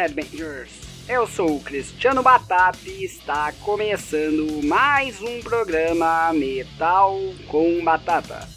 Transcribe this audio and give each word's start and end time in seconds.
Headbangers! 0.00 0.70
Eu 1.06 1.26
sou 1.26 1.56
o 1.56 1.60
Cristiano 1.60 2.22
Batata 2.22 2.78
e 2.86 3.04
está 3.04 3.52
começando 3.60 4.62
mais 4.64 5.20
um 5.20 5.40
programa 5.40 6.32
Metal 6.32 7.18
com 7.48 7.84
Batata, 7.84 8.48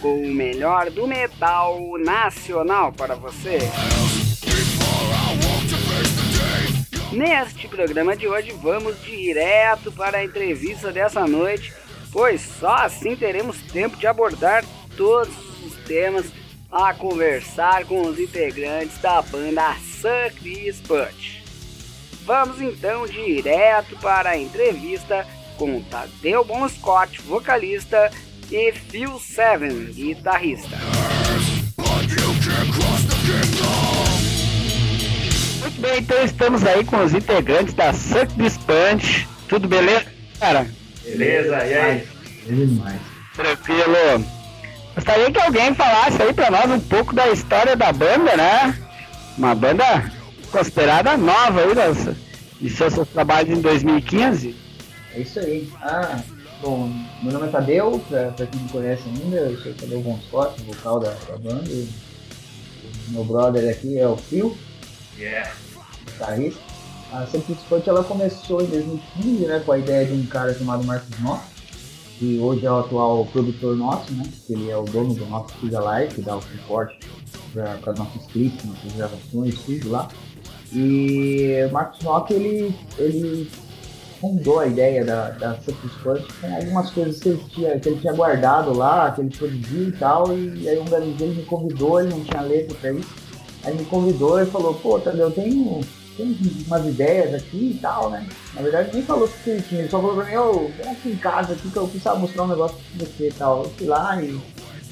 com 0.00 0.20
o 0.20 0.34
melhor 0.34 0.90
do 0.90 1.06
metal 1.06 1.78
nacional 1.96 2.92
para 2.92 3.14
você. 3.14 3.58
Neste 7.12 7.68
programa 7.68 8.16
de 8.16 8.26
hoje 8.26 8.50
vamos 8.60 9.00
direto 9.04 9.92
para 9.92 10.18
a 10.18 10.24
entrevista 10.24 10.90
dessa 10.90 11.24
noite, 11.24 11.72
pois 12.10 12.40
só 12.40 12.74
assim 12.74 13.14
teremos 13.14 13.62
tempo 13.62 13.96
de 13.96 14.08
abordar 14.08 14.64
todos 14.96 15.32
os 15.64 15.72
temas 15.86 16.39
a 16.70 16.94
conversar 16.94 17.84
com 17.84 18.02
os 18.02 18.18
integrantes 18.18 18.98
da 18.98 19.20
banda 19.22 19.74
Sucris 19.76 20.80
Punch. 20.80 21.42
Vamos 22.24 22.60
então 22.60 23.06
direto 23.06 23.96
para 23.96 24.30
a 24.30 24.38
entrevista 24.38 25.26
com 25.56 25.82
Tadeu 25.82 26.44
Bon 26.44 26.68
Scott, 26.68 27.20
vocalista, 27.22 28.10
e 28.50 28.72
Phil 28.72 29.18
Seven, 29.18 29.86
guitarrista. 29.92 30.76
Muito 35.60 35.80
bem, 35.80 35.98
então 35.98 36.24
estamos 36.24 36.64
aí 36.64 36.84
com 36.84 37.04
os 37.04 37.14
integrantes 37.14 37.74
da 37.74 37.92
Sucris 37.92 38.56
Punch. 38.58 39.28
Tudo 39.48 39.68
beleza, 39.68 40.06
cara? 40.38 40.66
Beleza, 41.04 41.66
e 41.66 41.74
aí? 41.74 42.08
Beleza 42.46 42.66
demais. 42.66 43.00
Tranquilo. 43.34 44.39
Gostaria 44.94 45.30
que 45.30 45.40
alguém 45.40 45.74
falasse 45.74 46.22
aí 46.22 46.32
pra 46.32 46.50
nós 46.50 46.70
um 46.70 46.80
pouco 46.80 47.14
da 47.14 47.28
história 47.28 47.76
da 47.76 47.92
banda, 47.92 48.36
né? 48.36 48.78
Uma 49.38 49.54
banda 49.54 50.12
considerada 50.50 51.16
nova 51.16 51.60
aí, 51.60 51.74
das, 51.74 52.08
iniciou 52.60 52.90
seus 52.90 53.08
trabalhos 53.08 53.56
em 53.56 53.60
2015. 53.60 54.54
É 55.14 55.20
isso 55.20 55.38
aí. 55.38 55.70
Ah, 55.80 56.20
bom, 56.60 56.92
meu 57.22 57.32
nome 57.32 57.46
é 57.46 57.50
Tadeu, 57.50 58.04
pra, 58.08 58.26
pra 58.32 58.46
quem 58.46 58.60
me 58.60 58.68
conhece 58.68 59.04
ainda, 59.08 59.36
eu 59.36 59.58
sou 59.58 59.72
o 59.72 59.74
Tadeu 59.74 60.20
Scott, 60.26 60.62
vocal 60.62 61.00
da, 61.00 61.10
da 61.28 61.36
banda. 61.38 61.70
E, 61.70 61.88
o 63.08 63.12
meu 63.12 63.24
brother 63.24 63.70
aqui 63.70 63.98
é 63.98 64.06
o 64.06 64.16
Phil, 64.16 64.56
Yeah. 65.18 65.50
guitarrista. 66.06 66.60
A 67.12 67.26
Sempre 67.26 67.54
Sport 67.54 67.86
ela 67.88 68.04
começou 68.04 68.62
em 68.62 68.66
2015, 68.66 69.46
né, 69.46 69.62
com 69.66 69.72
a 69.72 69.78
ideia 69.78 70.06
de 70.06 70.12
um 70.12 70.24
cara 70.26 70.54
chamado 70.56 70.84
Marcos 70.84 71.18
Nossa, 71.18 71.42
que 72.20 72.38
hoje 72.38 72.66
é 72.66 72.70
o 72.70 72.80
atual 72.80 73.24
produtor 73.32 73.74
nosso, 73.74 74.12
né, 74.12 74.24
ele 74.50 74.70
é 74.70 74.76
o 74.76 74.82
dono 74.82 75.14
do 75.14 75.24
nosso 75.24 75.54
Studio 75.54 75.80
Live, 75.80 76.14
que 76.16 76.20
dá 76.20 76.36
o 76.36 76.42
suporte 76.42 76.98
para 77.54 77.92
os 77.92 77.98
nossos 77.98 78.26
clipes, 78.26 78.62
nossas 78.62 78.92
gravações, 78.92 79.58
tudo 79.60 79.90
lá. 79.90 80.06
E 80.70 81.66
o 81.66 81.72
Marcos 81.72 82.02
Nock, 82.02 82.30
ele, 82.34 82.74
ele 82.98 83.50
fundou 84.20 84.60
a 84.60 84.66
ideia 84.66 85.02
da, 85.02 85.30
da 85.30 85.54
Sempre 85.60 85.88
Sport 85.88 86.22
com 86.42 86.54
algumas 86.54 86.90
coisas 86.90 87.18
que 87.20 87.30
ele, 87.30 87.42
tinha, 87.48 87.80
que 87.80 87.88
ele 87.88 88.00
tinha 88.00 88.12
guardado 88.12 88.76
lá, 88.76 89.10
que 89.12 89.22
ele 89.22 89.30
produziu 89.30 89.88
e 89.88 89.92
tal, 89.92 90.36
e 90.36 90.68
aí 90.68 90.78
um 90.78 90.94
ele 90.94 91.34
me 91.34 91.42
convidou, 91.44 92.02
ele 92.02 92.10
não 92.10 92.22
tinha 92.22 92.42
letra 92.42 92.76
para 92.78 92.92
isso, 92.92 93.08
aí 93.64 93.74
me 93.74 93.84
convidou 93.86 94.38
e 94.38 94.44
falou, 94.44 94.74
pô, 94.74 95.00
Tadeu, 95.00 95.28
eu 95.28 95.30
tenho 95.30 95.80
tem 96.16 96.36
umas 96.66 96.86
ideias 96.86 97.34
aqui 97.34 97.74
e 97.76 97.78
tal, 97.80 98.10
né? 98.10 98.26
Na 98.54 98.62
verdade 98.62 98.90
nem 98.92 99.02
falou 99.02 99.28
que 99.28 99.50
ele 99.50 99.62
tinha, 99.62 99.80
ele 99.82 99.90
só 99.90 100.00
falou 100.00 100.16
pra 100.16 100.24
mim, 100.26 100.36
ô, 100.36 100.68
vem 100.76 100.90
aqui 100.92 101.08
em 101.10 101.16
casa 101.16 101.52
aqui 101.52 101.70
que 101.70 101.76
eu 101.76 101.86
precisava 101.86 102.18
mostrar 102.18 102.42
um 102.44 102.48
negócio 102.48 102.76
pra 102.96 103.06
você 103.06 103.28
e 103.28 103.32
tal. 103.32 103.64
Eu 103.64 103.70
fui 103.70 103.86
lá 103.86 104.20
e, 104.22 104.26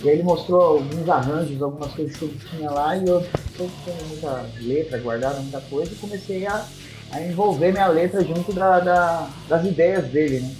e 0.02 0.08
aí 0.08 0.14
ele 0.14 0.22
mostrou 0.22 0.60
alguns 0.62 1.08
arranjos, 1.08 1.60
algumas 1.60 1.92
coisas 1.92 2.16
que 2.16 2.24
ele 2.24 2.38
tinha 2.50 2.70
lá 2.70 2.96
e 2.96 3.06
eu 3.06 3.24
eu 3.58 3.70
tinha 3.84 3.96
muita 4.08 4.46
letra 4.60 4.98
guardada, 4.98 5.40
muita 5.40 5.60
coisa, 5.62 5.90
e 5.92 5.96
comecei 5.96 6.46
a, 6.46 6.64
a 7.10 7.20
envolver 7.22 7.72
minha 7.72 7.88
letra 7.88 8.22
junto 8.24 8.52
da, 8.52 8.78
da- 8.78 9.28
das 9.48 9.64
ideias 9.66 10.06
dele, 10.06 10.40
né? 10.40 10.54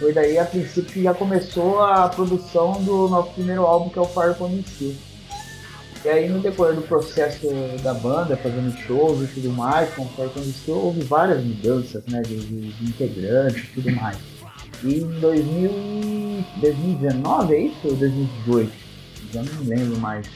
Foi 0.00 0.12
daí 0.12 0.36
a 0.38 0.44
princípio 0.44 0.92
que 0.92 1.02
já 1.04 1.14
começou 1.14 1.80
a 1.80 2.08
produção 2.08 2.72
do 2.82 3.08
nosso 3.08 3.30
primeiro 3.30 3.62
álbum, 3.62 3.88
que 3.88 3.98
é 3.98 4.02
o 4.02 4.04
Fire 4.04 4.34
Steel. 4.74 4.94
E 6.06 6.08
aí 6.08 6.28
no 6.28 6.38
decorrer 6.38 6.76
do 6.76 6.82
processo 6.82 7.48
da 7.82 7.92
banda, 7.92 8.36
fazendo 8.36 8.70
shows 8.86 9.24
e 9.24 9.26
tudo 9.34 9.50
mais, 9.50 9.92
com 9.92 10.02
o 10.04 10.08
Fire 10.10 10.28
From 10.28 10.42
Steel, 10.44 10.76
houve 10.78 11.00
várias 11.02 11.42
mudanças, 11.42 12.00
né, 12.06 12.22
de, 12.22 12.36
de- 12.36 12.68
de 12.74 12.84
integrantes 12.84 13.64
e 13.64 13.66
tudo 13.74 13.90
mais. 13.96 14.16
E 14.84 14.98
em 15.00 15.18
2000, 15.18 15.68
e- 15.68 16.44
2019, 16.60 17.54
é 17.56 17.60
isso? 17.62 17.76
Ou 17.82 17.96
2018? 17.96 18.72
Já 19.32 19.42
não 19.42 19.64
lembro 19.64 19.98
mais. 19.98 20.28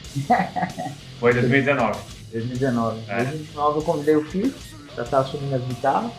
Foi 1.21 1.33
2019. 1.33 1.97
2019. 2.33 2.97
Em 2.99 3.03
É. 3.09 3.15
2019 3.23 3.77
eu 3.79 3.83
convidei 3.83 4.15
o 4.17 4.25
Fio 4.25 4.53
pra 4.93 5.05
estar 5.05 5.19
assumindo 5.19 5.55
as 5.55 5.63
guitarras. 5.63 6.11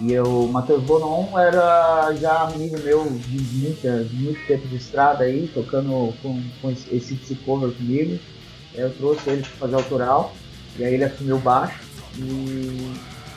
E 0.00 0.12
eu, 0.12 0.24
o 0.44 0.48
Matheus 0.52 0.82
Bonon 0.84 1.36
era 1.36 2.12
já 2.20 2.42
amigo 2.42 2.78
meu 2.80 3.04
de, 3.04 3.40
muita, 3.58 4.04
de 4.04 4.14
muito 4.14 4.46
tempo 4.46 4.68
de 4.68 4.76
estrada 4.76 5.24
aí, 5.24 5.50
tocando 5.52 6.14
com, 6.22 6.40
com 6.60 6.70
esse, 6.70 6.94
esse 6.94 7.14
esse 7.14 7.34
cover 7.36 7.70
comigo. 7.72 8.16
Eu 8.74 8.90
trouxe 8.94 9.30
ele 9.30 9.42
para 9.42 9.50
fazer 9.58 9.74
autoral, 9.74 10.32
e 10.78 10.84
aí 10.84 10.94
ele 10.94 11.04
assumiu 11.04 11.38
baixo. 11.38 11.80
E 12.18 12.92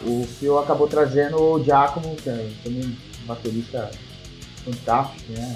o 0.05 0.25
Fio 0.25 0.59
acabou 0.59 0.87
trazendo 0.87 1.41
o 1.41 1.63
Giacomo, 1.63 2.15
que 2.15 2.29
é 2.29 2.49
também 2.63 2.83
um 2.83 3.27
baterista 3.27 3.89
fantástico, 4.63 5.31
né? 5.31 5.55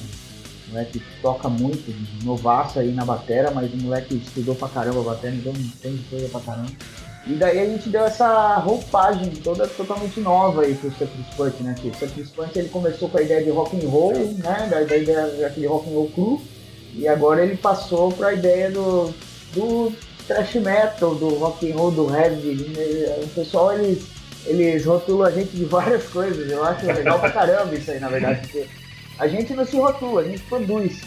O 0.67 0.71
moleque 0.71 1.01
toca 1.21 1.49
muito, 1.49 1.93
novaço 2.23 2.79
aí 2.79 2.91
na 2.93 3.03
batera, 3.03 3.51
mas 3.51 3.73
o 3.73 3.77
moleque 3.77 4.15
estudou 4.15 4.55
pra 4.55 4.69
caramba 4.69 5.01
a 5.01 5.03
batera, 5.03 5.35
então 5.35 5.53
tem 5.81 5.97
coisa 6.09 6.29
pra 6.29 6.39
caramba. 6.41 6.71
E 7.27 7.33
daí 7.33 7.59
a 7.59 7.65
gente 7.65 7.89
deu 7.89 8.05
essa 8.05 8.55
roupagem 8.55 9.29
toda 9.31 9.67
totalmente 9.67 10.19
nova 10.19 10.61
aí 10.61 10.73
pro 10.75 10.89
Sepris 10.91 11.27
Punch, 11.35 11.63
né? 11.63 11.75
Que 11.79 11.89
o 11.89 11.95
Sepris 11.95 12.29
Punch 12.29 12.57
ele 12.57 12.69
começou 12.69 13.09
com 13.09 13.17
a 13.17 13.21
ideia 13.21 13.43
de 13.43 13.49
rock 13.49 13.75
and 13.75 13.89
roll, 13.89 14.13
né? 14.13 14.67
Da 14.69 14.81
ideia 14.81 15.27
daquele 15.39 15.67
rock 15.67 15.89
and 15.89 15.93
roll 15.93 16.09
cru, 16.11 16.41
e 16.93 17.07
agora 17.07 17.43
ele 17.43 17.57
passou 17.57 18.11
pra 18.11 18.33
ideia 18.33 18.71
do, 18.71 19.13
do 19.53 19.93
thrash 20.27 20.55
metal, 20.55 21.15
do 21.15 21.29
rock 21.35 21.71
and 21.71 21.75
roll, 21.75 21.91
do 21.91 22.15
heavy. 22.15 22.55
né? 22.55 23.15
O 23.23 23.27
pessoal 23.29 23.73
eles, 23.73 24.03
eles 24.45 24.85
rotulam 24.85 25.27
a 25.27 25.31
gente 25.31 25.55
de 25.55 25.65
várias 25.65 26.03
coisas, 26.05 26.49
eu 26.49 26.63
acho 26.63 26.85
legal 26.85 27.19
pra 27.19 27.31
caramba 27.31 27.75
isso 27.75 27.91
aí, 27.91 27.99
na 27.99 28.09
verdade, 28.09 28.41
porque 28.41 28.67
a 29.17 29.27
gente 29.27 29.53
não 29.53 29.65
se 29.65 29.77
rotula, 29.77 30.21
a 30.21 30.25
gente 30.25 30.41
produz. 30.43 31.01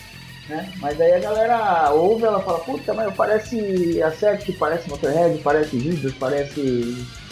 Né? 0.48 0.72
Mas 0.80 1.00
aí 1.00 1.14
a 1.14 1.20
galera 1.20 1.90
ouve, 1.92 2.24
ela 2.24 2.40
fala, 2.40 2.58
puta, 2.58 2.92
mas 2.92 3.14
parece 3.14 4.02
a 4.02 4.10
Sect, 4.10 4.52
parece 4.54 4.90
Motorhead, 4.90 5.38
parece 5.38 5.78
Judas, 5.78 6.12
parece. 6.18 6.60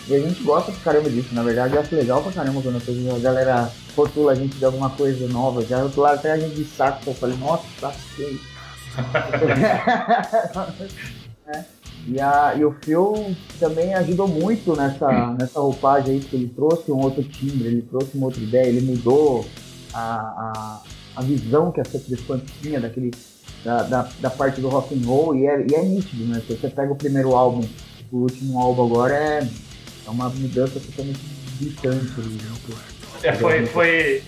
E 0.08 0.14
a 0.14 0.18
gente 0.18 0.42
gosta 0.42 0.72
pra 0.72 0.92
caramba 0.92 1.10
disso, 1.10 1.28
na 1.32 1.42
verdade 1.42 1.74
eu 1.74 1.80
acho 1.80 1.94
legal 1.94 2.22
pra 2.22 2.32
caramba 2.32 2.62
quando 2.62 2.80
a 3.14 3.18
galera 3.18 3.70
rotula 3.96 4.32
a 4.32 4.34
gente 4.34 4.56
de 4.56 4.64
alguma 4.64 4.90
coisa 4.90 5.26
nova. 5.28 5.64
Já 5.66 5.82
rotularam 5.82 6.18
até 6.18 6.32
a 6.32 6.38
gente 6.38 6.54
de 6.54 6.64
saco, 6.64 7.02
eu 7.06 7.14
falei, 7.14 7.36
nossa, 7.36 7.64
saco, 7.80 7.98
que 8.16 8.40
é? 11.46 11.64
E, 12.06 12.20
a, 12.20 12.54
e 12.56 12.64
o 12.64 12.72
Phil 12.82 13.36
também 13.58 13.94
ajudou 13.94 14.26
muito 14.26 14.74
nessa, 14.74 15.32
nessa 15.38 15.60
roupagem 15.60 16.14
aí, 16.14 16.20
porque 16.20 16.36
ele 16.36 16.48
trouxe 16.48 16.90
um 16.90 16.98
outro 16.98 17.22
timbre, 17.22 17.68
ele 17.68 17.82
trouxe 17.82 18.16
uma 18.16 18.26
outra 18.26 18.42
ideia, 18.42 18.66
ele 18.66 18.80
mudou 18.80 19.46
a, 19.92 20.00
a, 20.00 20.82
a 21.16 21.22
visão 21.22 21.70
que 21.70 21.80
a 21.80 21.84
Secret 21.84 22.22
Punch 22.26 22.44
tinha 22.62 22.80
daquele, 22.80 23.10
da, 23.64 23.82
da, 23.82 24.08
da 24.18 24.30
parte 24.30 24.60
do 24.60 24.68
rock 24.68 24.94
and 24.94 25.06
roll 25.06 25.36
e 25.36 25.46
é, 25.46 25.66
e 25.70 25.74
é 25.74 25.82
nítido, 25.82 26.24
né? 26.24 26.42
Se 26.46 26.54
você 26.54 26.68
pega 26.68 26.92
o 26.92 26.96
primeiro 26.96 27.34
álbum, 27.34 27.68
o 28.10 28.16
último 28.18 28.58
álbum 28.58 28.86
agora 28.86 29.14
é, 29.14 29.48
é 30.06 30.10
uma 30.10 30.28
mudança 30.30 30.80
totalmente 30.80 31.20
ali, 32.18 32.32
né? 32.32 32.52
É, 33.22 33.32
foi, 33.34 33.66
foi, 33.66 34.22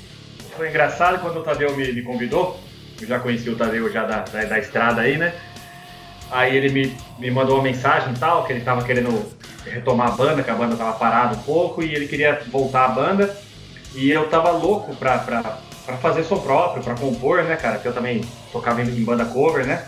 foi 0.57 0.69
engraçado 0.69 1.21
quando 1.23 1.39
o 1.39 1.43
Tadeu 1.43 1.75
me, 1.75 1.91
me 1.93 2.03
convidou. 2.03 2.61
Eu 3.01 3.07
já 3.07 3.19
conheci 3.19 3.51
o 3.51 3.57
Tadeu 3.57 3.91
já 3.93 4.05
da, 4.05 4.21
da, 4.21 4.45
da 4.45 4.59
estrada 4.59 5.01
aí, 5.01 5.17
né? 5.17 5.35
Aí 6.31 6.57
ele 6.57 6.71
me, 6.71 6.97
me 7.19 7.31
mandou 7.31 7.57
uma 7.57 7.65
mensagem 7.65 8.13
e 8.13 8.19
tal, 8.19 8.45
que 8.45 8.53
ele 8.53 8.63
tava 8.63 8.85
querendo 8.85 9.31
retomar 9.65 10.09
a 10.09 10.13
banda, 10.13 10.43
que 10.43 10.51
a 10.51 10.55
banda 10.55 10.77
tava 10.77 10.93
parada 10.93 11.35
um 11.35 11.43
pouco, 11.43 11.83
e 11.83 11.95
ele 11.95 12.09
queria 12.09 12.41
voltar 12.51 12.87
a 12.87 12.89
banda. 12.89 13.37
E 13.95 14.11
eu 14.11 14.29
tava 14.29 14.51
louco 14.51 14.97
pra, 14.97 15.19
pra, 15.19 15.59
pra 15.85 15.97
fazer 15.99 16.25
som 16.25 16.39
próprio, 16.39 16.83
pra 16.83 16.95
compor, 16.95 17.43
né, 17.45 17.57
cara? 17.57 17.79
Que 17.79 17.87
eu 17.87 17.93
também 17.93 18.25
tocava 18.51 18.81
em, 18.83 18.89
em 18.89 19.05
banda 19.05 19.25
cover, 19.25 19.67
né? 19.67 19.87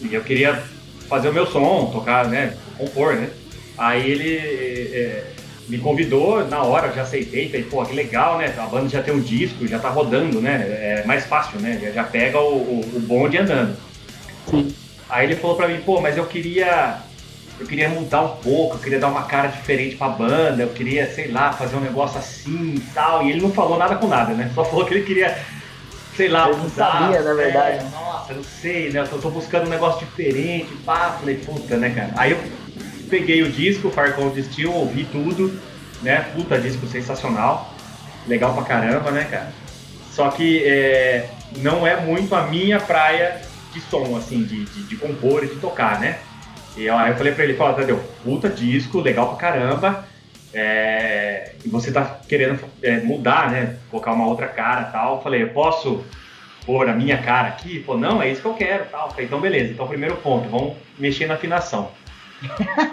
E 0.00 0.12
eu 0.12 0.22
queria 0.22 0.60
fazer 1.08 1.28
o 1.28 1.32
meu 1.32 1.46
som, 1.46 1.90
tocar, 1.92 2.26
né? 2.26 2.56
Compor, 2.76 3.14
né? 3.14 3.30
Aí 3.78 4.10
ele 4.10 4.36
é, 4.36 5.32
me 5.68 5.78
convidou, 5.78 6.46
na 6.46 6.62
hora 6.62 6.88
eu 6.88 6.94
já 6.94 7.02
aceitei, 7.02 7.46
falei, 7.48 7.64
pô, 7.64 7.84
que 7.84 7.94
legal, 7.94 8.38
né? 8.38 8.54
A 8.56 8.66
banda 8.66 8.88
já 8.88 9.02
tem 9.02 9.14
um 9.14 9.20
disco, 9.20 9.66
já 9.66 9.78
tá 9.78 9.88
rodando, 9.88 10.40
né? 10.40 10.66
É 10.68 11.04
mais 11.06 11.24
fácil, 11.24 11.60
né? 11.60 11.78
Já, 11.82 11.90
já 11.90 12.04
pega 12.04 12.38
o, 12.38 12.56
o, 12.56 12.80
o 12.96 13.00
bonde 13.00 13.38
andando. 13.38 13.76
Sim. 14.50 14.74
Aí 15.08 15.26
ele 15.26 15.36
falou 15.36 15.56
pra 15.56 15.68
mim, 15.68 15.80
pô, 15.80 16.00
mas 16.00 16.16
eu 16.16 16.26
queria. 16.26 16.98
Eu 17.58 17.66
queria 17.66 17.88
mudar 17.88 18.20
um 18.22 18.36
pouco, 18.36 18.74
eu 18.74 18.80
queria 18.80 18.98
dar 18.98 19.06
uma 19.06 19.22
cara 19.22 19.46
diferente 19.46 19.94
pra 19.94 20.08
banda, 20.08 20.60
eu 20.60 20.70
queria, 20.70 21.08
sei 21.08 21.30
lá, 21.30 21.52
fazer 21.52 21.76
um 21.76 21.80
negócio 21.80 22.18
assim 22.18 22.74
e 22.74 22.80
tal. 22.92 23.24
E 23.24 23.30
ele 23.30 23.40
não 23.40 23.52
falou 23.52 23.78
nada 23.78 23.94
com 23.94 24.08
nada, 24.08 24.34
né? 24.34 24.50
Só 24.54 24.64
falou 24.64 24.84
que 24.84 24.92
ele 24.92 25.04
queria, 25.04 25.38
sei 26.16 26.28
lá, 26.28 26.48
não 26.48 26.58
mudar. 26.58 26.92
sabia, 26.92 27.22
na 27.22 27.32
verdade. 27.32 27.78
É, 27.78 27.88
nossa, 27.90 28.32
eu 28.32 28.36
não 28.38 28.44
sei, 28.44 28.90
né? 28.90 29.00
Eu 29.00 29.06
tô, 29.06 29.18
tô 29.18 29.30
buscando 29.30 29.66
um 29.66 29.70
negócio 29.70 30.04
diferente, 30.04 30.74
pá. 30.84 31.16
Falei, 31.20 31.36
puta, 31.36 31.76
né, 31.76 31.90
cara? 31.90 32.10
Aí 32.16 32.32
eu 32.32 32.38
peguei 33.08 33.42
o 33.42 33.50
disco, 33.50 33.90
Far 33.90 34.14
Cold 34.14 34.42
Steel, 34.42 34.72
ouvi 34.72 35.04
tudo, 35.04 35.60
né? 36.02 36.26
Puta 36.34 36.58
disco 36.58 36.86
sensacional, 36.86 37.74
legal 38.26 38.54
pra 38.54 38.64
caramba, 38.64 39.10
né, 39.10 39.24
cara? 39.24 39.52
Só 40.10 40.30
que 40.30 40.62
é, 40.64 41.28
não 41.58 41.86
é 41.86 42.00
muito 42.00 42.34
a 42.34 42.46
minha 42.46 42.80
praia 42.80 43.40
de 43.72 43.80
som, 43.80 44.16
assim, 44.16 44.44
de, 44.44 44.64
de, 44.64 44.82
de 44.84 44.96
compor 44.96 45.44
e 45.44 45.48
de 45.48 45.56
tocar, 45.56 45.98
né? 45.98 46.18
E 46.76 46.88
aí 46.88 47.10
eu 47.10 47.16
falei 47.16 47.32
pra 47.32 47.44
ele, 47.44 47.54
fala, 47.54 47.74
Tadeu, 47.74 48.02
puta 48.22 48.48
disco, 48.48 49.00
legal 49.00 49.28
pra 49.28 49.36
caramba, 49.36 50.04
é, 50.52 51.52
e 51.64 51.68
você 51.68 51.90
tá 51.90 52.20
querendo 52.28 52.60
é, 52.80 53.00
mudar, 53.00 53.50
né? 53.50 53.76
Colocar 53.90 54.12
uma 54.12 54.26
outra 54.26 54.46
cara 54.46 54.84
tal. 54.84 55.16
Eu 55.16 55.22
falei, 55.22 55.42
eu 55.42 55.48
posso 55.48 56.04
pôr 56.64 56.88
a 56.88 56.92
minha 56.92 57.18
cara 57.18 57.48
aqui? 57.48 57.80
Pô, 57.80 57.96
não, 57.96 58.22
é 58.22 58.30
isso 58.30 58.40
que 58.40 58.46
eu 58.46 58.54
quero 58.54 58.84
tal. 58.86 59.06
Eu 59.06 59.10
falei, 59.10 59.26
então 59.26 59.40
beleza, 59.40 59.72
então 59.72 59.88
primeiro 59.88 60.16
ponto, 60.16 60.48
vamos 60.48 60.76
mexer 60.98 61.26
na 61.26 61.34
afinação. 61.34 61.90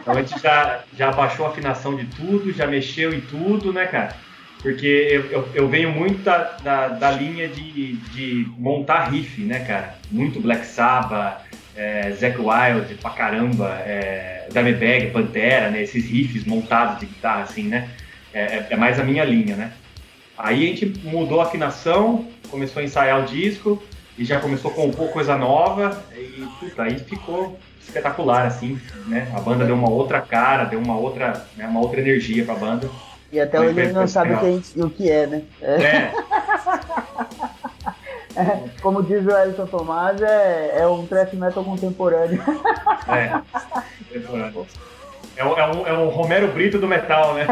Então 0.01 0.13
a 0.13 0.21
gente 0.21 0.39
já, 0.41 0.83
já 0.97 1.11
baixou 1.11 1.45
a 1.45 1.49
afinação 1.49 1.95
de 1.95 2.05
tudo, 2.05 2.51
já 2.51 2.67
mexeu 2.67 3.13
em 3.13 3.21
tudo, 3.21 3.71
né, 3.71 3.85
cara? 3.85 4.15
Porque 4.61 4.85
eu, 4.85 5.25
eu, 5.31 5.49
eu 5.55 5.67
venho 5.67 5.91
muito 5.91 6.21
da, 6.21 6.37
da, 6.63 6.87
da, 6.89 7.11
linha 7.11 7.47
de, 7.47 7.93
de 7.93 8.47
montar 8.57 9.05
riff, 9.05 9.41
né, 9.41 9.59
cara? 9.61 9.95
Muito 10.11 10.39
Black 10.39 10.65
Sabbath, 10.65 11.41
é, 11.75 12.11
Zack 12.11 12.37
Wild 12.37 12.93
pra 12.95 13.09
caramba, 13.11 13.69
é, 13.85 14.47
Dimebag, 14.51 15.09
Pantera, 15.11 15.71
né? 15.71 15.81
Esses 15.81 16.05
riffs 16.07 16.45
montados 16.45 16.99
de 16.99 17.07
guitarra, 17.07 17.41
assim, 17.41 17.63
né? 17.63 17.89
É, 18.33 18.41
é, 18.41 18.67
é, 18.69 18.75
mais 18.77 18.99
a 18.99 19.03
minha 19.03 19.23
linha, 19.23 19.55
né? 19.55 19.73
Aí 20.37 20.63
a 20.63 20.67
gente 20.67 20.85
mudou 21.03 21.41
a 21.41 21.45
afinação, 21.45 22.27
começou 22.49 22.81
a 22.81 22.85
ensaiar 22.85 23.21
o 23.21 23.25
disco 23.25 23.81
e 24.17 24.23
já 24.23 24.39
começou 24.39 24.71
a 24.71 24.73
compor 24.73 25.09
coisa 25.09 25.35
nova 25.35 26.03
e 26.15 26.47
puta, 26.59 26.83
aí 26.83 26.99
ficou 26.99 27.59
espetacular, 27.81 28.45
assim, 28.45 28.79
né? 29.07 29.31
A 29.35 29.39
banda 29.39 29.65
deu 29.65 29.75
uma 29.75 29.89
outra 29.89 30.21
cara, 30.21 30.65
deu 30.65 30.79
uma 30.79 30.97
outra, 30.97 31.45
né, 31.55 31.67
uma 31.67 31.79
outra 31.79 31.99
energia 31.99 32.45
pra 32.45 32.55
banda. 32.55 32.89
E 33.31 33.39
até 33.39 33.59
hoje 33.59 33.79
ele 33.79 33.93
não 33.93 34.07
sabe 34.07 34.33
o 34.75 34.89
que 34.89 35.09
é, 35.09 35.27
né? 35.27 35.43
É. 35.61 35.73
é. 35.73 36.13
É, 38.35 38.69
como 38.81 39.03
diz 39.03 39.25
o 39.25 39.29
Elton 39.29 39.65
Tomás, 39.65 40.21
é, 40.21 40.77
é 40.79 40.87
um 40.87 41.05
thrash 41.05 41.33
metal 41.33 41.65
contemporâneo. 41.65 42.41
É, 43.07 43.41
É, 45.35 45.43
um, 45.43 45.57
é, 45.57 45.67
um, 45.67 45.87
é 45.87 45.93
um 45.93 46.07
Romero 46.09 46.47
Brito 46.49 46.77
do 46.79 46.87
metal, 46.87 47.33
né? 47.33 47.45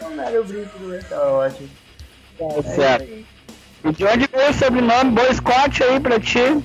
Romero 0.00 0.44
Brito 0.44 0.78
do 0.78 0.86
metal, 0.86 1.34
ótimo. 1.34 1.68
Tá 2.38 2.62
certo. 2.62 3.33
E 3.84 3.92
de 3.92 4.04
onde 4.04 4.26
veio 4.32 4.50
o 4.50 4.54
sobrenome 4.54 5.10
Boy 5.10 5.34
Scott 5.34 5.82
aí 5.82 6.00
pra 6.00 6.18
ti? 6.18 6.62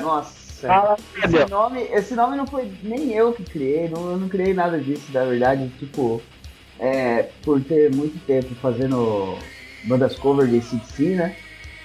Nossa. 0.00 0.72
Ah, 0.72 0.96
esse, 1.24 1.50
nome, 1.50 1.82
esse 1.92 2.14
nome 2.14 2.36
não 2.36 2.46
foi 2.46 2.70
nem 2.82 3.12
eu 3.12 3.32
que 3.32 3.44
criei, 3.44 3.88
não, 3.88 4.12
eu 4.12 4.16
não 4.16 4.28
criei 4.28 4.54
nada 4.54 4.78
disso, 4.78 5.06
na 5.12 5.24
verdade. 5.24 5.68
Tipo, 5.78 6.22
é, 6.78 7.28
por 7.42 7.60
ter 7.60 7.94
muito 7.94 8.18
tempo 8.24 8.54
fazendo 8.56 9.36
bandas 9.84 10.16
cover 10.16 10.46
de 10.46 10.60
CDC, 10.60 11.16
né? 11.16 11.36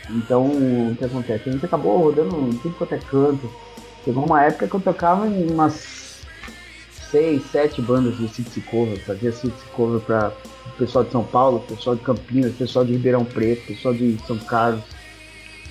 Então, 0.09 0.45
o 0.45 0.95
que 0.97 1.05
acontece? 1.05 1.49
A 1.49 1.51
gente 1.51 1.65
acabou 1.65 1.97
rodando 1.97 2.31
tudo 2.61 2.75
quanto 2.75 2.93
é 2.93 2.99
canto. 2.99 3.49
Chegou 4.03 4.25
uma 4.25 4.43
época 4.43 4.67
que 4.67 4.75
eu 4.75 4.79
tocava 4.79 5.27
em 5.27 5.49
umas 5.49 6.21
seis, 7.09 7.43
sete 7.51 7.81
bandas 7.81 8.17
de 8.17 8.27
CDC 8.27 8.61
cover. 8.61 8.99
Fazia 9.03 9.31
CDC 9.31 9.65
cover 9.75 9.99
para 10.01 10.29
o 10.29 10.52
pessoal 10.77 11.03
de 11.03 11.11
São 11.11 11.23
Paulo, 11.23 11.59
pessoal 11.61 11.95
de 11.95 12.03
Campinas, 12.03 12.53
pessoal 12.55 12.85
de 12.85 12.93
Ribeirão 12.93 13.25
Preto, 13.25 13.67
pessoal 13.67 13.93
de 13.93 14.17
São 14.25 14.37
Carlos. 14.39 14.83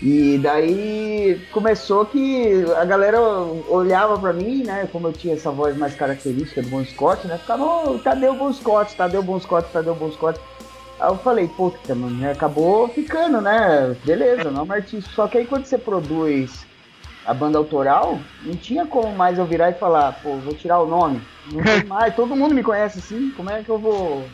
E 0.03 0.37
daí 0.39 1.41
começou 1.53 2.05
que 2.05 2.65
a 2.77 2.85
galera 2.85 3.21
olhava 3.21 4.19
para 4.19 4.33
mim, 4.33 4.65
né? 4.65 4.89
Como 4.91 5.07
eu 5.07 5.13
tinha 5.13 5.35
essa 5.35 5.53
voz 5.53 5.77
mais 5.77 5.95
característica 5.95 6.61
do 6.61 6.69
Bon 6.71 6.85
Scott, 6.85 7.25
né? 7.29 7.39
Ficava, 7.39 7.65
oh, 7.65 7.99
Tadeu 7.99 8.35
Bon 8.35 8.53
Scott, 8.53 8.97
Tadeu 8.97 9.23
Bon 9.23 9.39
Scott, 9.39 9.69
Tadeu 9.73 9.95
Bon 9.95 10.11
Scott. 10.11 10.41
Aí 10.99 11.09
eu 11.09 11.17
falei, 11.19 11.47
puta, 11.47 11.95
mano, 11.95 12.17
né, 12.17 12.33
acabou 12.33 12.89
ficando, 12.89 13.41
né? 13.41 13.97
Beleza, 14.05 14.51
não 14.51 14.67
é 14.73 14.77
artista. 14.77 15.09
Só 15.15 15.29
que 15.29 15.39
aí 15.39 15.47
quando 15.47 15.67
você 15.67 15.79
produz 15.79 16.67
a 17.25 17.33
banda 17.33 17.59
autoral, 17.59 18.19
não 18.43 18.57
tinha 18.57 18.85
como 18.85 19.15
mais 19.15 19.39
eu 19.39 19.47
virar 19.47 19.71
e 19.71 19.75
falar, 19.75 20.19
pô, 20.21 20.37
vou 20.39 20.55
tirar 20.55 20.81
o 20.81 20.87
nome. 20.87 21.23
Não 21.53 21.63
tem 21.63 21.85
mais, 21.87 22.15
todo 22.17 22.35
mundo 22.35 22.57
me 22.57 22.63
conhece 22.65 22.99
assim, 22.99 23.31
como 23.37 23.51
é 23.51 23.63
que 23.63 23.69
eu 23.69 23.79
vou 23.79 24.25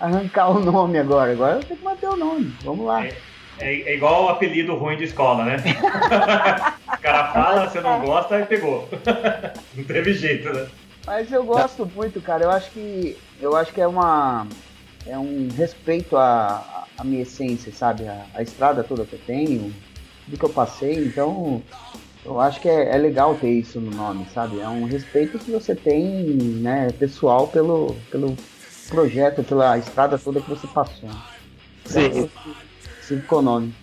arrancar 0.00 0.50
o 0.50 0.60
nome 0.60 0.98
agora? 0.98 1.32
Agora 1.32 1.56
eu 1.56 1.64
tenho 1.64 1.78
que 1.78 1.84
manter 1.84 2.08
o 2.08 2.16
nome, 2.16 2.54
vamos 2.62 2.86
lá. 2.86 3.06
É. 3.06 3.16
É, 3.60 3.90
é 3.90 3.94
igual 3.96 4.24
o 4.24 4.28
apelido 4.28 4.76
ruim 4.76 4.96
de 4.96 5.04
escola, 5.04 5.44
né? 5.44 5.56
o 6.86 6.98
cara 7.00 7.32
fala, 7.32 7.68
você 7.68 7.80
não 7.80 8.00
gosta 8.00 8.38
e 8.38 8.46
pegou. 8.46 8.88
não 9.74 9.84
teve 9.84 10.14
jeito, 10.14 10.52
né? 10.52 10.68
Mas 11.04 11.32
eu 11.32 11.42
gosto 11.42 11.90
muito, 11.94 12.20
cara. 12.20 12.44
Eu 12.44 12.50
acho 12.50 12.70
que 12.70 13.16
eu 13.40 13.56
acho 13.56 13.72
que 13.72 13.80
é 13.80 13.86
uma 13.86 14.46
é 15.06 15.18
um 15.18 15.48
respeito 15.56 16.16
à, 16.16 16.86
à 16.96 17.02
minha 17.02 17.22
essência, 17.22 17.72
sabe? 17.72 18.06
A, 18.06 18.26
a, 18.34 18.42
estrada 18.42 18.84
toda 18.84 19.04
que 19.04 19.14
eu 19.14 19.20
tenho, 19.26 19.74
tudo 20.24 20.38
que 20.38 20.44
eu 20.44 20.50
passei. 20.50 21.06
Então, 21.06 21.62
eu 22.24 22.38
acho 22.38 22.60
que 22.60 22.68
é, 22.68 22.94
é, 22.94 22.98
legal 22.98 23.34
ter 23.34 23.50
isso 23.50 23.80
no 23.80 23.90
nome, 23.90 24.26
sabe? 24.34 24.60
É 24.60 24.68
um 24.68 24.84
respeito 24.84 25.38
que 25.38 25.50
você 25.50 25.74
tem, 25.74 26.04
né, 26.60 26.90
pessoal 26.98 27.48
pelo 27.48 27.96
pelo 28.10 28.36
projeto, 28.88 29.42
pela 29.44 29.78
estrada 29.78 30.18
toda 30.18 30.40
que 30.40 30.48
você 30.50 30.66
passou. 30.66 31.08
Sim. 31.84 32.30
Sim, 33.02 33.20
com 33.20 33.36
o 33.36 33.42
nome. 33.42 33.74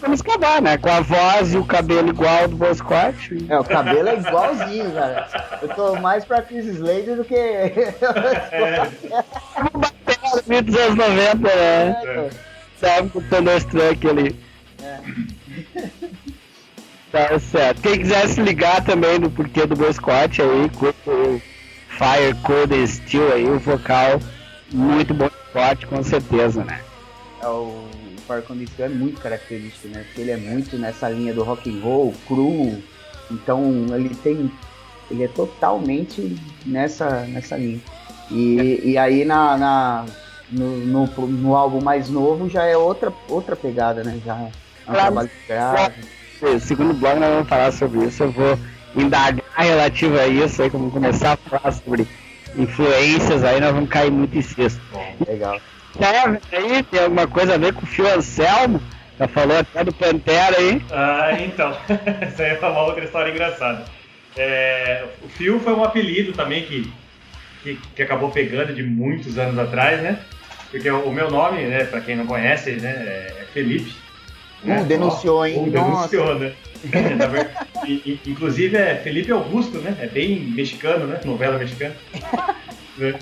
Vamos 0.00 0.20
acabar, 0.20 0.60
né? 0.60 0.76
Com 0.76 0.90
a 0.90 1.00
voz 1.00 1.54
e 1.54 1.58
o 1.58 1.64
cabelo 1.64 2.10
igual 2.10 2.46
do 2.46 2.56
Bosquat. 2.56 3.46
É, 3.48 3.58
o 3.58 3.64
cabelo 3.64 4.08
é 4.08 4.18
igualzinho, 4.18 4.92
cara. 4.92 5.28
Eu 5.62 5.68
tô 5.70 5.96
mais 5.96 6.24
pra 6.24 6.42
Chris 6.42 6.66
Slater 6.66 7.16
do 7.16 7.24
que. 7.24 7.34
é. 7.34 7.94
Bateu 9.72 10.62
dos 10.62 10.76
anos 10.76 10.94
90, 10.94 11.38
né? 11.38 11.48
É, 11.54 12.30
Sabe 12.78 13.08
com 13.10 13.18
o 13.18 13.22
Thunderstruck 13.22 14.08
ali. 14.08 14.38
É. 14.82 15.00
Tá 17.10 17.38
certo. 17.38 17.80
Quem 17.82 17.98
quiser 17.98 18.28
se 18.28 18.40
ligar 18.42 18.84
também 18.84 19.18
no 19.18 19.30
porquê 19.30 19.66
do 19.66 19.74
Bosquat 19.74 20.42
aí, 20.42 20.70
com 20.70 20.86
o 21.10 21.42
Fire 21.98 22.34
Code 22.44 22.86
Steel 22.86 23.32
aí, 23.32 23.50
o 23.50 23.58
vocal 23.58 24.20
muito 24.72 25.12
bom 25.12 25.28
forte, 25.52 25.86
com 25.86 26.02
certeza, 26.02 26.62
né? 26.64 26.80
É 27.42 27.48
o 27.48 27.88
Far 28.26 28.42
Condition 28.42 28.84
é 28.84 28.88
muito 28.88 29.20
característico, 29.20 29.88
né? 29.88 30.04
Porque 30.06 30.20
ele 30.20 30.30
é 30.30 30.36
muito 30.36 30.76
nessa 30.76 31.08
linha 31.08 31.34
do 31.34 31.42
rock 31.42 31.68
and 31.68 31.82
roll, 31.82 32.14
cru. 32.26 32.80
Então 33.30 33.86
ele 33.90 34.14
tem. 34.14 34.50
Ele 35.10 35.24
é 35.24 35.28
totalmente 35.28 36.36
nessa, 36.66 37.22
nessa 37.22 37.56
linha. 37.56 37.80
E, 38.30 38.82
e 38.84 38.98
aí 38.98 39.24
na, 39.24 39.56
na 39.56 40.04
no, 40.52 40.76
no, 40.78 41.06
no, 41.06 41.56
álbum 41.56 41.82
mais 41.82 42.10
novo 42.10 42.48
já 42.48 42.64
é 42.64 42.76
outra, 42.76 43.12
outra 43.28 43.56
pegada, 43.56 44.04
né? 44.04 44.20
Já 44.24 44.36
é 44.36 44.50
um 44.86 44.92
trabalho 44.92 45.30
grave. 45.48 46.04
Segundo 46.60 46.94
bloco 46.94 47.18
nós 47.18 47.30
vamos 47.30 47.48
falar 47.48 47.72
sobre 47.72 48.04
isso, 48.04 48.22
eu 48.22 48.30
vou 48.30 48.58
indagar 48.96 49.44
relativo 49.56 50.18
a 50.18 50.26
isso, 50.26 50.62
aí 50.62 50.70
como 50.70 50.90
começar 50.90 51.32
a 51.32 51.36
falar 51.36 51.72
sobre 51.72 52.06
influências, 52.56 53.44
aí 53.44 53.60
nós 53.60 53.72
vamos 53.72 53.90
cair 53.90 54.10
muito 54.10 54.36
em 54.36 54.42
cesto. 54.42 54.80
Legal. 55.26 55.60
Kevin 55.96 56.38
aí, 56.52 56.82
tem 56.82 57.00
alguma 57.00 57.26
coisa 57.26 57.54
a 57.54 57.58
ver 57.58 57.72
com 57.72 57.82
o 57.82 57.86
Fio 57.86 58.06
Anselmo? 58.06 58.80
Já 59.18 59.26
falou 59.26 59.58
até 59.58 59.82
do 59.82 59.92
Pantera 59.92 60.56
aí. 60.56 60.80
Ah, 60.92 61.36
então. 61.40 61.76
Isso 62.28 62.40
aí 62.40 62.56
é 62.56 62.58
uma 62.60 62.84
outra 62.84 63.04
história 63.04 63.32
engraçada. 63.32 63.84
É, 64.36 65.04
o 65.22 65.28
Fio 65.28 65.58
foi 65.58 65.72
um 65.72 65.82
apelido 65.82 66.32
também 66.32 66.62
que, 66.62 66.92
que, 67.62 67.78
que, 67.96 68.02
acabou 68.02 68.30
pegando 68.30 68.72
de 68.72 68.84
muitos 68.84 69.36
anos 69.36 69.58
atrás, 69.58 70.00
né? 70.00 70.20
Porque 70.70 70.88
o, 70.88 71.00
o 71.00 71.12
meu 71.12 71.30
nome, 71.30 71.62
né, 71.62 71.84
pra 71.84 72.00
quem 72.00 72.14
não 72.14 72.26
conhece, 72.26 72.72
né, 72.72 72.90
é 72.90 73.46
Felipe. 73.52 73.92
Né? 74.62 74.84
denunciou, 74.84 75.46
hein? 75.46 75.58
Uh, 75.58 75.70
denunciou, 75.70 76.38
né? 76.38 76.52
Inclusive 78.26 78.76
é 78.76 78.96
Felipe 78.96 79.30
Augusto, 79.30 79.78
né? 79.78 79.96
É 80.00 80.06
bem 80.06 80.40
mexicano, 80.40 81.06
né? 81.06 81.20
Novela 81.24 81.58
mexicana. 81.58 81.94
né? 82.98 83.14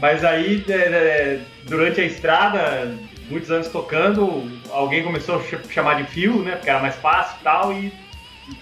Mas 0.00 0.24
aí, 0.24 0.64
é, 0.68 0.72
é, 0.72 1.40
durante 1.64 2.00
a 2.00 2.04
estrada, 2.04 2.94
muitos 3.30 3.50
anos 3.50 3.68
tocando, 3.68 4.50
alguém 4.70 5.02
começou 5.02 5.36
a 5.36 5.70
chamar 5.72 5.94
de 5.94 6.04
fio, 6.04 6.42
né? 6.42 6.52
Porque 6.52 6.70
era 6.70 6.80
mais 6.80 6.96
fácil 6.96 7.36
e 7.40 7.44
tal, 7.44 7.72
e, 7.72 7.92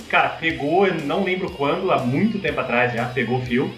cara, 0.08 0.30
pegou, 0.30 0.92
não 0.92 1.24
lembro 1.24 1.50
quando, 1.50 1.92
há 1.92 1.98
muito 1.98 2.38
tempo 2.38 2.60
atrás 2.60 2.92
já, 2.92 3.06
pegou 3.06 3.40
fio. 3.42 3.72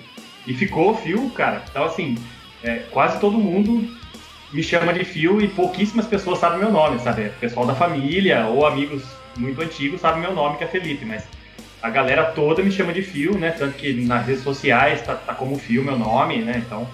E 0.46 0.54
ficou 0.54 0.96
fio, 0.96 1.28
cara. 1.30 1.62
Então, 1.68 1.84
assim, 1.84 2.16
é, 2.62 2.76
quase 2.90 3.20
todo 3.20 3.36
mundo 3.36 3.97
me 4.52 4.62
chama 4.62 4.92
de 4.92 5.04
fio 5.04 5.40
e 5.40 5.48
pouquíssimas 5.48 6.06
pessoas 6.06 6.38
sabem 6.38 6.58
meu 6.58 6.70
nome, 6.70 6.98
sabe? 7.00 7.26
O 7.26 7.32
pessoal 7.40 7.66
da 7.66 7.74
família 7.74 8.46
ou 8.46 8.66
amigos 8.66 9.04
muito 9.36 9.60
antigos 9.60 10.00
sabem 10.00 10.20
meu 10.20 10.34
nome, 10.34 10.56
que 10.56 10.64
é 10.64 10.66
Felipe, 10.66 11.04
mas 11.04 11.24
a 11.82 11.90
galera 11.90 12.24
toda 12.24 12.62
me 12.62 12.72
chama 12.72 12.92
de 12.92 13.02
fio, 13.02 13.36
né? 13.38 13.50
Tanto 13.50 13.74
que 13.74 13.92
nas 14.04 14.26
redes 14.26 14.42
sociais 14.42 15.02
tá, 15.02 15.14
tá 15.14 15.34
como 15.34 15.58
fio 15.58 15.84
meu 15.84 15.98
nome, 15.98 16.38
né? 16.42 16.62
Então 16.64 16.88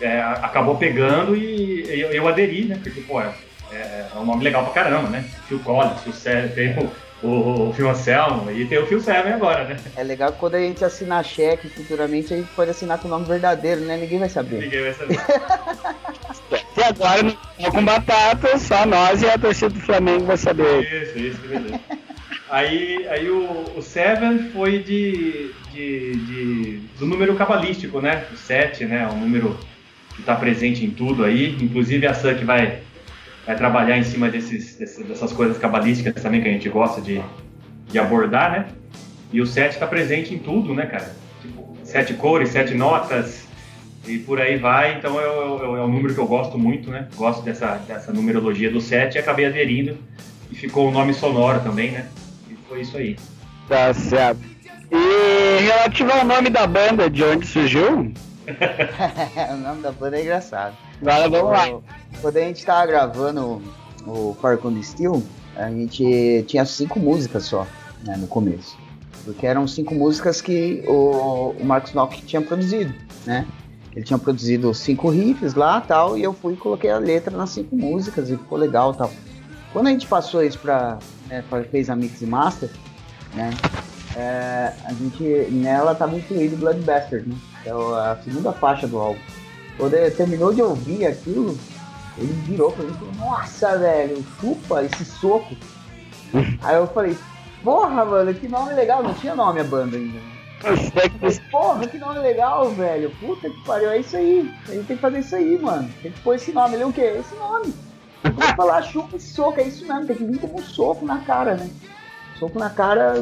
é, 0.00 0.20
acabou 0.20 0.76
pegando 0.76 1.36
e 1.36 2.00
eu, 2.00 2.10
eu, 2.12 2.28
aderi, 2.28 2.64
né? 2.64 2.78
Porque, 2.82 3.00
pô, 3.00 3.20
é, 3.20 3.32
é, 3.72 4.06
um 4.16 4.24
nome 4.24 4.44
legal 4.44 4.64
pra 4.64 4.82
caramba, 4.82 5.08
né? 5.08 5.24
Phil 5.48 5.60
Collins, 5.60 6.00
sucesso, 6.00 6.54
tem 6.54 6.76
o, 6.78 7.26
o, 7.26 7.68
o 7.68 7.72
Phil 7.72 7.88
Anselmo 7.88 8.50
e 8.50 8.66
tem 8.66 8.78
o 8.78 8.86
Phil 8.86 9.00
Seven 9.00 9.32
agora, 9.32 9.64
né? 9.64 9.76
É 9.96 10.02
legal 10.02 10.32
que 10.32 10.38
quando 10.38 10.56
a 10.56 10.60
gente 10.60 10.84
assinar 10.84 11.24
cheque 11.24 11.68
futuramente, 11.68 12.34
a 12.34 12.36
gente 12.36 12.50
pode 12.54 12.70
assinar 12.70 12.98
com 12.98 13.06
o 13.06 13.10
nome 13.10 13.24
verdadeiro, 13.24 13.80
né? 13.82 13.96
Ninguém 13.96 14.18
vai 14.18 14.28
saber. 14.28 14.60
Ninguém 14.60 14.82
vai 14.82 14.92
saber. 14.92 15.20
e 16.76 16.82
agora 16.82 17.22
não 17.58 17.70
com 17.70 17.84
batata, 17.84 18.58
só 18.58 18.86
nós 18.86 19.22
e 19.22 19.26
a 19.28 19.38
torcida 19.38 19.70
do 19.70 19.80
Flamengo 19.80 20.24
vai 20.24 20.36
saber. 20.36 20.82
Isso, 20.82 21.18
isso, 21.18 21.40
beleza. 21.48 21.80
Aí, 22.50 23.06
aí 23.08 23.30
o, 23.30 23.64
o 23.76 23.82
Seven 23.82 24.50
foi 24.50 24.80
de, 24.80 25.52
de, 25.72 26.12
de, 26.12 26.80
do 26.98 27.06
número 27.06 27.34
cabalístico, 27.34 28.00
né? 28.00 28.26
O 28.32 28.36
7, 28.36 28.84
né? 28.84 29.08
Um 29.08 29.20
número 29.20 29.58
que 30.14 30.20
está 30.20 30.36
presente 30.36 30.84
em 30.84 30.90
tudo 30.90 31.24
aí. 31.24 31.56
Inclusive 31.60 32.06
a 32.06 32.12
Sun 32.12 32.34
que 32.34 32.44
vai 32.44 32.80
vai 33.46 33.56
trabalhar 33.56 33.98
em 33.98 34.04
cima 34.04 34.28
desses, 34.28 34.76
dessas 34.76 35.32
coisas 35.32 35.58
cabalísticas 35.58 36.22
também 36.22 36.40
que 36.40 36.48
a 36.48 36.52
gente 36.52 36.68
gosta 36.68 37.00
de, 37.00 37.20
de 37.88 37.98
abordar, 37.98 38.52
né? 38.52 38.66
E 39.32 39.40
o 39.40 39.46
7 39.46 39.72
está 39.72 39.86
presente 39.86 40.34
em 40.34 40.38
tudo, 40.38 40.74
né, 40.74 40.86
cara? 40.86 41.12
Tipo, 41.40 41.76
sete 41.82 42.14
cores, 42.14 42.50
sete 42.50 42.74
notas 42.74 43.48
e 44.06 44.18
por 44.18 44.40
aí 44.40 44.56
vai. 44.56 44.98
Então 44.98 45.18
é, 45.20 45.24
é, 45.24 45.26
é 45.26 45.82
um 45.82 45.88
número 45.88 46.14
que 46.14 46.20
eu 46.20 46.26
gosto 46.26 46.58
muito, 46.58 46.90
né? 46.90 47.08
Gosto 47.16 47.42
dessa, 47.42 47.76
dessa 47.86 48.12
numerologia 48.12 48.70
do 48.70 48.80
7 48.80 49.16
e 49.16 49.18
acabei 49.18 49.46
aderindo. 49.46 49.96
E 50.50 50.54
ficou 50.54 50.86
o 50.86 50.88
um 50.88 50.92
nome 50.92 51.14
sonoro 51.14 51.60
também, 51.60 51.92
né? 51.92 52.08
E 52.50 52.56
foi 52.68 52.82
isso 52.82 52.96
aí. 52.96 53.16
Tá 53.68 53.92
certo. 53.94 54.40
E 54.90 55.62
relativo 55.62 56.12
ao 56.12 56.24
nome 56.24 56.50
da 56.50 56.66
banda, 56.66 57.08
de 57.08 57.24
onde 57.24 57.46
surgiu? 57.46 58.12
o 59.52 59.56
nome 59.56 59.82
da 59.82 59.92
banda 59.92 60.18
é 60.18 60.22
engraçado. 60.22 60.76
Agora 61.00 61.28
vamos 61.28 61.50
lá. 61.50 61.80
Quando 62.20 62.36
a 62.36 62.40
gente 62.40 62.64
tava 62.64 62.86
gravando 62.86 63.62
o 64.06 64.36
Farcon 64.40 64.82
Steel, 64.82 65.22
a 65.56 65.70
gente 65.70 66.44
tinha 66.46 66.64
cinco 66.64 66.98
músicas 66.98 67.44
só, 67.44 67.66
né, 68.04 68.16
no 68.16 68.26
começo. 68.26 68.76
Porque 69.24 69.46
eram 69.46 69.66
cinco 69.66 69.94
músicas 69.94 70.40
que 70.40 70.82
o, 70.86 71.54
o 71.58 71.64
Marcos 71.64 71.94
Nock 71.94 72.20
tinha 72.22 72.42
produzido, 72.42 72.92
né? 73.24 73.46
Ele 73.94 74.04
tinha 74.04 74.18
produzido 74.18 74.72
cinco 74.72 75.10
riffs 75.10 75.54
lá 75.54 75.80
tal, 75.80 76.16
e 76.16 76.22
eu 76.22 76.32
fui 76.32 76.54
e 76.54 76.56
coloquei 76.56 76.90
a 76.90 76.98
letra 76.98 77.36
nas 77.36 77.50
cinco 77.50 77.76
músicas 77.76 78.30
e 78.30 78.36
ficou 78.36 78.58
legal 78.58 78.94
tal. 78.94 79.10
Quando 79.72 79.86
a 79.86 79.90
gente 79.90 80.06
passou 80.06 80.42
isso 80.42 80.58
pra. 80.58 80.98
Né, 81.28 81.44
fez 81.70 81.88
a 81.88 81.96
mix 81.96 82.20
e 82.20 82.26
master, 82.26 82.70
né? 83.34 83.50
É, 84.16 84.72
a 84.84 84.92
gente. 84.92 85.22
Nela 85.50 85.94
tava 85.94 86.16
incluído 86.16 86.56
Blood 86.56 86.80
Bastard, 86.80 87.28
né? 87.28 87.36
Que 87.62 87.68
é 87.68 87.72
a 87.72 88.18
segunda 88.24 88.52
faixa 88.52 88.86
do 88.86 88.98
álbum. 88.98 89.20
Quando 89.76 89.94
ele 89.94 90.10
terminou 90.10 90.52
de 90.52 90.62
ouvir 90.62 91.06
aquilo, 91.06 91.56
ele 92.18 92.32
virou 92.46 92.72
pra 92.72 92.84
mim 92.84 92.92
e 92.92 92.94
falou, 92.94 93.14
nossa, 93.14 93.78
velho, 93.78 94.24
chupa 94.40 94.84
esse 94.84 95.04
soco. 95.04 95.54
Aí 96.62 96.76
eu 96.76 96.86
falei, 96.88 97.16
porra, 97.64 98.04
mano, 98.04 98.34
que 98.34 98.48
nome 98.48 98.74
legal, 98.74 99.02
não 99.02 99.14
tinha 99.14 99.34
nome 99.34 99.60
a 99.60 99.64
banda 99.64 99.96
ainda. 99.96 100.31
Porra, 101.50 101.86
que 101.86 101.98
nome 101.98 102.20
legal, 102.20 102.70
velho. 102.70 103.10
Puta 103.20 103.50
que 103.50 103.64
pariu, 103.64 103.90
é 103.90 103.98
isso 104.00 104.16
aí. 104.16 104.50
A 104.68 104.72
gente 104.72 104.86
tem 104.86 104.96
que 104.96 105.02
fazer 105.02 105.18
isso 105.20 105.34
aí, 105.34 105.58
mano. 105.58 105.88
Tem 106.02 106.12
que 106.12 106.20
pôr 106.20 106.34
esse 106.34 106.52
nome. 106.52 106.74
Ele 106.74 106.82
é 106.82 106.86
o 106.86 106.92
quê? 106.92 107.16
Esse 107.18 107.34
nome. 107.34 107.74
Vou 108.22 108.56
falar 108.56 108.82
chupa 108.82 109.16
esse 109.16 109.32
soco, 109.34 109.58
é 109.58 109.64
isso 109.64 109.84
mesmo, 109.86 110.06
tem 110.06 110.14
que 110.14 110.24
vir 110.24 110.38
como 110.38 110.54
um 110.54 110.62
soco 110.62 111.04
na 111.04 111.18
cara, 111.18 111.56
né? 111.56 111.68
Soco 112.38 112.56
na 112.58 112.70
cara 112.70 113.14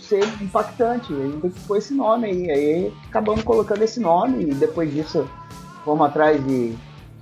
ser 0.00 0.24
impactante. 0.40 1.12
A 1.12 1.16
gente 1.16 1.40
tem 1.40 1.50
que 1.50 1.60
pôr 1.60 1.76
esse 1.76 1.92
nome 1.92 2.26
aí. 2.26 2.50
Aí 2.50 2.94
acabamos 3.08 3.42
colocando 3.42 3.82
esse 3.82 3.98
nome 4.00 4.44
e 4.44 4.54
depois 4.54 4.92
disso 4.92 5.28
fomos 5.84 6.06
atrás 6.06 6.44
de, 6.44 6.74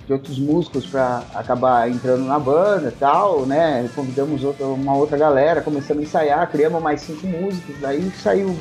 de 0.06 0.12
outros 0.12 0.38
músicos 0.38 0.86
para 0.86 1.22
acabar 1.34 1.90
entrando 1.90 2.24
na 2.24 2.38
banda 2.38 2.88
e 2.88 2.98
tal, 2.98 3.46
né? 3.46 3.88
Convidamos 3.94 4.44
outra, 4.44 4.66
uma 4.66 4.94
outra 4.94 5.16
galera, 5.16 5.62
começamos 5.62 6.02
a 6.02 6.06
ensaiar, 6.06 6.50
criamos 6.50 6.82
mais 6.82 7.00
cinco 7.00 7.26
músicos, 7.26 7.74
daí 7.80 8.10
saiu 8.10 8.54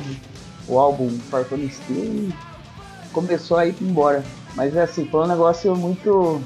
o 0.70 0.78
álbum 0.78 1.10
Farfone 1.30 1.68
Steel 1.68 2.04
e 2.04 2.34
começou 3.12 3.58
a 3.58 3.66
ir 3.66 3.74
embora. 3.80 4.24
Mas 4.54 4.76
assim, 4.76 5.06
foi 5.06 5.24
um 5.24 5.28
negócio 5.28 5.74
muito. 5.76 6.40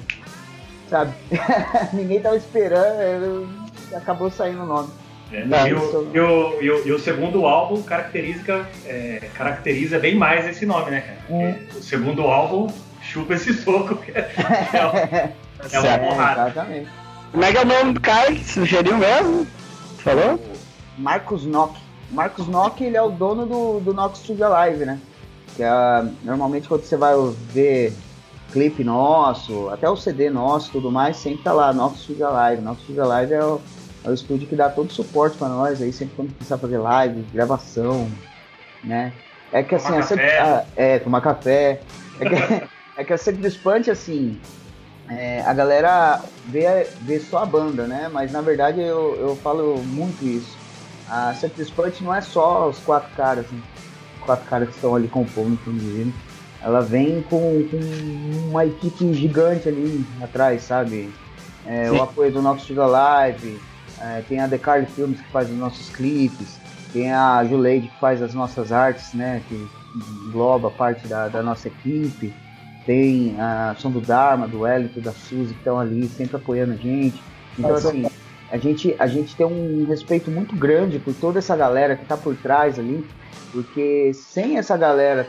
Sabe? 0.88 1.12
Ninguém 1.92 2.20
tava 2.20 2.36
esperando, 2.36 3.48
acabou 3.94 4.30
saindo 4.30 4.62
o 4.62 4.66
nome. 4.66 4.88
É, 5.32 5.68
e, 5.68 5.74
o, 5.74 6.10
e, 6.12 6.20
o, 6.20 6.62
e, 6.62 6.70
o, 6.70 6.86
e, 6.86 6.92
o, 6.92 6.98
segundo 6.98 7.46
álbum 7.46 7.82
caracteriza, 7.82 8.66
é, 8.86 9.28
caracteriza 9.34 9.98
bem 9.98 10.14
mais 10.14 10.46
esse 10.46 10.64
nome, 10.64 10.90
né, 10.90 11.00
cara? 11.00 11.42
É. 11.42 11.58
O 11.76 11.82
segundo 11.82 12.22
álbum 12.22 12.68
chupa 13.02 13.34
esse 13.34 13.52
soco, 13.54 13.96
que 13.96 14.12
é, 14.12 14.30
é, 14.72 15.32
é 15.72 15.80
uma 15.80 15.98
porrada. 15.98 16.50
Exatamente. 16.50 16.88
Como 17.32 17.44
é 17.44 17.50
que 17.50 17.58
é 17.58 17.62
o 17.62 17.64
nome 17.64 17.92
do 17.94 18.00
cara 18.00 18.32
que 18.32 18.44
sugeriu 18.44 18.96
mesmo? 18.96 19.46
Falou? 19.98 20.40
Marcos 20.96 21.44
Nock. 21.44 21.83
Marcos 22.14 22.46
Nock, 22.46 22.82
ele 22.82 22.96
é 22.96 23.02
o 23.02 23.10
dono 23.10 23.44
do, 23.44 23.80
do 23.80 23.92
Nock 23.92 24.16
Studio 24.16 24.48
Live, 24.48 24.84
né? 24.84 25.00
Que 25.56 25.62
é, 25.62 25.68
normalmente 26.22 26.68
quando 26.68 26.84
você 26.84 26.96
vai 26.96 27.14
ver 27.50 27.92
clipe 28.52 28.84
nosso, 28.84 29.68
até 29.70 29.90
o 29.90 29.96
CD 29.96 30.30
nosso 30.30 30.70
tudo 30.70 30.90
mais, 30.90 31.16
sempre 31.16 31.42
tá 31.42 31.52
lá, 31.52 31.72
Nox 31.72 32.00
Studio 32.00 32.30
Live. 32.30 32.62
Nox 32.62 32.82
Studio 32.82 33.06
Live 33.06 33.32
é 33.32 33.44
o, 33.44 33.60
é 34.04 34.08
o 34.08 34.14
estúdio 34.14 34.46
que 34.46 34.54
dá 34.54 34.70
todo 34.70 34.88
o 34.88 34.92
suporte 34.92 35.36
para 35.36 35.48
nós 35.48 35.82
aí, 35.82 35.92
sempre 35.92 36.14
quando 36.14 36.32
precisar 36.32 36.58
fazer 36.58 36.78
live, 36.78 37.22
gravação, 37.32 38.08
né? 38.82 39.12
É 39.52 39.62
que 39.62 39.74
assim, 39.74 39.96
é, 39.96 40.02
sempre, 40.02 40.26
ah, 40.38 40.64
é, 40.76 40.98
tomar 40.98 41.20
café. 41.20 41.80
É 42.20 42.28
que, 42.28 42.74
É 42.96 43.02
que 43.02 43.12
a 43.12 43.18
Secret 43.18 43.58
Punch, 43.58 43.90
assim, 43.90 44.40
é, 45.08 45.42
a 45.42 45.52
galera 45.52 46.20
vê, 46.46 46.86
vê 47.02 47.18
só 47.18 47.38
a 47.38 47.46
banda, 47.46 47.86
né? 47.86 48.08
Mas 48.12 48.30
na 48.30 48.40
verdade 48.40 48.80
eu, 48.80 49.16
eu 49.16 49.36
falo 49.36 49.78
muito 49.78 50.24
isso. 50.24 50.63
A 51.08 51.34
Secret 51.34 51.70
Punch 51.72 52.02
não 52.02 52.14
é 52.14 52.20
só 52.20 52.68
os 52.68 52.78
quatro 52.78 53.14
caras, 53.14 53.46
né? 53.50 53.60
Os 54.18 54.24
quatro 54.24 54.48
caras 54.48 54.68
que 54.68 54.74
estão 54.74 54.94
ali 54.94 55.08
compondo, 55.08 55.52
inclusive. 55.52 56.12
Ela 56.62 56.80
vem 56.80 57.22
com, 57.22 57.66
com, 57.70 58.48
uma 58.48 58.64
equipe 58.64 59.12
gigante 59.12 59.68
ali 59.68 60.04
atrás, 60.22 60.62
sabe? 60.62 61.12
É, 61.66 61.90
o 61.90 62.02
apoio 62.02 62.32
do 62.32 62.42
nosso 62.42 62.64
Studio 62.64 62.86
Live, 62.86 63.60
é, 64.00 64.22
tem 64.28 64.40
a 64.40 64.46
Decarly 64.46 64.86
Filmes 64.86 65.20
que 65.20 65.28
faz 65.30 65.50
os 65.50 65.56
nossos 65.56 65.90
clipes, 65.90 66.58
tem 66.92 67.12
a 67.12 67.44
Juleide 67.44 67.88
que 67.88 68.00
faz 68.00 68.22
as 68.22 68.34
nossas 68.34 68.72
artes, 68.72 69.12
né? 69.12 69.42
Que 69.48 69.68
engloba 70.26 70.70
parte 70.70 71.06
da, 71.06 71.28
da 71.28 71.42
nossa 71.42 71.68
equipe 71.68 72.34
tem 72.86 73.34
a 73.38 73.74
Som 73.78 73.90
do 73.90 74.00
Dharma, 74.00 74.46
do 74.46 74.60
Wellington, 74.60 75.00
da 75.00 75.12
Suzy, 75.12 75.52
que 75.54 75.58
estão 75.58 75.78
ali 75.78 76.06
sempre 76.08 76.36
apoiando 76.36 76.74
a 76.74 76.76
gente. 76.76 77.20
Então, 77.58 77.74
assim, 77.74 78.06
a 78.50 78.58
gente, 78.58 78.94
a 78.98 79.06
gente 79.06 79.34
tem 79.34 79.46
um 79.46 79.84
respeito 79.86 80.30
muito 80.30 80.54
grande 80.54 80.98
por 80.98 81.14
toda 81.14 81.38
essa 81.38 81.56
galera 81.56 81.96
que 81.96 82.02
está 82.02 82.16
por 82.16 82.36
trás 82.36 82.78
ali, 82.78 83.04
porque 83.52 84.12
sem 84.14 84.58
essa 84.58 84.76
galera 84.76 85.26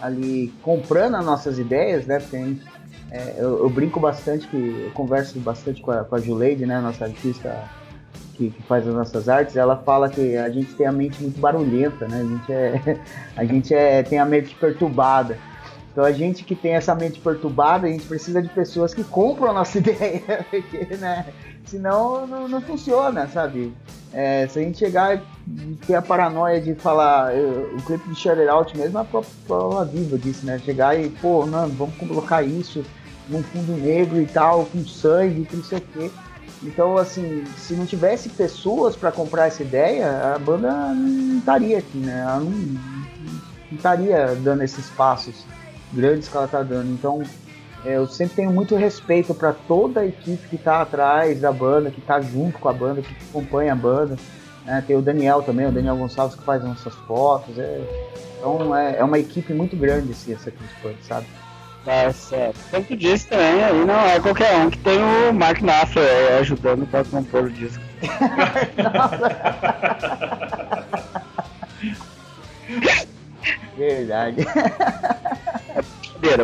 ali 0.00 0.52
comprando 0.62 1.16
as 1.16 1.24
nossas 1.24 1.58
ideias, 1.58 2.06
né? 2.06 2.18
Porque 2.18 2.36
gente, 2.36 2.66
é, 3.10 3.34
eu, 3.38 3.60
eu, 3.60 3.70
brinco 3.70 4.00
bastante, 4.00 4.46
que 4.48 4.56
eu 4.56 4.90
converso 4.92 5.38
bastante 5.38 5.80
com 5.80 5.90
a, 5.90 6.04
com 6.04 6.14
a 6.14 6.20
Juleide, 6.20 6.66
né? 6.66 6.80
Nossa 6.80 7.04
artista 7.04 7.64
que, 8.34 8.50
que, 8.50 8.62
faz 8.64 8.86
as 8.86 8.94
nossas 8.94 9.28
artes, 9.28 9.56
ela 9.56 9.76
fala 9.76 10.08
que 10.08 10.36
a 10.36 10.50
gente 10.50 10.74
tem 10.74 10.86
a 10.86 10.92
mente 10.92 11.22
muito 11.22 11.40
barulhenta, 11.40 12.06
né? 12.06 12.20
A 12.20 12.24
gente, 12.24 12.52
é, 12.52 13.00
a 13.36 13.44
gente 13.44 13.74
é, 13.74 14.02
tem 14.02 14.18
a 14.18 14.24
mente 14.24 14.54
perturbada. 14.54 15.38
Então 15.96 16.04
a 16.04 16.12
gente 16.12 16.44
que 16.44 16.54
tem 16.54 16.74
essa 16.74 16.94
mente 16.94 17.18
perturbada, 17.18 17.86
a 17.86 17.90
gente 17.90 18.04
precisa 18.04 18.42
de 18.42 18.50
pessoas 18.50 18.92
que 18.92 19.02
compram 19.02 19.48
a 19.48 19.52
nossa 19.54 19.78
ideia, 19.80 20.44
porque, 20.50 20.94
né? 20.96 21.24
Senão 21.64 22.26
não, 22.26 22.46
não 22.46 22.60
funciona, 22.60 23.26
sabe? 23.26 23.72
É, 24.12 24.46
se 24.46 24.58
a 24.58 24.62
gente 24.62 24.76
chegar 24.76 25.16
e 25.16 25.74
ter 25.86 25.94
a 25.94 26.02
paranoia 26.02 26.60
de 26.60 26.74
falar, 26.74 27.34
eu, 27.34 27.74
o 27.74 27.82
clipe 27.82 28.10
de 28.10 28.14
Shut 28.14 28.38
Out 28.46 28.76
mesmo, 28.76 28.98
a 28.98 29.06
prova 29.06 29.86
viva 29.86 30.18
disso, 30.18 30.44
né? 30.44 30.58
Chegar 30.58 31.00
e, 31.00 31.08
pô, 31.08 31.46
não, 31.46 31.66
vamos 31.70 31.96
colocar 31.96 32.42
isso 32.42 32.84
num 33.26 33.42
fundo 33.42 33.72
negro 33.72 34.20
e 34.20 34.26
tal, 34.26 34.66
com 34.66 34.84
sangue, 34.84 35.46
com 35.46 35.56
não 35.56 35.64
sei 35.64 35.78
o 35.78 35.80
quê. 35.80 36.10
Então, 36.62 36.98
assim, 36.98 37.42
se 37.56 37.72
não 37.72 37.86
tivesse 37.86 38.28
pessoas 38.28 38.94
para 38.94 39.10
comprar 39.10 39.46
essa 39.46 39.62
ideia, 39.62 40.34
a 40.34 40.38
banda 40.38 40.70
não 40.92 41.38
estaria 41.38 41.78
aqui, 41.78 41.96
né? 41.96 42.20
Ela 42.20 42.40
não, 42.40 42.50
não 42.50 43.76
estaria 43.78 44.34
dando 44.42 44.62
esses 44.62 44.90
passos 44.90 45.34
grandes 45.96 46.28
que 46.28 46.36
ela 46.36 46.46
tá 46.46 46.62
dando. 46.62 46.92
Então, 46.92 47.22
é, 47.84 47.96
eu 47.96 48.06
sempre 48.06 48.36
tenho 48.36 48.52
muito 48.52 48.76
respeito 48.76 49.34
para 49.34 49.52
toda 49.52 50.00
a 50.00 50.06
equipe 50.06 50.46
que 50.48 50.58
tá 50.58 50.82
atrás 50.82 51.40
da 51.40 51.50
banda, 51.50 51.90
que 51.90 52.00
tá 52.00 52.20
junto 52.20 52.58
com 52.58 52.68
a 52.68 52.72
banda, 52.72 53.00
que 53.00 53.14
acompanha 53.30 53.72
a 53.72 53.76
banda. 53.76 54.16
Né? 54.64 54.84
Tem 54.86 54.96
o 54.96 55.02
Daniel 55.02 55.42
também, 55.42 55.66
o 55.66 55.72
Daniel 55.72 55.96
Gonçalves 55.96 56.36
que 56.36 56.44
faz 56.44 56.62
nossas 56.62 56.94
fotos. 57.06 57.58
É, 57.58 57.80
então 58.38 58.76
é, 58.76 58.98
é, 58.98 59.04
uma 59.04 59.18
equipe 59.18 59.54
muito 59.54 59.76
grande 59.76 60.12
assim, 60.12 60.34
essa 60.34 60.50
Chris 60.50 60.70
sabe? 61.02 61.26
Tá 61.84 62.12
certo. 62.12 62.58
Como 62.70 62.84
tu 62.84 62.96
disse 62.96 63.28
também, 63.28 63.62
aí 63.62 63.84
não 63.84 64.00
é 64.00 64.18
qualquer 64.18 64.56
um 64.56 64.68
que 64.68 64.78
tem 64.78 64.98
o 64.98 65.32
Mark 65.32 65.60
Knopfler 65.60 66.38
ajudando 66.40 66.84
para 66.90 67.04
compor 67.04 67.44
o 67.44 67.50
disco. 67.50 67.80
Verdade. 73.76 74.46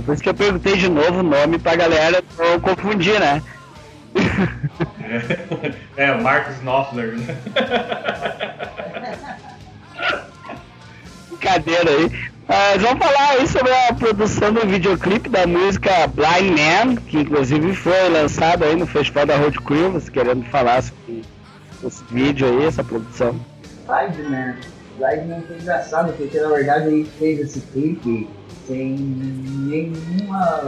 Por 0.03 0.15
isso 0.15 0.23
que 0.23 0.29
eu 0.29 0.35
perguntei 0.35 0.77
de 0.77 0.89
novo 0.89 1.21
o 1.21 1.23
nome 1.23 1.59
pra 1.59 1.75
galera 1.75 2.23
não 2.39 2.61
confundir, 2.61 3.19
né? 3.19 3.43
É, 5.97 6.05
é 6.05 6.15
Marcos 6.15 6.57
Knopfler. 6.63 7.19
Né? 7.19 7.37
brincadeira 11.43 11.91
aí. 11.91 12.33
Mas 12.49 12.83
vamos 12.83 13.05
falar 13.05 13.31
aí 13.31 13.47
sobre 13.47 13.73
a 13.73 13.93
produção 13.95 14.53
do 14.53 14.67
videoclipe 14.67 15.29
da 15.29 15.47
música 15.47 16.07
Blind 16.07 16.59
Man, 16.59 16.97
que 16.97 17.19
inclusive 17.19 17.75
foi 17.75 18.09
lançado 18.09 18.65
aí 18.65 18.77
no 18.77 18.87
Festival 18.87 19.27
da 19.27 19.37
Road 19.37 19.61
Crew, 19.61 19.93
você 19.93 20.11
querendo 20.11 20.45
falar 20.47 20.83
sobre 20.83 21.23
esse 21.85 22.05
vídeo 22.11 22.47
aí, 22.47 22.67
essa 22.67 22.85
produção. 22.85 23.35
Blind 23.87 24.29
Man. 24.29 24.57
Blind 24.99 25.29
Man 25.29 25.43
foi 25.47 25.57
engraçado, 25.57 26.13
porque 26.13 26.39
na 26.39 26.49
verdade 26.49 26.87
a 26.87 26.91
gente 26.91 27.11
fez 27.19 27.41
esse 27.41 27.61
clipe 27.73 28.29
sem 28.73 28.97
nenhuma 28.97 30.63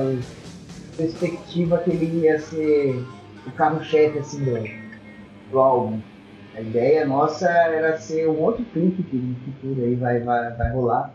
perspectiva 0.94 1.78
que 1.78 1.90
ele 1.90 2.20
ia 2.20 2.38
ser 2.38 3.02
o 3.46 3.50
carro-chefe 3.52 4.18
assim 4.18 4.44
do, 4.44 5.50
do 5.50 5.58
álbum. 5.58 6.00
A 6.54 6.60
ideia 6.60 7.06
nossa 7.06 7.48
era 7.48 7.98
ser 7.98 8.28
um 8.28 8.40
outro 8.42 8.64
clipe 8.66 9.02
que 9.04 9.16
no 9.16 9.34
futuro 9.36 9.82
aí 9.82 9.94
vai, 9.94 10.20
vai, 10.20 10.52
vai 10.52 10.70
rolar. 10.70 11.14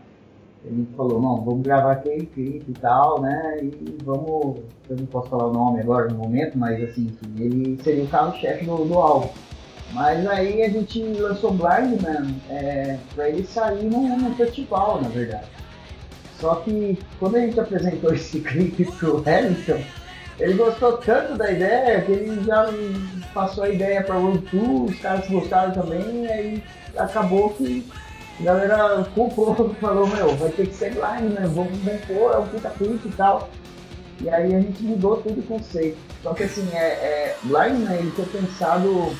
Ele 0.64 0.86
falou, 0.94 1.22
não, 1.22 1.42
vamos 1.42 1.62
gravar 1.62 1.92
aquele 1.92 2.26
clipe 2.26 2.66
e 2.70 2.74
tal, 2.74 3.22
né? 3.22 3.60
E 3.62 3.96
vamos. 4.04 4.58
Eu 4.90 4.96
não 4.96 5.06
posso 5.06 5.30
falar 5.30 5.46
o 5.46 5.52
nome 5.52 5.80
agora 5.80 6.08
no 6.08 6.18
momento, 6.18 6.58
mas 6.58 6.82
assim, 6.82 7.10
ele 7.38 7.80
seria 7.82 8.04
o 8.04 8.08
carro-chefe 8.08 8.66
do, 8.66 8.84
do 8.84 8.98
álbum. 8.98 9.30
Mas 9.94 10.26
aí 10.26 10.62
a 10.62 10.68
gente 10.68 11.02
lançou 11.02 11.52
Blind 11.52 12.02
Man 12.02 12.34
é, 12.50 12.98
pra 13.14 13.30
ele 13.30 13.44
sair 13.44 13.84
num, 13.84 14.18
num 14.18 14.34
festival, 14.34 15.00
na 15.00 15.08
verdade. 15.08 15.46
Só 16.40 16.56
que 16.56 16.98
quando 17.18 17.36
a 17.36 17.40
gente 17.40 17.60
apresentou 17.60 18.14
esse 18.14 18.40
clipe 18.40 18.84
pro 18.92 19.22
Hamilton, 19.26 19.82
ele 20.38 20.54
gostou 20.54 20.96
tanto 20.96 21.36
da 21.36 21.52
ideia 21.52 22.00
que 22.00 22.12
ele 22.12 22.42
já 22.44 22.66
passou 23.34 23.64
a 23.64 23.68
ideia 23.68 24.02
para 24.02 24.18
o 24.18 24.38
Tour, 24.38 24.84
os 24.86 24.98
caras 24.98 25.28
gostaram 25.28 25.72
também, 25.72 26.26
aí 26.26 26.64
acabou 26.96 27.50
que 27.50 27.86
a 28.40 28.42
galera 28.42 29.04
culpou, 29.14 29.74
falou, 29.80 30.06
meu, 30.06 30.34
vai 30.36 30.50
ter 30.50 30.66
que 30.66 30.74
ser 30.74 30.94
blind, 30.94 31.34
né? 31.34 31.46
Vamos 31.54 31.78
pôr, 32.06 32.32
é 32.32 32.38
um 32.38 32.46
puta 32.46 32.70
clipe 32.70 33.08
e 33.08 33.12
tal. 33.12 33.50
E 34.22 34.30
aí 34.30 34.54
a 34.54 34.60
gente 34.60 34.82
mudou 34.82 35.18
tudo 35.18 35.40
o 35.40 35.42
conceito. 35.42 35.98
Só 36.22 36.32
que 36.32 36.44
assim, 36.44 36.68
é, 36.72 36.86
é, 36.86 37.36
blind, 37.42 37.80
né, 37.80 37.98
ele 37.98 38.10
foi 38.12 38.24
pensado 38.26 39.14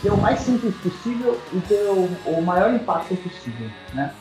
ser 0.00 0.12
o 0.12 0.16
mais 0.16 0.40
simples 0.40 0.74
possível 0.76 1.40
e 1.52 1.60
ter 1.60 1.82
o, 1.84 2.08
o 2.30 2.42
maior 2.42 2.72
impacto 2.72 3.14
possível, 3.16 3.68
né? 3.94 4.12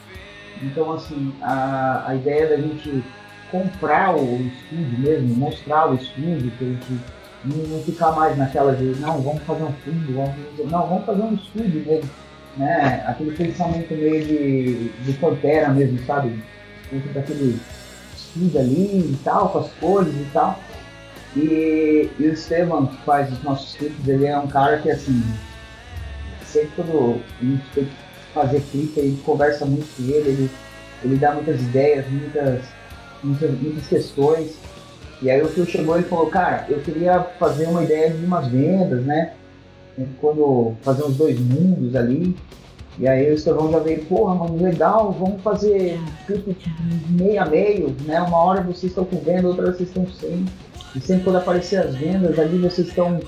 Então 0.62 0.94
assim, 0.94 1.34
a, 1.42 2.06
a 2.08 2.16
ideia 2.16 2.50
da 2.50 2.58
gente 2.58 3.04
comprar 3.52 4.16
o 4.16 4.42
estúdio 4.42 5.00
mesmo, 5.00 5.36
mostrar 5.36 5.92
o 5.92 5.96
estúdio, 5.96 6.52
que 6.52 6.64
a 6.64 6.68
gente 6.68 7.00
não, 7.44 7.84
ficar 7.84 8.12
mais 8.12 8.38
naquela 8.38 8.76
de 8.76 8.86
não, 9.00 9.22
vamos 9.22 9.44
fazer 9.44 9.64
um 9.64 9.74
fundo, 9.74 10.14
vamos 10.14 10.72
não, 10.72 10.88
vamos 10.88 11.06
fazer 11.06 11.22
um 11.22 11.34
estúdio 11.34 11.84
mesmo, 11.86 12.10
né? 12.58 13.04
Aquele 13.08 13.32
pensamento 13.32 13.94
meio 13.94 14.26
de, 14.26 14.90
de 14.90 15.14
Pantera 15.14 15.70
mesmo, 15.70 16.00
sabe? 16.06 16.42
Dentro 16.92 17.14
daquele 17.14 17.60
estúdio 18.16 18.60
ali 18.60 19.12
e 19.12 19.20
tal, 19.24 19.50
com 19.50 19.60
as 19.60 19.72
cores 19.74 20.14
e 20.14 20.28
tal. 20.32 20.60
E, 21.36 22.10
e 22.20 22.24
o 22.24 22.34
Esteban, 22.34 22.88
que 22.88 22.98
faz 23.04 23.32
os 23.32 23.42
nossos 23.44 23.76
clipes, 23.76 24.08
ele 24.08 24.26
é 24.26 24.38
um 24.38 24.48
cara 24.48 24.78
que 24.80 24.92
assim, 24.92 25.24
sempre 26.46 26.72
quando 26.76 27.22
a 27.42 27.44
gente 27.44 27.64
tem 27.74 27.88
fazer 28.34 28.62
clipe, 28.72 29.02
gente 29.02 29.22
conversa 29.22 29.66
muito 29.66 29.88
com 29.96 30.04
ele, 30.04 30.30
ele, 30.30 30.52
ele 31.04 31.16
dá 31.18 31.34
muitas 31.34 31.62
ideias, 31.62 32.10
muitas 32.10 32.62
muitas, 33.24 33.52
muitas 33.60 33.88
questões. 33.88 34.58
E 35.22 35.30
aí 35.30 35.42
o 35.42 35.48
Phil 35.48 35.66
chegou 35.66 36.00
e 36.00 36.04
falou, 36.04 36.28
cara, 36.28 36.66
eu 36.70 36.80
queria 36.80 37.20
fazer 37.40 37.68
uma 37.68 37.84
ideia 37.84 38.10
de 38.10 38.26
umas 38.26 38.48
vendas, 38.48 39.04
né? 39.06 39.34
Quando 40.20 40.74
fazer 40.82 41.04
uns 41.04 41.16
dois 41.16 41.40
mundos 41.40 41.96
ali. 41.96 42.36
E 42.98 43.08
aí 43.08 43.30
o 43.32 43.36
Estevão 43.36 43.72
já 43.72 43.80
veio, 43.80 44.04
porra, 44.06 44.36
mano, 44.36 44.62
legal, 44.62 45.12
vamos 45.12 45.42
fazer 45.42 46.00
tudo 46.28 46.56
meio 47.10 47.42
a 47.42 47.46
meio, 47.46 47.96
né? 48.06 48.20
Uma 48.22 48.38
hora 48.38 48.62
vocês 48.62 48.92
estão 48.92 49.06
com 49.06 49.18
venda, 49.18 49.48
outra 49.48 49.72
vocês 49.72 49.90
estão 49.90 50.08
sem. 50.08 50.46
E 50.96 51.00
sempre 51.00 51.24
quando 51.24 51.38
aparecer 51.38 51.78
as 51.78 51.96
vendas, 51.96 52.38
ali 52.38 52.58
vocês 52.58 52.88
estão 52.88 53.20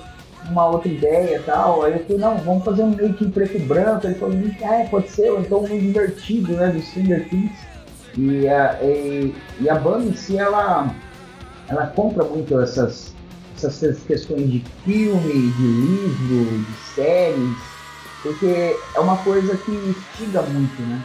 uma 0.50 0.66
outra 0.66 0.88
ideia 0.88 1.36
e 1.36 1.42
tal. 1.42 1.82
Aí 1.82 1.92
eu 1.92 2.00
falei, 2.00 2.18
não, 2.18 2.36
vamos 2.38 2.64
fazer 2.64 2.82
um 2.82 2.90
meio 2.90 3.14
que 3.14 3.28
preto 3.30 3.56
e 3.56 3.60
branco. 3.60 4.06
Ele 4.06 4.14
falou, 4.14 4.36
é, 4.60 4.84
pode 4.86 5.08
ser, 5.10 5.30
ou 5.30 5.40
então 5.40 5.62
um 5.62 5.66
invertido, 5.66 6.52
né? 6.54 6.68
Do 6.68 6.80
Stranger 6.82 7.28
Things. 7.28 7.74
E 8.16 8.48
a, 8.48 8.78
e, 8.82 9.34
e 9.60 9.68
a 9.68 9.74
banda 9.74 10.04
em 10.04 10.14
si, 10.14 10.38
ela, 10.38 10.94
ela 11.68 11.86
compra 11.88 12.24
muito 12.24 12.60
essas, 12.60 13.12
essas 13.56 14.02
questões 14.04 14.50
de 14.50 14.64
filme, 14.84 15.50
de 15.52 15.62
livro, 15.62 16.64
de 16.64 16.76
séries, 16.94 17.56
porque 18.22 18.76
é 18.94 19.00
uma 19.00 19.16
coisa 19.18 19.56
que 19.56 19.72
instiga 19.72 20.42
muito, 20.42 20.80
né? 20.82 21.02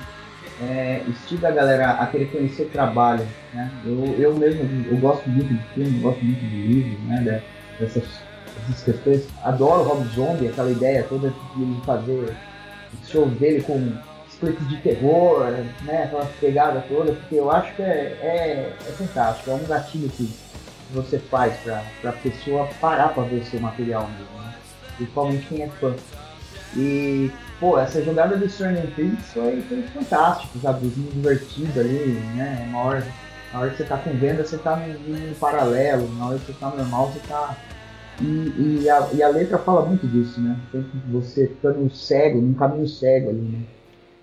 É, 0.62 1.04
instiga 1.08 1.48
a 1.48 1.52
galera 1.52 1.92
a 1.92 2.06
querer 2.08 2.32
conhecer 2.32 2.64
o 2.64 2.70
trabalho, 2.70 3.26
né? 3.54 3.72
Eu, 3.86 4.06
eu 4.20 4.36
mesmo, 4.36 4.86
eu 4.92 4.98
gosto 4.98 5.28
muito 5.30 5.52
de 5.52 5.64
filme, 5.74 6.00
gosto 6.00 6.24
muito 6.24 6.40
de 6.40 6.68
livro, 6.68 7.00
né? 7.08 7.42
Dessas, 7.80 8.04
dessas 8.70 8.84
questões. 8.84 9.28
Adoro 9.44 9.84
Rob 9.84 10.08
Zombie, 10.16 10.48
aquela 10.48 10.72
ideia 10.72 11.04
toda 11.04 11.34
de 11.56 11.82
fazer 11.86 12.36
show 13.06 13.26
dele 13.26 13.62
com 13.62 13.94
clipes 14.40 14.68
de 14.70 14.78
terror, 14.78 15.52
né? 15.82 16.04
Aquela 16.04 16.26
pegada 16.40 16.84
toda, 16.88 17.12
porque 17.14 17.36
eu 17.36 17.52
acho 17.52 17.76
que 17.76 17.82
é, 17.82 18.18
é, 18.22 18.74
é 18.88 18.92
fantástico, 18.92 19.52
é 19.52 19.54
um 19.54 19.66
gatilho 19.66 20.10
que 20.10 20.30
você 20.92 21.20
faz 21.20 21.56
pra, 21.58 21.84
pra 22.02 22.12
pessoa 22.14 22.68
parar 22.80 23.10
pra 23.10 23.24
ver 23.24 23.46
seu 23.46 23.60
material 23.60 24.08
mesmo, 24.08 24.44
né? 24.44 24.54
Principalmente 24.96 25.46
quem 25.48 25.64
é 25.64 25.68
fã. 25.68 25.94
E, 26.76 27.32
pô, 27.60 27.78
essa 27.78 28.04
jogada 28.04 28.38
do 28.38 28.50
Stranger 28.50 28.88
Things 28.96 29.26
foi, 29.34 29.62
foi 29.62 29.84
fantástico, 29.94 30.60
sabe? 30.60 30.86
Muito 30.86 31.14
divertido 31.14 31.80
ali, 31.80 32.20
né? 32.36 32.66
Uma 32.70 32.84
hora, 32.84 33.08
na 33.54 33.60
hora 33.60 33.70
que 33.72 33.78
você 33.78 33.84
tá 33.84 33.98
com 33.98 34.12
venda, 34.12 34.46
você 34.46 34.58
tá 34.58 34.76
no 34.76 35.36
paralelo, 35.36 36.10
na 36.16 36.28
hora 36.28 36.40
que 36.40 36.46
você 36.46 36.54
tá 36.54 36.70
normal, 36.70 37.12
você 37.12 37.20
tá. 37.28 37.56
E, 38.22 38.82
e, 38.82 38.90
a, 38.90 39.08
e 39.14 39.24
a 39.24 39.30
letra 39.30 39.58
fala 39.58 39.86
muito 39.86 40.06
disso, 40.08 40.42
né? 40.42 40.58
Você 41.12 41.48
ficando 41.48 41.90
cego, 41.90 42.42
num 42.42 42.54
caminho 42.54 42.88
cego 42.88 43.30
ali, 43.30 43.40
né? 43.40 43.60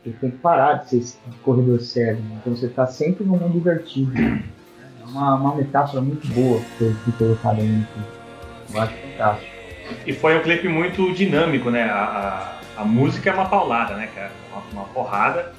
Você 0.04 0.10
tem 0.20 0.30
que 0.30 0.38
parar 0.38 0.74
de 0.74 0.90
ser 0.90 0.98
esse 0.98 1.18
corredor 1.42 1.80
cego. 1.80 2.20
Né? 2.22 2.38
Então 2.40 2.54
você 2.54 2.66
está 2.66 2.86
sempre 2.86 3.24
num 3.24 3.36
mundo 3.36 3.52
divertido. 3.52 4.12
É 4.16 5.04
uma, 5.04 5.34
uma 5.34 5.54
metáfora 5.56 6.00
muito 6.00 6.26
boa 6.28 6.60
que 6.78 6.92
foi 6.92 7.12
colocada 7.18 7.60
aí. 7.60 7.86
Eu 8.72 8.80
acho 8.80 8.94
fantástico. 8.94 9.56
E 10.06 10.12
foi 10.12 10.36
um 10.36 10.42
clipe 10.42 10.68
muito 10.68 11.12
dinâmico, 11.12 11.70
né? 11.70 11.84
A, 11.84 12.58
a, 12.76 12.82
a 12.82 12.84
música 12.84 13.30
é 13.30 13.32
uma 13.32 13.48
paulada, 13.48 13.94
né, 13.94 14.08
cara? 14.14 14.32
Uma, 14.52 14.82
uma 14.82 14.84
porrada. 14.90 15.52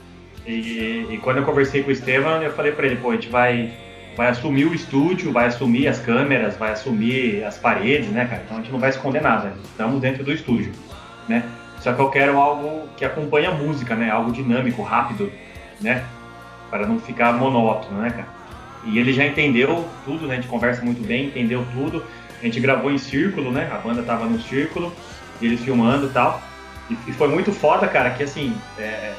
E, 0.46 1.06
e, 1.10 1.18
quando 1.22 1.38
eu 1.38 1.44
conversei 1.44 1.84
com 1.84 1.90
o 1.90 1.92
Estevam, 1.92 2.42
eu 2.42 2.54
falei 2.54 2.72
para 2.72 2.86
ele, 2.86 2.96
pô, 2.96 3.12
a 3.12 3.16
gente 3.16 3.28
vai, 3.28 3.74
vai 4.18 4.30
assumir 4.30 4.66
o 4.66 4.74
estúdio, 4.74 5.32
vai 5.32 5.46
assumir 5.46 5.88
as 5.88 6.00
câmeras, 6.00 6.58
vai 6.58 6.72
assumir 6.72 7.44
as 7.44 7.56
paredes, 7.60 8.10
né, 8.10 8.26
cara? 8.26 8.42
Então 8.44 8.58
a 8.58 8.62
gente 8.62 8.72
não 8.72 8.80
vai 8.80 8.90
esconder 8.90 9.22
nada. 9.22 9.54
Estamos 9.64 10.02
dentro 10.02 10.24
do 10.24 10.34
estúdio, 10.34 10.72
né? 11.30 11.44
Só 11.80 11.94
que 11.94 12.02
eu 12.02 12.10
quero 12.10 12.36
algo 12.40 12.90
que 12.98 13.06
acompanhe 13.06 13.46
a 13.46 13.52
música, 13.52 13.96
né? 13.96 14.10
Algo 14.10 14.32
dinâmico, 14.32 14.82
rápido, 14.82 15.32
né? 15.80 16.04
Para 16.72 16.88
não 16.88 17.00
ficar 17.00 17.32
monótono, 17.34 18.02
né, 18.02 18.10
cara? 18.10 18.28
E 18.86 18.98
ele 18.98 19.14
já 19.14 19.24
entendeu 19.24 19.88
tudo, 20.04 20.26
né? 20.26 20.34
A 20.34 20.36
gente 20.38 20.48
conversa 20.48 20.84
muito 20.84 21.06
bem, 21.06 21.28
entendeu 21.28 21.64
tudo. 21.72 22.04
A 22.42 22.44
gente 22.44 22.60
gravou 22.60 22.92
em 22.92 22.98
círculo, 22.98 23.52
né? 23.52 23.70
A 23.72 23.78
banda 23.78 24.02
tava 24.02 24.26
no 24.26 24.42
círculo, 24.42 24.92
eles 25.40 25.62
filmando 25.62 26.08
e 26.08 26.10
tal. 26.10 26.42
E, 26.90 27.14
foi 27.14 27.28
muito 27.28 27.52
foda, 27.52 27.88
cara, 27.88 28.10
que 28.12 28.24
assim, 28.24 28.56
é, 28.80 29.14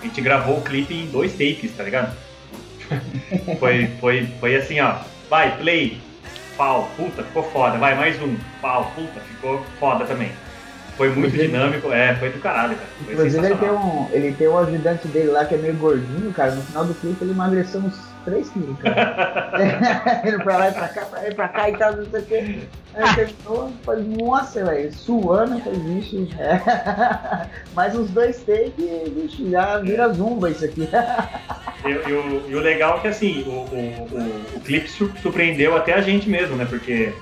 a 0.00 0.04
gente 0.04 0.20
gravou 0.20 0.58
o 0.58 0.62
clipe 0.62 0.92
em 0.92 1.06
dois 1.06 1.32
takes, 1.32 1.74
tá 1.74 1.82
ligado? 1.84 2.14
foi, 3.58 3.86
foi, 4.00 4.28
foi 4.40 4.56
assim, 4.56 4.80
ó. 4.80 4.96
Vai, 5.28 5.56
play, 5.56 6.00
pau, 6.56 6.90
puta, 6.96 7.22
ficou 7.22 7.42
foda. 7.44 7.78
Vai, 7.78 7.94
mais 7.94 8.20
um, 8.22 8.36
pau, 8.60 8.92
puta, 8.94 9.20
ficou 9.20 9.64
foda 9.78 10.04
também. 10.04 10.30
Foi 10.96 11.08
muito 11.08 11.28
Inclusive, 11.28 11.46
dinâmico, 11.46 11.92
é, 11.92 12.14
foi 12.16 12.30
do 12.30 12.38
caralho, 12.38 12.76
cara. 12.76 12.88
Foi 13.04 13.14
Inclusive 13.14 13.46
ele 13.46 13.56
tem, 13.56 13.70
um, 13.70 14.08
ele 14.12 14.32
tem 14.32 14.48
um 14.48 14.58
ajudante 14.58 15.08
dele 15.08 15.30
lá 15.30 15.44
que 15.44 15.54
é 15.54 15.58
meio 15.58 15.74
gordinho, 15.74 16.32
cara. 16.32 16.54
No 16.54 16.62
final 16.62 16.84
do 16.84 16.94
clipe 16.94 17.24
ele 17.24 17.32
emagreceu 17.32 17.80
uns 17.80 18.11
3 18.24 18.48
quilos, 18.50 18.78
cara. 18.78 20.22
Indo 20.26 20.38
pra 20.42 20.56
lá 20.58 20.68
e 20.68 20.72
pra 20.72 20.88
cá, 20.88 21.04
pra 21.06 21.20
lá 21.20 21.28
e 21.28 21.34
pra 21.34 21.48
cá 21.48 21.70
e 21.70 21.76
tal, 21.76 21.96
não 21.96 22.06
sei 22.06 22.20
o 22.20 22.24
que. 22.24 22.68
Aí 22.94 23.14
terminou, 23.14 23.72
falei, 23.84 24.04
nossa, 24.04 24.64
velho, 24.64 24.92
suando, 24.92 25.60
falei, 25.60 25.78
bicho, 25.80 26.28
é. 26.38 27.46
mais 27.74 27.94
uns 27.96 28.10
dois 28.10 28.42
takes, 28.42 29.08
bicho, 29.08 29.50
já 29.50 29.78
vira 29.78 30.12
zumba 30.12 30.50
isso 30.50 30.64
aqui. 30.64 30.88
E, 31.84 31.88
e, 31.88 32.12
o, 32.12 32.44
e 32.48 32.54
legal 32.62 32.98
é 32.98 33.00
que 33.00 33.08
assim, 33.08 33.42
o, 33.44 33.50
o, 33.50 34.08
o, 34.12 34.56
o 34.56 34.60
clipe 34.60 34.88
surpreendeu 34.88 35.76
até 35.76 35.94
a 35.94 36.00
gente 36.00 36.30
mesmo, 36.30 36.54
né? 36.54 36.64
Porque 36.64 37.12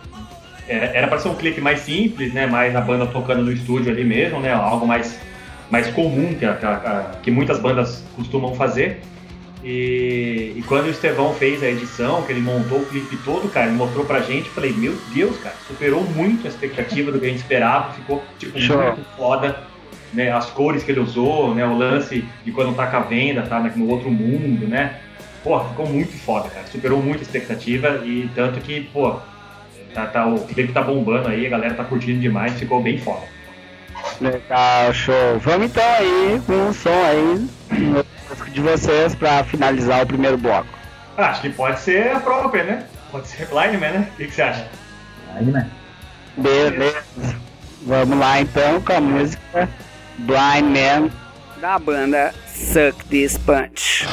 era 0.71 1.09
para 1.09 1.19
ser 1.19 1.29
um 1.29 1.35
clipe 1.35 1.61
mais 1.61 1.81
simples, 1.81 2.33
né? 2.33 2.47
Mais 2.47 2.77
a 2.77 2.81
banda 2.81 3.07
tocando 3.07 3.43
no 3.43 3.53
estúdio 3.53 3.91
ali 3.91 4.05
mesmo, 4.05 4.41
né? 4.41 4.53
Algo 4.53 4.87
mais, 4.87 5.19
mais 5.69 5.89
comum 5.89 6.35
que, 6.35 6.45
a, 6.45 6.53
a, 6.53 7.17
que 7.23 7.31
muitas 7.31 7.59
bandas 7.59 8.05
costumam 8.15 8.55
fazer. 8.55 9.01
E, 9.63 10.55
e, 10.57 10.65
quando 10.67 10.87
o 10.87 10.91
Estevão 10.91 11.35
fez 11.35 11.63
a 11.63 11.69
edição, 11.69 12.23
que 12.23 12.33
ele 12.33 12.41
montou 12.41 12.79
o 12.79 12.87
clipe 12.87 13.17
todo, 13.19 13.49
cara, 13.51 13.67
ele 13.67 13.77
mostrou 13.77 14.07
pra 14.07 14.21
gente, 14.21 14.47
eu 14.47 14.55
falei, 14.55 14.73
meu 14.73 14.97
Deus, 15.13 15.37
cara, 15.39 15.55
superou 15.67 16.03
muito 16.03 16.47
a 16.47 16.51
expectativa 16.51 17.13
do 17.13 17.21
que 17.21 17.27
a 17.27 17.29
gente 17.29 17.41
esperava, 17.41 17.93
ficou, 17.93 18.23
tipo, 18.39 18.59
Show. 18.59 18.83
muito 18.83 19.05
foda. 19.17 19.69
né, 20.15 20.33
as 20.33 20.47
cores 20.51 20.83
que 20.83 20.91
ele 20.91 21.01
usou, 21.01 21.55
né, 21.55 21.65
o 21.67 21.77
lance 21.77 22.25
de 22.45 22.53
quando 22.53 22.75
tá 22.75 22.87
com 22.87 22.97
a 22.97 23.01
venda, 23.01 23.43
tá 23.43 23.61
no 23.61 23.89
outro 23.89 24.11
mundo, 24.11 24.67
né? 24.67 24.99
Pô, 25.45 25.59
ficou 25.61 25.87
muito 25.87 26.13
foda, 26.25 26.49
cara. 26.49 26.67
Superou 26.67 27.01
muito 27.01 27.21
a 27.21 27.23
expectativa 27.23 28.03
e 28.05 28.29
tanto 28.35 28.61
que, 28.61 28.81
pô, 28.93 29.21
tá, 29.95 30.07
tá, 30.07 30.27
o 30.27 30.41
clipe 30.47 30.73
tá 30.73 30.83
bombando 30.83 31.29
aí, 31.29 31.47
a 31.47 31.51
galera 31.51 31.75
tá 31.75 31.85
curtindo 31.85 32.19
demais, 32.19 32.59
ficou 32.59 32.83
bem 32.83 32.99
foda. 32.99 33.23
Legal, 34.21 34.93
show. 34.93 35.39
Vamos 35.39 35.71
então 35.71 35.85
aí 35.85 36.41
com 36.47 36.53
um 36.55 36.73
som 36.73 36.91
aí 36.91 37.47
de 38.53 38.61
vocês 38.61 39.15
pra 39.15 39.45
finalizar 39.45 40.03
o 40.03 40.07
primeiro 40.07 40.37
bloco. 40.37 40.69
Ah, 41.17 41.31
acho 41.31 41.43
que 41.43 41.51
pode 41.51 41.81
ser 41.81 42.11
a 42.11 42.21
própria, 42.21 42.65
né? 42.65 42.85
Pode 43.11 43.29
ser 43.29 43.47
Blind 43.47 43.75
Man, 43.75 43.91
né? 43.91 44.09
O 44.13 44.17
que, 44.17 44.27
que 44.27 44.35
você 44.35 44.43
acha? 44.43 44.69
Blind 45.33 45.53
Man. 45.53 45.67
Beleza. 46.37 47.37
Vamos 47.83 48.19
lá 48.19 48.41
então 48.41 48.81
com 48.81 48.93
a 48.93 49.01
música 49.01 49.69
Blind 50.19 50.77
Man 50.77 51.11
da 51.61 51.79
banda 51.79 52.35
Suck 52.47 53.05
This 53.07 53.37
Punch. 53.39 54.07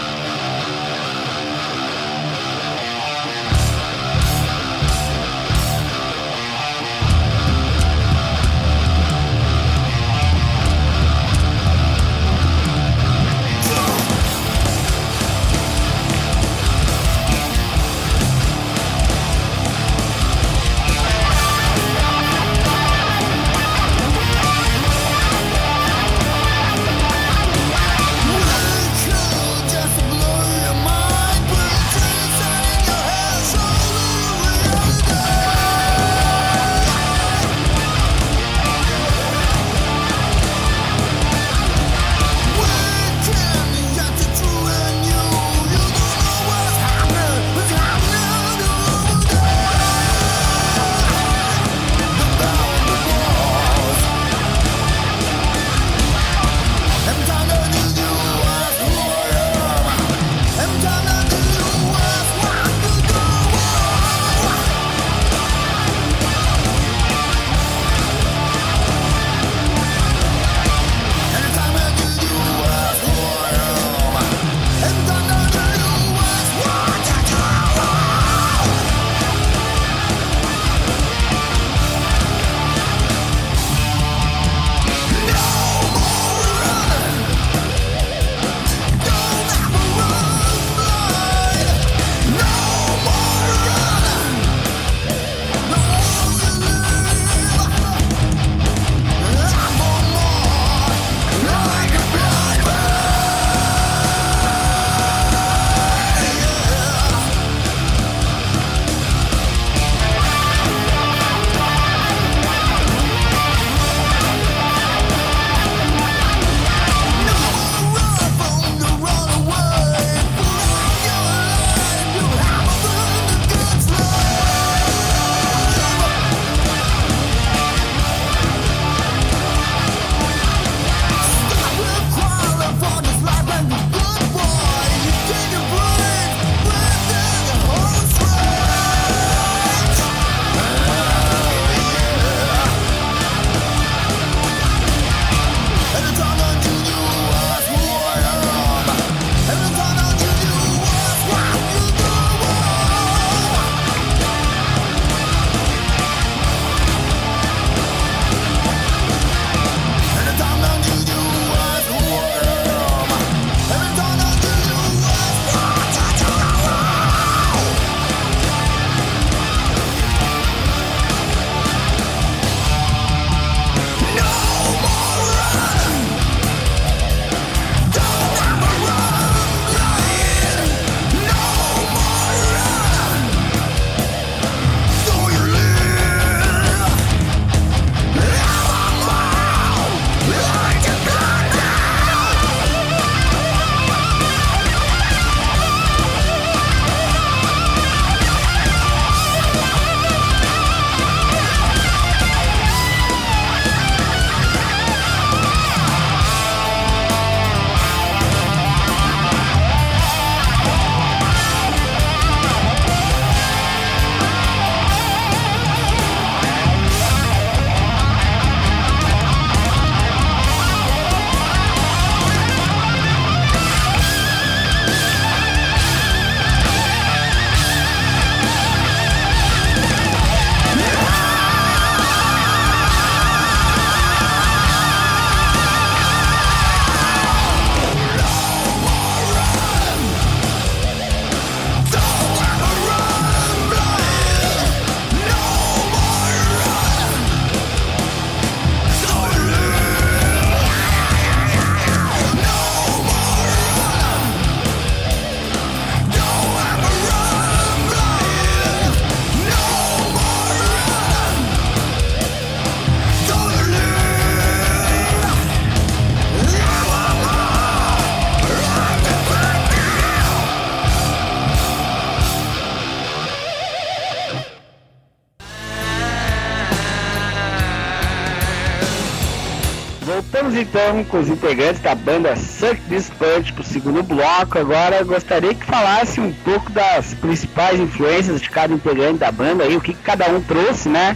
Então 280.58 281.04
com 281.04 281.20
os 281.20 281.30
integrantes 281.30 281.82
da 281.82 281.94
banda 281.94 282.36
Suck 282.36 282.80
This 282.90 283.10
Punch 283.10 283.54
para 283.54 283.62
o 283.62 283.66
segundo 283.66 284.04
bloco. 284.04 284.58
Agora 284.58 285.04
gostaria 285.04 285.54
que 285.54 285.66
falasse 285.66 286.20
um 286.20 286.34
pouco 286.34 286.72
das 286.72 287.14
principais 287.14 287.80
influências 287.80 288.42
de 288.42 288.50
cada 288.50 288.74
integrante 288.74 289.20
da 289.20 289.32
banda 289.32 289.64
aí, 289.64 289.76
o 289.78 289.82
que 289.82 289.94
cada 289.94 290.28
um 290.30 290.42
trouxe, 290.42 290.90
né? 290.90 291.16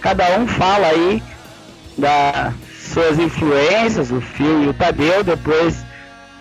Cada 0.00 0.38
um 0.38 0.46
fala 0.46 0.86
aí 0.86 1.22
das 1.96 2.54
suas 2.92 3.18
influências, 3.18 4.10
o 4.10 4.20
Phil 4.20 4.64
e 4.64 4.68
o 4.68 4.74
Tadeu, 4.74 5.24
depois 5.24 5.84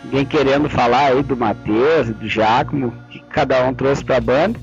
alguém 0.04 0.26
querendo 0.26 0.70
falar 0.70 1.08
aí 1.12 1.24
do 1.24 1.36
Matheus, 1.36 2.10
do 2.10 2.28
Giacomo, 2.28 2.88
o 2.88 3.12
que 3.12 3.20
cada 3.30 3.64
um 3.66 3.74
trouxe 3.74 4.04
para 4.04 4.18
a 4.18 4.22
banda. 4.22 4.60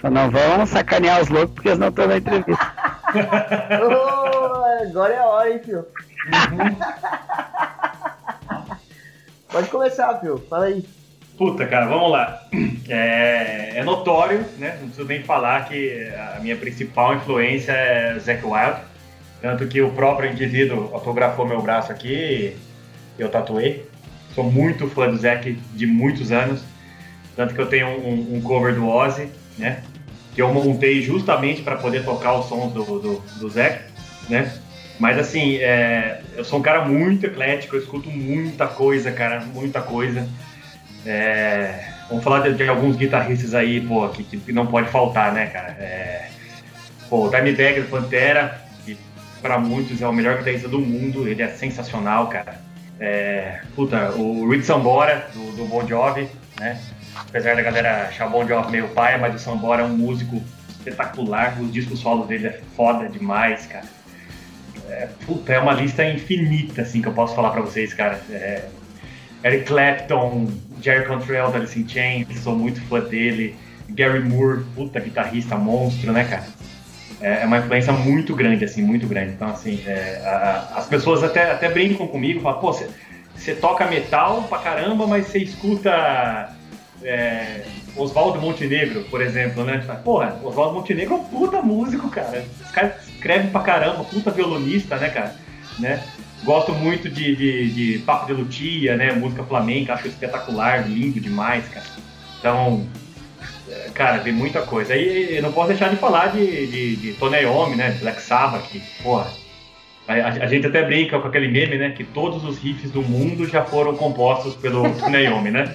Só 0.00 0.08
não 0.08 0.30
vamos 0.30 0.70
sacanear 0.70 1.20
os 1.20 1.28
loucos 1.28 1.54
porque 1.54 1.68
eles 1.68 1.78
não 1.78 1.88
estão 1.88 2.06
na 2.06 2.18
entrevista. 2.18 2.72
agora 4.78 5.14
é 5.14 5.18
a 5.18 5.26
hora, 5.26 5.50
hein, 5.50 5.60
Fio? 5.64 5.78
Uhum. 5.78 6.76
Pode 9.50 9.68
começar, 9.68 10.18
Fio. 10.20 10.38
Fala 10.48 10.66
aí. 10.66 10.84
Puta, 11.36 11.66
cara, 11.66 11.86
vamos 11.86 12.10
lá. 12.10 12.42
É, 12.90 13.72
é, 13.76 13.84
notório, 13.84 14.44
né? 14.56 14.78
Não 14.80 14.88
preciso 14.88 15.06
nem 15.06 15.22
falar 15.22 15.68
que 15.68 16.10
a 16.36 16.40
minha 16.40 16.56
principal 16.56 17.14
influência 17.14 17.72
é 17.72 18.18
Zack 18.18 18.42
Wild. 18.44 18.80
Tanto 19.42 19.66
que 19.68 19.82
o 19.82 19.90
próprio 19.90 20.32
indivíduo 20.32 20.88
autografou 20.94 21.46
meu 21.46 21.60
braço 21.60 21.92
aqui 21.92 22.56
e 23.18 23.22
eu 23.22 23.28
tatuei. 23.28 23.86
Sou 24.34 24.42
muito 24.42 24.88
fã 24.88 25.10
do 25.10 25.18
Zack 25.18 25.52
de 25.52 25.86
muitos 25.86 26.32
anos. 26.32 26.62
Tanto 27.36 27.54
que 27.54 27.60
eu 27.60 27.66
tenho 27.66 27.88
um, 27.88 28.36
um 28.36 28.40
cover 28.40 28.74
do 28.74 28.88
Ozzy, 28.88 29.28
né? 29.58 29.82
Que 30.34 30.42
eu 30.42 30.52
montei 30.52 31.02
justamente 31.02 31.62
para 31.62 31.76
poder 31.76 32.04
tocar 32.04 32.38
os 32.38 32.46
sons 32.46 32.72
do, 32.72 32.84
do, 32.84 33.22
do 33.38 33.48
Zack, 33.50 33.84
né? 34.28 34.50
Mas 34.98 35.16
assim, 35.18 35.56
é, 35.56 36.20
eu 36.36 36.44
sou 36.44 36.58
um 36.58 36.62
cara 36.62 36.84
muito 36.84 37.24
eclético, 37.24 37.76
eu 37.76 37.80
escuto 37.80 38.10
muita 38.10 38.66
coisa, 38.66 39.12
cara, 39.12 39.40
muita 39.40 39.80
coisa. 39.80 40.28
É, 41.06 41.92
vamos 42.08 42.24
falar 42.24 42.40
de, 42.40 42.54
de, 42.54 42.68
alguns 42.68 42.96
guitarristas 42.96 43.54
aí, 43.54 43.80
pô, 43.80 44.08
que, 44.08 44.24
que, 44.24 44.52
não 44.52 44.66
pode 44.66 44.90
faltar, 44.90 45.32
né, 45.32 45.46
cara? 45.46 45.68
É, 45.78 46.28
pô, 47.08 47.28
Dimebag 47.28 47.80
do 47.80 47.88
Pantera, 47.88 48.60
que 48.84 48.98
para 49.40 49.58
muitos 49.58 50.02
é 50.02 50.08
o 50.08 50.12
melhor 50.12 50.38
guitarrista 50.38 50.68
do 50.68 50.80
mundo, 50.80 51.28
ele 51.28 51.42
é 51.42 51.48
sensacional, 51.48 52.26
cara. 52.26 52.60
É, 52.98 53.60
puta, 53.76 54.10
o 54.16 54.50
Rick 54.50 54.64
Sambora, 54.64 55.28
do, 55.32 55.56
do 55.56 55.64
Bon 55.66 55.86
Jovi, 55.86 56.28
né? 56.58 56.80
Apesar 57.14 57.54
da 57.54 57.62
galera 57.62 58.08
achar 58.08 58.26
o 58.26 58.30
Bon 58.30 58.46
Jovi 58.46 58.72
meio 58.72 58.88
paia, 58.88 59.16
mas 59.16 59.36
o 59.36 59.38
Sambora 59.38 59.82
é 59.82 59.84
um 59.84 59.96
músico 59.96 60.42
espetacular, 60.70 61.56
os 61.60 61.72
discos 61.72 62.00
solos 62.00 62.26
dele 62.26 62.48
é 62.48 62.60
foda 62.74 63.08
demais, 63.08 63.64
cara 63.66 63.97
é, 64.88 65.08
puta, 65.26 65.52
é 65.52 65.58
uma 65.58 65.72
lista 65.72 66.04
infinita, 66.04 66.82
assim, 66.82 67.00
que 67.00 67.08
eu 67.08 67.12
posso 67.12 67.34
falar 67.34 67.50
pra 67.50 67.60
vocês, 67.60 67.92
cara. 67.94 68.20
É, 68.30 68.64
Eric 69.44 69.66
Clapton, 69.66 70.48
Jerry 70.82 71.06
Cantrell 71.06 71.50
da 71.50 71.58
Alice 71.58 71.78
in 71.78 71.88
Chains, 71.88 72.40
sou 72.40 72.56
muito 72.56 72.80
fã 72.82 73.00
dele. 73.00 73.54
Gary 73.90 74.20
Moore, 74.20 74.64
puta, 74.74 75.00
guitarrista 75.00 75.56
monstro, 75.56 76.12
né, 76.12 76.24
cara? 76.24 76.44
É, 77.20 77.42
é 77.42 77.46
uma 77.46 77.58
influência 77.58 77.92
muito 77.92 78.34
grande, 78.34 78.64
assim, 78.64 78.82
muito 78.82 79.06
grande. 79.06 79.32
Então, 79.32 79.48
assim, 79.48 79.82
é, 79.86 80.22
a, 80.24 80.78
as 80.78 80.86
pessoas 80.86 81.22
até, 81.22 81.50
até 81.50 81.68
brincam 81.68 82.06
comigo, 82.06 82.40
falam, 82.40 82.60
pô, 82.60 82.72
você 82.72 83.54
toca 83.54 83.86
metal 83.86 84.42
pra 84.44 84.58
caramba, 84.58 85.06
mas 85.06 85.26
você 85.26 85.38
escuta 85.38 86.54
é, 87.02 87.62
Oswaldo 87.96 88.40
Montenegro, 88.40 89.04
por 89.04 89.20
exemplo, 89.20 89.64
né? 89.64 89.78
Porra, 90.04 90.38
Oswaldo 90.42 90.74
Montenegro 90.74 91.14
é 91.14 91.16
um 91.18 91.24
puta 91.24 91.62
músico, 91.62 92.08
cara. 92.10 92.44
Os 92.86 92.94
caras 92.94 93.08
escrevem 93.08 93.50
pra 93.50 93.60
caramba, 93.60 94.04
puta 94.04 94.30
violonista, 94.30 94.96
né, 94.96 95.08
cara? 95.08 95.34
Né? 95.78 96.02
Gosto 96.44 96.72
muito 96.72 97.08
de, 97.08 97.34
de, 97.34 97.70
de 97.70 97.98
Papo 98.00 98.26
de 98.26 98.32
Lutia, 98.32 98.96
né? 98.96 99.12
Música 99.12 99.42
flamenca, 99.42 99.94
acho 99.94 100.06
espetacular, 100.06 100.88
lindo 100.88 101.20
demais, 101.20 101.66
cara. 101.68 101.86
Então, 102.38 102.86
é, 103.68 103.90
cara, 103.92 104.20
tem 104.20 104.32
muita 104.32 104.62
coisa. 104.62 104.94
Aí 104.94 105.36
eu 105.36 105.42
não 105.42 105.52
posso 105.52 105.68
deixar 105.68 105.88
de 105.88 105.96
falar 105.96 106.28
de, 106.28 106.66
de, 106.66 106.96
de 106.96 107.12
Tony 107.14 107.38
Iommi, 107.38 107.76
né? 107.76 107.96
Black 108.00 108.22
Sabbath, 108.22 108.68
que, 108.68 108.80
porra, 109.02 109.28
a, 110.06 110.14
a, 110.14 110.46
gente 110.46 110.66
até 110.66 110.84
brinca 110.84 111.18
com 111.18 111.28
aquele 111.28 111.48
meme, 111.48 111.76
né? 111.76 111.90
Que 111.90 112.04
todos 112.04 112.44
os 112.44 112.58
riffs 112.58 112.90
do 112.90 113.02
mundo 113.02 113.46
já 113.46 113.64
foram 113.64 113.96
compostos 113.96 114.54
pelo 114.54 114.88
Tony 114.94 115.24
Iommi, 115.24 115.50
né? 115.50 115.74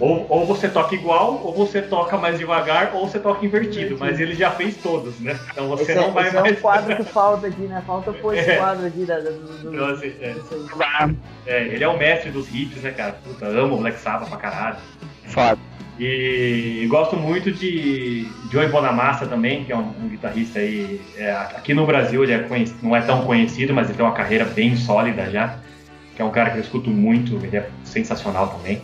Ou, 0.00 0.26
ou 0.28 0.46
você 0.46 0.68
toca 0.68 0.94
igual, 0.94 1.40
ou 1.44 1.54
você 1.54 1.82
toca 1.82 2.16
mais 2.16 2.38
devagar, 2.38 2.92
ou 2.94 3.06
você 3.06 3.18
toca 3.18 3.44
invertido, 3.44 3.96
mas 3.98 4.18
ele 4.18 4.34
já 4.34 4.50
fez 4.50 4.76
todos, 4.76 5.20
né? 5.20 5.38
Então 5.50 5.68
você 5.68 5.82
esse 5.82 5.94
não 5.94 6.08
é, 6.08 6.10
vai 6.10 6.26
esse 6.26 6.34
mais. 6.34 6.46
é 6.46 6.58
um 6.58 6.60
quadro 6.60 6.96
que 6.96 7.04
falta 7.04 7.46
aqui, 7.46 7.62
né? 7.62 7.82
Falta 7.86 8.12
pôr 8.14 8.36
esse 8.36 8.50
é. 8.50 8.56
quadro 8.56 8.86
aqui 8.86 9.04
da, 9.04 9.20
do, 9.20 9.30
do, 9.30 9.74
então, 9.74 9.86
assim, 9.88 10.12
é. 10.20 10.34
é. 11.46 11.62
ele 11.68 11.84
é 11.84 11.88
o 11.88 11.96
mestre 11.96 12.30
dos 12.30 12.52
hits, 12.52 12.82
né, 12.82 12.90
cara? 12.90 13.12
Puta, 13.24 13.46
amo 13.46 13.76
o 13.76 13.78
Black 13.78 13.98
Sabbath 13.98 14.28
pra 14.28 14.38
caralho. 14.38 14.76
Foda. 15.26 15.58
E, 15.98 16.80
e, 16.82 16.86
gosto 16.88 17.16
muito 17.16 17.52
de 17.52 18.26
Joey 18.50 18.68
Bonamassa 18.68 19.26
também, 19.26 19.64
que 19.64 19.72
é 19.72 19.76
um, 19.76 19.92
um 20.02 20.08
guitarrista 20.08 20.58
aí. 20.58 21.00
É, 21.16 21.30
aqui 21.30 21.74
no 21.74 21.86
Brasil 21.86 22.24
ele 22.24 22.32
é 22.32 22.46
não 22.82 22.96
é 22.96 23.02
tão 23.02 23.24
conhecido, 23.24 23.74
mas 23.74 23.88
ele 23.88 23.98
tem 23.98 24.04
uma 24.04 24.14
carreira 24.14 24.44
bem 24.44 24.74
sólida 24.74 25.30
já. 25.30 25.58
Que 26.16 26.22
é 26.22 26.24
um 26.24 26.30
cara 26.30 26.50
que 26.50 26.58
eu 26.58 26.62
escuto 26.62 26.90
muito, 26.90 27.36
ele 27.36 27.56
é 27.56 27.68
sensacional 27.84 28.48
também. 28.48 28.82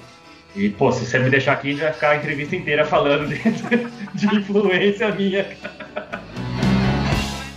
E, 0.57 0.69
pô, 0.71 0.91
se 0.91 1.05
você 1.05 1.19
me 1.19 1.31
deixar 1.31 1.53
aqui, 1.53 1.77
já 1.77 1.85
vai 1.85 1.93
ficar 1.93 2.11
a 2.11 2.17
entrevista 2.17 2.57
inteira 2.57 2.85
falando 2.85 3.29
de, 3.29 3.39
de 4.15 4.37
influência 4.37 5.11
minha. 5.15 5.47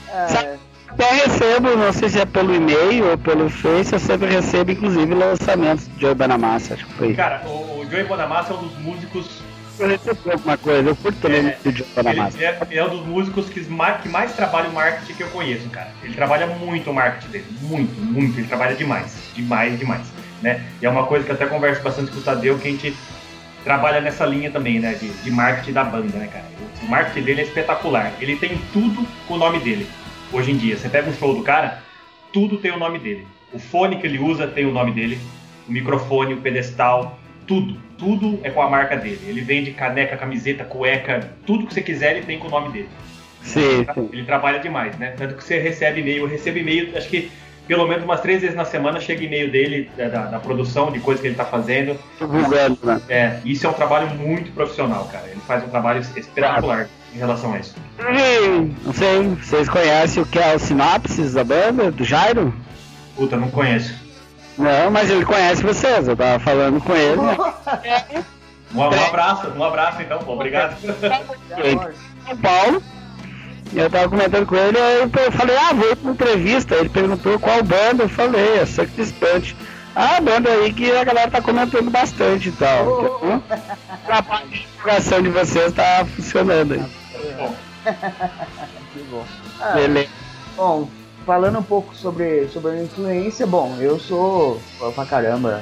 É. 0.09 0.57
Até 0.89 1.09
recebo, 1.25 1.75
não 1.75 1.93
sei 1.93 2.09
se 2.09 2.19
é 2.19 2.25
pelo 2.25 2.53
e-mail 2.53 3.11
ou 3.11 3.17
pelo 3.17 3.49
Face, 3.49 3.93
eu 3.93 3.99
sempre 3.99 4.29
recebo, 4.29 4.71
inclusive, 4.71 5.13
lançamentos 5.15 5.87
de 5.87 6.01
Joey 6.01 6.13
Bonamassa, 6.13 6.73
acho 6.73 6.85
que 6.85 6.93
foi. 6.95 7.13
Cara, 7.13 7.41
o, 7.47 7.79
o 7.79 7.87
Joey 7.89 8.03
Bonamassa 8.03 8.53
é 8.53 8.57
um 8.57 8.67
dos 8.67 8.77
músicos 8.79 9.41
eu 9.79 9.87
recebi 9.87 10.31
alguma 10.31 10.57
coisa, 10.57 10.89
eu 10.89 10.95
curto 10.95 11.27
é, 11.27 11.41
muito 11.41 11.71
de 11.71 11.81
ele, 11.81 12.43
é, 12.43 12.77
é 12.77 12.85
um 12.85 12.89
dos 12.89 13.07
músicos 13.07 13.49
que 13.49 13.61
mais, 13.61 14.01
que 14.01 14.09
mais 14.09 14.33
trabalha 14.33 14.69
o 14.69 14.73
marketing 14.73 15.13
que 15.13 15.23
eu 15.23 15.29
conheço, 15.29 15.67
cara. 15.69 15.89
Ele 16.03 16.13
trabalha 16.13 16.45
muito 16.45 16.91
o 16.91 16.93
marketing 16.93 17.31
dele, 17.31 17.45
muito, 17.61 17.99
muito, 17.99 18.39
ele 18.39 18.47
trabalha 18.47 18.75
demais, 18.75 19.17
demais, 19.33 19.79
demais 19.79 20.20
né? 20.41 20.63
E 20.81 20.85
é 20.85 20.89
uma 20.89 21.05
coisa 21.05 21.25
que 21.25 21.31
eu 21.31 21.35
até 21.35 21.45
converso 21.45 21.81
bastante 21.81 22.11
com 22.11 22.19
o 22.19 22.21
Tadeu, 22.21 22.57
que 22.57 22.67
a 22.67 22.71
gente 22.71 22.93
trabalha 23.63 24.01
nessa 24.01 24.25
linha 24.25 24.49
também, 24.49 24.79
né? 24.79 24.93
De, 24.93 25.09
de 25.09 25.31
marketing 25.31 25.73
da 25.73 25.83
banda, 25.83 26.17
né, 26.17 26.27
cara? 26.31 26.45
O 26.81 26.89
marketing 26.89 27.25
dele 27.25 27.41
é 27.41 27.43
espetacular. 27.43 28.13
Ele 28.19 28.35
tem 28.35 28.59
tudo 28.73 29.05
com 29.27 29.35
o 29.35 29.37
nome 29.37 29.59
dele. 29.59 29.87
Hoje 30.31 30.51
em 30.51 30.57
dia, 30.57 30.77
você 30.77 30.89
pega 30.89 31.09
um 31.09 31.13
show 31.13 31.35
do 31.35 31.43
cara, 31.43 31.83
tudo 32.31 32.57
tem 32.57 32.71
o 32.71 32.79
nome 32.79 32.99
dele. 32.99 33.27
O 33.53 33.59
fone 33.59 33.97
que 33.97 34.07
ele 34.07 34.17
usa 34.17 34.47
tem 34.47 34.65
o 34.65 34.71
nome 34.71 34.91
dele, 34.91 35.19
o 35.67 35.71
microfone, 35.71 36.33
o 36.33 36.37
pedestal, 36.37 37.19
tudo. 37.45 37.77
Tudo 37.97 38.39
é 38.43 38.49
com 38.49 38.61
a 38.61 38.69
marca 38.69 38.95
dele. 38.95 39.19
Ele 39.27 39.41
vende 39.41 39.71
caneca, 39.71 40.17
camiseta, 40.17 40.63
cueca, 40.63 41.29
tudo 41.45 41.67
que 41.67 41.73
você 41.73 41.81
quiser 41.81 42.15
ele 42.15 42.25
tem 42.25 42.39
com 42.39 42.47
o 42.47 42.51
nome 42.51 42.71
dele. 42.71 42.89
Sim. 43.43 43.85
Ele 44.11 44.23
trabalha 44.23 44.59
demais, 44.59 44.97
né? 44.97 45.13
Tanto 45.17 45.35
que 45.35 45.43
você 45.43 45.59
recebe 45.59 45.99
e-mail, 45.99 46.23
eu 46.23 46.27
recebo 46.27 46.59
e-mail, 46.59 46.95
acho 46.97 47.09
que 47.09 47.31
pelo 47.71 47.87
menos 47.87 48.03
umas 48.03 48.19
três 48.19 48.41
vezes 48.41 48.53
na 48.53 48.65
semana 48.65 48.99
chega 48.99 49.23
e-mail 49.23 49.49
dele, 49.49 49.89
da, 49.95 50.25
da, 50.25 50.39
produção, 50.41 50.91
de 50.91 50.99
coisas 50.99 51.21
que 51.21 51.27
ele 51.27 51.35
está 51.35 51.45
fazendo. 51.45 51.97
né? 52.83 53.01
É, 53.07 53.39
isso 53.45 53.65
é 53.65 53.69
um 53.69 53.73
trabalho 53.73 54.09
muito 54.09 54.51
profissional, 54.51 55.07
cara. 55.09 55.27
Ele 55.29 55.39
faz 55.47 55.63
um 55.63 55.69
trabalho 55.69 56.01
espetacular 56.01 56.89
em 57.15 57.17
relação 57.17 57.53
a 57.53 57.59
isso. 57.59 57.73
não 58.85 58.93
sei, 58.93 59.23
vocês 59.41 59.69
conhecem 59.69 60.21
o 60.21 60.25
que 60.25 60.37
é 60.37 60.53
o 60.53 60.59
Sinopsis 60.59 61.33
da 61.33 61.45
banda, 61.45 61.89
do 61.89 62.03
Jairo? 62.03 62.53
Puta, 63.15 63.37
não 63.37 63.49
conheço. 63.49 63.95
Não, 64.57 64.91
mas 64.91 65.09
ele 65.09 65.23
conhece 65.23 65.63
vocês, 65.63 66.09
eu 66.09 66.17
tava 66.17 66.39
falando 66.39 66.81
com 66.81 66.93
ele. 66.93 67.21
Né? 67.21 67.37
um, 68.75 68.79
um 68.79 68.83
abraço, 68.83 69.47
um 69.47 69.63
abraço 69.63 70.01
então, 70.01 70.19
pô, 70.19 70.33
obrigado. 70.33 70.75
São 70.81 72.37
Paulo. 72.37 72.83
E 73.73 73.79
eu 73.79 73.89
tava 73.89 74.09
comentando 74.09 74.45
com 74.45 74.55
ele, 74.55 74.77
aí 74.77 75.01
eu 75.01 75.31
falei, 75.31 75.55
ah, 75.57 75.73
vou 75.73 75.95
pra 75.95 76.11
entrevista. 76.11 76.75
Ele 76.75 76.89
perguntou 76.89 77.39
qual 77.39 77.63
banda, 77.63 78.03
eu 78.03 78.09
falei, 78.09 78.59
é 78.59 78.65
Suck 78.65 78.89
Distante. 78.91 79.55
Ah, 79.95 80.17
a 80.17 80.21
banda 80.21 80.49
aí 80.49 80.73
que 80.73 80.91
a 80.91 81.03
galera 81.03 81.31
tá 81.31 81.41
comentando 81.41 81.89
bastante 81.89 82.49
e 82.49 82.51
tal. 82.53 82.87
Oh. 83.21 83.25
Então, 83.25 83.43
a 84.07 84.23
parte 84.23 84.47
de 84.49 84.59
divulgação 84.59 85.21
de 85.21 85.29
vocês 85.29 85.73
tá 85.73 86.05
funcionando 86.15 86.73
aí. 86.73 86.85
que 88.93 88.99
bom. 89.09 89.25
Ah, 89.59 89.71
Beleza. 89.73 90.09
Bom, 90.55 90.89
falando 91.25 91.59
um 91.59 91.63
pouco 91.63 91.95
sobre, 91.95 92.47
sobre 92.49 92.71
a 92.71 92.73
minha 92.73 92.85
influência, 92.85 93.47
bom, 93.47 93.77
eu 93.79 93.99
sou 93.99 94.61
pra 94.95 95.05
caramba 95.05 95.61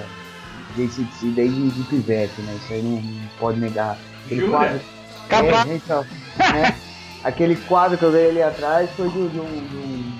de 0.75 0.83
ACDC 0.83 1.27
desde 1.27 1.69
de 1.69 1.83
pivete, 1.83 2.41
né? 2.41 2.57
Isso 2.63 2.73
aí 2.73 2.81
não, 2.81 3.01
não 3.01 3.27
pode 3.39 3.59
negar. 3.59 3.97
Aquele 4.25 4.47
quadro. 4.47 4.79
Capaz. 5.27 5.69
É, 5.69 5.75
então, 5.75 6.05
né? 6.37 6.75
Aquele 7.23 7.55
quadro 7.55 7.97
que 7.97 8.03
eu 8.03 8.12
vi 8.12 8.29
ali 8.29 8.41
atrás 8.41 8.89
foi 8.91 9.10
de, 9.10 9.27
de 9.27 9.39
um, 9.39 9.67
de 9.67 9.75
um, 9.75 10.13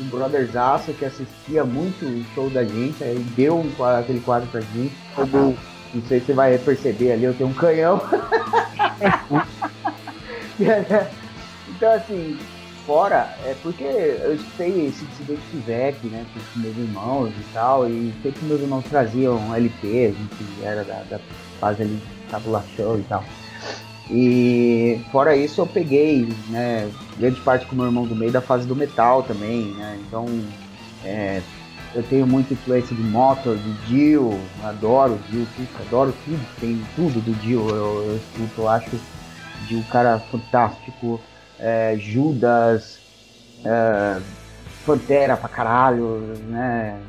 um 0.00 0.04
brotherzaço 0.08 0.92
que 0.92 1.04
assistia 1.04 1.64
muito 1.64 2.04
o 2.04 2.24
show 2.34 2.48
da 2.48 2.64
gente, 2.64 3.02
aí 3.02 3.18
deu 3.36 3.56
um, 3.56 3.84
aquele 3.84 4.20
quadro 4.20 4.48
pra 4.50 4.60
gente. 4.60 4.94
Não 5.16 6.02
sei 6.08 6.20
se 6.20 6.26
você 6.26 6.32
vai 6.32 6.56
perceber 6.58 7.12
ali, 7.12 7.24
eu 7.24 7.34
tenho 7.34 7.50
um 7.50 7.54
canhão. 7.54 8.00
então 11.68 11.92
assim, 11.92 12.38
fora 12.86 13.36
é 13.44 13.54
porque 13.62 13.84
eu 13.84 14.34
escutei 14.34 14.86
esse 14.86 15.04
CD 15.16 15.36
de 15.36 15.58
Vec, 15.58 16.06
né, 16.06 16.24
com 16.32 16.60
meus 16.60 16.76
irmãos 16.76 17.30
e 17.30 17.44
tal, 17.52 17.88
e 17.88 18.12
sempre 18.22 18.44
meus 18.44 18.60
irmãos 18.60 18.84
traziam 18.84 19.54
LP, 19.54 19.86
a 20.06 20.10
gente 20.10 20.64
era 20.64 20.84
da, 20.84 21.02
da 21.10 21.18
fase 21.60 21.82
ali 21.82 21.94
de 21.96 22.30
tabulação 22.30 22.98
e 22.98 23.02
tal. 23.04 23.24
E 24.10 25.00
fora 25.10 25.34
isso 25.34 25.60
eu 25.60 25.66
peguei, 25.66 26.28
né, 26.48 26.90
grande 27.16 27.40
parte 27.40 27.66
com 27.66 27.74
meu 27.74 27.86
irmão 27.86 28.06
do 28.06 28.14
meio 28.14 28.30
da 28.30 28.40
fase 28.40 28.66
do 28.66 28.76
metal 28.76 29.22
também, 29.22 29.72
né, 29.72 29.98
então 30.06 30.26
é, 31.02 31.40
eu 31.94 32.02
tenho 32.02 32.26
muita 32.26 32.52
influência 32.52 32.94
de 32.94 33.02
Motor, 33.02 33.56
de 33.56 33.72
Dio, 33.86 34.38
adoro 34.62 35.18
Dio, 35.30 35.46
adoro 35.80 36.14
tudo, 36.24 36.46
tem 36.60 36.82
tudo 36.94 37.20
do 37.22 37.32
Dio, 37.40 37.66
eu, 37.70 38.04
eu 38.10 38.16
escuto, 38.16 38.60
eu 38.60 38.68
acho 38.68 38.90
de 39.66 39.76
um 39.76 39.82
cara 39.84 40.18
fantástico, 40.18 41.18
é, 41.58 41.96
Judas, 41.98 42.98
é, 43.64 44.20
Pantera 44.84 45.36
pra 45.36 45.48
caralho, 45.48 46.18
né? 46.46 47.00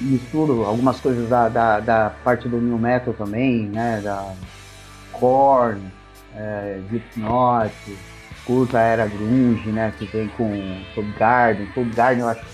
Misturo 0.00 0.64
algumas 0.64 0.98
coisas 0.98 1.28
da, 1.28 1.48
da, 1.48 1.78
da, 1.78 2.10
parte 2.24 2.48
do 2.48 2.60
New 2.60 2.78
Metal 2.78 3.14
também, 3.14 3.66
né? 3.66 4.00
Da 4.02 4.32
Korn, 5.12 5.80
é, 6.34 6.78
Slipknot, 6.86 7.72
curto 8.44 8.76
a 8.76 8.80
era 8.80 9.06
grunge, 9.06 9.68
né? 9.70 9.92
Que 9.98 10.06
vem 10.06 10.28
com 10.28 10.50
Soundgarden. 10.94 11.68
Soundgarden 11.74 12.20
eu 12.20 12.28
acho 12.28 12.44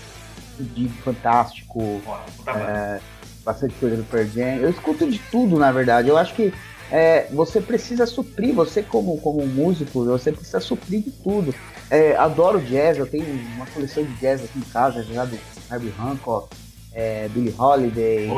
fudido, 0.57 0.93
fantástico. 1.03 2.01
É, 2.47 2.99
bastante 3.43 3.75
coisa 3.75 3.95
do 3.95 4.03
Pearl 4.03 4.27
Jam. 4.27 4.55
Eu 4.57 4.69
escuto 4.69 5.09
de 5.09 5.19
tudo, 5.31 5.57
na 5.57 5.71
verdade. 5.71 6.09
Eu 6.09 6.17
acho 6.17 6.33
que 6.33 6.53
é, 6.91 7.27
você 7.31 7.59
precisa 7.61 8.05
suprir, 8.05 8.53
você 8.53 8.81
como, 8.81 9.19
como 9.19 9.45
músico, 9.45 10.05
você 10.05 10.31
precisa 10.31 10.59
suprir 10.59 11.03
de 11.03 11.11
tudo. 11.11 11.53
É, 11.89 12.15
adoro 12.15 12.59
jazz, 12.59 12.97
eu 12.97 13.07
tenho 13.07 13.25
uma 13.55 13.65
coleção 13.67 14.03
de 14.03 14.13
jazz 14.15 14.43
aqui 14.43 14.59
em 14.59 14.71
casa, 14.71 15.03
já 15.03 15.25
do 15.25 15.37
Herbie 15.71 15.93
Hancock, 15.99 16.49
é, 16.93 17.27
Billie 17.29 17.53
Holiday, 17.57 18.29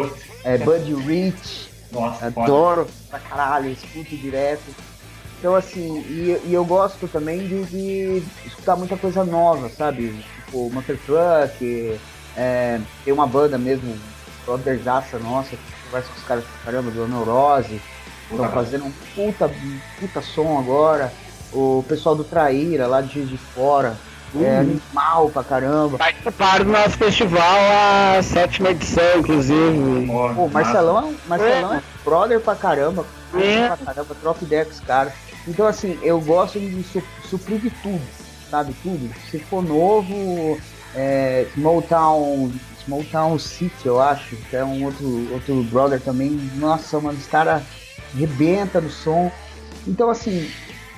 é, 0.44 0.58
Buddy 0.58 0.94
Rich, 0.94 1.70
Nossa, 1.92 2.28
adoro 2.28 2.88
pra 3.10 3.20
caralho, 3.20 3.72
escuto 3.72 4.16
direto. 4.18 4.64
Então 5.40 5.56
assim, 5.56 6.00
e, 6.02 6.42
e 6.46 6.54
eu 6.54 6.66
gosto 6.66 7.08
também 7.08 7.48
de, 7.48 7.64
de, 7.64 8.24
escutar 8.46 8.76
muita 8.76 8.98
coisa 8.98 9.24
nova, 9.24 9.70
sabe? 9.70 10.14
Tipo, 10.46 10.70
Monster 10.70 11.00
Truck, 11.06 12.00
é, 12.36 12.80
tem 13.06 13.14
uma 13.14 13.26
banda 13.26 13.58
mesmo, 13.58 13.98
brotherzaça 14.46 15.18
nossa, 15.18 15.52
que 15.52 15.58
conversa 15.86 16.10
com 16.10 16.20
os 16.20 16.24
caras 16.26 16.44
pra 16.44 16.72
caramba, 16.72 16.92
do 16.92 17.08
Neurose, 17.08 17.82
Estão 18.30 18.50
fazendo 18.50 18.86
um 18.86 18.92
puta, 19.16 19.52
puta 20.00 20.22
som 20.22 20.60
agora. 20.60 21.12
O 21.52 21.84
pessoal 21.88 22.16
do 22.16 22.24
Traíra, 22.24 22.86
lá 22.86 23.02
de 23.02 23.26
de 23.26 23.38
Fora, 23.38 23.98
uhum. 24.36 24.46
é 24.46 24.60
animal 24.60 25.30
pra 25.32 25.44
caramba. 25.44 25.98
Participaram 25.98 26.66
do 26.66 26.72
nosso 26.72 26.98
festival, 26.98 27.58
a 28.16 28.22
sétima 28.22 28.70
edição, 28.70 29.18
inclusive. 29.18 30.08
Pô, 30.36 30.48
Marcelão, 30.48 31.16
Marcelão 31.26 31.74
é. 31.74 31.78
é 31.78 31.82
brother 32.06 32.40
pra 32.40 32.56
caramba. 32.56 33.04
É. 33.34 33.68
Pra 33.68 33.78
caramba, 33.78 34.16
troca 34.22 34.46
ideia 34.46 34.66
com 34.66 34.72
os 34.72 34.80
caras. 34.80 35.14
Então, 35.50 35.66
assim, 35.66 35.98
eu 36.04 36.22
gosto 36.22 36.60
de 36.60 36.84
suprir 37.28 37.60
de 37.60 37.72
tudo, 37.82 38.02
sabe? 38.52 38.74
Tudo. 38.84 39.10
Se 39.32 39.40
for 39.40 39.64
novo, 39.64 40.60
é, 40.96 41.48
Small 41.56 41.82
Town, 41.82 42.52
Small 42.86 43.04
Town 43.06 43.40
City, 43.40 43.88
eu 43.88 44.00
acho, 44.00 44.36
que 44.36 44.56
é 44.56 44.64
um 44.64 44.86
outro, 44.86 45.34
outro 45.34 45.64
brother 45.64 46.00
também. 46.00 46.30
Nossa, 46.56 47.00
mano, 47.00 47.18
os 47.18 47.26
caras 47.26 47.64
rebenta 48.16 48.80
no 48.80 48.92
som. 48.92 49.32
Então, 49.88 50.12
assim, 50.12 50.48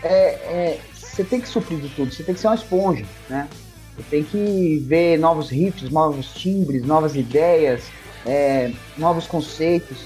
é, 0.04 0.10
é, 0.10 0.80
você 0.94 1.24
tem 1.24 1.40
que 1.40 1.48
suprir 1.48 1.80
de 1.80 1.90
tudo, 1.90 2.14
você 2.14 2.22
tem 2.22 2.36
que 2.36 2.42
ser 2.42 2.48
uma 2.48 2.56
esponja, 2.56 3.06
né? 3.30 3.48
Você 3.96 4.04
tem 4.10 4.24
que 4.24 4.84
ver 4.86 5.18
novos 5.18 5.50
riffs, 5.50 5.90
novos 5.90 6.34
timbres, 6.34 6.84
novas 6.84 7.16
ideias, 7.16 7.84
é, 8.26 8.72
novos 8.98 9.28
conceitos, 9.28 10.00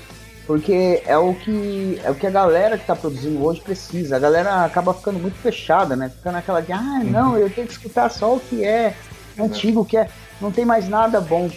porque 0.46 1.02
é 1.06 1.18
o 1.18 1.34
que 1.34 2.00
é 2.04 2.10
o 2.12 2.16
que 2.16 2.28
a 2.28 2.32
galera 2.32 2.78
que 2.78 2.84
está 2.84 2.96
produzindo 2.96 3.44
hoje 3.44 3.62
precisa. 3.62 4.16
A 4.16 4.20
galera 4.20 4.66
acaba 4.66 4.94
ficando 4.94 5.20
muito 5.20 5.38
fechada, 5.38 5.96
né? 5.96 6.10
Fica 6.10 6.32
naquela 6.32 6.62
de, 6.62 6.72
ah, 6.72 7.02
não, 7.04 7.32
uhum. 7.32 7.38
eu 7.38 7.50
tenho 7.50 7.68
que 7.68 7.74
escutar 7.74 8.10
só 8.10 8.36
o 8.36 8.40
que 8.40 8.64
é 8.64 8.94
antigo, 9.40 9.82
o 9.82 9.86
que 9.86 9.98
é, 9.98 10.08
não 10.40 10.52
tem 10.52 10.64
mais 10.66 10.88
nada 10.88 11.20
bom. 11.20 11.50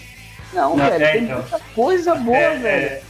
Não, 0.53 0.77
não 0.77 0.89
velho, 0.89 1.05
é, 1.05 1.13
tem 1.13 1.25
então. 1.25 1.39
muita 1.39 1.61
coisa 1.75 2.15
boa, 2.15 2.37
é, 2.37 2.55
é 2.55 2.57
velho. 2.57 3.03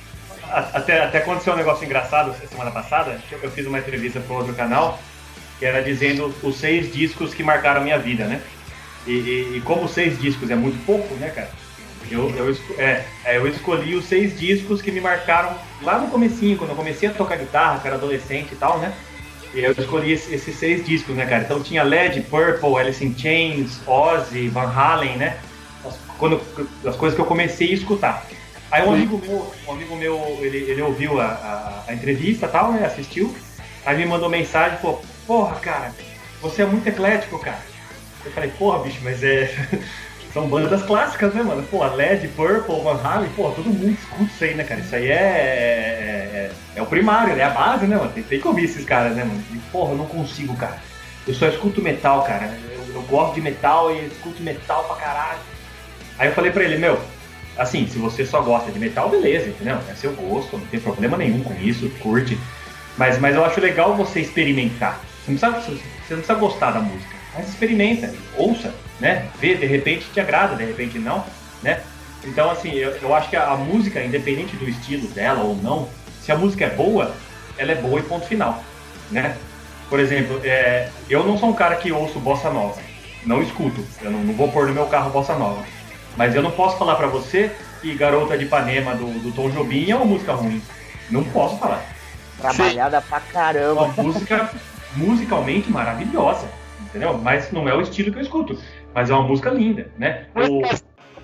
Até, 0.50 1.04
até 1.04 1.18
aconteceu 1.18 1.52
um 1.52 1.56
negócio 1.56 1.84
engraçado 1.84 2.34
semana 2.48 2.70
passada. 2.70 3.18
Eu 3.30 3.50
fiz 3.50 3.66
uma 3.66 3.78
entrevista 3.78 4.18
para 4.18 4.34
outro 4.34 4.54
canal 4.54 4.98
que 5.58 5.66
era 5.66 5.82
dizendo 5.82 6.34
os 6.42 6.56
seis 6.56 6.92
discos 6.92 7.34
que 7.34 7.42
marcaram 7.42 7.80
a 7.80 7.84
minha 7.84 7.98
vida, 7.98 8.24
né? 8.24 8.40
E, 9.06 9.12
e, 9.12 9.56
e 9.56 9.60
como 9.60 9.88
seis 9.88 10.18
discos 10.18 10.50
é 10.50 10.54
muito 10.54 10.84
pouco, 10.86 11.14
né, 11.16 11.30
cara? 11.30 11.50
Eu, 12.10 12.30
eu, 12.30 12.56
é, 12.78 13.04
é, 13.24 13.36
eu 13.36 13.46
escolhi 13.46 13.94
os 13.94 14.06
seis 14.06 14.38
discos 14.38 14.80
que 14.80 14.90
me 14.90 15.00
marcaram 15.00 15.54
lá 15.82 15.98
no 15.98 16.08
comecinho, 16.08 16.56
quando 16.56 16.70
eu 16.70 16.76
comecei 16.76 17.08
a 17.08 17.12
tocar 17.12 17.36
guitarra, 17.36 17.80
que 17.80 17.86
era 17.86 17.96
adolescente 17.96 18.52
e 18.52 18.56
tal, 18.56 18.78
né? 18.78 18.94
E 19.54 19.60
eu 19.60 19.72
escolhi 19.72 20.12
esses 20.12 20.54
seis 20.56 20.84
discos, 20.84 21.16
né, 21.16 21.26
cara? 21.26 21.44
Então 21.44 21.62
tinha 21.62 21.82
Led, 21.82 22.20
Purple, 22.22 22.76
Alice 22.78 23.04
in 23.04 23.16
Chains, 23.16 23.80
Ozzy, 23.86 24.48
Van 24.48 24.70
Halen, 24.70 25.16
né? 25.16 25.38
As, 25.84 25.98
quando, 26.18 26.40
as 26.84 26.96
coisas 26.96 27.14
que 27.14 27.20
eu 27.20 27.26
comecei 27.26 27.70
a 27.70 27.74
escutar. 27.74 28.26
Aí 28.70 28.86
um 28.86 28.92
amigo 28.92 29.18
meu, 29.18 29.54
um 29.66 29.72
amigo 29.72 29.96
meu, 29.96 30.38
ele, 30.40 30.58
ele 30.58 30.82
ouviu 30.82 31.18
a, 31.20 31.26
a, 31.26 31.84
a 31.88 31.94
entrevista 31.94 32.46
e 32.46 32.48
tal, 32.48 32.72
né? 32.72 32.84
Assistiu. 32.84 33.34
Aí 33.86 33.96
me 33.96 34.04
mandou 34.04 34.28
mensagem 34.28 34.76
e 34.76 34.80
falou, 34.82 35.02
porra, 35.26 35.56
cara, 35.56 35.94
você 36.42 36.62
é 36.62 36.66
muito 36.66 36.86
eclético, 36.86 37.38
cara. 37.38 37.62
Eu 38.24 38.32
falei, 38.32 38.50
porra, 38.50 38.80
bicho, 38.80 39.00
mas 39.02 39.22
é. 39.22 39.50
São 40.32 40.46
bandas 40.46 40.82
clássicas, 40.82 41.32
né, 41.32 41.42
mano? 41.42 41.62
Pô, 41.70 41.84
Led, 41.86 42.28
Purple, 42.28 42.80
Van 42.82 43.00
Halen, 43.02 43.30
pô, 43.30 43.50
todo 43.50 43.70
mundo 43.70 43.90
escuta 43.90 44.24
isso 44.24 44.44
aí, 44.44 44.54
né, 44.54 44.64
cara? 44.64 44.80
Isso 44.80 44.94
aí 44.94 45.08
é, 45.08 45.14
é, 45.14 45.16
é, 46.34 46.50
é 46.76 46.82
o 46.82 46.86
primário, 46.86 47.34
né? 47.34 47.42
É 47.42 47.46
a 47.46 47.50
base, 47.50 47.86
né, 47.86 47.96
mano? 47.96 48.12
Tem, 48.12 48.22
tem 48.22 48.40
que 48.40 48.46
ouvir 48.46 48.64
esses 48.64 48.84
caras, 48.84 49.16
né, 49.16 49.24
mano? 49.24 49.42
E, 49.50 49.58
porra, 49.72 49.92
eu 49.92 49.96
não 49.98 50.06
consigo, 50.06 50.54
cara. 50.54 50.78
Eu 51.26 51.34
só 51.34 51.48
escuto 51.48 51.82
metal, 51.82 52.22
cara. 52.24 52.54
Eu, 52.70 52.94
eu 52.94 53.02
gosto 53.02 53.34
de 53.34 53.40
metal 53.40 53.90
e 53.90 54.06
escuto 54.06 54.42
metal 54.42 54.84
pra 54.84 54.96
caralho. 54.96 55.40
Aí 56.18 56.28
eu 56.28 56.34
falei 56.34 56.50
pra 56.50 56.64
ele, 56.64 56.76
meu, 56.76 57.00
assim, 57.56 57.86
se 57.86 57.98
você 57.98 58.26
só 58.26 58.42
gosta 58.42 58.70
de 58.70 58.78
metal, 58.78 59.08
beleza, 59.08 59.48
entendeu? 59.48 59.78
É 59.90 59.94
seu 59.94 60.12
gosto, 60.12 60.58
não 60.58 60.66
tem 60.66 60.80
problema 60.80 61.16
nenhum 61.16 61.42
com 61.42 61.54
isso, 61.54 61.88
curte. 62.00 62.38
Mas, 62.96 63.18
mas 63.18 63.34
eu 63.34 63.44
acho 63.44 63.60
legal 63.60 63.96
você 63.96 64.20
experimentar. 64.20 65.00
Você 65.24 65.46
não, 65.46 65.52
precisa, 65.52 65.76
você 65.76 66.14
não 66.14 66.22
precisa 66.22 66.34
gostar 66.34 66.70
da 66.72 66.80
música, 66.80 67.14
mas 67.34 67.48
experimenta, 67.48 68.12
ouça, 68.36 68.74
né? 69.00 69.28
Vê, 69.40 69.54
de 69.54 69.66
repente 69.66 70.06
te 70.12 70.20
agrada, 70.20 70.56
de 70.56 70.64
repente 70.64 70.98
não, 70.98 71.24
né? 71.62 71.80
Então, 72.24 72.50
assim, 72.50 72.72
eu, 72.72 72.90
eu 73.02 73.14
acho 73.14 73.30
que 73.30 73.36
a, 73.36 73.50
a 73.50 73.56
música, 73.56 74.02
independente 74.02 74.56
do 74.56 74.68
estilo 74.68 75.06
dela 75.08 75.42
ou 75.42 75.56
não, 75.56 75.88
se 76.22 76.32
a 76.32 76.36
música 76.36 76.64
é 76.64 76.70
boa, 76.70 77.14
ela 77.56 77.72
é 77.72 77.74
boa 77.74 78.00
e 78.00 78.02
ponto 78.02 78.26
final, 78.26 78.62
né? 79.10 79.36
Por 79.88 80.00
exemplo, 80.00 80.40
é, 80.44 80.90
eu 81.08 81.24
não 81.24 81.38
sou 81.38 81.48
um 81.48 81.54
cara 81.54 81.76
que 81.76 81.90
ouço 81.90 82.18
bossa 82.18 82.50
nova, 82.50 82.80
não 83.24 83.42
escuto, 83.42 83.82
eu 84.02 84.10
não, 84.10 84.20
não 84.20 84.34
vou 84.34 84.50
pôr 84.50 84.66
no 84.66 84.74
meu 84.74 84.86
carro 84.86 85.10
bossa 85.10 85.34
nova. 85.34 85.64
Mas 86.16 86.34
eu 86.34 86.42
não 86.42 86.50
posso 86.50 86.76
falar 86.76 86.96
para 86.96 87.06
você 87.06 87.50
que 87.80 87.94
Garota 87.94 88.36
de 88.36 88.44
Ipanema 88.44 88.94
do, 88.94 89.06
do 89.20 89.32
Tom 89.32 89.50
Jobim 89.50 89.90
é 89.90 89.94
uma 89.94 90.04
música 90.04 90.32
ruim. 90.32 90.60
Não 91.10 91.22
posso 91.24 91.56
falar. 91.58 91.82
Trabalhada 92.40 93.00
Sim. 93.00 93.06
pra 93.08 93.20
caramba. 93.20 93.84
Uma 93.84 94.02
música 94.02 94.50
musicalmente 94.96 95.70
maravilhosa, 95.70 96.48
entendeu? 96.82 97.16
Mas 97.18 97.52
não 97.52 97.68
é 97.68 97.74
o 97.74 97.80
estilo 97.80 98.12
que 98.12 98.18
eu 98.18 98.22
escuto. 98.22 98.60
Mas 98.98 99.10
é 99.10 99.14
uma 99.14 99.28
música 99.28 99.50
linda, 99.50 99.88
né? 99.96 100.26
O... 100.34 100.60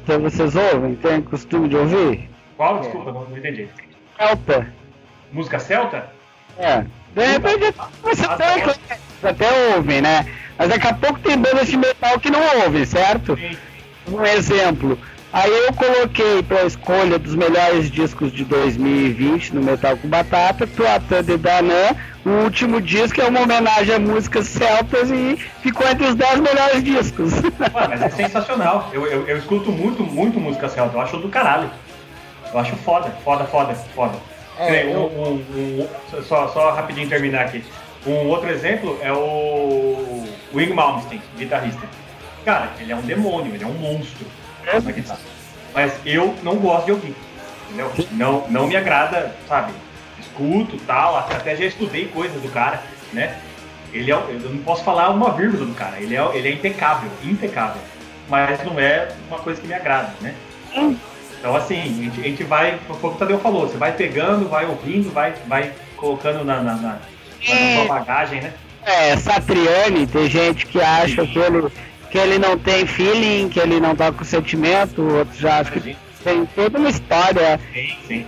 Então 0.00 0.20
vocês 0.20 0.54
ouvem? 0.54 0.94
Tem 0.94 1.20
costume 1.20 1.68
de 1.68 1.76
ouvir? 1.76 2.30
Qual? 2.56 2.78
Desculpa, 2.78 3.10
não, 3.10 3.24
não 3.24 3.36
entendi. 3.36 3.68
Celta. 4.16 4.72
Música 5.32 5.58
celta? 5.58 6.08
É. 6.56 6.84
De 7.16 7.26
repente 7.26 7.74
você 8.00 8.24
até, 8.24 8.76
até 9.24 9.74
ouve, 9.74 10.00
né? 10.00 10.24
Mas 10.56 10.68
daqui 10.68 10.86
a 10.86 10.94
pouco 10.94 11.18
tem 11.18 11.36
bandas 11.36 11.66
de 11.66 11.76
metal 11.76 12.20
que 12.20 12.30
não 12.30 12.40
ouvem, 12.62 12.84
certo? 12.84 13.36
Sim 13.36 13.56
um 14.08 14.24
exemplo. 14.24 14.98
Aí 15.34 15.50
eu 15.50 15.72
coloquei 15.72 16.44
para 16.44 16.62
escolha 16.62 17.18
dos 17.18 17.34
melhores 17.34 17.90
discos 17.90 18.30
de 18.30 18.44
2020 18.44 19.56
no 19.56 19.64
Metal 19.64 19.96
com 19.96 20.06
Batata, 20.06 20.64
Tuatã 20.64 21.24
de 21.24 21.36
Danã, 21.36 21.96
o 22.24 22.44
último 22.44 22.80
disco 22.80 23.20
é 23.20 23.24
uma 23.24 23.40
homenagem 23.40 23.96
a 23.96 23.98
músicas 23.98 24.46
celtas 24.46 25.10
e 25.10 25.36
ficou 25.60 25.88
entre 25.88 26.06
os 26.06 26.14
10 26.14 26.38
melhores 26.38 26.84
discos. 26.84 27.32
Ué, 27.34 27.88
mas 27.88 28.00
é 28.00 28.10
sensacional. 28.10 28.88
Eu, 28.92 29.08
eu, 29.08 29.26
eu, 29.26 29.36
escuto 29.36 29.72
muito, 29.72 30.04
muito 30.04 30.38
música 30.38 30.68
celta, 30.68 30.96
eu 30.96 31.00
acho 31.00 31.16
do 31.16 31.28
caralho. 31.28 31.68
Eu 32.52 32.60
acho 32.60 32.76
foda, 32.76 33.10
foda, 33.24 33.42
foda, 33.42 33.74
foda. 33.74 34.14
É, 34.56 34.86
um, 34.86 35.00
um, 35.00 35.44
um, 35.56 36.22
só, 36.22 36.46
só 36.46 36.70
rapidinho 36.74 37.08
terminar 37.08 37.46
aqui. 37.46 37.64
Um 38.06 38.28
outro 38.28 38.48
exemplo 38.48 39.00
é 39.02 39.12
o 39.12 40.24
Wing 40.54 40.72
Malmsteen, 40.72 41.20
guitarrista. 41.36 41.88
Cara, 42.44 42.70
ele 42.78 42.92
é 42.92 42.94
um 42.94 43.02
demônio, 43.02 43.52
ele 43.52 43.64
é 43.64 43.66
um 43.66 43.72
monstro 43.72 44.24
é. 44.66 45.16
Mas 45.72 45.92
eu 46.04 46.34
não 46.42 46.56
gosto 46.56 46.86
de 46.86 46.92
ouvir. 46.92 47.14
Entendeu? 47.66 47.92
Não, 48.12 48.46
não 48.48 48.66
me 48.66 48.76
agrada, 48.76 49.34
sabe? 49.48 49.72
Escuto 50.20 50.76
tal, 50.86 51.16
até 51.16 51.56
já 51.56 51.64
estudei 51.64 52.06
coisas 52.08 52.40
do 52.40 52.48
cara, 52.48 52.82
né? 53.12 53.36
ele 53.94 54.10
é, 54.10 54.14
eu 54.14 54.50
não 54.50 54.58
posso 54.58 54.82
falar 54.82 55.10
uma 55.10 55.30
vírgula 55.32 55.64
do 55.64 55.74
cara, 55.74 56.00
ele 56.00 56.16
é, 56.16 56.30
ele 56.34 56.48
é 56.48 56.52
impecável, 56.52 57.08
impecável. 57.22 57.80
Mas 58.28 58.62
não 58.64 58.78
é 58.80 59.08
uma 59.28 59.38
coisa 59.38 59.60
que 59.60 59.66
me 59.68 59.74
agrada, 59.74 60.12
né? 60.20 60.34
Então, 61.38 61.54
assim, 61.54 61.80
a 61.80 61.84
gente, 61.84 62.20
a 62.20 62.24
gente 62.24 62.42
vai, 62.42 62.78
como 62.88 63.14
o 63.14 63.16
Tadeu 63.16 63.38
falou, 63.38 63.68
você 63.68 63.76
vai 63.76 63.92
pegando, 63.92 64.48
vai 64.48 64.64
ouvindo, 64.64 65.12
vai, 65.12 65.34
vai 65.46 65.72
colocando 65.96 66.44
na, 66.44 66.56
na, 66.60 66.74
na, 66.74 66.82
na 66.82 66.98
É. 67.46 67.76
sua 67.76 67.98
bagagem, 67.98 68.40
né? 68.40 68.52
É, 68.82 69.16
Satriani, 69.16 70.06
tem 70.06 70.28
gente 70.28 70.66
que 70.66 70.80
acha 70.80 71.26
que 71.26 71.38
ele, 71.38 71.68
que 72.14 72.18
ele 72.20 72.38
não 72.38 72.56
tem 72.56 72.86
feeling, 72.86 73.48
que 73.48 73.58
ele 73.58 73.80
não 73.80 73.96
tá 73.96 74.12
com 74.12 74.22
sentimento, 74.22 75.02
outros 75.02 75.36
já 75.36 75.58
acham 75.58 75.80
que 75.80 75.96
tem 76.22 76.46
toda 76.54 76.78
uma 76.78 76.88
história. 76.88 77.58
Sim, 77.72 77.96
sim. 78.06 78.26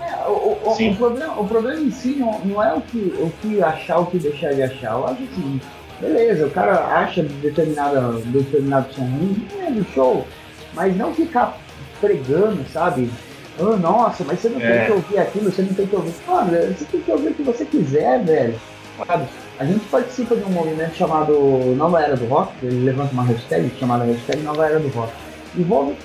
É, 0.00 0.26
o, 0.28 0.58
o- 0.64 0.74
Sim. 0.76 0.90
o 0.90 0.96
problema, 0.96 1.40
o 1.40 1.46
problema 1.46 1.80
em 1.80 1.92
si 1.92 2.16
não, 2.18 2.40
não 2.40 2.60
é 2.60 2.72
o 2.74 2.80
que, 2.80 2.98
o 2.98 3.32
que 3.40 3.62
achar, 3.62 4.00
o 4.00 4.06
que 4.06 4.18
deixar 4.18 4.52
de 4.54 4.64
achar. 4.64 4.94
Eu 4.94 5.04
acho 5.06 5.22
assim, 5.22 5.60
beleza, 6.00 6.46
o 6.48 6.50
cara 6.50 6.84
acha 6.98 7.22
determinada, 7.22 8.00
determinado 8.24 8.92
som 8.92 9.02
ruim, 9.02 9.46
é 9.64 9.70
do 9.70 9.86
show, 9.94 10.26
mas 10.74 10.96
não 10.96 11.14
ficar 11.14 11.56
pregando, 12.00 12.64
sabe? 12.72 13.08
Oh, 13.56 13.76
nossa, 13.76 14.24
mas 14.24 14.40
você 14.40 14.48
não 14.48 14.60
É. 14.60 14.66
tem 14.78 14.86
que 14.86 14.92
ouvir 14.94 15.18
aquilo, 15.20 15.52
você 15.52 15.62
não 15.62 15.74
tem 15.74 15.86
que 15.86 15.94
ouvir. 15.94 16.12
Mano, 16.26 16.50
você 16.76 16.84
tem 16.90 17.00
que 17.00 17.12
ouvir 17.12 17.28
o 17.28 17.34
que 17.34 17.42
você 17.44 17.64
quiser, 17.66 18.24
velho. 18.24 18.58
Sabe? 19.06 19.26
A 19.62 19.64
gente 19.64 19.84
participa 19.90 20.34
de 20.34 20.42
um 20.42 20.48
movimento 20.48 20.96
chamado 20.96 21.32
Nova 21.76 22.02
Era 22.02 22.16
do 22.16 22.26
Rock, 22.26 22.52
ele 22.64 22.84
levanta 22.84 23.12
uma 23.12 23.22
hashtag 23.22 23.70
chamada 23.78 24.02
hashtag 24.02 24.42
Nova 24.42 24.66
Era 24.66 24.80
do 24.80 24.88
Rock. 24.88 25.12
Envolve 25.56 25.96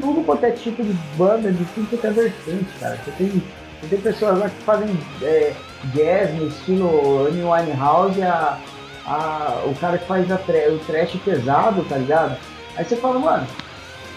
tudo 0.00 0.24
quanto 0.24 0.44
é 0.44 0.52
tipo 0.52 0.80
de 0.80 0.92
banda, 1.18 1.50
de 1.50 1.64
tudo 1.74 1.90
quanto 1.90 2.06
é 2.06 2.10
vertente, 2.10 2.68
cara. 2.78 2.96
Você 3.04 3.10
tem, 3.18 3.42
você 3.80 3.88
tem 3.88 4.00
pessoas 4.00 4.38
lá 4.38 4.48
que 4.48 4.62
fazem 4.62 4.96
é, 5.22 5.52
jazz 5.86 6.32
no 6.36 6.46
estilo 6.46 7.26
Amy 7.26 7.42
Winehouse, 7.42 8.22
a, 8.22 8.60
a, 9.04 9.64
o 9.66 9.74
cara 9.80 9.98
que 9.98 10.06
faz 10.06 10.30
a 10.30 10.36
o 10.36 10.78
trash 10.86 11.16
pesado, 11.24 11.84
tá 11.88 11.96
ligado? 11.96 12.36
Aí 12.76 12.84
você 12.84 12.94
fala, 12.94 13.18
mano, 13.18 13.46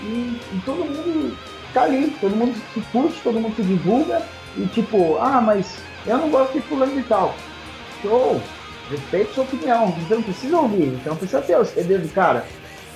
e, 0.03 0.39
e 0.53 0.61
todo 0.63 0.85
mundo 0.85 1.35
tá 1.73 1.81
ali, 1.81 2.15
todo 2.21 2.35
mundo 2.35 2.55
se 2.75 2.79
curte, 2.91 3.19
todo 3.23 3.39
mundo 3.39 3.55
se 3.55 3.63
divulga, 3.63 4.21
e 4.55 4.67
tipo, 4.67 5.17
ah, 5.19 5.41
mas 5.41 5.79
eu 6.05 6.15
não 6.19 6.29
gosto 6.29 6.53
de 6.53 6.61
fulano 6.61 6.93
de 6.93 7.01
tal. 7.01 7.33
Show! 8.03 8.39
Respeito 8.89 9.33
sua 9.33 9.43
opinião, 9.43 9.87
você 9.91 10.15
não 10.15 10.21
precisa 10.21 10.57
ouvir, 10.57 10.89
você 11.01 11.09
não 11.09 11.15
precisa 11.15 11.41
ter 11.41 11.57
os 11.57 11.69
CD 11.69 11.97
do 11.97 12.09
cara, 12.09 12.45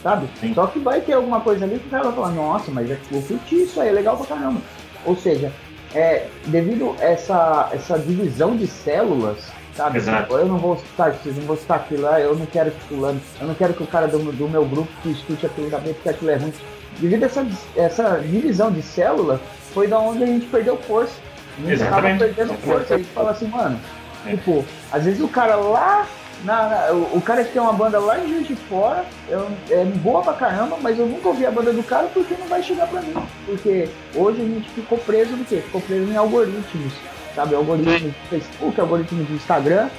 sabe? 0.03 0.27
Sim. 0.39 0.53
Só 0.53 0.67
que 0.67 0.79
vai 0.79 0.99
ter 1.01 1.13
alguma 1.13 1.39
coisa 1.39 1.65
ali 1.65 1.79
que 1.79 1.87
o 1.87 1.89
cara 1.89 2.03
vai 2.03 2.13
falar, 2.13 2.29
nossa, 2.31 2.69
mas 2.71 2.89
é- 2.91 2.99
eu 3.11 3.21
curti 3.21 3.63
isso 3.63 3.79
aí, 3.79 3.89
é 3.89 3.91
legal 3.91 4.17
pra 4.17 4.25
caramba. 4.35 4.59
Ou 5.05 5.15
seja, 5.15 5.51
é, 5.95 6.27
devido 6.47 6.95
a 6.99 7.03
essa, 7.05 7.69
essa 7.71 7.97
divisão 7.97 8.55
de 8.55 8.67
células, 8.67 9.37
sabe? 9.75 9.97
Exato. 9.97 10.33
Eu 10.35 10.45
não 10.45 10.57
vou 10.57 10.75
isso, 10.75 11.19
eu 11.29 11.33
não 11.33 11.41
vou 11.43 11.55
escutar 11.55 11.75
aquilo 11.75 12.01
lá, 12.01 12.19
eu 12.19 12.35
não 12.35 12.45
quero 12.45 12.71
que 12.71 12.79
fulano, 12.81 13.21
eu 13.39 13.47
não 13.47 13.55
quero 13.55 13.73
que 13.73 13.83
o 13.83 13.87
cara 13.87 14.07
do, 14.07 14.19
do 14.19 14.49
meu 14.49 14.65
grupo 14.65 14.89
que 15.01 15.11
escute 15.11 15.45
aquilo 15.45 15.69
também 15.69 15.93
porque 15.93 16.09
aquilo 16.09 16.31
é 16.31 16.35
ruim. 16.35 16.53
Devido 16.99 17.23
a 17.23 17.25
essa, 17.27 17.47
essa 17.75 18.19
divisão 18.19 18.71
de 18.71 18.81
células, 18.81 19.39
foi 19.73 19.87
da 19.87 19.99
onde 19.99 20.23
a 20.23 20.27
gente 20.27 20.47
perdeu 20.47 20.75
força. 20.77 21.13
A 21.57 21.61
gente 21.61 21.73
Exatamente. 21.73 22.19
perdendo 22.19 22.53
Exatamente. 22.53 22.65
força. 22.65 22.93
A 22.93 22.97
gente 22.97 23.09
fala 23.09 23.31
assim, 23.31 23.47
mano. 23.47 23.79
Tipo, 24.27 24.65
às 24.91 25.03
vezes 25.03 25.21
o 25.21 25.27
cara 25.27 25.55
lá 25.55 26.05
na, 26.43 26.69
na- 26.69 26.91
o, 26.93 27.17
o 27.17 27.21
cara 27.21 27.43
que 27.43 27.51
tem 27.51 27.61
uma 27.61 27.73
banda 27.73 27.99
lá 27.99 28.19
em 28.19 28.27
Juiz 28.29 28.47
de 28.47 28.55
Fora 28.55 29.03
eu, 29.27 29.47
é 29.71 29.83
boa 29.85 30.21
pra 30.21 30.33
caramba, 30.33 30.77
mas 30.81 30.97
eu 30.99 31.05
nunca 31.07 31.29
ouvi 31.29 31.45
a 31.45 31.51
banda 31.51 31.73
do 31.73 31.81
cara 31.83 32.07
porque 32.13 32.35
não 32.39 32.47
vai 32.47 32.61
chegar 32.61 32.87
pra 32.87 33.01
mim. 33.01 33.13
Porque 33.45 33.89
hoje 34.15 34.41
a 34.41 34.45
gente 34.45 34.69
ficou 34.69 34.97
preso 34.99 35.31
no 35.35 35.43
quê? 35.45 35.57
Ficou 35.65 35.81
preso 35.81 36.11
em 36.11 36.15
algoritmos, 36.15 36.93
sabe? 37.35 37.55
Algoritmos 37.55 38.01
do 38.01 38.29
Facebook, 38.29 38.79
algoritmos 38.79 39.27
do 39.27 39.33
Instagram. 39.35 39.89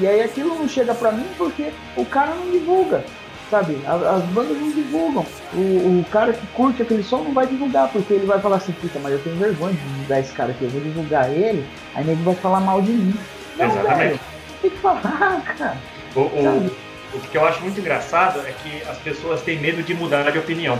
E 0.00 0.06
aí 0.06 0.20
aquilo 0.22 0.54
não 0.54 0.68
chega 0.68 0.94
pra 0.94 1.10
mim 1.10 1.26
porque 1.36 1.72
o 1.96 2.04
cara 2.04 2.32
não 2.32 2.48
divulga, 2.52 3.04
sabe? 3.50 3.76
As 3.84 4.22
bandas 4.26 4.56
não 4.56 4.70
divulgam. 4.70 5.26
O, 5.52 5.58
o 5.58 6.04
cara 6.12 6.32
que 6.32 6.46
curte 6.48 6.80
aquele 6.82 7.02
som 7.02 7.18
não 7.24 7.32
vai 7.32 7.48
divulgar, 7.48 7.88
porque 7.88 8.14
ele 8.14 8.24
vai 8.26 8.38
falar 8.40 8.56
assim, 8.58 8.70
puta, 8.70 9.00
mas 9.02 9.12
eu 9.14 9.18
tenho 9.18 9.34
vergonha 9.34 9.72
de 9.72 9.80
divulgar 9.80 10.20
esse 10.20 10.32
cara 10.32 10.50
aqui, 10.52 10.62
eu 10.62 10.70
vou 10.70 10.80
divulgar 10.80 11.28
ele, 11.28 11.66
aí 11.96 12.04
nego 12.04 12.22
vai 12.22 12.36
falar 12.36 12.60
mal 12.60 12.80
de 12.80 12.92
mim. 12.92 13.14
Não, 13.58 13.66
Exatamente. 13.66 13.98
velho, 13.98 14.20
tem 14.62 14.70
que 14.70 14.76
falar, 14.78 15.42
cara. 15.56 15.76
O, 16.14 16.20
o, 16.20 16.70
o 17.14 17.20
que 17.20 17.36
eu 17.36 17.46
acho 17.46 17.60
muito 17.62 17.78
engraçado 17.80 18.40
é 18.46 18.52
que 18.62 18.82
as 18.88 18.98
pessoas 18.98 19.40
têm 19.42 19.58
medo 19.58 19.82
de 19.82 19.94
mudar 19.94 20.30
de 20.30 20.38
opinião. 20.38 20.78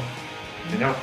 Entendeu? 0.67 0.95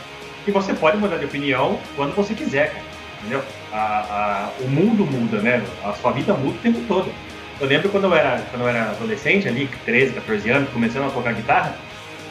E 0.48 0.52
você 0.52 0.74
pode 0.74 0.98
mudar 0.98 1.18
de 1.18 1.26
opinião 1.26 1.80
quando 1.96 2.16
você 2.16 2.34
quiser, 2.34 2.70
cara. 2.70 2.86
Entendeu? 3.20 3.44
A, 3.72 3.78
a- 3.78 4.50
o 4.62 4.68
mundo 4.68 5.06
muda, 5.06 5.42
né? 5.42 5.64
A 5.84 5.94
sua 5.94 6.12
vida 6.12 6.34
muda 6.34 6.56
o 6.58 6.62
tempo 6.62 6.80
todo. 6.88 7.12
Eu 7.60 7.68
lembro 7.68 7.90
quando 7.90 8.04
eu 8.04 8.14
era, 8.14 8.42
quando 8.52 8.62
eu 8.64 8.68
era 8.70 8.92
adolescente, 8.92 9.48
ali, 9.48 9.70
13, 9.86 10.14
14 10.14 10.50
anos, 10.50 10.70
começando 10.72 11.08
a 11.08 11.10
tocar 11.10 11.34
guitarra, 11.34 11.74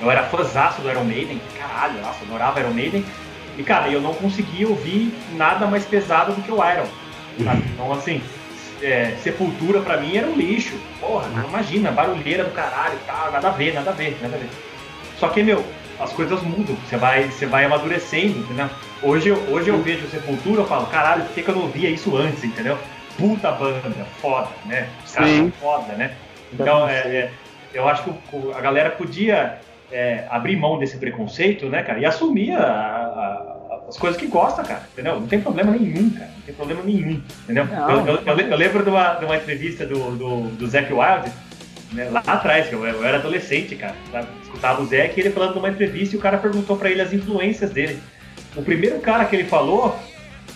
eu 0.00 0.10
era 0.10 0.22
fãzaço 0.24 0.82
do 0.82 0.90
Iron 0.90 1.04
Maiden, 1.04 1.40
caralho, 1.58 2.00
nossa, 2.02 2.18
eu 2.22 2.28
adorava 2.28 2.60
Iron 2.60 2.72
Maiden. 2.74 3.04
E, 3.56 3.62
cara, 3.62 3.88
eu 3.88 4.00
não 4.00 4.12
conseguia 4.14 4.68
ouvir 4.68 5.12
nada 5.32 5.66
mais 5.66 5.84
pesado 5.84 6.32
do 6.32 6.42
que 6.42 6.50
o 6.52 6.56
Iron. 6.56 6.86
sabe? 7.42 7.62
Então, 7.72 7.92
assim, 7.92 8.20
é, 8.84 9.16
Sepultura 9.22 9.80
pra 9.80 9.96
mim 9.98 10.16
era 10.16 10.26
um 10.26 10.34
lixo. 10.36 10.74
Porra, 11.00 11.28
não 11.28 11.48
imagina, 11.48 11.90
barulheira 11.90 12.44
do 12.44 12.50
caralho 12.52 12.98
tal, 13.06 13.32
nada 13.32 13.48
a 13.48 13.52
ver, 13.52 13.74
nada 13.74 13.90
a 13.90 13.94
ver, 13.94 14.16
nada 14.20 14.36
a 14.36 14.38
ver. 14.38 14.48
Só 15.18 15.28
que, 15.28 15.42
meu, 15.42 15.64
as 15.98 16.12
coisas 16.12 16.42
mudam, 16.42 16.76
você 16.86 16.96
vai, 16.96 17.24
você 17.24 17.46
vai 17.46 17.64
amadurecendo, 17.64 18.38
entendeu? 18.40 18.68
Hoje, 19.02 19.28
eu- 19.28 19.42
hoje 19.50 19.68
eu 19.68 19.78
vejo 19.80 20.06
Sepultura 20.08 20.62
e 20.62 20.66
falo, 20.66 20.86
caralho, 20.86 21.24
por 21.24 21.34
que, 21.34 21.42
que 21.42 21.48
eu 21.48 21.54
não 21.54 21.62
ouvia 21.62 21.88
isso 21.90 22.16
antes, 22.16 22.42
entendeu? 22.44 22.76
Puta 23.16 23.52
banda, 23.52 24.04
foda, 24.20 24.48
né? 24.66 24.88
Os 25.04 25.12
caras 25.12 25.30
são 25.30 25.50
foda, 25.52 25.92
né? 25.94 26.14
Então, 26.52 26.88
é, 26.88 26.94
é, 27.16 27.30
eu 27.72 27.88
acho 27.88 28.02
que 28.04 28.12
a 28.56 28.60
galera 28.60 28.90
podia 28.90 29.58
é, 29.92 30.24
abrir 30.30 30.56
mão 30.56 30.78
desse 30.78 30.96
preconceito, 30.96 31.66
né, 31.66 31.82
cara? 31.82 32.00
E 32.00 32.04
assumir 32.06 32.50
a- 32.52 32.60
a- 32.60 33.53
as 33.88 33.96
coisas 33.98 34.18
que 34.20 34.26
gosta, 34.26 34.62
cara, 34.62 34.82
entendeu? 34.92 35.20
Não 35.20 35.26
tem 35.26 35.40
problema 35.40 35.72
nenhum, 35.72 36.10
cara. 36.10 36.30
Não 36.36 36.42
tem 36.44 36.54
problema 36.54 36.82
nenhum, 36.82 37.22
entendeu? 37.44 37.64
Eu, 37.90 38.06
eu- 38.06 38.22
eu 38.26 38.38
eu 38.50 38.56
lembro 38.56 38.82
de 38.82 38.90
uma, 38.90 39.14
de 39.14 39.24
uma 39.24 39.36
entrevista 39.36 39.86
do, 39.86 40.16
do, 40.16 40.40
do 40.56 40.66
Zac 40.66 40.92
Wild, 40.92 41.30
né, 41.92 42.08
lá 42.10 42.22
atrás, 42.26 42.72
eu, 42.72 42.84
eu 42.86 43.04
era 43.04 43.18
adolescente, 43.18 43.76
cara, 43.76 43.94
sabe? 44.10 44.28
escutava 44.42 44.82
o 44.82 44.86
Zac 44.86 45.12
e 45.16 45.20
ele 45.20 45.30
falando 45.30 45.54
numa 45.56 45.68
entrevista 45.70 46.14
e 46.14 46.18
o 46.18 46.22
cara 46.22 46.38
perguntou 46.38 46.76
pra 46.76 46.90
ele 46.90 47.00
as 47.02 47.12
influências 47.12 47.70
dele. 47.70 47.98
O 48.56 48.62
primeiro 48.62 48.98
cara 49.00 49.24
que 49.24 49.36
ele 49.36 49.44
falou 49.44 49.96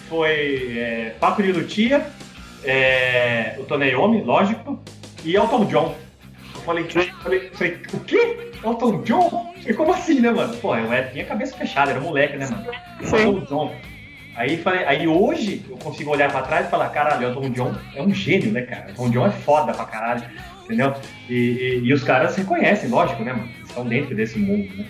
foi 0.08 0.76
é, 0.78 1.14
Paco 1.20 1.42
de 1.42 1.52
Lutia, 1.52 2.06
é, 2.64 3.56
o 3.58 3.64
Tony 3.64 3.90
Iommi, 3.90 4.22
lógico, 4.22 4.80
e 5.24 5.34
Elton 5.36 5.64
John. 5.66 5.94
Eu 6.68 6.84
falei, 6.84 7.10
falei, 7.22 7.50
falei, 7.54 7.78
o 7.94 8.00
quê? 8.00 8.50
Elton 8.62 9.02
John? 9.02 9.52
Eu 9.56 9.60
falei, 9.62 9.74
como 9.74 9.92
assim, 9.94 10.20
né, 10.20 10.30
mano? 10.30 10.54
Pô, 10.58 10.76
eu 10.76 11.10
tinha 11.12 11.24
a 11.24 11.28
cabeça 11.28 11.56
fechada, 11.56 11.92
era 11.92 12.00
moleque, 12.00 12.36
né, 12.36 12.46
mano? 12.46 12.66
Elton 13.00 13.40
John. 13.46 13.74
Aí, 14.36 14.56
falei, 14.58 14.84
aí 14.84 15.08
hoje 15.08 15.64
eu 15.68 15.76
consigo 15.78 16.10
olhar 16.10 16.30
pra 16.30 16.42
trás 16.42 16.66
e 16.66 16.70
falar, 16.70 16.90
caralho, 16.90 17.26
Elton 17.28 17.50
John 17.50 17.74
é 17.94 18.02
um 18.02 18.12
gênio, 18.12 18.52
né, 18.52 18.62
cara? 18.62 18.90
Elton 18.90 19.10
John 19.10 19.26
é 19.26 19.30
foda 19.30 19.72
pra 19.72 19.84
caralho, 19.84 20.22
entendeu? 20.64 20.94
E, 21.28 21.34
e- 21.34 21.80
e 21.84 21.92
os 21.92 22.04
caras 22.04 22.36
reconhecem, 22.36 22.88
lógico, 22.90 23.22
né, 23.24 23.32
mano? 23.32 23.48
Estão 23.66 23.86
dentro 23.86 24.14
desse 24.14 24.38
mundo, 24.38 24.68
né? 24.76 24.84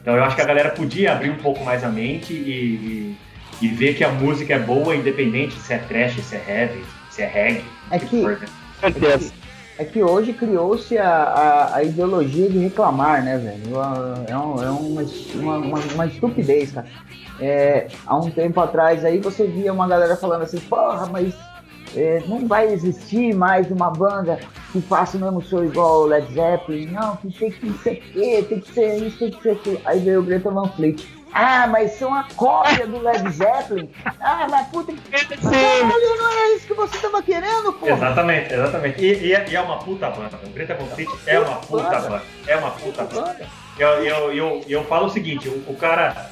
Então 0.00 0.16
eu 0.16 0.24
acho 0.24 0.34
que 0.34 0.42
a 0.42 0.46
galera 0.46 0.70
podia 0.70 1.12
abrir 1.12 1.30
um 1.30 1.36
pouco 1.36 1.62
mais 1.64 1.84
a 1.84 1.88
mente 1.88 2.32
e, 2.32 3.16
e, 3.60 3.66
e 3.66 3.68
ver 3.68 3.94
que 3.94 4.02
a 4.02 4.08
música 4.10 4.54
é 4.54 4.58
boa, 4.58 4.96
independente 4.96 5.54
se 5.60 5.72
é 5.74 5.78
trash, 5.78 6.14
se 6.24 6.34
é 6.36 6.42
heavy, 6.48 6.82
se 7.10 7.22
é 7.22 7.26
reggae. 7.26 7.64
É 7.90 7.98
que 7.98 8.06
que- 8.06 8.20
for, 8.22 8.38
né? 8.40 8.46
Certeza. 8.80 9.32
É 9.78 9.84
que 9.84 10.02
hoje 10.02 10.32
criou-se 10.32 10.98
a, 10.98 11.08
a, 11.08 11.76
a 11.76 11.82
ideologia 11.84 12.48
de 12.50 12.58
reclamar, 12.58 13.22
né, 13.24 13.38
velho? 13.38 13.80
É, 14.28 14.36
um- 14.36 14.62
é 14.62 14.70
uma, 14.70 15.56
uma, 15.58 15.78
uma, 15.94 16.06
estupidez, 16.06 16.72
cara. 16.72 16.86
É, 17.40 17.86
há 18.04 18.16
um 18.16 18.28
tempo 18.30 18.60
atrás 18.60 19.04
aí 19.04 19.18
você 19.20 19.46
via 19.46 19.72
uma 19.72 19.86
galera 19.86 20.16
falando 20.16 20.42
assim, 20.42 20.58
porra, 20.58 21.06
mas 21.06 21.32
é, 21.94 22.20
não 22.26 22.46
vai 22.48 22.72
existir 22.72 23.32
mais 23.34 23.70
uma 23.70 23.90
banda 23.90 24.40
que 24.72 24.80
faça 24.80 25.16
o 25.16 25.20
mesmo 25.20 25.40
show 25.42 25.64
igual 25.64 26.00
o 26.02 26.06
Led 26.06 26.32
Zeppelin, 26.34 26.86
não, 26.86 27.14
tem 27.16 27.30
que 27.30 27.72
ser 27.82 27.96
quê, 28.12 28.44
tem 28.48 28.60
que 28.60 28.72
ser 28.72 28.96
isso, 28.96 29.18
tem 29.20 29.30
que 29.30 29.42
ser 29.42 29.50
aquilo. 29.50 29.80
Aí 29.84 30.00
veio 30.00 30.20
o 30.20 30.24
Greta 30.24 30.50
Van 30.50 30.68
Fleet. 30.70 31.06
Ah, 31.32 31.66
mas 31.66 31.92
são 31.92 32.12
a 32.14 32.24
cópia 32.36 32.86
do 32.86 33.00
Led 33.02 33.30
Zeppelin. 33.30 33.90
Ah, 34.20 34.46
mas 34.50 34.66
puta 34.68 34.92
que. 34.92 35.00
Caralho, 35.10 36.16
não 36.18 36.30
era 36.32 36.56
isso 36.56 36.66
que 36.66 36.74
você 36.74 36.98
tava 36.98 37.22
querendo, 37.22 37.72
pô. 37.74 37.86
Exatamente, 37.88 38.52
exatamente. 38.54 39.00
E, 39.00 39.26
e 39.26 39.34
é, 39.34 39.46
e 39.48 39.54
é 39.56 39.60
uma 39.60 39.78
puta 39.78 40.08
banda. 40.10 40.38
O 40.44 40.48
Greta 40.50 40.74
Van 40.74 40.86
Fleet 40.86 41.08
é 41.26 41.38
uma 41.38 41.56
puta 41.56 42.00
banda. 42.00 42.22
É 42.46 42.56
uma 42.56 42.70
puta 42.70 43.04
banda. 43.04 43.46
Eu, 43.78 43.88
eu, 44.04 44.32
eu, 44.32 44.64
eu 44.68 44.84
falo 44.84 45.06
o 45.06 45.10
seguinte, 45.10 45.48
o, 45.48 45.64
o 45.68 45.76
cara. 45.76 46.30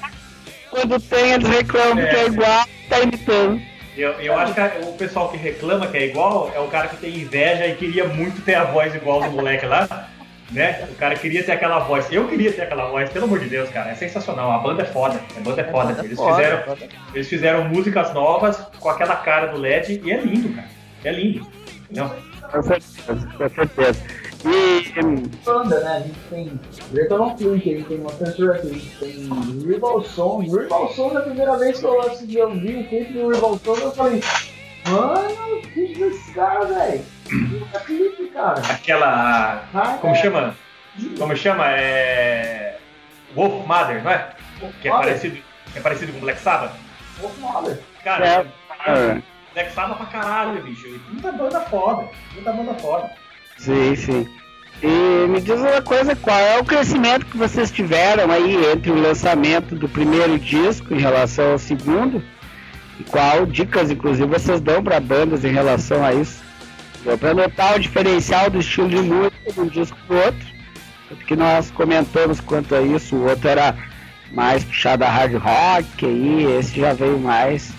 Quando 0.70 1.00
tem, 1.00 1.32
eles 1.32 1.48
reclamam 1.48 1.98
É. 2.04 2.06
que 2.10 2.16
é 2.16 2.26
igual, 2.26 2.64
tá 2.88 3.00
imitando. 3.00 3.60
Eu, 3.96 4.10
eu 4.20 4.38
acho 4.38 4.52
que 4.52 4.60
a- 4.60 4.72
o 4.82 4.92
pessoal 4.94 5.28
que 5.30 5.36
reclama 5.38 5.86
que 5.86 5.96
é 5.96 6.06
igual 6.06 6.50
é 6.54 6.58
o 6.60 6.66
cara 6.68 6.88
que 6.88 6.96
tem 6.96 7.14
inveja 7.16 7.66
e 7.66 7.76
queria 7.76 8.04
muito 8.06 8.42
ter 8.44 8.54
a 8.56 8.64
voz 8.64 8.94
igual 8.94 9.22
do 9.22 9.30
moleque 9.30 9.64
lá. 9.64 10.08
Né? 10.50 10.86
O 10.90 10.94
cara 10.94 11.16
queria 11.16 11.42
ter 11.42 11.52
aquela 11.52 11.80
voz. 11.80 12.06
Eu 12.10 12.28
queria 12.28 12.52
ter 12.52 12.62
aquela 12.62 12.88
voz, 12.88 13.10
pelo 13.10 13.24
amor 13.24 13.40
de 13.40 13.48
Deus, 13.48 13.68
cara. 13.70 13.90
É 13.90 13.94
sensacional. 13.94 14.52
A 14.52 14.58
banda 14.58 14.82
é 14.82 14.86
foda. 14.86 15.20
A 15.36 15.40
banda 15.40 15.60
é 15.60 15.64
foda. 15.64 16.04
Eles 16.04 16.18
fizeram, 16.18 16.76
eles 17.14 17.28
fizeram 17.28 17.64
músicas 17.68 18.14
novas 18.14 18.56
com 18.78 18.88
aquela 18.88 19.16
cara 19.16 19.46
do 19.46 19.58
LED 19.58 20.00
e 20.04 20.12
é 20.12 20.20
lindo, 20.20 20.54
cara. 20.54 20.68
É 21.04 21.10
lindo. 21.12 21.46
Entendeu? 21.90 22.10
Com 22.50 22.62
certeza, 22.62 23.28
com 23.36 23.48
certeza. 23.48 24.00
E 24.44 25.02
banda, 25.44 25.80
né? 25.80 25.96
A 25.96 26.00
gente 26.00 26.18
tem 26.30 26.60
Retorno 26.94 27.36
Flint, 27.36 27.62
a 27.62 27.68
gente 27.68 27.84
tem 27.84 27.98
Monster 27.98 28.36
Truck, 28.36 28.60
a 28.60 28.72
gente 28.72 28.96
tem 28.98 29.28
Rival 29.66 30.02
Song. 30.04 30.48
Rival 30.48 30.92
Song, 30.92 31.16
a 31.16 31.20
primeira 31.22 31.56
vez 31.56 31.80
que 31.80 31.84
eu 31.84 32.00
assisti, 32.02 32.36
eu 32.36 32.50
vi 32.50 32.76
o 32.76 32.88
clipe 32.88 33.12
do 33.12 33.32
Rival 33.32 33.58
Song, 33.64 33.80
eu 33.80 33.90
falei, 33.92 34.22
mano, 34.88 35.62
que 35.74 36.02
é 36.02 36.06
esse 36.06 36.32
cara, 36.32 36.64
velho? 36.64 37.02
É 37.72 37.78
clipe, 37.80 38.26
cara. 38.28 38.60
Aquela. 38.70 39.64
como 40.00 40.14
chama? 40.16 40.56
Como 41.18 41.36
chama? 41.36 41.64
É. 41.70 42.78
Wolf 43.34 43.66
Mother, 43.66 44.02
não 44.02 44.10
é? 44.10 44.30
que 44.80 44.88
é 44.88 44.90
parecido, 44.90 45.38
é 45.74 45.80
parecido 45.80 46.12
com 46.12 46.20
Black 46.20 46.40
Sabbath. 46.40 46.72
Wolf 47.20 47.38
Mother. 47.38 47.78
Cara, 48.02 48.26
é. 48.26 48.90
é. 48.90 49.22
Black 49.52 49.72
Sabbath 49.72 49.98
pra 49.98 50.06
caralho, 50.06 50.62
bicho. 50.62 51.00
Muita 51.10 51.32
banda 51.32 51.60
foda. 51.62 52.08
Muita 52.34 52.52
banda 52.52 52.74
foda. 52.74 53.10
Sim, 53.58 53.96
sim. 53.96 54.28
E 54.82 55.26
me 55.28 55.40
diz 55.40 55.58
uma 55.58 55.80
coisa, 55.80 56.14
qual 56.14 56.38
é 56.38 56.58
o 56.58 56.64
crescimento 56.64 57.24
que 57.26 57.36
vocês 57.36 57.70
tiveram 57.70 58.30
aí 58.30 58.72
entre 58.72 58.90
o 58.90 59.00
lançamento 59.00 59.74
do 59.74 59.88
primeiro 59.88 60.38
disco 60.38 60.92
em 60.92 61.00
relação 61.00 61.52
ao 61.52 61.58
segundo? 61.58 62.22
E 63.00 63.04
qual 63.04 63.46
dicas, 63.46 63.90
inclusive, 63.90 64.26
vocês 64.26 64.60
dão 64.60 64.82
para 64.82 65.00
bandas 65.00 65.44
em 65.44 65.52
relação 65.52 66.04
a 66.04 66.12
isso? 66.12 66.44
Para 67.18 67.34
notar 67.34 67.76
o 67.76 67.80
diferencial 67.80 68.50
do 68.50 68.58
estilo 68.58 68.88
de 68.88 68.96
música 68.96 69.52
de 69.52 69.60
um 69.60 69.66
disco 69.66 69.96
pro 70.06 70.16
outro. 70.16 70.56
Porque 71.08 71.36
nós 71.36 71.70
comentamos 71.70 72.40
quanto 72.40 72.74
a 72.74 72.82
isso, 72.82 73.14
o 73.14 73.28
outro 73.28 73.48
era 73.48 73.76
mais 74.32 74.64
puxado 74.64 75.04
a 75.04 75.08
hard 75.08 75.34
rock, 75.34 76.04
aí 76.04 76.58
esse 76.58 76.80
já 76.80 76.92
veio 76.92 77.18
mais 77.18 77.72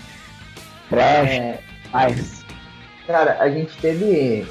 trash, 0.88 1.30
é, 1.30 1.60
mais. 1.92 2.44
Cara, 3.06 3.38
a 3.40 3.50
gente 3.50 3.76
teve 3.78 4.46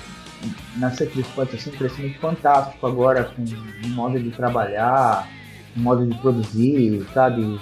na 0.75 0.91
Sacrifice 0.91 1.55
assim, 1.55 1.69
um 1.71 1.73
crescimento 1.73 2.19
fantástico 2.19 2.85
agora 2.85 3.23
com 3.25 3.41
um 3.41 3.89
modo 3.89 4.19
de 4.19 4.29
trabalhar, 4.31 5.27
um 5.75 5.81
modo 5.81 6.05
de 6.05 6.17
produzir, 6.19 7.05
sabe? 7.13 7.59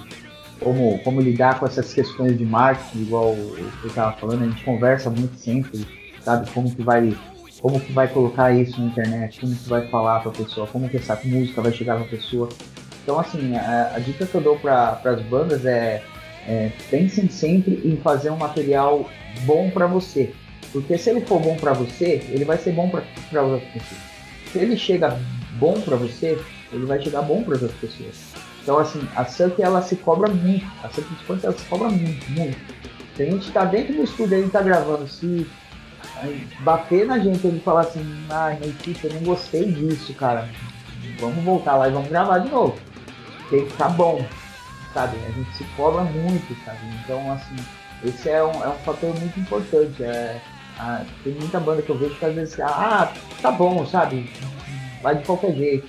Como, 0.59 0.99
como 0.99 1.19
lidar 1.19 1.59
com 1.59 1.65
essas 1.65 1.93
questões 1.93 2.37
de 2.37 2.45
marketing, 2.45 3.01
igual 3.03 3.35
eu 3.35 3.87
estava 3.87 4.15
falando, 4.17 4.43
a 4.43 4.47
gente 4.47 4.63
conversa 4.63 5.09
muito 5.09 5.37
sempre, 5.37 5.85
sabe? 6.25 6.49
Como 6.51 6.73
que 6.73 6.81
vai 6.81 7.15
como 7.61 7.79
que 7.79 7.91
vai 7.93 8.07
colocar 8.07 8.51
isso 8.51 8.79
na 8.79 8.87
internet, 8.87 9.39
como 9.39 9.55
que 9.55 9.69
vai 9.69 9.87
falar 9.87 10.19
para 10.19 10.29
a 10.29 10.33
pessoa, 10.33 10.67
como 10.67 10.89
que 10.89 10.97
essa 10.97 11.19
música 11.23 11.61
vai 11.61 11.71
chegar 11.71 11.95
para 11.95 12.05
a 12.05 12.09
pessoa. 12.09 12.49
Então, 13.01 13.19
assim, 13.19 13.55
a, 13.55 13.93
a, 13.95 13.99
dica 13.99 14.25
que 14.25 14.35
eu 14.35 14.41
dou 14.41 14.59
para 14.59 14.99
as 15.03 15.21
bandas 15.23 15.65
é, 15.65 16.03
é 16.47 16.71
pensem 16.91 17.27
sempre 17.29 17.81
em 17.83 17.97
fazer 17.97 18.29
um 18.29 18.37
material 18.37 19.09
bom 19.45 19.71
para 19.71 19.87
você, 19.87 20.31
porque 20.71 20.97
se 20.97 21.09
ele 21.09 21.21
for 21.21 21.39
bom 21.39 21.55
para 21.55 21.73
você, 21.73 22.23
ele 22.29 22.45
vai 22.45 22.57
ser 22.57 22.73
bom 22.73 22.89
para 22.89 23.41
outras 23.41 23.71
pessoas. 23.71 24.01
Se 24.51 24.59
ele 24.59 24.77
chega 24.77 25.19
bom 25.57 25.79
para 25.81 25.95
você, 25.95 26.37
ele 26.71 26.85
vai 26.85 27.01
chegar 27.01 27.21
bom 27.21 27.41
para 27.41 27.53
outras 27.53 27.73
pessoas. 27.73 28.15
Então, 28.61 28.77
assim, 28.77 29.07
a 29.15 29.25
Suck 29.25 29.61
ela 29.61 29.81
se 29.81 29.95
cobra 29.95 30.31
muito. 30.31 30.65
A 30.83 30.89
Suck 30.89 31.07
ela 31.43 31.53
se 31.53 31.65
cobra 31.65 31.89
muito, 31.89 32.31
muito. 32.31 32.57
Se 33.15 33.23
a 33.23 33.25
gente 33.25 33.47
está 33.47 33.63
dentro 33.63 33.93
do 33.93 34.03
estúdio, 34.03 34.35
a 34.35 34.37
gente 34.37 34.47
está 34.47 34.61
gravando, 34.61 35.07
se 35.07 35.47
bater 36.61 37.05
na 37.05 37.19
gente 37.19 37.47
e 37.47 37.59
falar 37.59 37.81
assim, 37.81 38.03
ah, 38.29 38.53
equipe, 38.53 39.05
eu 39.05 39.13
não 39.13 39.23
gostei 39.23 39.71
disso, 39.71 40.13
cara. 40.13 40.49
Vamos 41.19 41.43
voltar 41.43 41.75
lá 41.75 41.87
e 41.87 41.91
vamos 41.91 42.09
gravar 42.09 42.39
de 42.39 42.49
novo. 42.49 42.77
Tem 43.49 43.65
que 43.65 43.71
ficar 43.71 43.89
bom, 43.89 44.25
sabe? 44.93 45.17
A 45.27 45.31
gente 45.31 45.55
se 45.55 45.63
cobra 45.75 46.03
muito, 46.03 46.55
sabe? 46.65 46.79
Então, 47.03 47.31
assim, 47.31 47.55
esse 48.03 48.29
é 48.29 48.43
um, 48.43 48.63
é 48.63 48.69
um 48.69 48.79
fator 48.79 49.17
muito 49.19 49.39
importante. 49.39 50.03
É, 50.03 50.39
ah, 50.79 51.03
tem 51.23 51.33
muita 51.33 51.59
banda 51.59 51.81
que 51.81 51.89
eu 51.89 51.97
vejo 51.97 52.15
que 52.15 52.25
às 52.25 52.35
vezes, 52.35 52.59
ah, 52.59 53.11
tá 53.41 53.51
bom, 53.51 53.85
sabe? 53.85 54.29
Vai 55.01 55.15
de 55.15 55.23
qualquer 55.23 55.53
jeito. 55.53 55.87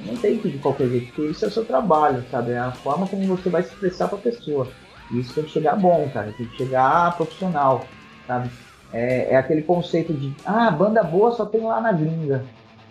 Não 0.00 0.16
tem 0.16 0.38
que 0.38 0.50
de 0.50 0.58
qualquer 0.58 0.88
jeito, 0.88 1.12
porque 1.12 1.30
isso 1.30 1.44
é 1.44 1.48
o 1.48 1.50
seu 1.50 1.64
trabalho, 1.64 2.24
sabe? 2.30 2.52
É 2.52 2.58
a 2.58 2.72
forma 2.72 3.06
como 3.06 3.24
você 3.26 3.48
vai 3.48 3.62
se 3.62 3.72
expressar 3.72 4.08
pra 4.08 4.18
pessoa. 4.18 4.68
E 5.10 5.20
isso 5.20 5.32
tem 5.32 5.44
que 5.44 5.50
chegar 5.50 5.76
bom, 5.76 6.08
cara. 6.12 6.32
Tem 6.36 6.46
que 6.46 6.56
chegar 6.56 7.16
profissional, 7.16 7.86
sabe? 8.26 8.50
É, 8.92 9.32
é 9.32 9.36
aquele 9.36 9.62
conceito 9.62 10.12
de, 10.12 10.34
ah, 10.44 10.70
banda 10.70 11.02
boa 11.02 11.32
só 11.32 11.44
tem 11.44 11.62
lá 11.62 11.80
na 11.80 11.92
gringa. 11.92 12.44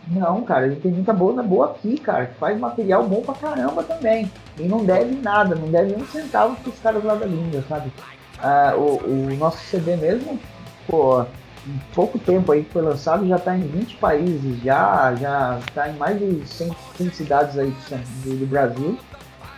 Não, 0.07 0.43
cara, 0.43 0.65
a 0.65 0.69
gente 0.69 0.81
tem 0.81 0.91
muita 0.91 1.13
banda 1.13 1.41
boa 1.41 1.71
aqui, 1.71 1.97
cara, 1.97 2.27
que 2.27 2.35
faz 2.35 2.59
material 2.59 3.07
bom 3.07 3.21
pra 3.21 3.33
caramba 3.33 3.83
também. 3.83 4.31
E 4.59 4.63
não 4.63 4.85
deve 4.85 5.15
nada, 5.15 5.55
não 5.55 5.67
deve 5.67 5.95
um 5.95 6.05
centavo 6.05 6.55
pros 6.57 6.79
caras 6.79 7.03
lá 7.03 7.15
da 7.15 7.25
gringa, 7.25 7.63
sabe? 7.67 7.91
Ah, 8.39 8.75
o, 8.77 8.97
o 9.03 9.35
nosso 9.37 9.57
CD 9.65 9.95
mesmo 9.95 10.39
pô, 10.87 11.21
em 11.67 11.79
pouco 11.93 12.19
tempo 12.19 12.51
aí 12.51 12.63
que 12.63 12.71
foi 12.71 12.81
lançado, 12.81 13.27
já 13.27 13.37
está 13.37 13.57
em 13.57 13.61
20 13.61 13.95
países, 13.97 14.61
já 14.63 15.15
já 15.15 15.59
está 15.67 15.89
em 15.89 15.97
mais 15.97 16.19
de 16.19 16.45
100, 16.47 16.71
100 16.97 17.09
cidades 17.11 17.57
aí 17.57 17.73
do, 18.23 18.37
do, 18.37 18.45
Brasil. 18.45 18.97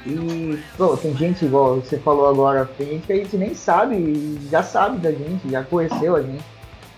E, 0.07 0.57
pô, 0.77 0.95
tem 0.95 1.15
gente, 1.15 1.43
igual 1.43 1.75
você 1.75 1.97
falou 1.97 2.27
agora, 2.27 2.65
tem 2.77 2.87
gente 2.87 3.07
que 3.07 3.13
a 3.13 3.17
gente 3.17 3.35
nem 3.35 3.53
sabe, 3.53 4.39
já 4.49 4.63
sabe 4.63 4.99
da 4.99 5.11
gente, 5.11 5.49
já 5.49 5.63
conheceu 5.63 6.15
a 6.15 6.21
gente. 6.21 6.43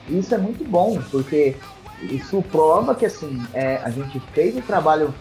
E 0.08 0.20
isso 0.20 0.34
é 0.36 0.38
muito 0.38 0.64
bom, 0.64 1.00
porque 1.10 1.56
isso 2.04 2.42
prova 2.52 2.94
que, 2.94 3.08
assim, 3.08 3.42
é, 3.54 3.78
a 3.78 3.90
gente 3.90 4.20
fez 4.34 4.56
um 4.56 4.62
trabalho 4.62 5.14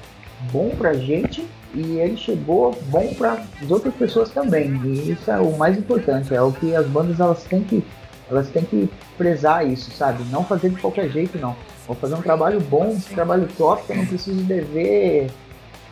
bom 0.52 0.70
pra 0.76 0.92
gente 0.92 1.46
e 1.74 1.98
ele 1.98 2.16
chegou 2.16 2.78
bom 2.88 3.14
para 3.14 3.42
as 3.62 3.70
outras 3.70 3.94
pessoas 3.94 4.30
também. 4.30 4.70
E 4.84 5.12
isso 5.12 5.30
é 5.30 5.40
o 5.40 5.56
mais 5.56 5.78
importante, 5.78 6.34
é 6.34 6.42
o 6.42 6.52
que 6.52 6.74
as 6.74 6.86
bandas 6.86 7.18
elas 7.20 7.42
têm 7.44 7.62
que 7.62 7.82
elas 8.30 8.48
têm 8.50 8.62
que 8.62 8.90
prezar 9.16 9.66
isso, 9.66 9.90
sabe? 9.90 10.22
Não 10.30 10.44
fazer 10.44 10.68
de 10.68 10.76
qualquer 10.76 11.08
jeito, 11.08 11.38
não. 11.38 11.56
Vou 11.86 11.96
fazer 11.96 12.14
um 12.14 12.20
trabalho 12.20 12.60
bom, 12.60 12.90
um 12.90 13.00
trabalho 13.00 13.48
top, 13.56 13.82
eu 13.88 13.96
não 13.96 14.06
preciso 14.06 14.42
dever 14.42 15.30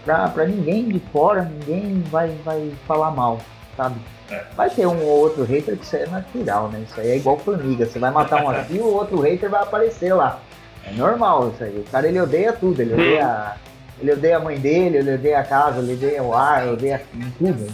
pra, 0.06 0.28
pra 0.28 0.46
ninguém 0.46 0.88
de 0.88 1.00
fora, 1.12 1.42
ninguém 1.42 2.02
vai, 2.10 2.30
vai 2.44 2.72
falar 2.86 3.10
mal, 3.10 3.38
sabe? 3.76 3.96
É. 4.30 4.42
Vai 4.56 4.70
ter 4.70 4.86
um 4.86 5.02
ou 5.02 5.20
outro 5.20 5.44
hater 5.44 5.76
que 5.76 5.84
isso 5.84 5.96
é 5.96 6.06
natural, 6.06 6.68
né? 6.68 6.84
Isso 6.88 6.98
aí 6.98 7.10
é 7.10 7.16
igual 7.16 7.36
formiga. 7.38 7.84
Você 7.84 7.98
vai 7.98 8.10
matar 8.10 8.42
um 8.42 8.48
aqui, 8.48 8.78
o 8.78 8.86
outro 8.86 9.20
hater 9.20 9.50
vai 9.50 9.62
aparecer 9.62 10.14
lá. 10.14 10.40
É 10.84 10.92
normal 10.92 11.50
isso 11.50 11.64
aí. 11.64 11.78
O 11.78 11.90
cara 11.90 12.08
ele 12.08 12.20
odeia 12.20 12.52
tudo, 12.52 12.80
ele 12.80 12.94
odeia. 12.94 13.56
Ele 13.98 14.12
odeia 14.12 14.36
a 14.36 14.40
mãe 14.40 14.58
dele, 14.58 14.98
ele 14.98 15.14
odeia 15.14 15.38
a 15.38 15.44
casa, 15.44 15.78
ele 15.78 15.94
odeia 15.94 16.22
o 16.22 16.34
ar, 16.34 16.62
ele 16.62 16.72
odeia 16.72 17.02
tudo. 17.38 17.66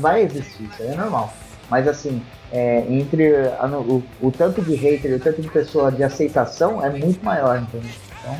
Vai 0.00 0.22
existir, 0.22 0.64
isso 0.64 0.82
aí 0.82 0.88
é 0.88 0.94
normal. 0.94 1.32
Mas 1.68 1.86
assim, 1.86 2.22
é, 2.50 2.84
entre 2.88 3.34
a, 3.36 3.66
o, 3.66 4.02
o, 4.22 4.32
tanto 4.32 4.62
de 4.62 4.74
hater 4.74 5.10
e 5.10 5.14
o 5.14 5.20
tanto 5.20 5.42
de 5.42 5.48
pessoa 5.50 5.92
de 5.92 6.02
aceitação 6.02 6.82
é 6.82 6.88
muito 6.88 7.22
maior, 7.22 7.58
entendeu? 7.58 7.90
Então, 8.20 8.36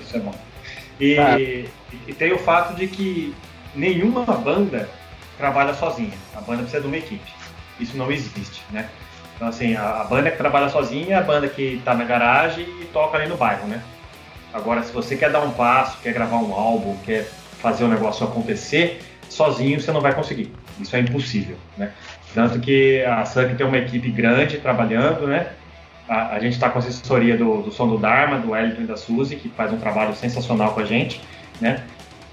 Isso 0.00 0.16
é 0.16 0.20
bom. 0.20 0.47
E, 1.00 1.16
tá. 1.16 1.38
e, 1.38 2.12
tem 2.14 2.32
o 2.32 2.38
fato 2.38 2.74
de 2.74 2.86
que 2.88 3.34
nenhuma 3.74 4.24
banda 4.24 4.88
trabalha 5.36 5.74
sozinha. 5.74 6.12
A 6.34 6.40
banda 6.40 6.62
precisa 6.62 6.80
de 6.80 6.88
uma 6.88 6.96
equipe. 6.96 7.30
Isso 7.78 7.96
não 7.96 8.10
existe, 8.10 8.62
né? 8.70 8.88
Então, 9.36 9.48
assim, 9.48 9.76
a, 9.76 10.00
a 10.00 10.04
banda 10.04 10.30
que 10.30 10.36
trabalha 10.36 10.68
sozinha 10.68 11.14
é 11.14 11.18
a 11.18 11.22
banda 11.22 11.48
que 11.48 11.74
está 11.74 11.94
na 11.94 12.04
garagem 12.04 12.64
e 12.80 12.84
toca 12.86 13.16
ali 13.16 13.28
no 13.28 13.36
bairro, 13.36 13.68
né? 13.68 13.82
Agora, 14.52 14.82
se 14.82 14.92
você 14.92 15.16
quer 15.16 15.30
dar 15.30 15.40
um 15.40 15.52
passo, 15.52 15.98
quer 16.02 16.12
gravar 16.12 16.38
um 16.38 16.52
álbum, 16.52 16.96
quer 17.04 17.28
fazer 17.60 17.84
o 17.84 17.88
negócio 17.88 18.26
acontecer, 18.26 19.00
sozinho 19.28 19.80
você 19.80 19.92
não 19.92 20.00
vai 20.00 20.14
conseguir. 20.14 20.52
Isso 20.80 20.96
é 20.96 21.00
impossível, 21.00 21.56
né? 21.76 21.92
Tanto 22.34 22.58
que 22.58 23.02
a 23.04 23.24
Suck 23.24 23.54
tem 23.54 23.66
uma 23.66 23.78
equipe 23.78 24.10
grande 24.10 24.58
trabalhando, 24.58 25.26
né? 25.26 25.52
A, 26.08 26.38
gente 26.40 26.54
está 26.54 26.70
com 26.70 26.78
a 26.78 26.80
assessoria 26.80 27.36
do, 27.36 27.62
do 27.62 27.70
Som 27.70 27.88
do 27.88 27.98
Dharma, 27.98 28.38
do 28.38 28.52
Wellington 28.52 28.82
e 28.82 28.86
da 28.86 28.96
Suzy, 28.96 29.36
que 29.36 29.48
faz 29.50 29.72
um 29.72 29.78
trabalho 29.78 30.14
sensacional 30.14 30.72
com 30.72 30.80
a 30.80 30.84
gente, 30.84 31.20
né? 31.60 31.84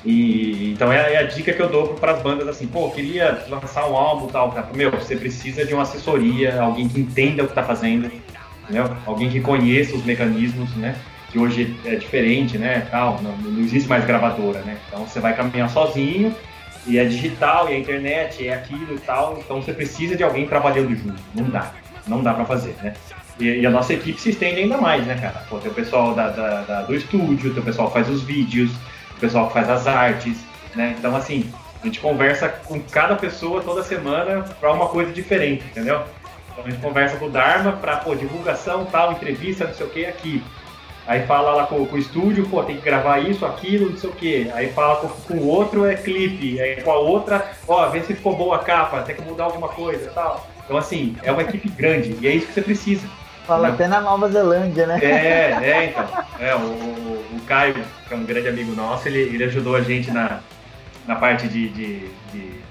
E, 0.05 0.71
então 0.71 0.93
é, 0.93 1.13
é 1.13 1.17
a 1.17 1.23
dica 1.23 1.51
que 1.51 1.61
eu 1.61 1.67
dou 1.67 1.87
para 1.95 2.13
as 2.13 2.21
bandas 2.21 2.47
assim, 2.47 2.67
pô, 2.67 2.89
queria 2.91 3.43
lançar 3.49 3.89
um 3.89 3.95
álbum 3.95 4.27
tal, 4.27 4.51
cara. 4.51 4.69
Meu, 4.73 4.91
você 4.91 5.15
precisa 5.15 5.65
de 5.65 5.73
uma 5.73 5.81
assessoria, 5.83 6.61
alguém 6.61 6.87
que 6.87 6.99
entenda 6.99 7.41
o 7.41 7.47
que 7.47 7.51
está 7.51 7.63
fazendo, 7.63 8.09
entendeu? 8.63 8.95
Alguém 9.05 9.29
que 9.29 9.41
conheça 9.41 9.95
os 9.95 10.05
mecanismos, 10.05 10.73
né? 10.75 10.95
Que 11.31 11.39
hoje 11.39 11.75
é 11.83 11.95
diferente, 11.95 12.57
né? 12.57 12.87
Tal, 12.91 13.19
não, 13.21 13.35
não 13.35 13.61
existe 13.61 13.89
mais 13.89 14.05
gravadora, 14.05 14.59
né? 14.61 14.77
Então 14.87 15.07
você 15.07 15.19
vai 15.19 15.35
caminhar 15.35 15.69
sozinho 15.69 16.33
e 16.87 16.99
é 16.99 17.05
digital, 17.05 17.67
e 17.67 17.73
é 17.73 17.79
internet, 17.79 18.43
e 18.43 18.47
é 18.47 18.53
aquilo 18.53 18.93
e 18.95 18.99
tal, 18.99 19.39
então 19.43 19.61
você 19.61 19.73
precisa 19.73 20.15
de 20.15 20.23
alguém 20.23 20.47
trabalhando 20.47 20.95
junto. 20.95 21.19
Não 21.33 21.49
dá, 21.49 21.73
não 22.07 22.21
dá 22.21 22.33
para 22.33 22.45
fazer, 22.45 22.75
né? 22.81 22.93
E, 23.39 23.61
e, 23.61 23.65
a 23.65 23.69
nossa 23.69 23.93
equipe 23.93 24.19
se 24.19 24.29
estende 24.29 24.61
ainda 24.61 24.77
mais, 24.77 25.05
né, 25.05 25.15
cara? 25.15 25.45
Pô, 25.49 25.57
tem 25.57 25.69
o 25.69 25.73
pessoal 25.73 26.13
da, 26.13 26.29
da, 26.29 26.61
da, 26.61 26.81
do 26.83 26.95
estúdio, 26.95 27.53
tem 27.53 27.61
o 27.61 27.65
pessoal 27.65 27.87
que 27.87 27.93
faz 27.93 28.09
os 28.09 28.21
vídeos, 28.21 28.71
o 29.17 29.19
pessoal 29.19 29.47
que 29.47 29.53
faz 29.53 29.69
as 29.69 29.87
artes, 29.87 30.37
né? 30.73 30.95
Então, 30.97 31.15
assim, 31.15 31.51
a 31.81 31.85
gente 31.85 31.99
conversa 31.99 32.47
com 32.49 32.79
cada 32.79 33.15
pessoa 33.15 33.61
toda 33.61 33.83
semana 33.83 34.43
para 34.59 34.71
uma 34.71 34.87
coisa 34.87 35.11
diferente, 35.11 35.65
entendeu? 35.65 36.01
Então 36.51 36.65
a 36.65 36.69
gente 36.69 36.81
conversa 36.81 37.17
com 37.17 37.25
o 37.25 37.29
Dharma 37.29 37.73
para, 37.73 37.97
pô, 37.97 38.15
divulgação, 38.15 38.85
tal, 38.85 39.11
entrevista, 39.11 39.65
não 39.65 39.73
sei 39.73 39.85
o 39.85 39.89
que, 39.89 40.05
aqui. 40.05 40.43
Aí 41.05 41.27
fala 41.27 41.51
lá 41.51 41.67
com, 41.67 41.85
com, 41.85 41.95
o 41.95 41.99
estúdio, 41.99 42.47
pô, 42.47 42.63
tem 42.63 42.77
que 42.77 42.81
gravar 42.81 43.19
isso, 43.19 43.45
aquilo, 43.45 43.91
não 43.91 43.97
sei 43.97 44.09
o 44.09 44.13
quê. 44.13 44.51
Aí 44.53 44.71
fala 44.71 44.95
com, 44.95 45.09
com 45.09 45.33
o 45.35 45.47
outro 45.47 45.85
é 45.85 45.95
clipe. 45.95 46.59
Aí 46.59 46.81
com 46.81 46.91
a 46.91 46.97
outra, 46.97 47.51
ó, 47.67 47.87
vê 47.89 48.01
se 48.01 48.15
ficou 48.15 48.35
boa 48.35 48.55
a 48.55 48.59
capa, 48.59 49.01
tem 49.01 49.15
que 49.15 49.21
mudar 49.21 49.43
alguma 49.43 49.67
coisa 49.67 50.09
tal. 50.15 50.47
Então, 50.63 50.77
assim, 50.77 51.15
é 51.21 51.31
uma 51.31 51.43
equipe 51.43 51.69
grande 51.69 52.17
e 52.19 52.27
é 52.27 52.31
isso 52.31 52.47
que 52.47 52.53
você 52.53 52.61
precisa. 52.61 53.07
Fala 53.45 53.69
até 53.69 53.87
na 53.87 54.01
Nova 54.01 54.29
Zelândia, 54.29 54.87
né? 54.87 54.99
É, 55.01 55.69
é, 55.69 55.85
então. 55.85 56.07
É, 56.39 56.55
o, 56.55 56.59
o, 56.59 57.41
Caio, 57.47 57.75
que 58.07 58.13
é 58.13 58.17
um 58.17 58.25
grande 58.25 58.47
amigo 58.47 58.73
nosso, 58.73 59.07
ele, 59.07 59.19
ele 59.19 59.43
ajudou 59.43 59.75
a 59.75 59.81
gente 59.81 60.09
na, 60.09 60.39
na 61.07 61.15
parte 61.15 61.47
de, 61.47 61.69
de, 61.69 62.09
de 62.33 62.65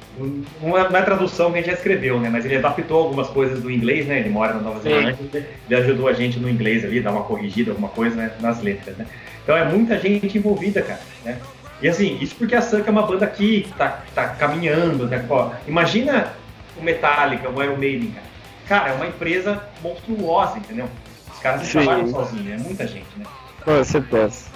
não 0.60 0.76
é, 0.76 1.02
tradução 1.02 1.50
que 1.50 1.58
a 1.58 1.60
gente 1.60 1.70
já 1.70 1.76
escreveu, 1.76 2.20
né? 2.20 2.28
Mas 2.30 2.44
ele 2.44 2.56
adaptou 2.56 3.04
algumas 3.04 3.28
coisas 3.28 3.60
do 3.60 3.70
inglês, 3.70 4.06
né? 4.06 4.20
Ele 4.20 4.28
mora 4.28 4.54
na 4.54 4.60
Nova 4.60 4.80
Zelândia, 4.80 5.16
ele 5.32 5.80
ajudou 5.80 6.08
a 6.08 6.12
gente 6.12 6.38
no 6.38 6.48
inglês 6.48 6.84
ali, 6.84 7.00
dar 7.00 7.12
uma 7.12 7.22
corrigida, 7.22 7.70
alguma 7.70 7.88
coisa 7.88 8.16
né? 8.16 8.32
nas 8.40 8.62
letras, 8.62 8.96
né? 8.96 9.06
Então 9.42 9.56
é 9.56 9.64
muita 9.64 9.98
gente 9.98 10.38
envolvida, 10.38 10.82
cara, 10.82 11.00
né? 11.24 11.38
E 11.82 11.88
assim, 11.88 12.18
isso 12.20 12.34
porque 12.36 12.54
a 12.54 12.62
Sanka 12.62 12.88
é 12.88 12.92
uma 12.92 13.06
banda 13.06 13.26
que 13.26 13.66
tá, 13.76 14.02
tá 14.14 14.28
caminhando, 14.28 15.06
né? 15.06 15.24
Pô, 15.26 15.50
imagina 15.66 16.32
o 16.76 16.82
Metallica, 16.82 17.50
o 17.50 17.62
Iron 17.62 17.76
Maiden, 17.76 18.10
cara. 18.10 18.34
Cara, 18.68 18.90
é 18.90 18.92
uma 18.94 19.06
empresa 19.06 19.62
monstruosa, 19.82 20.58
entendeu? 20.58 20.88
Os 21.32 21.38
caras 21.38 21.62
não 21.62 21.70
trabalham 21.70 22.08
sozinhos, 22.08 22.60
é 22.60 22.64
muita 22.64 22.86
gente, 22.86 23.06
né? 23.16 23.24
Com 23.64 23.84
certeza. 23.84 24.46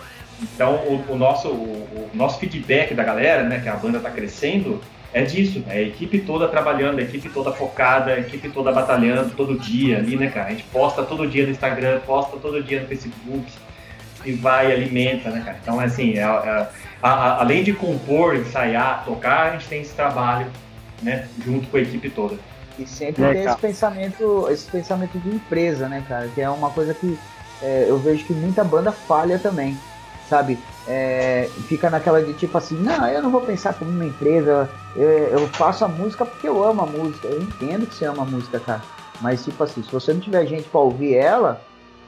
Então, 0.40 0.74
o, 0.74 1.12
o 1.12 1.16
nosso, 1.16 1.48
o, 1.48 2.10
o, 2.12 2.16
nosso 2.16 2.38
feedback 2.38 2.94
da 2.94 3.02
galera, 3.02 3.42
né, 3.42 3.60
que 3.60 3.68
a 3.68 3.74
banda 3.74 3.98
tá 3.98 4.10
crescendo, 4.10 4.80
é 5.12 5.22
disso, 5.22 5.64
é 5.68 5.78
a 5.78 5.82
equipe 5.82 6.20
toda 6.20 6.46
trabalhando, 6.46 6.98
a 6.98 7.02
equipe 7.02 7.28
toda 7.28 7.50
focada, 7.52 8.12
a 8.12 8.18
equipe 8.20 8.48
toda 8.50 8.70
batalhando 8.70 9.34
todo 9.34 9.58
dia 9.58 9.98
ali, 9.98 10.16
né, 10.16 10.28
cara? 10.28 10.48
A 10.48 10.50
gente 10.50 10.64
posta 10.64 11.02
todo 11.02 11.26
dia 11.26 11.44
no 11.44 11.50
Instagram, 11.50 12.00
posta 12.00 12.36
todo 12.36 12.62
dia 12.62 12.82
no 12.82 12.86
Facebook 12.86 13.50
e 14.24 14.32
vai, 14.32 14.70
alimenta, 14.70 15.30
né, 15.30 15.42
cara? 15.44 15.58
Então, 15.60 15.80
assim, 15.80 16.14
é, 16.14 16.20
é, 16.20 16.24
a, 16.24 16.68
a, 17.02 17.40
além 17.40 17.64
de 17.64 17.72
compor, 17.72 18.36
ensaiar, 18.36 19.04
tocar, 19.04 19.48
a 19.48 19.50
gente 19.52 19.66
tem 19.66 19.80
esse 19.80 19.94
trabalho, 19.94 20.46
né, 21.02 21.26
junto 21.44 21.66
com 21.68 21.76
a 21.76 21.80
equipe 21.80 22.10
toda. 22.10 22.36
E 22.78 22.86
sempre 22.86 23.24
é, 23.24 23.32
tem 23.32 23.44
esse 23.44 23.58
pensamento, 23.58 24.48
esse 24.50 24.70
pensamento 24.70 25.18
de 25.18 25.28
empresa, 25.28 25.88
né, 25.88 26.04
cara? 26.08 26.28
Que 26.28 26.40
é 26.40 26.48
uma 26.48 26.70
coisa 26.70 26.94
que 26.94 27.18
é, 27.62 27.86
eu 27.88 27.98
vejo 27.98 28.24
que 28.24 28.32
muita 28.32 28.62
banda 28.62 28.92
falha 28.92 29.38
também, 29.38 29.76
sabe? 30.28 30.58
É, 30.86 31.50
fica 31.66 31.90
naquela 31.90 32.22
de 32.22 32.32
tipo 32.34 32.56
assim, 32.56 32.76
não, 32.76 33.06
eu 33.08 33.22
não 33.22 33.30
vou 33.30 33.40
pensar 33.40 33.74
como 33.74 33.90
uma 33.90 34.06
empresa, 34.06 34.70
eu, 34.94 35.08
eu, 35.08 35.48
faço 35.48 35.84
a 35.84 35.88
música 35.88 36.24
porque 36.24 36.48
eu 36.48 36.62
amo 36.62 36.82
a 36.82 36.86
música. 36.86 37.26
Eu 37.26 37.42
entendo 37.42 37.86
que 37.86 37.94
você 37.94 38.06
ama 38.06 38.22
a 38.22 38.26
música, 38.26 38.60
cara. 38.60 38.82
Mas 39.20 39.44
tipo 39.44 39.62
assim, 39.62 39.82
se 39.82 39.90
você 39.90 40.12
não 40.12 40.20
tiver 40.20 40.46
gente 40.46 40.68
para 40.68 40.80
ouvir 40.80 41.14
ela, 41.14 41.60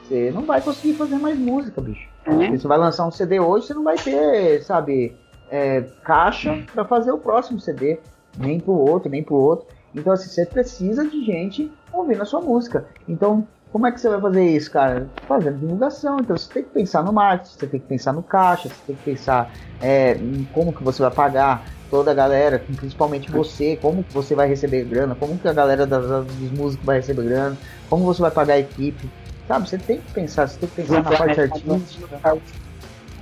você 0.03 0.31
não 0.31 0.43
vai 0.43 0.61
conseguir 0.61 0.93
fazer 0.93 1.15
mais 1.15 1.37
música, 1.37 1.81
bicho. 1.81 2.07
Uhum. 2.27 2.57
Você 2.57 2.67
vai 2.67 2.77
lançar 2.77 3.05
um 3.05 3.11
CD 3.11 3.39
hoje, 3.39 3.67
você 3.67 3.73
não 3.73 3.83
vai 3.83 3.97
ter, 3.97 4.63
sabe, 4.63 5.15
é, 5.49 5.81
caixa 6.03 6.63
para 6.73 6.85
fazer 6.85 7.11
o 7.11 7.17
próximo 7.17 7.59
CD, 7.59 7.99
nem 8.37 8.59
pro 8.59 8.73
outro, 8.73 9.09
nem 9.09 9.23
pro 9.23 9.35
outro. 9.35 9.67
Então, 9.93 10.13
assim, 10.13 10.29
você 10.29 10.45
precisa 10.45 11.05
de 11.07 11.23
gente 11.23 11.71
ouvindo 11.91 12.21
a 12.21 12.25
sua 12.25 12.41
música. 12.41 12.85
Então, 13.07 13.47
como 13.71 13.87
é 13.87 13.91
que 13.91 13.99
você 13.99 14.09
vai 14.09 14.19
fazer 14.19 14.45
isso, 14.45 14.71
cara? 14.71 15.07
Fazendo 15.27 15.59
divulgação. 15.59 16.17
Então, 16.19 16.37
você 16.37 16.53
tem 16.53 16.63
que 16.63 16.69
pensar 16.69 17.03
no 17.03 17.13
marketing, 17.13 17.57
você 17.57 17.67
tem 17.67 17.79
que 17.79 17.87
pensar 17.87 18.13
no 18.13 18.23
caixa, 18.23 18.69
você 18.69 18.75
tem 18.87 18.95
que 18.95 19.03
pensar 19.03 19.51
é, 19.81 20.13
em 20.13 20.47
como 20.53 20.73
que 20.73 20.83
você 20.83 21.01
vai 21.01 21.11
pagar 21.11 21.65
toda 21.89 22.11
a 22.11 22.13
galera, 22.13 22.63
principalmente 22.77 23.29
você, 23.29 23.75
como 23.75 24.01
que 24.01 24.13
você 24.13 24.33
vai 24.33 24.47
receber 24.47 24.85
grana, 24.85 25.13
como 25.13 25.37
que 25.37 25.47
a 25.47 25.53
galera 25.53 25.85
das, 25.85 26.25
dos 26.25 26.51
músicos 26.51 26.85
vai 26.85 26.97
receber 26.97 27.23
grana, 27.23 27.57
como 27.89 28.05
você 28.05 28.21
vai 28.21 28.31
pagar 28.31 28.53
a 28.53 28.59
equipe. 28.59 29.09
Sabe, 29.45 29.67
você 29.67 29.77
tem 29.77 29.99
que 29.99 30.13
pensar, 30.13 30.47
você 30.47 30.57
tem 30.59 30.69
que 30.69 30.75
pensar 30.75 31.03
na 31.03 31.11
parte 31.11 31.41
artística. 31.41 32.39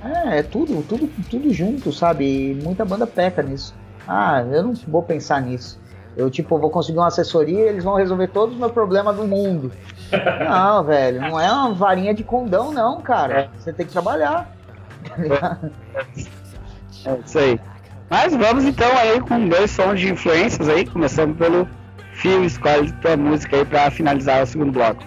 É, 0.02 0.38
é 0.38 0.42
tudo, 0.42 0.82
tudo, 0.82 1.10
tudo 1.28 1.52
junto, 1.52 1.92
sabe? 1.92 2.24
E 2.24 2.54
muita 2.54 2.84
banda 2.84 3.06
peca 3.06 3.42
nisso. 3.42 3.74
Ah, 4.06 4.40
eu 4.50 4.62
não 4.62 4.72
vou 4.72 5.02
pensar 5.02 5.42
nisso. 5.42 5.78
Eu, 6.16 6.30
tipo, 6.30 6.58
vou 6.58 6.70
conseguir 6.70 6.98
uma 6.98 7.06
assessoria 7.06 7.60
e 7.60 7.68
eles 7.68 7.84
vão 7.84 7.94
resolver 7.94 8.28
todos 8.28 8.54
os 8.54 8.60
meus 8.60 8.72
problemas 8.72 9.16
do 9.16 9.24
mundo. 9.24 9.72
Não, 10.48 10.82
velho, 10.84 11.20
não 11.20 11.40
é 11.40 11.50
uma 11.50 11.72
varinha 11.72 12.12
de 12.12 12.24
condão, 12.24 12.72
não, 12.72 13.00
cara. 13.00 13.40
É. 13.40 13.48
Você 13.58 13.72
tem 13.72 13.86
que 13.86 13.92
trabalhar. 13.92 14.50
É 17.06 17.18
isso 17.24 17.38
aí. 17.38 17.60
Mas 18.10 18.34
vamos 18.34 18.64
então 18.64 18.90
aí 18.98 19.20
com 19.20 19.48
dois 19.48 19.70
sons 19.70 20.00
de 20.00 20.12
influências 20.12 20.68
aí, 20.68 20.84
começando 20.84 21.36
pelo 21.36 21.68
Fio, 22.12 22.44
escolhe 22.44 22.92
tua 23.00 23.16
música 23.16 23.56
aí 23.56 23.64
pra 23.64 23.90
finalizar 23.90 24.42
o 24.42 24.46
segundo 24.46 24.72
bloco. 24.72 25.02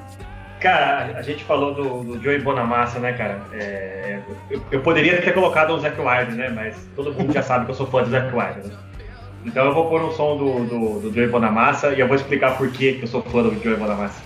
Cara, 0.60 1.18
a 1.18 1.22
gente 1.22 1.44
falou 1.44 1.74
do, 1.74 2.04
do 2.04 2.24
Joey 2.24 2.40
Bonamassa, 2.40 2.98
né, 2.98 3.12
cara? 3.12 3.42
É, 3.52 4.20
eu, 4.50 4.62
eu, 4.72 4.82
poderia 4.82 5.22
ter 5.22 5.34
colocado 5.34 5.72
o 5.72 5.80
Zac 5.80 6.00
Wilder, 6.00 6.36
né? 6.36 6.50
Mas 6.50 6.88
todo 6.96 7.14
mundo 7.14 7.34
já 7.34 7.44
sabe 7.44 7.66
que 7.66 7.72
eu 7.72 7.76
sou 7.76 7.86
fã 7.86 8.02
do 8.02 8.10
Zac 8.10 8.28
Wilder. 8.34 8.64
Né? 8.64 8.74
Então 9.46 9.66
eu 9.66 9.74
vou 9.74 9.90
pôr 9.90 10.02
um 10.02 10.12
som 10.12 10.38
do, 10.38 10.66
do, 10.66 11.00
do 11.02 11.14
Joey 11.14 11.28
Bonamassa 11.28 11.94
e 11.94 12.00
eu 12.00 12.08
vou 12.08 12.16
explicar 12.16 12.58
por 12.58 12.70
que 12.72 13.00
eu 13.02 13.08
sou 13.08 13.22
fã 13.22 13.44
do 13.44 13.62
Joey 13.62 13.76
Bonamassa. 13.76 14.22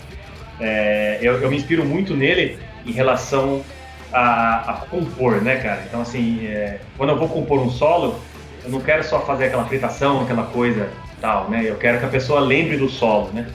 É, 0.59 1.19
eu, 1.21 1.41
eu, 1.41 1.49
me 1.49 1.55
inspiro 1.55 1.85
muito 1.85 2.15
nele 2.15 2.57
em 2.85 2.91
relação 2.91 3.63
a, 4.11 4.71
a 4.71 4.73
compor, 4.89 5.41
né, 5.41 5.57
cara? 5.57 5.83
Então, 5.87 6.01
assim, 6.01 6.45
é, 6.45 6.79
quando 6.97 7.11
eu 7.11 7.17
vou 7.17 7.27
compor 7.27 7.59
um 7.59 7.69
solo, 7.69 8.19
eu 8.63 8.71
não 8.71 8.81
quero 8.81 9.03
só 9.03 9.19
fazer 9.21 9.45
aquela 9.45 9.65
fritação, 9.65 10.21
aquela 10.21 10.43
coisa 10.43 10.89
tal, 11.21 11.49
né? 11.49 11.63
Eu 11.65 11.75
quero 11.75 11.99
que 11.99 12.05
a 12.05 12.09
pessoa 12.09 12.39
lembre 12.39 12.77
do 12.77 12.89
solo, 12.89 13.31
né? 13.33 13.47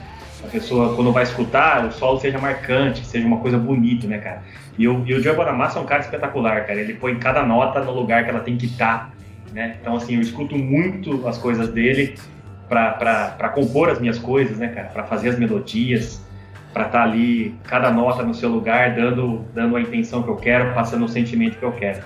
A 0.43 0.47
pessoa, 0.47 0.95
quando 0.95 1.11
vai 1.11 1.23
escutar, 1.23 1.85
o 1.85 1.91
solo 1.91 2.19
seja 2.19 2.37
marcante, 2.37 3.05
seja 3.05 3.25
uma 3.25 3.37
coisa 3.37 3.57
bonita, 3.57 4.05
né, 4.07 4.17
cara? 4.17 4.43
E 4.77 4.87
o, 4.87 5.03
e 5.05 5.13
o 5.13 5.21
Joey 5.21 5.35
Bonamassa 5.35 5.79
é 5.79 5.81
um 5.81 5.85
cara 5.85 6.01
espetacular, 6.01 6.65
cara. 6.65 6.79
Ele 6.79 6.93
põe 6.93 7.17
cada 7.17 7.43
nota 7.43 7.81
no 7.81 7.91
lugar 7.91 8.23
que 8.23 8.29
ela 8.29 8.41
tem 8.41 8.57
que 8.57 8.65
estar. 8.65 8.97
Tá 8.97 9.12
né? 9.53 9.77
Então, 9.79 9.95
assim, 9.95 10.15
eu 10.15 10.21
escuto 10.21 10.57
muito 10.57 11.25
as 11.27 11.37
coisas 11.37 11.69
dele 11.69 12.15
para 12.67 13.49
compor 13.53 13.89
as 13.89 13.99
minhas 13.99 14.17
coisas, 14.17 14.57
né, 14.57 14.67
cara? 14.69 14.87
Para 14.87 15.03
fazer 15.03 15.29
as 15.29 15.37
melodias, 15.37 16.21
para 16.73 16.87
estar 16.87 16.99
tá 16.99 17.03
ali, 17.03 17.55
cada 17.63 17.91
nota 17.91 18.23
no 18.23 18.33
seu 18.33 18.49
lugar, 18.49 18.95
dando, 18.95 19.45
dando 19.53 19.75
a 19.75 19.81
intenção 19.81 20.23
que 20.23 20.29
eu 20.29 20.35
quero, 20.35 20.73
passando 20.73 21.05
o 21.05 21.07
sentimento 21.07 21.57
que 21.57 21.63
eu 21.63 21.71
quero, 21.71 22.01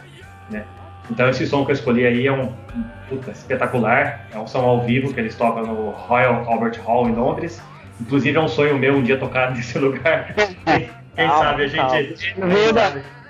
né? 0.52 0.66
Então, 1.10 1.30
esse 1.30 1.48
som 1.48 1.64
que 1.64 1.72
eu 1.72 1.76
escolhi 1.76 2.06
aí 2.06 2.28
é 2.28 2.32
um, 2.34 2.48
um 2.48 2.84
puta, 3.08 3.32
espetacular. 3.32 4.28
É 4.34 4.38
um 4.38 4.46
som 4.46 4.60
ao 4.60 4.86
vivo 4.86 5.14
que 5.14 5.20
eles 5.22 5.36
tocam 5.36 5.66
no 5.66 5.92
Royal 5.92 6.44
Albert 6.46 6.82
Hall 6.84 7.08
em 7.08 7.14
Londres. 7.14 7.62
Inclusive, 8.02 8.38
é 8.38 8.42
um 8.42 8.50
sonho 8.50 8.78
meu 8.78 8.98
um 8.98 9.04
dia 9.04 9.18
tocar 9.18 9.52
nesse 9.56 9.80
lugar. 9.80 10.34
Quem, 10.36 10.90
quem 11.16 11.30
sabe 11.30 11.64
a 11.64 11.68
gente. 11.68 12.36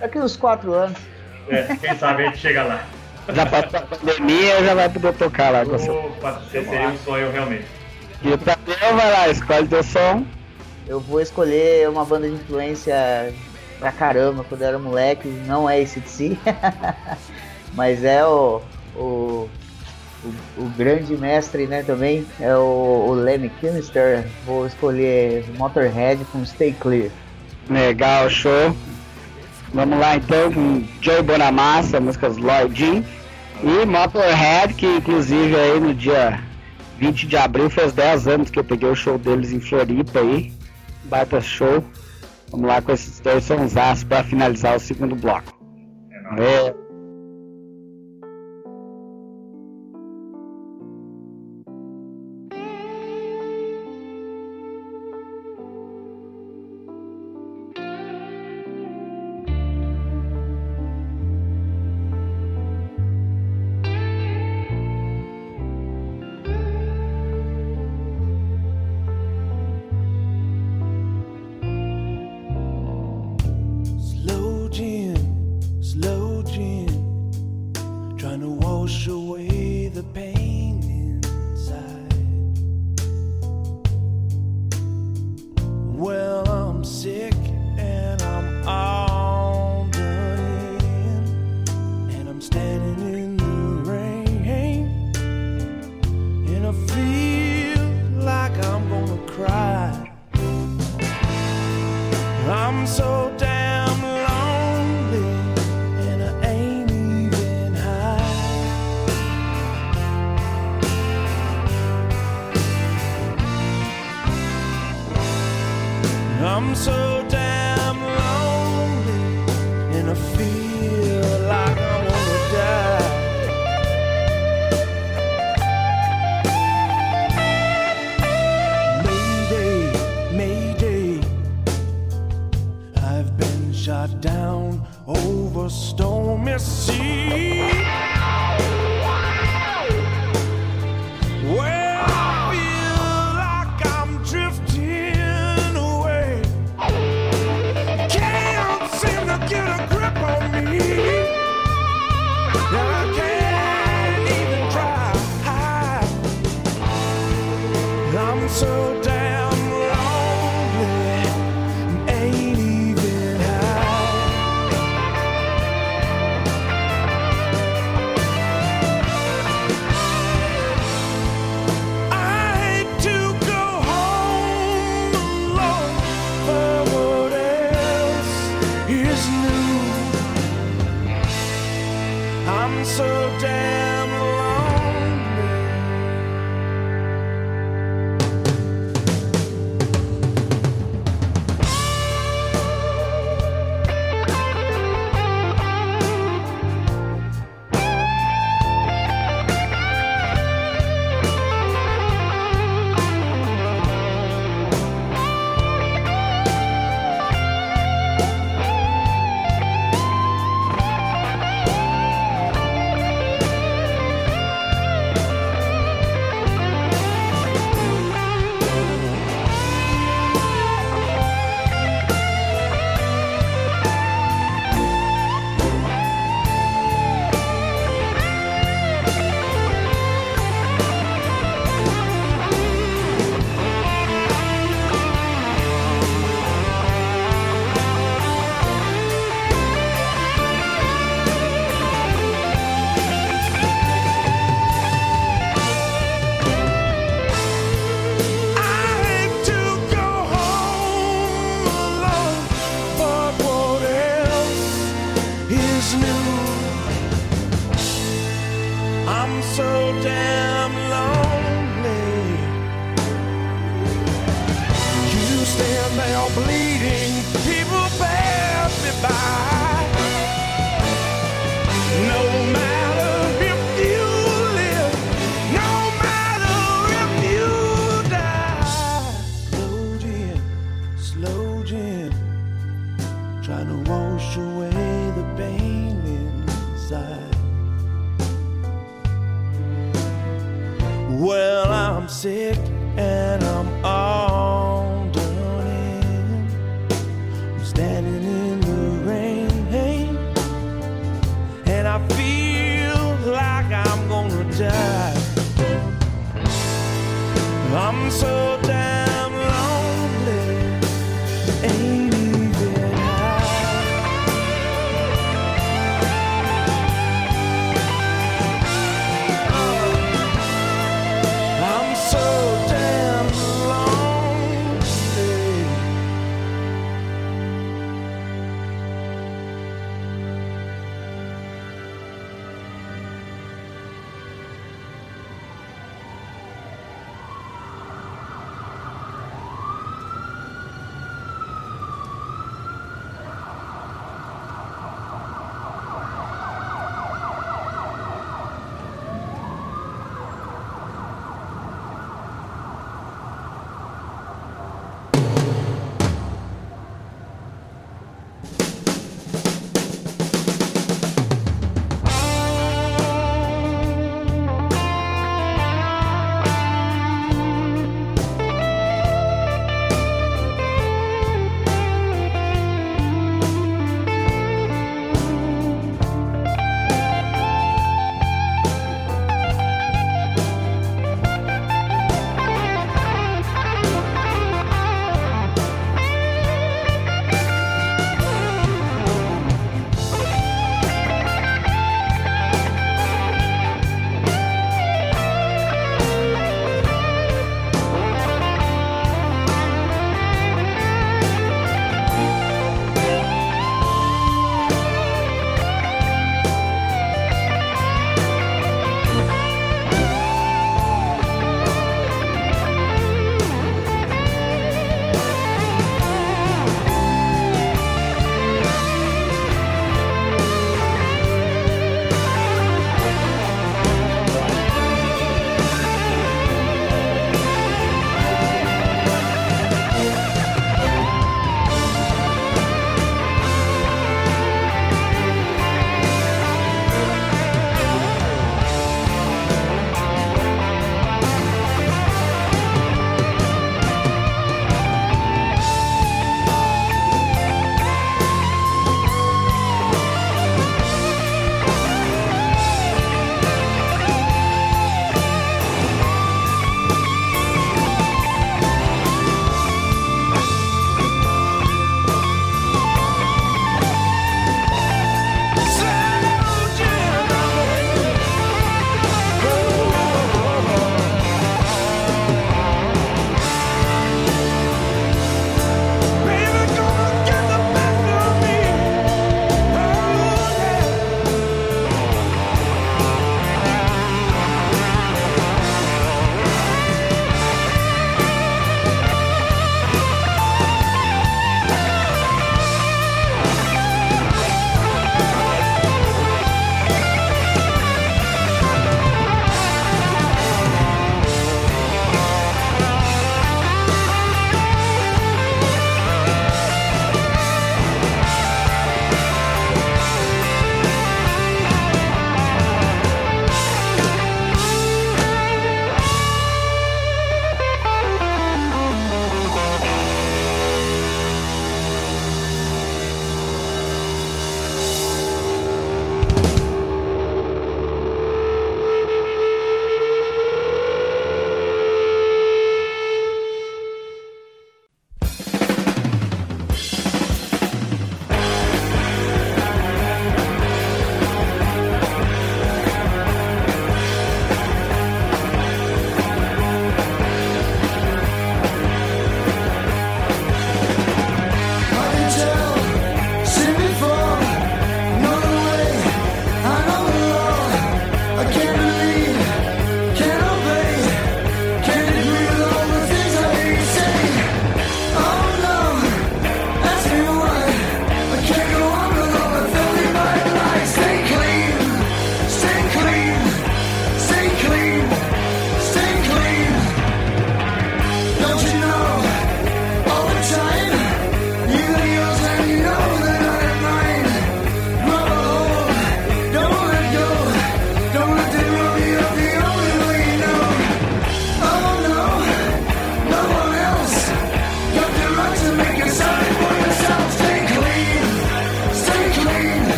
Daqui 0.00 0.18
uns 0.18 0.34
quatro 0.34 0.72
anos. 0.72 0.98
É, 1.50 1.76
quem 1.76 1.94
sabe 1.96 2.22
a 2.22 2.26
gente 2.26 2.38
chega 2.38 2.62
lá. 2.62 2.82
Já 3.34 3.46
passou 3.46 3.78
a 3.78 3.82
pandemia, 3.82 4.64
já 4.64 4.74
vai 4.74 4.88
poder 4.88 5.14
tocar 5.14 5.50
lá. 5.50 5.62
Opa, 5.62 6.42
seria 6.50 6.88
um 6.88 6.98
sonho 6.98 7.30
realmente. 7.30 7.66
E 8.22 8.28
o 8.32 8.38
Tadeu 8.38 8.96
vai 8.96 9.12
lá, 9.12 9.28
escolhe 9.28 9.68
teu 9.68 9.82
som. 9.82 10.24
Eu 10.86 11.00
vou 11.00 11.20
escolher 11.20 11.88
uma 11.88 12.04
banda 12.04 12.28
de 12.28 12.34
influência 12.34 13.32
pra 13.78 13.92
caramba 13.92 14.44
quando 14.44 14.62
eu 14.62 14.68
era 14.68 14.78
moleque, 14.78 15.28
não 15.46 15.68
é 15.68 15.80
esse 15.80 16.00
de 16.00 16.08
si, 16.08 16.38
mas 17.74 18.02
é 18.02 18.24
o, 18.24 18.60
o, 18.96 19.48
o, 20.24 20.28
o, 20.56 20.64
grande 20.76 21.16
mestre 21.16 21.66
né, 21.66 21.82
também, 21.82 22.26
é 22.40 22.56
o, 22.56 23.06
o 23.08 23.12
Lemmy 23.12 23.50
Kilmister. 23.60 24.26
Vou 24.44 24.66
escolher 24.66 25.44
Motorhead 25.56 26.24
com 26.32 26.44
Stay 26.44 26.72
Clear. 26.72 27.10
Legal, 27.70 28.28
show. 28.30 28.74
Vamos 29.72 29.98
lá 29.98 30.16
então 30.16 30.50
com 30.50 30.84
Joey 31.02 31.22
Bonamassa, 31.22 32.00
músicas 32.00 32.38
Lloyd 32.38 32.74
Jean. 32.74 33.04
E 33.62 33.86
Motorhead, 33.86 34.74
que 34.74 34.86
inclusive 34.86 35.56
aí 35.56 35.80
no 35.80 35.94
dia 35.94 36.40
20 36.98 37.26
de 37.26 37.36
abril 37.36 37.68
fez 37.68 37.92
10 37.92 38.28
anos 38.28 38.50
que 38.50 38.58
eu 38.58 38.64
peguei 38.64 38.88
o 38.88 38.94
show 38.94 39.18
deles 39.18 39.52
em 39.52 39.60
Floripa 39.60 40.20
aí. 40.20 40.52
Baita 41.04 41.40
show. 41.40 41.84
Vamos 42.50 42.66
lá 42.66 42.80
com 42.80 42.92
esses 42.92 43.20
dois 43.20 43.44
sonsaços 43.44 44.04
para 44.04 44.24
finalizar 44.24 44.76
o 44.76 44.80
segundo 44.80 45.14
bloco. 45.14 45.58
É, 46.38 46.68
é. 46.68 46.87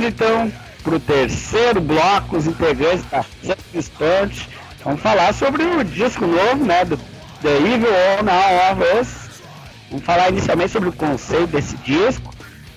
Passamos 0.00 0.04
então 0.06 0.52
para 0.82 0.94
o 0.94 1.00
terceiro 1.00 1.80
bloco, 1.80 2.36
os 2.36 2.46
integrantes 2.46 3.04
da 3.10 3.22
Substante. 3.22 4.48
Vamos 4.82 5.00
falar 5.02 5.34
sobre 5.34 5.62
o 5.62 5.84
disco 5.84 6.26
novo, 6.26 6.64
né? 6.64 6.84
Do 6.86 6.96
The 7.42 7.56
Evil 7.56 7.90
On 7.90 8.72
of 8.72 8.98
Us. 8.98 9.42
Vamos 9.90 10.06
falar 10.06 10.30
inicialmente 10.30 10.72
sobre 10.72 10.88
o 10.88 10.92
conceito 10.92 11.48
desse 11.48 11.76
disco, 11.78 12.32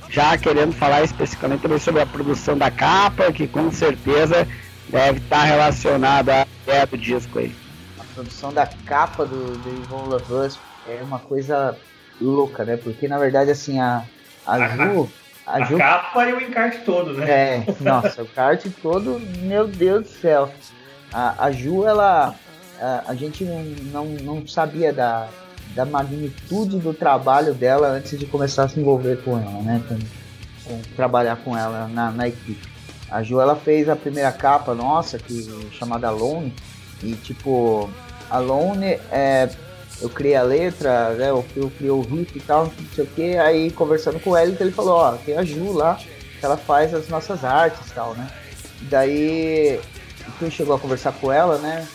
já 0.09 0.37
querendo 0.37 0.73
falar 0.73 1.03
especificamente 1.03 1.61
também 1.61 1.79
sobre 1.79 2.01
a 2.01 2.05
produção 2.05 2.57
da 2.57 2.69
capa, 2.69 3.31
que 3.31 3.47
com 3.47 3.71
certeza 3.71 4.45
deve 4.89 5.19
estar 5.19 5.43
relacionada 5.43 6.41
à 6.41 6.47
ideia 6.63 6.85
do 6.85 6.97
disco 6.97 7.39
aí. 7.39 7.55
A 7.99 8.03
produção 8.15 8.51
da 8.51 8.67
capa 8.85 9.25
do 9.25 9.57
The 9.59 9.69
Evil 9.69 10.09
Love 10.09 10.33
Us 10.33 10.59
é 10.87 11.01
uma 11.01 11.19
coisa 11.19 11.77
louca, 12.19 12.65
né? 12.65 12.75
Porque 12.75 13.07
na 13.07 13.17
verdade 13.17 13.49
assim 13.49 13.79
a, 13.79 14.03
a 14.45 14.67
Ju. 14.67 15.09
A, 15.45 15.61
Ju, 15.65 15.77
capa 15.77 16.25
e 16.27 16.33
o 16.33 16.41
encarte 16.41 16.79
todo, 16.85 17.13
né? 17.13 17.29
É, 17.29 17.65
nossa, 17.81 18.21
o 18.21 18.25
encarte 18.25 18.69
todo, 18.69 19.19
meu 19.41 19.67
Deus 19.67 20.03
do 20.03 20.09
céu. 20.09 20.49
A, 21.11 21.45
a 21.45 21.51
Ju, 21.51 21.85
ela. 21.85 22.33
A, 22.79 23.03
a 23.07 23.15
gente 23.15 23.43
não, 23.43 23.63
não, 23.63 24.05
não 24.05 24.47
sabia 24.47 24.93
da, 24.93 25.27
da 25.75 25.85
magnitude 25.85 26.79
do 26.79 26.93
trabalho 26.93 27.53
dela 27.53 27.89
antes 27.89 28.17
de 28.17 28.25
começar 28.25 28.63
a 28.63 28.67
se 28.69 28.79
envolver 28.79 29.21
com 29.23 29.37
ela, 29.37 29.61
né? 29.61 29.83
Com, 29.87 29.99
com 30.63 30.81
trabalhar 30.95 31.35
com 31.37 31.57
ela 31.57 31.87
na, 31.87 32.11
na 32.11 32.27
equipe. 32.27 32.67
A 33.11 33.21
Ju, 33.21 33.39
ela 33.39 33.55
fez 33.55 33.89
a 33.89 33.95
primeira 33.95 34.31
capa 34.31 34.73
nossa, 34.73 35.19
que 35.19 35.69
chamada 35.71 36.07
Alone, 36.07 36.53
e 37.03 37.13
tipo, 37.13 37.89
Alone 38.29 38.99
é 39.11 39.49
eu 40.01 40.09
criei 40.09 40.35
a 40.35 40.43
letra, 40.43 41.11
né? 41.11 41.29
Eu, 41.29 41.45
eu 41.55 41.71
criei 41.71 41.91
o 41.91 42.01
riff 42.01 42.37
e 42.37 42.41
tal, 42.41 42.65
não 42.65 42.73
sei 42.93 43.03
o 43.03 43.07
que. 43.07 43.37
Aí 43.37 43.71
conversando 43.71 44.19
com 44.19 44.31
o 44.31 44.37
Elton, 44.37 44.63
ele 44.63 44.71
falou, 44.71 44.95
ó, 44.95 45.11
tem 45.13 45.37
a 45.37 45.43
Ju 45.43 45.71
lá, 45.71 45.95
que 45.95 46.45
ela 46.45 46.57
faz 46.57 46.93
as 46.93 47.07
nossas 47.07 47.43
artes 47.43 47.89
e 47.89 47.93
tal, 47.93 48.13
né? 48.15 48.29
E 48.81 48.85
daí 48.85 49.79
quem 50.39 50.51
chegou 50.51 50.75
a 50.75 50.79
conversar 50.79 51.13
com 51.13 51.31
ela, 51.31 51.57
né? 51.57 51.87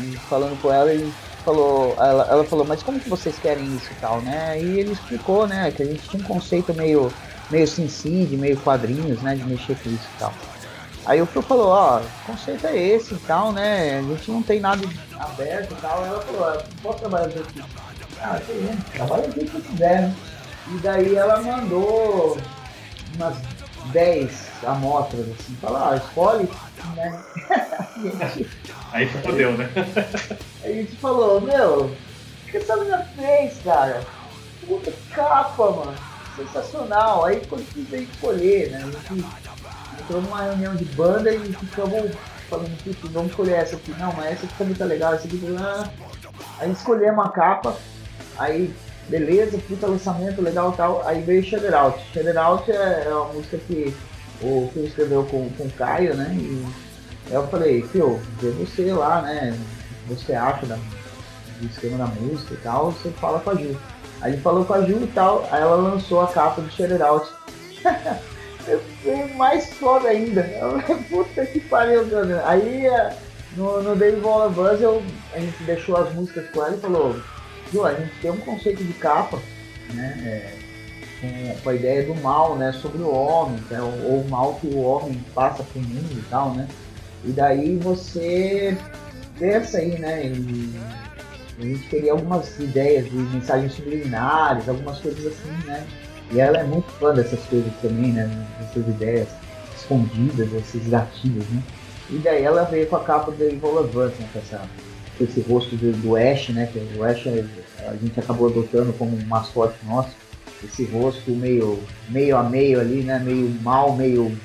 E 0.00 0.16
falando 0.28 0.60
com 0.60 0.72
ela, 0.72 0.92
ele 0.92 1.12
falou, 1.44 1.94
ela, 1.98 2.26
ela 2.28 2.44
falou, 2.44 2.66
mas 2.66 2.82
como 2.82 3.00
que 3.00 3.08
vocês 3.08 3.38
querem 3.38 3.64
isso 3.76 3.90
e 3.92 4.00
tal, 4.00 4.20
né? 4.20 4.60
E 4.60 4.80
ele 4.80 4.92
explicou, 4.92 5.46
né, 5.46 5.70
que 5.70 5.82
a 5.82 5.86
gente 5.86 6.08
tinha 6.08 6.22
um 6.22 6.26
conceito 6.26 6.74
meio, 6.74 7.12
meio 7.50 7.66
sin 7.66 7.88
meio 8.36 8.56
quadrinhos, 8.58 9.22
né? 9.22 9.34
De 9.34 9.44
mexer 9.44 9.76
com 9.76 9.88
isso 9.88 10.08
e 10.16 10.18
tal. 10.18 10.34
Aí 11.06 11.22
o 11.22 11.26
Phil 11.26 11.42
falou, 11.42 11.68
ó, 11.68 12.00
o 12.00 12.26
conceito 12.26 12.66
é 12.66 12.76
esse 12.76 13.14
e 13.14 13.18
tal, 13.18 13.52
né? 13.52 14.00
A 14.00 14.02
gente 14.02 14.28
não 14.28 14.42
tem 14.42 14.58
nada 14.58 14.82
aberto 15.18 15.72
e 15.72 15.80
tal. 15.80 16.02
Aí 16.02 16.08
ela 16.08 16.20
falou, 16.20 16.44
ah, 16.48 16.64
posso 16.82 16.98
trabalhar 16.98 17.26
aqui? 17.26 17.62
Ah, 18.20 18.40
sim, 18.44 18.76
trabalha 18.92 19.28
aqui 19.28 19.48
se 19.48 19.60
quiser, 19.60 20.02
né? 20.02 20.16
E 20.68 20.78
daí 20.78 21.14
ela 21.14 21.40
mandou 21.42 22.36
umas 23.14 23.36
10 23.92 24.48
amostras, 24.64 25.26
assim, 25.28 25.54
falou, 25.60 25.78
ah, 25.78 25.96
escolhe, 25.96 26.48
né? 26.96 27.22
Aí 28.92 29.06
fodeu, 29.06 29.52
né? 29.56 29.70
Aí 30.64 30.72
a 30.72 30.74
gente 30.82 30.96
falou, 30.96 31.40
meu, 31.40 31.84
o 31.84 32.50
que 32.50 32.56
essa 32.56 32.76
menina 32.76 33.06
fez, 33.14 33.58
cara? 33.62 34.02
Puta 34.66 34.92
capa, 35.14 35.70
mano. 35.70 35.94
Sensacional. 36.34 37.24
Aí 37.24 37.42
quando 37.46 37.64
a 37.70 37.78
gente 37.78 38.10
escolher, 38.10 38.70
né? 38.70 38.78
A 38.78 38.86
gente 38.86 39.24
entrou 40.00 40.22
numa 40.22 40.42
reunião 40.42 40.74
de 40.74 40.84
banda 40.84 41.32
e 41.32 41.52
ficamos 41.52 42.12
falando, 42.48 42.76
putz, 42.82 43.12
vamos 43.12 43.30
escolher 43.30 43.54
essa 43.54 43.76
aqui. 43.76 43.92
Não, 43.98 44.12
mas 44.12 44.32
essa 44.32 44.46
aqui 44.46 44.74
tá 44.74 44.84
legal, 44.84 45.14
essa 45.14 45.26
aqui 45.26 45.38
tá... 45.38 45.90
Aí 46.58 46.70
escolhemos 46.70 47.24
a 47.24 47.28
capa, 47.28 47.76
aí 48.38 48.74
beleza, 49.08 49.58
puta 49.58 49.86
lançamento, 49.86 50.42
legal 50.42 50.72
e 50.72 50.76
tal. 50.76 51.06
Aí 51.06 51.22
veio 51.22 51.42
Shader 51.42 51.74
Out. 51.74 51.98
Shader 52.12 52.38
Out 52.38 52.70
é, 52.70 53.04
é 53.06 53.14
uma 53.14 53.32
música 53.32 53.58
que 53.58 53.94
o 54.42 54.70
Phil 54.72 54.84
escreveu 54.84 55.24
com, 55.24 55.48
com 55.50 55.64
o 55.64 55.70
Caio, 55.72 56.14
né? 56.14 56.34
E 56.34 56.66
eu 57.30 57.46
falei, 57.48 57.82
Phil, 57.82 58.20
vê 58.40 58.50
você 58.50 58.92
lá, 58.92 59.22
né? 59.22 59.58
Você 60.08 60.34
acha 60.34 60.66
da, 60.66 60.76
do 60.76 61.66
esquema 61.66 61.98
da 61.98 62.06
música 62.06 62.54
e 62.54 62.58
tal, 62.58 62.92
você 62.92 63.10
fala 63.10 63.40
com 63.40 63.50
a 63.50 63.54
Ju. 63.54 63.76
Aí 64.20 64.32
ele 64.32 64.42
falou 64.42 64.64
com 64.64 64.74
a 64.74 64.82
Ju 64.82 65.02
e 65.02 65.10
tal, 65.14 65.46
aí 65.50 65.60
ela 65.60 65.76
lançou 65.76 66.20
a 66.20 66.28
capa 66.28 66.60
do 66.60 66.70
Shader 66.70 67.02
Out. 67.02 67.28
fiquei 68.66 69.24
mais 69.34 69.72
foda 69.74 70.08
ainda. 70.08 70.42
Puta 71.08 71.46
que 71.46 71.60
pariu, 71.60 72.08
cara. 72.08 72.42
Aí 72.46 72.86
é, 72.86 73.16
no, 73.56 73.82
no 73.82 73.96
Dave 73.96 74.20
Bola 74.20 74.48
Buzz 74.48 74.80
eu, 74.80 75.02
a 75.32 75.38
gente 75.38 75.62
deixou 75.64 75.96
as 75.96 76.12
músicas 76.14 76.48
com 76.50 76.64
ela 76.64 76.76
e 76.76 76.80
falou, 76.80 77.16
Ju, 77.72 77.84
a 77.84 77.94
gente 77.94 78.12
tem 78.20 78.30
um 78.30 78.38
conceito 78.38 78.84
de 78.84 78.92
capa, 78.94 79.38
né? 79.94 80.14
É, 80.24 80.66
com, 81.20 81.60
com, 81.62 81.70
a 81.70 81.74
ideia 81.74 82.04
do 82.04 82.14
mal, 82.16 82.56
né? 82.56 82.72
Sobre 82.72 83.02
o 83.02 83.10
homem, 83.10 83.58
né, 83.70 83.80
ou 83.80 84.20
o 84.20 84.28
mal 84.28 84.54
que 84.54 84.66
o 84.66 84.80
homem 84.80 85.24
passa 85.34 85.62
pro 85.62 85.80
mundo 85.80 86.12
e 86.12 86.22
tal, 86.28 86.54
né? 86.54 86.68
E 87.24 87.30
daí 87.30 87.76
você 87.76 88.76
pensa 89.38 89.78
aí, 89.78 89.98
né? 89.98 90.26
E 90.26 90.74
a 91.58 91.62
gente 91.62 91.88
teria 91.88 92.12
algumas 92.12 92.58
ideias 92.58 93.06
de 93.06 93.16
mensagens 93.16 93.72
subliminares, 93.72 94.68
algumas 94.68 94.98
coisas 94.98 95.26
assim, 95.26 95.66
né? 95.66 95.86
E 96.30 96.40
ela 96.40 96.58
é 96.58 96.64
muito 96.64 96.90
fã 96.92 97.14
dessas 97.14 97.40
coisas 97.44 97.72
também, 97.80 98.12
né? 98.12 98.28
Dessas 98.58 98.88
ideias 98.88 99.28
escondidas, 99.76 100.52
esses 100.52 100.88
gatilhos, 100.88 101.46
né? 101.48 101.62
E 102.10 102.18
daí 102.18 102.42
ela 102.42 102.64
veio 102.64 102.86
com 102.86 102.96
a 102.96 103.04
capa 103.04 103.30
do 103.30 103.42
Evil 103.42 103.78
Advance, 103.78 104.20
né? 104.20 104.28
Com, 104.32 104.38
essa, 104.38 104.62
com 105.16 105.24
esse 105.24 105.40
rosto 105.42 105.76
do, 105.76 105.92
do 105.92 106.16
Ash, 106.16 106.48
né? 106.50 106.68
Que 106.72 106.78
o 106.96 107.04
Ash 107.04 107.26
a 107.26 107.96
gente 107.96 108.18
acabou 108.18 108.48
adotando 108.48 108.92
como 108.94 109.16
um 109.16 109.26
mascote 109.26 109.76
nosso. 109.84 110.10
Esse 110.64 110.84
rosto 110.84 111.30
meio, 111.30 111.78
meio 112.08 112.36
a 112.36 112.42
meio 112.42 112.80
ali, 112.80 113.02
né? 113.02 113.18
Meio 113.18 113.48
mal, 113.62 113.94
meio, 113.94 114.36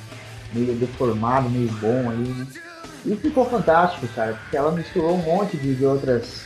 meio 0.53 0.73
deformado, 0.75 1.49
meio 1.49 1.71
bom 1.73 2.09
ali, 2.09 2.29
né? 2.29 2.47
E 3.05 3.15
ficou 3.15 3.49
fantástico, 3.49 4.07
cara, 4.09 4.34
porque 4.34 4.55
ela 4.55 4.71
misturou 4.71 5.15
um 5.15 5.23
monte 5.23 5.57
de 5.57 5.84
outras, 5.84 6.43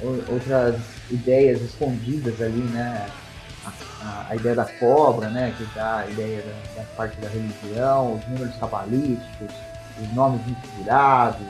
outras 0.00 0.76
ideias 1.10 1.60
escondidas 1.60 2.40
ali, 2.40 2.62
né? 2.62 3.06
A, 4.06 4.26
a, 4.30 4.36
ideia 4.36 4.54
da 4.54 4.64
cobra, 4.64 5.28
né, 5.28 5.52
que 5.56 5.64
dá 5.74 5.98
a 5.98 6.06
ideia 6.06 6.42
da, 6.42 6.82
da, 6.82 6.88
parte 6.96 7.20
da 7.20 7.28
religião, 7.28 8.14
os 8.14 8.26
números 8.28 8.56
cabalísticos, 8.56 9.48
os 10.00 10.12
nomes 10.14 10.40
inspirados, 10.46 11.46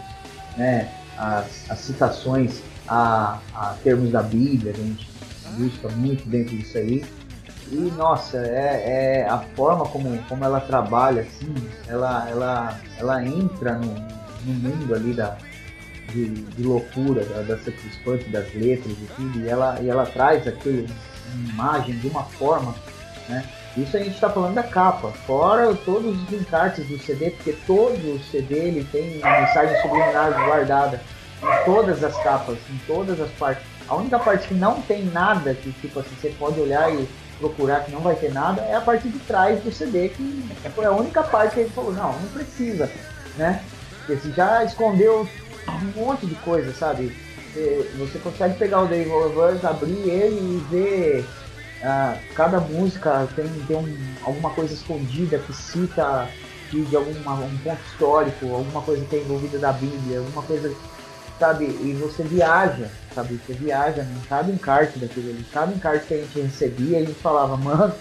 né, 0.57 0.91
as, 1.19 1.71
as 1.71 1.79
citações 1.79 2.63
a, 2.89 3.39
a, 3.55 3.75
termos 3.83 4.11
da 4.11 4.23
Bíblia, 4.23 4.73
a 4.73 4.77
gente 4.77 5.09
busca 5.59 5.89
muito 5.91 6.27
dentro 6.29 6.57
disso 6.57 6.79
aí. 6.79 7.05
E 7.71 7.77
nossa, 7.97 8.39
é, 8.39 9.23
é, 9.25 9.29
a 9.29 9.39
forma 9.57 9.85
como, 9.87 10.17
como 10.29 10.45
ela 10.45 10.61
trabalha, 10.61 11.23
assim, 11.23 11.53
ela, 11.89 12.29
ela, 12.31 12.81
ela 12.97 13.25
entra 13.25 13.75
no, 13.75 13.93
no 14.45 14.55
mundo 14.55 14.95
ali 14.95 15.13
da, 15.13 15.37
de, 16.13 16.29
de 16.29 16.63
loucura, 16.63 17.25
da, 17.25 17.43
da 17.43 17.57
das 17.57 18.55
letras 18.55 18.93
e 18.93 19.09
tudo, 19.17 19.41
e 19.41 19.49
ela, 19.49 19.81
e 19.81 19.89
ela 19.89 20.07
traz 20.07 20.47
aquele 20.47 20.89
imagem 21.35 21.99
de 21.99 22.09
uma 22.09 22.25
forma, 22.25 22.75
né? 23.29 23.45
Isso 23.77 23.95
a 23.97 24.01
gente 24.01 24.15
está 24.15 24.31
falando 24.31 24.55
da 24.55 24.63
capa, 24.63 25.11
fora 25.27 25.75
todos 25.85 26.17
os 26.23 26.33
encartes 26.33 26.87
do 26.89 26.99
CD, 26.99 27.31
porque 27.31 27.53
todo 27.67 27.93
o 27.93 28.21
CD 28.31 28.55
ele 28.55 28.85
tem 28.85 29.17
mensagem 29.17 29.81
subliminar 29.83 30.33
guardada 30.33 31.01
em 31.43 31.65
todas 31.67 32.03
as 32.03 32.17
capas, 32.23 32.57
em 32.71 32.79
todas 32.87 33.21
as 33.21 33.31
partes. 33.33 33.65
A 33.87 33.95
única 33.95 34.19
parte 34.19 34.49
que 34.49 34.55
não 34.55 34.81
tem 34.83 35.05
nada, 35.05 35.53
que 35.55 35.71
tipo 35.73 36.01
assim, 36.01 36.15
você 36.21 36.31
pode 36.31 36.59
olhar 36.59 36.91
e 36.93 37.07
procurar 37.39 37.85
que 37.85 37.93
não 37.93 38.01
vai 38.01 38.15
ter 38.17 38.33
nada, 38.33 38.63
é 38.63 38.75
a 38.75 38.81
parte 38.81 39.09
de 39.09 39.19
trás 39.21 39.63
do 39.63 39.71
CD, 39.71 40.09
que 40.09 40.49
foi 40.75 40.87
a 40.87 40.93
única 40.93 41.23
parte 41.23 41.55
que 41.55 41.61
ele 41.61 41.71
falou, 41.71 41.93
não, 41.93 42.19
não 42.19 42.29
precisa, 42.31 42.91
né? 43.37 43.63
Porque 43.99 44.17
se 44.17 44.33
já 44.33 44.65
escondeu 44.65 45.29
um 45.69 46.01
monte 46.01 46.25
de 46.25 46.35
coisa, 46.37 46.73
sabe? 46.73 47.15
Você, 47.99 48.19
consegue 48.19 48.59
pegar 48.59 48.83
o 48.83 48.87
Dave 48.87 49.09
Lovers, 49.09 49.65
abrir 49.65 50.09
ele 50.09 50.37
e 50.37 50.67
ver 50.71 51.25
uh, 51.81 52.19
cada 52.35 52.61
música 52.61 53.27
tem, 53.35 53.49
tem 53.67 53.77
um, 53.77 54.15
alguma 54.23 54.51
coisa 54.51 54.75
escondida 54.75 55.39
que 55.39 55.55
cita 55.55 56.29
de, 56.71 56.85
de 56.85 56.97
alguma, 56.97 57.35
um 57.35 57.59
ponto 57.59 57.81
histórico, 57.91 58.55
alguma 58.55 58.83
coisa 58.83 59.05
que 59.07 59.17
é 59.17 59.21
envolvida 59.21 59.59
da 59.59 59.73
Bíblia, 59.73 60.19
alguma 60.19 60.43
coisa, 60.43 60.75
sabe? 61.39 61.65
E 61.65 61.99
você 62.01 62.23
viaja, 62.23 62.91
sabe? 63.15 63.41
Você 63.47 63.55
viaja 63.55 64.03
em 64.03 64.21
cada 64.29 64.53
encarte 64.53 64.99
daquilo 64.99 65.31
ali, 65.31 65.47
cada 65.53 65.73
encarte 65.73 66.07
que 66.07 66.15
a 66.15 66.19
gente 66.19 66.41
recebia, 66.41 66.99
a 66.99 67.01
gente 67.01 67.15
falava, 67.15 67.57
mano, 67.57 67.95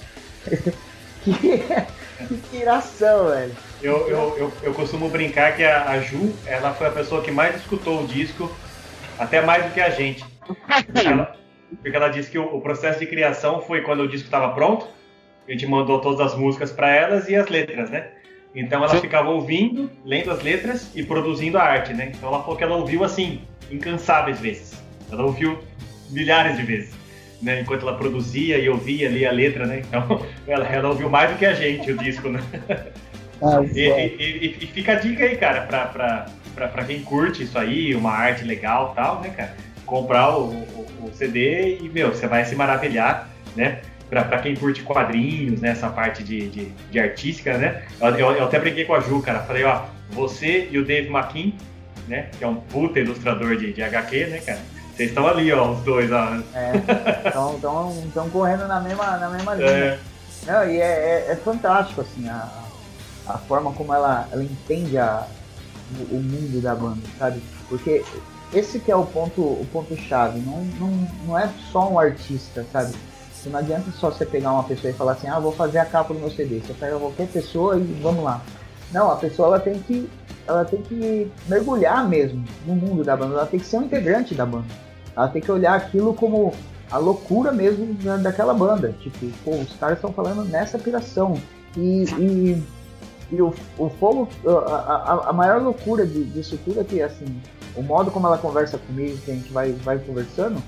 que, 1.23 1.33
que 1.33 2.33
inspiração, 2.33 3.27
velho. 3.29 3.55
Eu, 3.81 4.07
eu, 4.07 4.37
eu, 4.37 4.53
eu, 4.63 4.73
costumo 4.73 5.09
brincar 5.09 5.55
que 5.55 5.63
a, 5.63 5.91
a 5.91 5.99
Ju, 5.99 6.33
ela 6.45 6.73
foi 6.73 6.87
a 6.87 6.91
pessoa 6.91 7.21
que 7.21 7.31
mais 7.31 7.55
escutou 7.55 8.03
o 8.03 8.07
disco 8.07 8.51
até 9.17 9.41
mais 9.41 9.65
do 9.65 9.71
que 9.71 9.81
a 9.81 9.89
gente. 9.89 10.23
Porque 10.45 11.07
ela, 11.07 11.35
porque 11.81 11.95
ela 11.95 12.09
disse 12.09 12.29
que 12.29 12.37
o, 12.37 12.55
o, 12.55 12.61
processo 12.61 12.99
de 12.99 13.05
criação 13.05 13.61
foi 13.61 13.81
quando 13.81 14.01
o 14.01 14.07
disco 14.07 14.25
estava 14.25 14.53
pronto, 14.53 14.87
a 15.47 15.51
gente 15.51 15.65
mandou 15.65 15.99
todas 15.99 16.19
as 16.19 16.37
músicas 16.37 16.71
para 16.71 16.89
elas 16.89 17.29
e 17.29 17.35
as 17.35 17.47
letras, 17.49 17.89
né? 17.89 18.09
Então 18.53 18.79
ela 18.83 18.89
Sim. 18.89 19.01
ficava 19.01 19.29
ouvindo, 19.29 19.91
lendo 20.05 20.31
as 20.31 20.41
letras 20.41 20.89
e 20.95 21.03
produzindo 21.03 21.57
a 21.57 21.63
arte, 21.63 21.93
né? 21.93 22.11
Então 22.15 22.29
ela 22.29 22.41
falou 22.41 22.55
que 22.55 22.63
ela 22.63 22.75
ouviu 22.75 23.03
assim, 23.03 23.41
incansáveis 23.69 24.39
vezes. 24.39 24.81
Ela 25.11 25.23
ouviu 25.23 25.59
milhares 26.09 26.55
de 26.57 26.63
vezes, 26.63 26.95
né? 27.41 27.61
Enquanto 27.61 27.81
ela 27.81 27.97
produzia 27.97 28.57
e 28.57 28.69
ouvia 28.69 29.09
ali 29.09 29.25
a 29.25 29.31
letra, 29.31 29.65
né? 29.65 29.81
Então 29.87 30.25
ela, 30.47 30.65
ela 30.65 30.89
ouviu 30.89 31.09
mais 31.09 31.31
do 31.31 31.37
que 31.37 31.45
a 31.45 31.53
gente 31.53 31.91
o 31.91 31.97
disco, 31.97 32.29
né? 32.29 32.41
E, 33.75 33.81
e, 33.81 34.15
e, 34.17 34.57
e 34.61 34.67
fica 34.67 34.93
a 34.93 34.95
dica 34.95 35.25
aí, 35.25 35.35
cara, 35.35 35.63
pra, 35.63 36.25
pra 36.55 36.83
quem 36.83 37.03
curte 37.03 37.43
isso 37.43 37.57
aí, 37.57 37.93
uma 37.95 38.11
arte 38.11 38.43
legal 38.43 38.91
e 38.91 38.95
tal, 38.95 39.21
né, 39.21 39.29
cara? 39.29 39.53
Comprar 39.85 40.37
o, 40.37 40.51
o, 40.51 40.87
o 41.03 41.11
CD 41.13 41.77
e, 41.77 41.89
meu, 41.89 42.09
você 42.09 42.27
vai 42.27 42.45
se 42.45 42.55
maravilhar, 42.55 43.29
né? 43.55 43.81
Pra, 44.09 44.23
pra 44.23 44.39
quem 44.39 44.55
curte 44.55 44.81
quadrinhos, 44.83 45.61
né? 45.61 45.69
Essa 45.69 45.89
parte 45.89 46.23
de, 46.23 46.49
de, 46.49 46.65
de 46.91 46.99
artística, 46.99 47.57
né? 47.57 47.83
Eu, 47.99 48.09
eu, 48.09 48.31
eu 48.31 48.43
até 48.45 48.59
brinquei 48.59 48.85
com 48.85 48.95
a 48.95 48.99
Ju, 48.99 49.21
cara. 49.21 49.39
Falei, 49.41 49.63
ó, 49.63 49.83
você 50.09 50.69
e 50.71 50.77
o 50.77 50.85
Dave 50.85 51.09
McKean, 51.09 51.51
né? 52.07 52.29
Que 52.37 52.43
é 52.43 52.47
um 52.47 52.55
puta 52.55 52.99
ilustrador 52.99 53.55
de, 53.57 53.73
de 53.73 53.83
HQ, 53.83 54.27
né, 54.27 54.39
cara? 54.39 54.59
Vocês 54.95 55.09
estão 55.09 55.27
ali, 55.27 55.51
ó, 55.51 55.71
os 55.71 55.81
dois, 55.81 56.11
ó. 56.11 56.37
É, 56.53 56.71
estão 57.27 58.29
correndo 58.29 58.67
na 58.67 58.79
mesma, 58.79 59.17
na 59.17 59.29
mesma 59.29 59.55
linha. 59.55 59.69
É. 59.69 59.99
Não, 60.45 60.69
e 60.69 60.79
é, 60.79 61.25
é, 61.27 61.31
é 61.31 61.35
fantástico, 61.35 62.01
assim, 62.01 62.29
a, 62.29 62.47
a 63.27 63.37
forma 63.39 63.73
como 63.73 63.93
ela, 63.93 64.27
ela 64.31 64.43
entende 64.43 64.97
a, 64.97 65.25
o, 66.11 66.15
o 66.15 66.21
mundo 66.23 66.61
da 66.61 66.75
banda, 66.75 67.01
sabe? 67.17 67.41
Porque 67.69 68.03
esse 68.53 68.79
que 68.79 68.91
é 68.91 68.95
o 68.95 69.05
ponto, 69.05 69.41
o 69.41 69.65
ponto 69.71 69.95
chave, 69.95 70.39
não, 70.39 70.63
não, 70.79 71.07
não 71.27 71.39
é 71.39 71.49
só 71.71 71.89
um 71.91 71.99
artista, 71.99 72.65
sabe? 72.71 72.93
Porque 73.35 73.49
não 73.49 73.59
adianta 73.59 73.91
só 73.91 74.09
você 74.09 74.25
pegar 74.25 74.51
uma 74.53 74.63
pessoa 74.63 74.91
e 74.91 74.93
falar 74.93 75.13
assim, 75.13 75.27
ah, 75.27 75.39
vou 75.39 75.51
fazer 75.51 75.79
a 75.79 75.85
capa 75.85 76.13
do 76.13 76.19
meu 76.19 76.31
CD. 76.31 76.59
Você 76.59 76.73
pega 76.73 76.97
qualquer 76.97 77.27
pessoa 77.27 77.77
e 77.77 77.83
vamos 78.01 78.23
lá. 78.23 78.41
Não, 78.91 79.11
a 79.11 79.15
pessoa 79.15 79.47
ela 79.49 79.59
tem 79.59 79.79
que 79.79 80.09
ela 80.47 80.63
tem 80.63 80.79
que 80.81 81.31
mergulhar 81.47 82.07
mesmo 82.07 82.43
no 82.67 82.75
mundo 82.75 83.03
da 83.03 83.17
banda, 83.17 83.33
ela 83.33 83.45
tem 83.47 83.59
que 83.59 83.65
ser 83.65 83.77
um 83.77 83.83
integrante 83.83 84.35
da 84.35 84.45
banda. 84.45 84.65
Ela 85.15 85.27
tem 85.27 85.41
que 85.41 85.51
olhar 85.51 85.73
aquilo 85.75 86.13
como 86.13 86.53
a 86.91 86.97
loucura 86.97 87.51
mesmo 87.51 87.93
da- 87.95 88.17
daquela 88.17 88.53
banda. 88.53 88.93
Tipo, 89.01 89.25
pô, 89.43 89.51
os 89.55 89.73
caras 89.75 89.97
estão 89.97 90.13
falando 90.13 90.45
nessa 90.45 90.77
piração. 90.77 91.35
E, 91.75 92.03
e, 92.19 92.63
e 93.31 93.41
o, 93.41 93.53
o 93.77 93.89
fogo, 93.89 94.27
a, 94.45 94.71
a, 94.71 95.29
a 95.29 95.33
maior 95.33 95.61
loucura 95.61 96.05
de- 96.05 96.23
disso 96.25 96.57
tudo 96.63 96.81
é 96.81 96.83
que, 96.83 97.01
assim, 97.01 97.25
o 97.75 97.81
modo 97.81 98.11
como 98.11 98.27
ela 98.27 98.37
conversa 98.37 98.77
comigo, 98.77 99.17
que 99.17 99.31
a 99.31 99.33
gente 99.33 99.51
vai, 99.51 99.71
vai 99.71 99.97
conversando, 99.97 100.61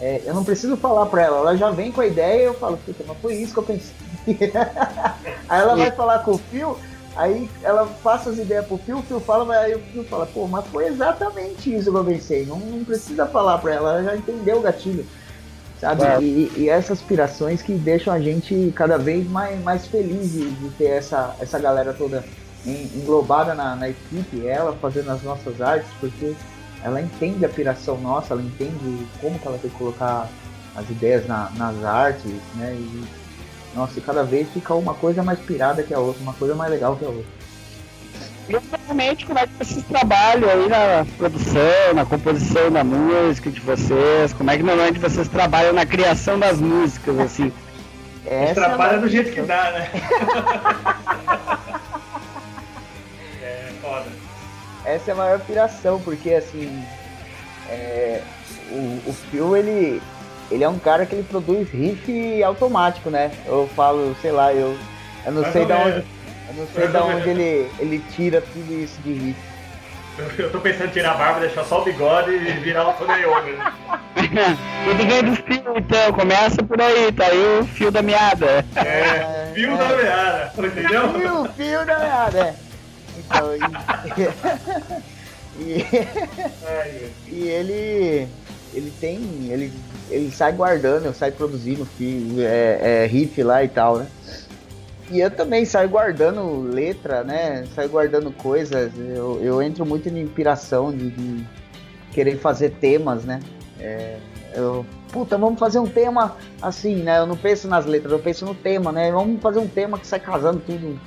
é, 0.00 0.22
eu 0.24 0.34
não 0.34 0.44
preciso 0.44 0.76
falar 0.76 1.06
pra 1.06 1.22
ela, 1.22 1.38
ela 1.38 1.56
já 1.56 1.70
vem 1.70 1.90
com 1.92 2.00
a 2.00 2.06
ideia 2.06 2.42
e 2.42 2.44
eu 2.44 2.54
falo, 2.54 2.76
puta, 2.84 3.04
mas 3.06 3.16
foi 3.18 3.34
isso 3.34 3.52
que 3.54 3.58
eu 3.60 3.62
pensei. 3.62 3.94
aí 5.48 5.60
ela 5.60 5.76
vai 5.76 5.90
falar 5.90 6.18
com 6.20 6.32
o 6.32 6.38
Phil, 6.38 6.76
aí 7.16 7.48
ela 7.62 7.86
passa 8.02 8.30
as 8.30 8.38
ideias 8.38 8.66
pro 8.66 8.76
Phil, 8.78 8.98
o 8.98 9.02
Phil 9.02 9.20
fala, 9.20 9.54
aí 9.56 9.74
o 9.74 9.78
Phil 9.78 10.04
fala, 10.04 10.26
pô, 10.26 10.46
mas 10.46 10.66
foi 10.66 10.86
exatamente 10.86 11.74
isso 11.74 11.90
que 11.90 11.96
eu 11.96 12.04
pensei. 12.04 12.44
Não, 12.44 12.58
não 12.58 12.84
precisa 12.84 13.26
falar 13.26 13.58
pra 13.58 13.72
ela, 13.74 13.90
ela 13.92 14.02
já 14.04 14.16
entendeu 14.16 14.58
o 14.58 14.62
gatilho. 14.62 15.06
Sabe? 15.80 16.02
E, 16.20 16.52
e 16.56 16.68
essas 16.68 16.98
aspirações 16.98 17.60
que 17.60 17.74
deixam 17.74 18.12
a 18.12 18.20
gente 18.20 18.72
cada 18.76 18.96
vez 18.96 19.28
mais, 19.28 19.60
mais 19.62 19.86
feliz 19.86 20.30
de, 20.32 20.50
de 20.50 20.68
ter 20.70 20.86
essa, 20.86 21.34
essa 21.40 21.58
galera 21.58 21.92
toda 21.92 22.24
en- 22.66 22.88
englobada 22.96 23.54
na, 23.54 23.74
na 23.76 23.88
equipe, 23.88 24.46
ela 24.46 24.72
fazendo 24.80 25.10
as 25.10 25.22
nossas 25.22 25.60
artes, 25.60 25.88
porque 26.00 26.34
ela 26.82 27.00
entende 27.00 27.44
a 27.44 27.48
piração 27.48 27.98
nossa, 27.98 28.34
ela 28.34 28.42
entende 28.42 29.06
como 29.20 29.38
que 29.38 29.46
ela 29.46 29.58
tem 29.58 29.70
que 29.70 29.76
colocar 29.76 30.28
as 30.76 30.88
ideias 30.88 31.26
na- 31.26 31.50
nas 31.56 31.84
artes, 31.84 32.32
né? 32.54 32.74
E, 32.74 33.04
nossa, 33.74 33.98
e 33.98 34.02
cada 34.02 34.22
vez 34.22 34.48
fica 34.50 34.72
uma 34.74 34.94
coisa 34.94 35.22
mais 35.22 35.38
pirada 35.40 35.82
que 35.82 35.92
a 35.92 35.98
outra, 35.98 36.22
uma 36.22 36.34
coisa 36.34 36.54
mais 36.54 36.70
legal 36.70 36.94
que 36.96 37.04
a 37.04 37.08
outra. 37.08 37.24
E 38.48 38.56
obviamente, 38.56 39.24
como 39.24 39.38
é 39.38 39.46
que 39.46 39.54
vocês 39.54 39.84
trabalham 39.86 40.50
aí 40.50 40.68
na 40.68 41.06
produção, 41.16 41.94
na 41.94 42.04
composição 42.04 42.70
da 42.70 42.84
música 42.84 43.50
de 43.50 43.60
vocês? 43.60 44.34
Como 44.34 44.50
é 44.50 44.56
que 44.56 44.62
normalmente 44.62 44.98
vocês 44.98 45.26
trabalham 45.28 45.72
na 45.72 45.86
criação 45.86 46.38
das 46.38 46.60
músicas, 46.60 47.18
assim? 47.18 47.50
A 48.26 48.30
gente 48.46 48.50
Essa 48.50 48.64
trabalha 48.66 48.96
é 48.96 49.00
do 49.00 49.08
jeito 49.08 49.32
que 49.32 49.40
dá, 49.40 49.70
né? 49.70 49.90
é, 53.42 53.68
foda. 53.80 54.12
essa 54.84 55.10
é 55.10 55.14
a 55.14 55.16
maior 55.16 55.40
piração, 55.40 55.98
porque 56.00 56.34
assim, 56.34 56.84
é, 57.70 58.20
o, 58.70 59.00
o 59.06 59.12
Phil, 59.30 59.56
ele, 59.56 60.02
ele 60.50 60.64
é 60.64 60.68
um 60.68 60.78
cara 60.78 61.06
que 61.06 61.14
ele 61.14 61.22
produz 61.22 61.70
riff 61.70 62.42
automático, 62.42 63.08
né? 63.08 63.30
Eu 63.46 63.70
falo, 63.74 64.14
sei 64.20 64.32
lá, 64.32 64.52
eu, 64.52 64.76
eu 65.24 65.32
não 65.32 65.40
Mais 65.40 65.52
sei 65.54 65.64
da 65.64 65.78
onde, 65.78 66.04
eu 66.48 66.54
não 66.54 66.66
sei 66.74 66.88
da 66.88 67.02
ou 67.04 67.10
onde 67.10 67.28
ele, 67.30 67.70
ele 67.78 68.02
tira 68.14 68.40
tudo 68.40 68.72
isso 68.72 69.00
de 69.02 69.12
riff. 69.12 69.40
Eu- 70.16 70.44
Eu 70.44 70.50
tô 70.52 70.60
pensando 70.60 70.86
em 70.86 70.92
tirar 70.92 71.12
a 71.12 71.14
barba, 71.14 71.40
deixar 71.40 71.64
só 71.64 71.80
o 71.80 71.84
bigode 71.84 72.30
e 72.30 72.52
virar 72.60 72.88
o 72.88 72.92
Tony 72.94 73.20
Iommi. 73.22 73.56
Tudo 74.84 75.06
vem 75.08 75.22
do 75.24 75.36
fio, 75.36 75.76
então, 75.76 76.12
começa 76.12 76.62
por 76.62 76.80
aí, 76.80 77.10
tá 77.12 77.26
aí 77.26 77.58
o 77.60 77.64
fio 77.66 77.90
da 77.90 78.00
meada. 78.02 78.64
É, 78.76 79.50
viu 79.54 79.74
é. 79.74 79.76
da 79.76 79.88
meada, 79.96 80.52
entendeu? 80.58 81.12
Fio, 81.18 81.44
fio 81.56 81.84
da 81.86 81.98
meada, 81.98 82.38
é. 82.40 82.54
Então, 83.18 83.50
e, 83.56 83.60
e. 85.62 85.86
E 87.28 87.48
ele. 87.48 88.28
Ele 88.72 88.92
tem. 89.00 89.48
Ele, 89.50 89.72
ele 90.10 90.30
sai 90.32 90.52
guardando, 90.52 91.12
sai 91.14 91.30
produzindo 91.30 91.84
fi- 91.98 92.36
é, 92.40 93.02
é, 93.04 93.06
riff 93.06 93.40
lá 93.42 93.62
e 93.64 93.68
tal, 93.68 93.98
né? 93.98 94.06
E 95.10 95.20
eu 95.20 95.30
também 95.30 95.64
saio 95.64 95.88
guardando 95.88 96.62
letra, 96.62 97.22
né? 97.22 97.66
Saio 97.74 97.88
guardando 97.88 98.32
coisas. 98.32 98.92
Eu, 98.98 99.40
eu 99.42 99.62
entro 99.62 99.84
muito 99.84 100.08
em 100.08 100.20
inspiração 100.20 100.90
de, 100.90 101.10
de 101.10 101.46
querer 102.12 102.38
fazer 102.38 102.70
temas, 102.70 103.24
né? 103.24 103.40
É, 103.78 104.16
eu, 104.54 104.86
puta, 105.12 105.36
vamos 105.36 105.58
fazer 105.58 105.78
um 105.78 105.86
tema 105.86 106.36
assim, 106.62 106.96
né? 106.96 107.18
Eu 107.18 107.26
não 107.26 107.36
penso 107.36 107.68
nas 107.68 107.84
letras, 107.84 108.12
eu 108.12 108.18
penso 108.18 108.46
no 108.46 108.54
tema, 108.54 108.92
né? 108.92 109.12
Vamos 109.12 109.42
fazer 109.42 109.58
um 109.58 109.68
tema 109.68 109.98
que 109.98 110.06
sai 110.06 110.20
casando 110.20 110.60
tudo, 110.60 110.98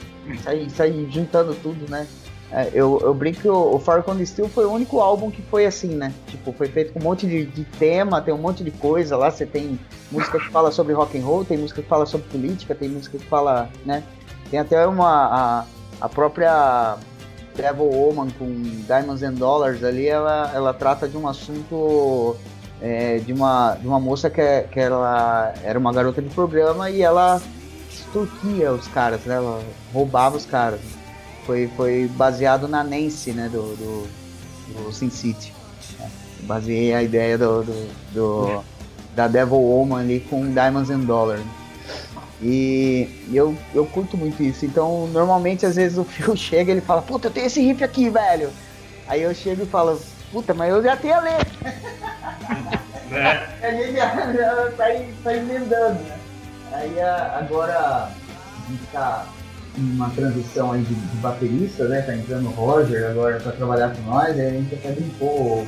sai, 0.44 0.70
sai 0.70 1.08
juntando 1.10 1.56
tudo, 1.56 1.90
né? 1.90 2.06
É, 2.52 2.70
eu, 2.74 3.00
eu 3.02 3.14
brinco 3.14 3.42
que 3.42 3.50
o, 3.50 3.76
o 3.76 3.80
Far 3.80 4.04
Con 4.04 4.24
Steel 4.26 4.48
foi 4.48 4.66
o 4.66 4.72
único 4.72 5.02
álbum 5.02 5.30
que 5.30 5.42
foi 5.42 5.66
assim, 5.66 5.90
né? 5.90 6.14
Tipo, 6.28 6.54
foi 6.54 6.68
feito 6.68 6.94
com 6.94 7.00
um 7.00 7.04
monte 7.04 7.28
de, 7.28 7.46
de 7.46 7.64
tema, 7.66 8.22
tem 8.22 8.34
um 8.34 8.38
monte 8.38 8.64
de 8.64 8.72
coisa 8.72 9.18
lá. 9.18 9.30
Você 9.30 9.46
tem 9.46 9.78
música 10.12 10.40
que 10.40 10.50
fala 10.50 10.72
sobre 10.72 10.94
rock 10.94 11.18
and 11.20 11.26
roll, 11.26 11.44
tem 11.44 11.58
música 11.58 11.82
que 11.82 11.88
fala 11.90 12.06
sobre 12.06 12.28
política, 12.30 12.74
tem 12.74 12.88
música 12.88 13.18
que 13.18 13.26
fala, 13.26 13.70
né? 13.86 14.02
Tem 14.50 14.60
até 14.60 14.88
uma 14.88 15.10
a, 15.60 15.66
a 16.00 16.08
própria 16.08 16.96
Devil 17.56 17.86
Woman 17.86 18.30
com 18.38 18.46
Diamonds 18.86 19.24
and 19.24 19.34
Dollars 19.34 19.84
ali, 19.84 20.08
ela, 20.08 20.52
ela 20.54 20.74
trata 20.74 21.08
de 21.08 21.18
um 21.18 21.28
assunto 21.28 22.38
é, 22.82 23.18
de, 23.18 23.34
uma, 23.34 23.76
de 23.76 23.88
uma 23.88 24.00
moça 24.00 24.30
que, 24.30 24.40
é- 24.40 24.62
que 24.64 24.80
ela 24.80 25.54
era 25.64 25.78
uma 25.78 25.92
garota 25.92 26.22
de 26.22 26.30
programa 26.30 26.90
e 26.90 27.02
ela 27.02 27.42
extorquia 27.92 28.72
os 28.72 28.88
caras, 28.88 29.22
né? 29.26 29.36
Ela 29.36 29.60
roubava 29.94 30.38
os 30.38 30.46
caras. 30.46 30.80
Foi, 31.48 31.68
foi 31.76 32.08
baseado 32.14 32.68
na 32.68 32.84
Nancy, 32.84 33.32
né? 33.32 33.50
Do, 33.52 33.62
do, 33.78 34.08
do 34.84 34.92
Sin 34.94 35.10
City. 35.10 35.52
né? 36.00 36.12
Baseei 36.42 36.94
a 36.94 37.02
ideia 37.02 37.38
do, 37.38 37.64
do, 37.64 37.88
do- 38.14 38.64
da 39.16 39.28
Devil 39.28 39.58
Woman 39.58 40.02
ali 40.02 40.20
com 40.20 40.52
Diamonds 40.54 40.92
and 40.92 41.00
Dollars. 41.00 41.42
E 42.42 43.10
eu, 43.34 43.56
eu 43.74 43.86
curto 43.88 44.16
muito 44.16 44.44
isso. 44.44 44.64
Então, 44.66 45.08
normalmente, 45.08 45.66
às 45.66 45.76
vezes 45.76 45.98
o 45.98 46.04
Phil 46.04 46.36
chega 46.38 46.70
e 46.72 46.74
ele 46.76 46.82
fala: 46.82 47.02
Puta, 47.02 47.28
eu 47.30 47.32
tenho 47.32 47.48
esse 47.48 47.60
riff 47.62 47.84
aqui, 47.84 48.10
velho. 48.10 48.52
Aí 49.08 49.24
eu 49.24 49.34
chego 49.34 49.64
e 49.64 49.66
falo: 49.66 50.00
Puta, 50.32 50.54
mas 50.54 50.70
eu 50.70 50.84
já 50.84 50.96
tenho 50.98 51.16
a 51.16 51.20
letra. 51.22 51.48
Né? 53.10 53.48
A 53.64 53.72
gente 53.72 53.94
já, 53.96 54.70
sai 54.78 55.38
emendando, 55.38 55.98
né? 56.04 56.20
Aí 56.74 57.00
agora 57.00 57.80
a 57.80 58.12
gente 58.70 58.84
tá 58.92 59.26
uma 59.78 60.10
transição 60.10 60.72
aí 60.72 60.82
de, 60.82 60.94
de 60.94 61.18
baterista, 61.18 61.88
né? 61.88 62.02
Tá 62.02 62.16
entrando 62.16 62.48
o 62.48 62.52
Roger 62.52 63.10
agora 63.10 63.40
pra 63.40 63.52
trabalhar 63.52 63.96
com 63.96 64.02
nós. 64.04 64.40
A 64.40 64.50
gente 64.50 64.76
até 64.76 64.92
brincou 64.92 65.66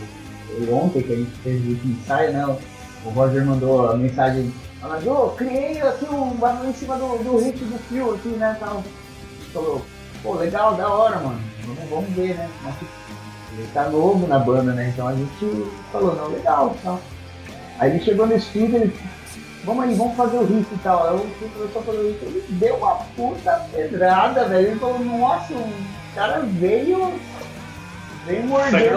ontem 0.71 1.03
que 1.03 1.13
a 1.13 1.15
gente 1.15 1.31
fez 1.43 1.63
o 1.63 1.87
ensaio, 1.87 2.33
né? 2.33 2.57
O 3.05 3.09
Roger 3.09 3.45
mandou 3.45 3.89
a 3.89 3.95
mensagem 3.95 4.51
falando, 4.81 5.09
ô, 5.09 5.29
criei 5.29 5.81
aqui 5.81 6.05
um 6.05 6.31
bagulho 6.35 6.69
em 6.69 6.73
cima 6.73 6.95
do, 6.95 7.23
do 7.23 7.37
riff 7.37 7.63
do 7.63 7.77
fio 7.87 8.15
aqui, 8.15 8.29
né? 8.29 8.57
Tal. 8.59 8.83
Falou, 9.53 9.81
pô, 10.23 10.35
legal, 10.35 10.75
da 10.75 10.89
hora, 10.89 11.19
mano. 11.19 11.39
Vamos, 11.65 11.89
vamos 11.89 12.09
ver, 12.11 12.35
né? 12.35 12.49
Ele 13.53 13.67
tá 13.73 13.89
novo 13.89 14.27
na 14.27 14.39
banda, 14.39 14.73
né? 14.73 14.89
Então 14.93 15.07
a 15.07 15.13
gente 15.13 15.69
falou, 15.91 16.15
não, 16.15 16.27
legal, 16.29 16.75
tal. 16.83 16.99
Aí 17.79 17.91
ele 17.91 18.03
chegou 18.03 18.27
no 18.27 18.35
estúdio, 18.35 18.75
ele, 18.75 18.93
vamos 19.69 19.83
aí, 19.83 19.95
vamos 19.95 20.15
fazer 20.15 20.37
o 20.37 20.45
riff 20.45 20.73
e 20.73 20.77
tal. 20.79 21.07
Aí 21.07 21.15
o 21.15 21.29
Fio 21.35 21.49
começou 21.49 21.81
a 21.81 21.85
fazer 21.85 21.97
o 21.97 22.07
riff, 22.07 22.25
ele 22.25 22.45
deu 22.49 22.75
uma 22.75 22.95
puta 23.15 23.67
pedrada, 23.71 24.45
velho. 24.45 24.67
Ele 24.67 24.79
falou, 24.79 24.99
nossa, 24.99 25.53
o 25.53 25.73
cara 26.15 26.39
veio, 26.39 27.13
veio 28.25 28.41
Sangue 28.41 28.47
morder 28.47 28.93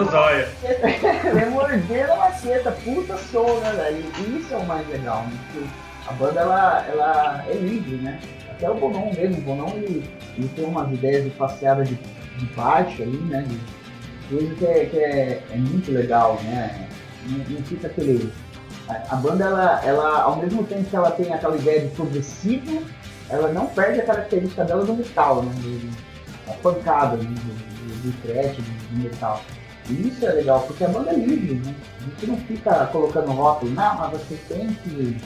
veio 1.33 1.51
morder 1.51 2.11
a 2.11 2.15
maqueta, 2.15 2.71
puta 2.71 3.17
som, 3.17 3.59
né, 3.59 3.71
velho? 3.73 4.37
Isso 4.39 4.53
é 4.53 4.57
o 4.57 4.65
mais 4.65 4.87
legal, 4.89 5.23
né? 5.23 5.67
A 6.07 6.13
banda, 6.13 6.41
ela, 6.41 6.85
ela 6.87 7.45
é 7.47 7.53
livre, 7.53 7.97
né? 7.97 8.19
Até 8.49 8.69
o 8.69 8.75
Bonon 8.75 9.11
mesmo, 9.13 9.37
o 9.37 9.41
Bonon, 9.41 9.69
ele, 9.75 10.09
ele 10.37 10.49
tem 10.55 10.65
umas 10.65 10.91
ideias 10.91 11.23
de 11.23 11.29
passeada 11.31 11.83
de, 11.83 11.95
de 11.95 12.45
baixo 12.55 13.03
ali, 13.03 13.17
né? 13.17 13.45
De 13.47 13.59
coisa 14.35 14.55
que, 14.55 14.65
é, 14.65 14.85
que 14.85 14.97
é, 14.97 15.43
é 15.51 15.55
muito 15.55 15.91
legal, 15.91 16.39
né? 16.43 16.89
Não, 17.27 17.37
não 17.37 17.63
fica 17.63 17.87
aquele... 17.87 18.33
A, 18.89 19.15
banda, 19.15 19.45
ela, 19.45 19.81
ela, 19.85 20.21
ao 20.23 20.37
mesmo 20.37 20.63
tempo 20.63 20.83
que 20.89 20.95
ela 20.95 21.11
tem 21.11 21.33
aquela 21.33 21.55
ideia 21.55 21.81
de 21.81 21.95
progressivo, 21.95 22.83
ela 23.29 23.51
não 23.51 23.67
perde 23.67 24.01
a 24.01 24.05
característica 24.05 24.65
dela 24.65 24.85
do 24.85 24.93
metal, 24.93 25.43
né? 25.43 25.51
A 26.47 26.53
pancada 26.53 27.17
né, 27.17 27.23
do, 27.23 27.31
do, 27.31 28.11
do 28.11 28.21
thrash, 28.21 28.57
do, 28.57 28.61
do 28.61 29.03
metal. 29.03 29.41
E 29.89 30.07
isso 30.07 30.25
é 30.25 30.31
legal, 30.33 30.61
porque 30.61 30.83
a 30.83 30.89
banda 30.89 31.11
é 31.11 31.15
livre, 31.15 31.55
né? 31.55 31.73
A 31.99 32.03
gente 32.03 32.27
não 32.27 32.37
fica 32.37 32.85
colocando 32.87 33.31
rótulo, 33.31 33.71
não, 33.71 33.97
mas 33.97 34.11
você 34.11 34.37
tem 34.49 34.67
que 34.83 35.17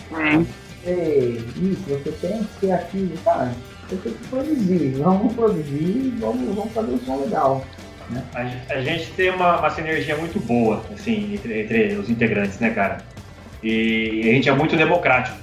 ser 0.84 1.44
isso, 1.58 1.84
você 1.88 2.12
tem 2.22 2.44
que 2.44 2.60
ser 2.60 2.72
aquilo, 2.72 3.18
cara. 3.24 3.52
Você 3.88 3.96
tem 3.98 4.14
que 4.14 4.28
produzir, 4.28 4.90
vamos 5.02 5.34
produzir, 5.34 6.14
vamos, 6.20 6.56
vamos 6.56 6.74
fazer 6.74 6.92
um 6.92 7.00
som 7.00 7.18
legal. 7.18 7.66
Né? 8.10 8.24
A, 8.34 8.74
a 8.74 8.82
gente 8.82 9.12
tem 9.12 9.30
uma, 9.32 9.60
uma 9.60 9.70
sinergia 9.70 10.16
muito 10.18 10.40
boa, 10.40 10.84
assim, 10.94 11.34
entre, 11.34 11.62
entre 11.62 11.96
os 11.96 12.10
integrantes, 12.10 12.60
né, 12.60 12.70
cara? 12.70 13.00
E, 13.64 14.22
a 14.22 14.34
gente 14.34 14.50
é 14.50 14.54
muito 14.54 14.76
democrático. 14.76 15.38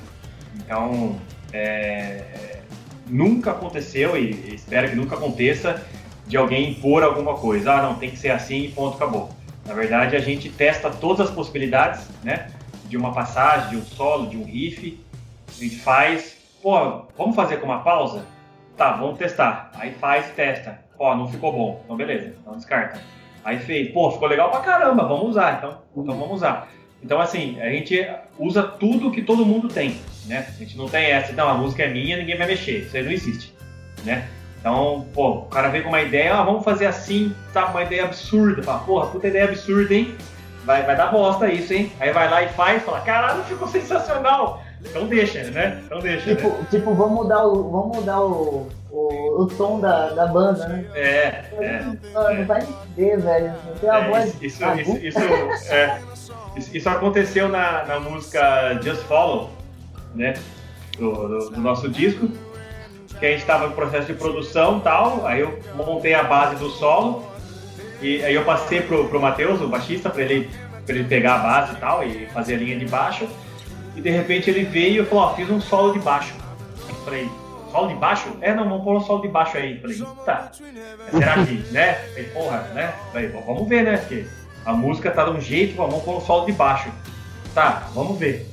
Então, 0.56 1.16
é, 1.52 2.60
nunca 3.06 3.50
aconteceu 3.50 4.16
e 4.16 4.54
espero 4.54 4.88
que 4.88 4.96
nunca 4.96 5.16
aconteça 5.16 5.82
de 6.26 6.36
alguém 6.36 6.70
impor 6.70 7.02
alguma 7.02 7.34
coisa. 7.34 7.72
Ah, 7.72 7.82
não, 7.82 7.94
tem 7.94 8.10
que 8.10 8.18
ser 8.18 8.30
assim 8.30 8.64
e 8.64 8.68
ponto, 8.68 8.96
acabou. 8.96 9.30
Na 9.66 9.74
verdade, 9.74 10.16
a 10.16 10.20
gente 10.20 10.48
testa 10.48 10.90
todas 10.90 11.28
as 11.28 11.34
possibilidades, 11.34 12.08
né? 12.22 12.48
De 12.88 12.96
uma 12.96 13.12
passagem, 13.12 13.70
de 13.70 13.76
um 13.76 13.82
solo, 13.82 14.28
de 14.28 14.36
um 14.36 14.44
riff. 14.44 15.00
A 15.48 15.62
gente 15.62 15.76
faz, 15.76 16.36
pô, 16.62 17.04
vamos 17.16 17.34
fazer 17.34 17.58
com 17.58 17.66
uma 17.66 17.80
pausa? 17.80 18.26
Tá, 18.76 18.92
vamos 18.92 19.18
testar. 19.18 19.70
Aí 19.74 19.92
faz 19.92 20.28
e 20.28 20.32
testa. 20.32 20.80
Pô, 20.98 21.14
não 21.14 21.28
ficou 21.28 21.52
bom. 21.52 21.80
Então, 21.84 21.96
beleza, 21.96 22.34
então 22.40 22.56
descarta. 22.56 23.00
Aí 23.44 23.58
fez, 23.58 23.92
pô, 23.92 24.10
ficou 24.10 24.28
legal 24.28 24.50
pra 24.50 24.60
caramba, 24.60 25.06
vamos 25.06 25.30
usar. 25.30 25.58
Então, 25.58 25.78
então 25.96 26.18
vamos 26.18 26.36
usar. 26.36 26.68
Então, 27.04 27.20
assim, 27.20 27.60
a 27.60 27.68
gente 27.68 28.08
usa 28.38 28.62
tudo 28.62 29.10
que 29.10 29.20
todo 29.20 29.44
mundo 29.44 29.68
tem, 29.68 30.00
né? 30.26 30.46
A 30.48 30.58
gente 30.58 30.74
não 30.78 30.88
tem 30.88 31.04
essa, 31.04 31.30
então 31.30 31.46
a 31.46 31.52
música 31.52 31.82
é 31.82 31.88
minha, 31.88 32.16
ninguém 32.16 32.38
vai 32.38 32.46
mexer. 32.46 32.78
Isso 32.78 32.96
aí 32.96 33.02
não 33.02 33.12
existe, 33.12 33.54
né? 34.04 34.26
Então, 34.58 35.06
pô, 35.12 35.32
o 35.32 35.42
cara 35.42 35.68
vem 35.68 35.82
com 35.82 35.90
uma 35.90 36.00
ideia, 36.00 36.34
ah, 36.34 36.42
vamos 36.42 36.64
fazer 36.64 36.86
assim, 36.86 37.34
tá, 37.52 37.66
uma 37.66 37.82
ideia 37.82 38.04
absurda. 38.04 38.62
Fala, 38.62 38.78
porra, 38.78 39.06
puta 39.08 39.28
ideia 39.28 39.44
absurda, 39.44 39.92
hein? 39.92 40.14
Vai, 40.64 40.82
vai 40.82 40.96
dar 40.96 41.08
bosta 41.08 41.46
isso, 41.52 41.74
hein? 41.74 41.92
Aí 42.00 42.10
vai 42.10 42.30
lá 42.30 42.42
e 42.42 42.48
faz, 42.48 42.82
fala, 42.82 43.02
caralho, 43.02 43.44
ficou 43.44 43.68
sensacional. 43.68 44.64
Então 44.80 45.06
deixa, 45.06 45.44
né? 45.50 45.82
Então 45.84 46.00
deixa. 46.00 46.34
Tipo, 46.34 46.48
né? 46.48 46.66
tipo 46.70 46.94
vamos 46.94 47.14
mudar 47.14 47.44
o, 47.44 47.70
vamos 47.70 47.96
mudar 47.98 48.20
o, 48.22 48.68
o, 48.94 49.42
o 49.42 49.46
tom 49.46 49.80
da, 49.80 50.10
da 50.10 50.26
banda, 50.26 50.68
né? 50.68 50.84
É, 50.94 51.44
é. 51.60 51.84
Não, 52.12 52.34
não 52.34 52.44
vai 52.46 52.62
entender, 52.62 53.16
velho. 53.20 53.52
Não 53.66 53.74
tem 53.74 53.90
a 53.90 53.98
É, 53.98 54.08
voz. 54.10 54.42
isso, 54.42 54.64
isso, 54.64 54.96
isso, 54.98 55.18
é, 55.72 56.00
isso, 56.56 56.88
aconteceu 56.88 57.48
na, 57.48 57.84
na 57.84 58.00
música 58.00 58.78
Just 58.82 59.02
Follow, 59.02 59.50
né? 60.14 60.34
Do, 60.98 61.12
do- 61.12 61.50
do 61.50 61.60
nosso 61.60 61.88
disco. 61.88 62.28
Que 63.18 63.26
a 63.26 63.30
gente 63.30 63.40
estava 63.40 63.66
no 63.68 63.74
processo 63.74 64.06
de 64.08 64.14
produção 64.14 64.78
e 64.78 64.80
tal. 64.82 65.26
Aí 65.26 65.40
eu 65.40 65.58
montei 65.74 66.14
a 66.14 66.22
base 66.24 66.56
do 66.56 66.68
solo. 66.70 67.24
E 68.02 68.22
aí 68.24 68.34
eu 68.34 68.44
passei 68.44 68.80
pro, 68.82 69.08
pro 69.08 69.20
Matheus, 69.20 69.60
o 69.60 69.68
baixista, 69.68 70.10
para 70.10 70.22
ele, 70.22 70.50
pra 70.84 70.94
ele 70.94 71.04
pegar 71.04 71.36
a 71.36 71.38
base 71.38 71.72
e 71.72 71.76
tal 71.76 72.04
e 72.04 72.26
fazer 72.26 72.54
a 72.54 72.58
linha 72.58 72.78
de 72.78 72.84
baixo. 72.86 73.26
E 73.96 74.00
de 74.00 74.10
repente 74.10 74.50
ele 74.50 74.64
veio 74.64 75.02
e 75.02 75.06
falou, 75.06 75.24
ó, 75.24 75.34
fiz 75.34 75.48
um 75.48 75.60
solo 75.60 75.92
de 75.92 76.00
baixo. 76.00 76.34
Eu 76.88 76.94
falei, 76.96 77.28
solo 77.74 77.88
de 77.88 77.94
baixo? 77.96 78.28
É, 78.40 78.54
não, 78.54 78.68
vamos 78.68 78.84
pôr 78.84 78.96
um 78.96 79.00
solo 79.00 79.22
de 79.22 79.28
baixo 79.28 79.56
aí. 79.56 79.80
Falei, 79.80 79.96
eita, 79.96 80.50
será 81.10 81.44
que, 81.44 81.54
né? 81.72 81.94
Falei, 81.94 82.24
porra, 82.32 82.58
né? 82.72 82.94
Falei, 83.12 83.28
"Bom, 83.28 83.42
vamos 83.44 83.68
ver, 83.68 83.82
né? 83.82 83.96
Porque 83.96 84.26
a 84.64 84.72
música 84.72 85.10
tá 85.10 85.24
de 85.24 85.30
um 85.30 85.40
jeito, 85.40 85.76
vamos 85.76 86.00
pôr 86.04 86.18
um 86.18 86.20
solo 86.20 86.46
de 86.46 86.52
baixo. 86.52 86.88
Tá, 87.52 87.88
vamos 87.92 88.16
ver. 88.16 88.48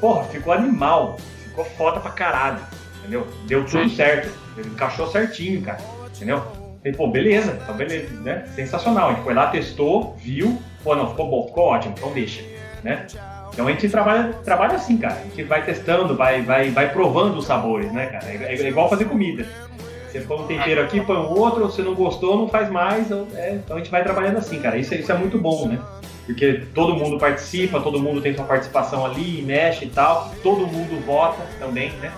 Porra, 0.00 0.24
ficou 0.24 0.52
animal. 0.52 1.16
Ficou 1.44 1.64
foda 1.64 2.00
pra 2.00 2.10
caralho. 2.10 2.58
Entendeu? 2.98 3.28
Deu 3.46 3.64
tudo 3.64 3.88
certo. 3.90 4.36
Ele 4.56 4.68
encaixou 4.68 5.06
certinho, 5.06 5.62
cara. 5.62 5.78
Entendeu? 6.16 6.40
Falei, 6.40 6.96
pô, 6.96 7.06
beleza, 7.08 7.58
então 7.62 7.76
beleza, 7.76 8.12
né? 8.20 8.44
Sensacional. 8.56 9.10
A 9.10 9.12
gente 9.12 9.22
foi 9.22 9.34
lá, 9.34 9.46
testou, 9.46 10.16
viu, 10.16 10.60
pô, 10.82 10.96
não, 10.96 11.10
ficou 11.10 11.30
bom, 11.30 11.46
ficou 11.46 11.64
ótimo, 11.64 11.94
então 11.96 12.12
deixa, 12.12 12.42
né? 12.82 13.06
Então 13.54 13.68
a 13.68 13.70
gente 13.70 13.88
trabalha, 13.88 14.32
trabalha 14.44 14.74
assim, 14.74 14.98
cara. 14.98 15.14
A 15.14 15.22
gente 15.22 15.44
vai 15.44 15.64
testando, 15.64 16.16
vai, 16.16 16.42
vai, 16.42 16.70
vai 16.70 16.90
provando 16.92 17.38
os 17.38 17.46
sabores, 17.46 17.90
né, 17.92 18.06
cara? 18.06 18.26
É, 18.26 18.52
é 18.54 18.68
igual 18.68 18.90
fazer 18.90 19.04
comida. 19.04 19.46
Você 20.10 20.20
põe 20.20 20.38
um 20.40 20.46
tempero 20.46 20.80
aqui, 20.82 21.00
põe 21.00 21.16
um 21.16 21.28
outro, 21.38 21.70
se 21.70 21.80
não 21.82 21.94
gostou, 21.94 22.36
não 22.36 22.48
faz 22.48 22.68
mais. 22.68 23.10
é, 23.10 23.54
então 23.64 23.76
a 23.76 23.78
gente 23.78 23.90
vai 23.90 24.02
trabalhando 24.02 24.38
assim, 24.38 24.60
cara. 24.60 24.76
Isso, 24.76 24.92
é- 24.92 24.98
isso 24.98 25.10
é 25.10 25.16
muito 25.16 25.38
bom, 25.38 25.68
né? 25.68 25.78
Porque 26.26 26.62
todo 26.74 26.94
mundo 26.96 27.16
participa, 27.18 27.80
todo 27.80 28.00
mundo 28.00 28.20
tem 28.20 28.34
sua 28.34 28.44
participação 28.44 29.04
ali, 29.06 29.40
mexe 29.42 29.84
e 29.84 29.88
tal. 29.90 30.32
Todo 30.42 30.66
mundo 30.66 31.00
vota 31.06 31.42
também, 31.60 31.90
né? 32.00 32.10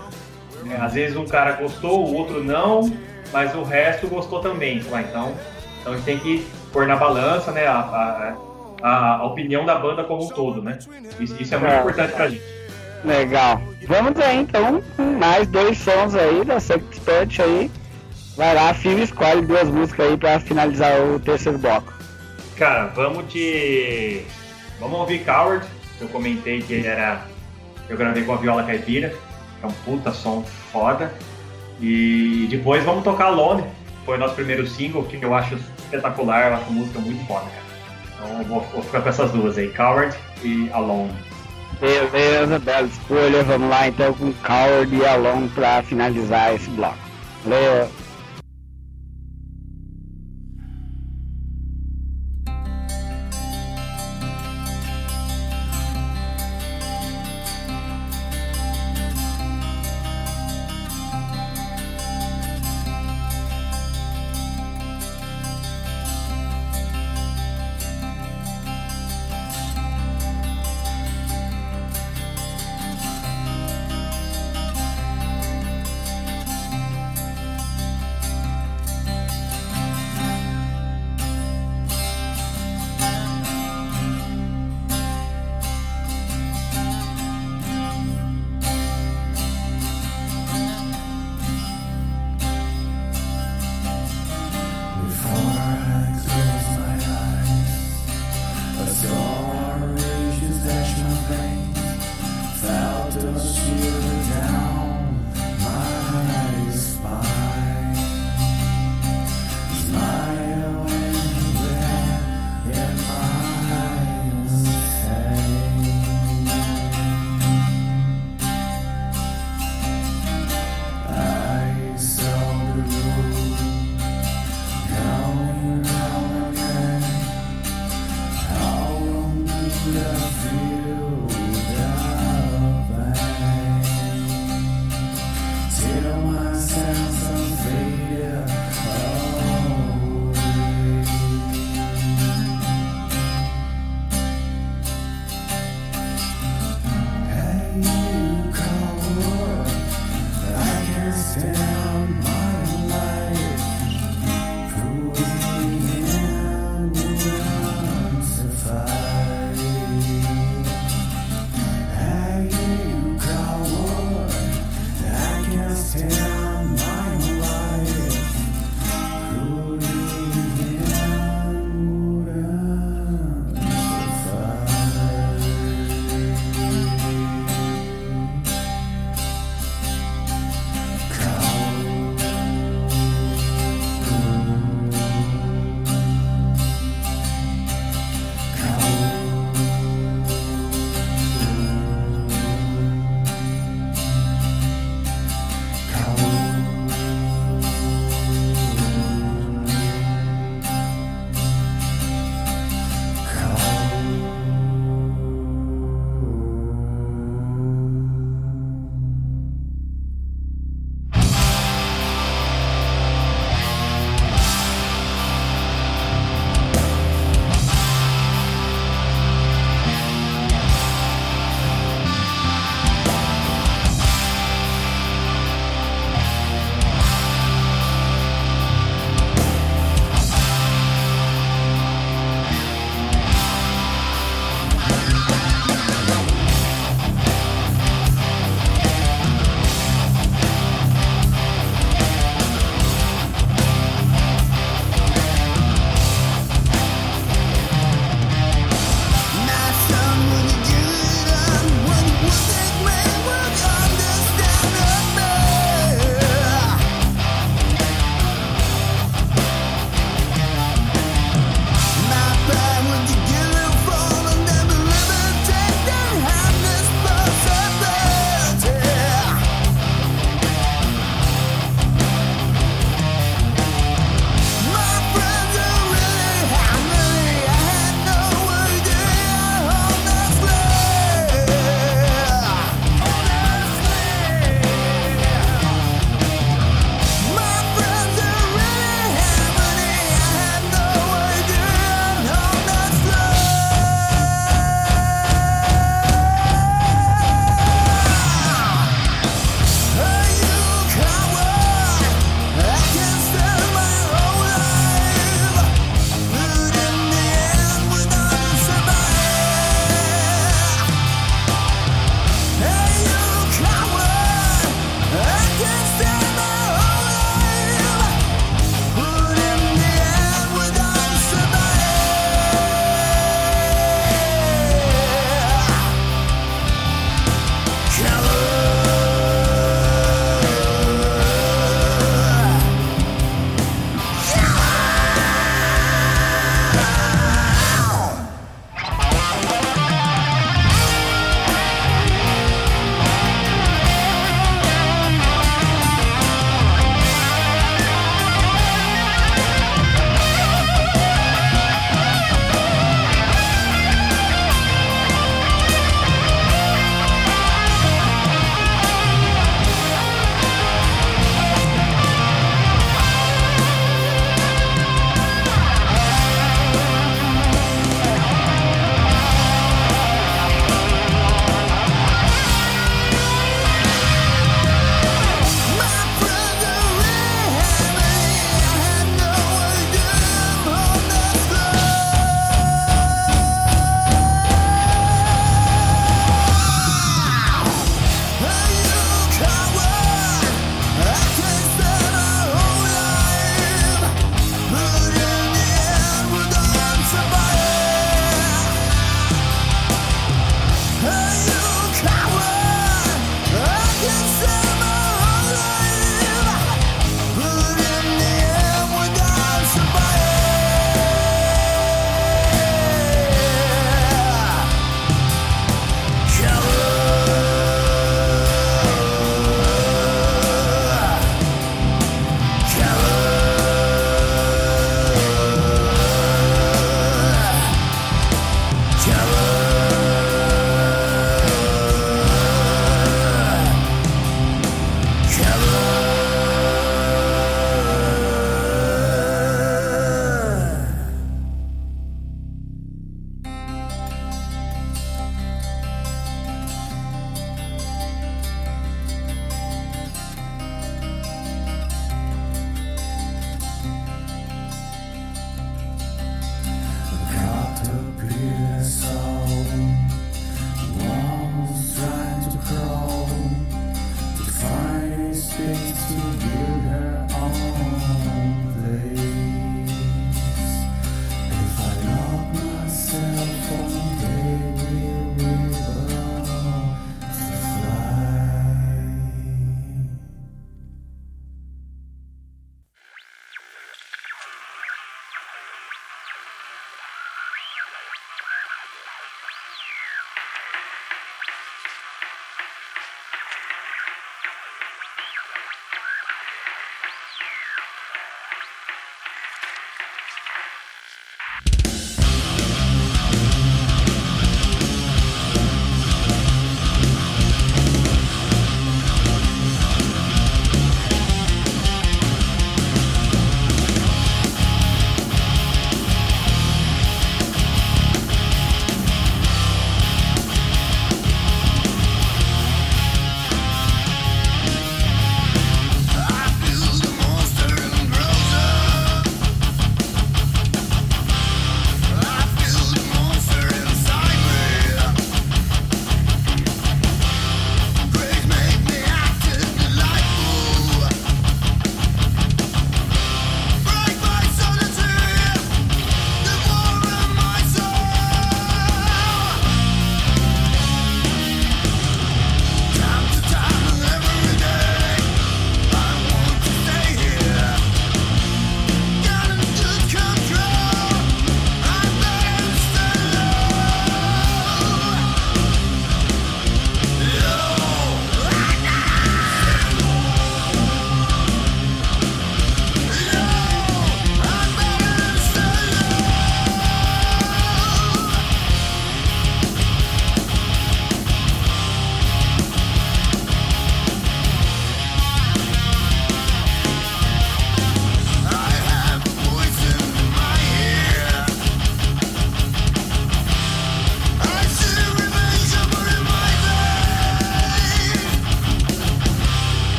É, 0.70 0.76
Às 0.80 0.94
vezes 0.94 1.16
um 1.16 1.26
cara 1.26 1.52
gostou, 1.52 2.06
o 2.06 2.14
outro 2.14 2.42
não, 2.42 2.90
mas 3.32 3.54
o 3.54 3.62
resto 3.62 4.06
gostou 4.08 4.40
também. 4.40 4.82
Lá, 4.90 5.02
Então, 5.02 5.32
então 5.80 5.92
a 5.92 5.96
gente 5.96 6.04
tem 6.04 6.18
que 6.18 6.46
pôr 6.72 6.86
na 6.86 6.96
balança, 6.96 7.50
né? 7.52 7.66
A, 7.66 7.78
a, 7.78 8.36
a- 8.82 9.16
a 9.16 9.24
opinião 9.24 9.64
da 9.64 9.74
banda 9.76 10.04
como 10.04 10.24
um 10.24 10.28
todo, 10.28 10.62
né? 10.62 10.78
Isso, 11.20 11.36
isso 11.40 11.54
é 11.54 11.58
muito 11.58 11.72
É. 11.72 11.78
importante 11.80 12.12
pra 12.12 12.28
gente. 12.28 12.42
Legal. 13.04 13.62
Vamos 13.86 14.18
aí 14.20 14.38
então 14.38 14.82
com 14.96 15.02
mais 15.18 15.46
dois 15.46 15.78
sons 15.78 16.14
aí 16.14 16.44
da 16.44 16.58
Sexpert 16.58 17.38
aí. 17.40 17.70
Vai 18.36 18.54
lá, 18.54 18.74
Fio 18.74 18.98
escolhe 18.98 19.42
duas 19.42 19.68
músicas 19.68 20.08
aí 20.10 20.16
pra 20.16 20.40
finalizar 20.40 21.00
o 21.00 21.18
terceiro 21.20 21.58
bloco. 21.58 21.92
Cara, 22.56 22.86
vamos 22.94 23.30
de. 23.32 24.22
Vamos 24.80 24.98
ouvir 24.98 25.24
Coward. 25.24 25.64
Eu 26.00 26.08
comentei 26.08 26.60
que 26.60 26.72
ele 26.74 26.86
era. 26.86 27.22
Eu 27.88 27.96
gravei 27.96 28.24
com 28.24 28.32
a 28.32 28.36
viola 28.36 28.62
caipira, 28.64 29.10
que 29.10 29.64
é 29.64 29.66
um 29.66 29.72
puta 29.84 30.12
som 30.12 30.42
foda. 30.72 31.12
E 31.80 32.46
depois 32.50 32.82
vamos 32.84 33.04
tocar 33.04 33.26
Alone, 33.26 33.64
foi 34.04 34.16
o 34.16 34.18
nosso 34.20 34.34
primeiro 34.34 34.66
single, 34.66 35.04
que 35.04 35.22
eu 35.22 35.34
acho 35.34 35.54
espetacular, 35.78 36.48
eu 36.48 36.54
acho 36.56 36.72
música 36.72 36.98
muito 36.98 37.24
foda, 37.26 37.44
cara. 37.46 37.65
Então 38.16 38.38
eu 38.38 38.44
vou, 38.44 38.60
vou 38.72 38.82
ficar 38.82 39.02
com 39.02 39.08
essas 39.08 39.30
duas 39.30 39.58
aí, 39.58 39.68
Coward 39.68 40.16
e 40.42 40.70
Alone. 40.72 41.14
Beleza, 41.80 42.58
bela 42.58 42.86
escolha. 42.86 43.44
Vamos 43.44 43.68
lá 43.68 43.88
então 43.88 44.12
com 44.14 44.32
Coward 44.32 44.96
e 44.96 45.06
Alone 45.06 45.48
pra 45.50 45.82
finalizar 45.82 46.54
esse 46.54 46.70
bloco. 46.70 46.96
Valeu. 47.44 47.88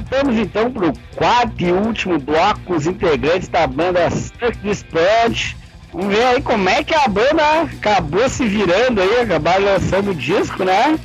Voltamos 0.00 0.36
então 0.36 0.70
para 0.70 0.88
o 0.88 0.92
quarto 1.16 1.62
e 1.62 1.72
último 1.72 2.18
bloco 2.18 2.60
com 2.60 2.74
os 2.74 2.86
integrantes 2.86 3.48
da 3.48 3.66
banda 3.66 4.10
Cirque 4.10 4.70
Sponge. 4.74 5.56
Vamos 5.92 6.14
ver 6.14 6.22
aí 6.24 6.42
como 6.42 6.68
é 6.68 6.84
que 6.84 6.94
a 6.94 7.08
banda 7.08 7.62
acabou 7.62 8.28
se 8.28 8.46
virando 8.46 9.00
aí, 9.00 9.20
acabaram 9.20 9.64
lançando 9.64 10.10
o 10.10 10.14
disco, 10.14 10.64
né? 10.64 10.98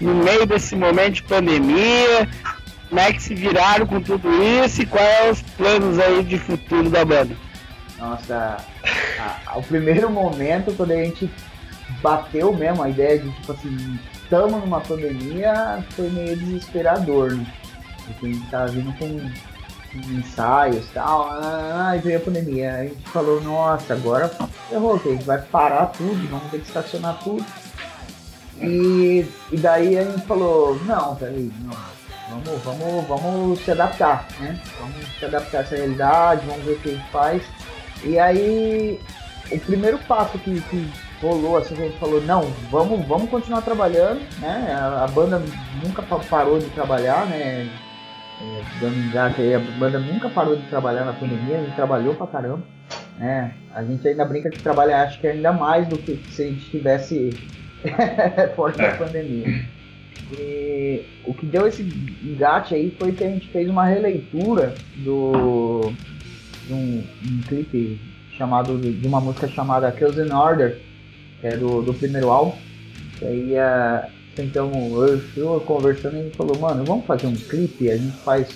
No 0.00 0.14
meio 0.14 0.46
desse 0.46 0.74
momento 0.74 1.14
de 1.16 1.22
pandemia, 1.24 2.26
como 2.88 3.00
é 3.00 3.12
que 3.12 3.22
se 3.22 3.34
viraram 3.34 3.86
com 3.86 4.00
tudo 4.00 4.28
isso 4.64 4.80
e 4.82 4.86
quais 4.86 5.18
são 5.18 5.30
os 5.30 5.42
planos 5.42 5.98
aí 5.98 6.22
de 6.24 6.38
futuro 6.38 6.88
da 6.88 7.04
banda? 7.04 7.36
Nossa, 7.98 8.56
a- 9.18 9.36
a- 9.52 9.58
o 9.58 9.62
primeiro 9.62 10.08
momento, 10.10 10.72
quando 10.74 10.92
a 10.92 11.04
gente 11.04 11.30
bateu 12.00 12.54
mesmo 12.54 12.82
a 12.82 12.88
ideia 12.88 13.18
de, 13.18 13.30
tipo 13.30 13.52
assim, 13.52 13.98
estamos 14.14 14.58
numa 14.60 14.80
pandemia, 14.80 15.84
foi 15.90 16.08
meio 16.08 16.34
desesperador, 16.34 17.32
né? 17.36 17.44
Porque 18.12 18.26
a 18.26 18.32
gente 18.32 18.50
tava 18.50 18.66
vindo 18.68 18.92
com, 18.98 19.30
ensaios 20.12 20.84
e 20.84 20.92
tal, 20.92 21.28
ah, 21.30 21.94
e 21.96 21.98
veio 21.98 22.18
a 22.18 22.20
pandemia. 22.20 22.74
Aí 22.74 22.86
a 22.86 22.88
gente 22.90 23.08
falou, 23.08 23.40
nossa, 23.40 23.94
agora 23.94 24.28
ferrou, 24.68 24.98
que 24.98 25.08
a 25.08 25.12
gente 25.12 25.24
vai 25.24 25.38
parar 25.38 25.86
tudo, 25.86 26.28
vamos 26.28 26.50
ter 26.50 26.60
que 26.60 26.68
estacionar 26.68 27.18
tudo. 27.22 27.44
E, 28.60 29.26
e 29.50 29.56
daí 29.56 29.98
a 29.98 30.04
gente 30.04 30.26
falou, 30.26 30.78
não, 30.84 31.16
peraí, 31.16 31.50
não, 31.60 32.40
vamos, 32.42 32.62
vamos, 32.62 33.08
vamos 33.08 33.60
se 33.64 33.70
adaptar, 33.70 34.26
né? 34.38 34.60
Vamos 34.78 34.96
se 35.18 35.24
adaptar 35.24 35.58
a 35.58 35.60
essa 35.62 35.76
realidade, 35.76 36.46
vamos 36.46 36.64
ver 36.64 36.72
o 36.72 36.78
que 36.78 36.88
a 36.90 36.92
gente 36.92 37.10
faz. 37.10 37.42
E 38.04 38.18
aí, 38.18 39.00
o 39.50 39.58
primeiro 39.60 39.98
passo 40.00 40.38
que, 40.38 40.60
que 40.60 40.92
rolou, 41.22 41.56
assim, 41.56 41.74
a 41.74 41.86
gente 41.86 41.98
falou, 41.98 42.20
não, 42.22 42.42
vamos, 42.70 43.06
vamos 43.06 43.30
continuar 43.30 43.62
trabalhando, 43.62 44.20
né? 44.38 44.76
A, 44.78 45.04
a 45.04 45.08
banda 45.08 45.42
nunca 45.82 46.02
pa- 46.02 46.20
parou 46.30 46.58
de 46.58 46.66
trabalhar, 46.70 47.26
né? 47.26 47.68
É, 48.42 48.62
dando 48.80 48.96
engate 48.98 49.40
aí, 49.42 49.54
a 49.54 49.58
banda 49.58 49.98
nunca 49.98 50.28
parou 50.30 50.56
de 50.56 50.62
trabalhar 50.68 51.04
na 51.04 51.12
pandemia, 51.12 51.58
a 51.58 51.62
gente 51.62 51.74
trabalhou 51.74 52.14
pra 52.14 52.26
caramba, 52.26 52.62
né? 53.18 53.52
A 53.74 53.84
gente 53.84 54.06
ainda 54.08 54.24
brinca 54.24 54.48
que 54.50 54.58
trabalha, 54.62 55.02
acho 55.02 55.20
que 55.20 55.26
ainda 55.26 55.52
mais 55.52 55.86
do 55.88 55.98
que 55.98 56.16
se 56.30 56.42
a 56.42 56.46
gente 56.46 56.62
estivesse 56.64 57.30
fora 58.56 58.72
da 58.76 58.84
É. 58.84 58.96
pandemia. 58.96 59.64
E 60.38 61.04
o 61.24 61.34
que 61.34 61.44
deu 61.44 61.66
esse 61.66 61.82
engate 62.22 62.74
aí 62.74 62.94
foi 62.98 63.12
que 63.12 63.24
a 63.24 63.28
gente 63.28 63.48
fez 63.48 63.68
uma 63.68 63.84
releitura 63.84 64.74
do 64.98 65.92
de 66.66 66.72
um, 66.72 67.02
um 67.26 67.40
clipe 67.48 68.00
chamado 68.38 68.78
de 68.78 69.06
uma 69.08 69.20
música 69.20 69.48
chamada 69.48 69.90
Kills 69.90 70.20
in 70.20 70.32
Order, 70.32 70.78
que 71.40 71.46
é 71.48 71.56
do, 71.56 71.82
do 71.82 71.92
primeiro 71.92 72.30
álbum. 72.30 72.56
E 73.20 73.26
aí 73.26 73.58
a, 73.58 74.08
então 74.40 74.70
eu 74.72 75.14
e 75.14 75.16
o 75.16 75.20
Phil 75.20 75.60
conversando 75.60 76.16
e 76.16 76.22
gente 76.24 76.36
falou, 76.36 76.58
mano, 76.58 76.84
vamos 76.84 77.06
fazer 77.06 77.26
um 77.26 77.34
clipe, 77.34 77.90
a 77.90 77.96
gente 77.96 78.16
faz 78.18 78.48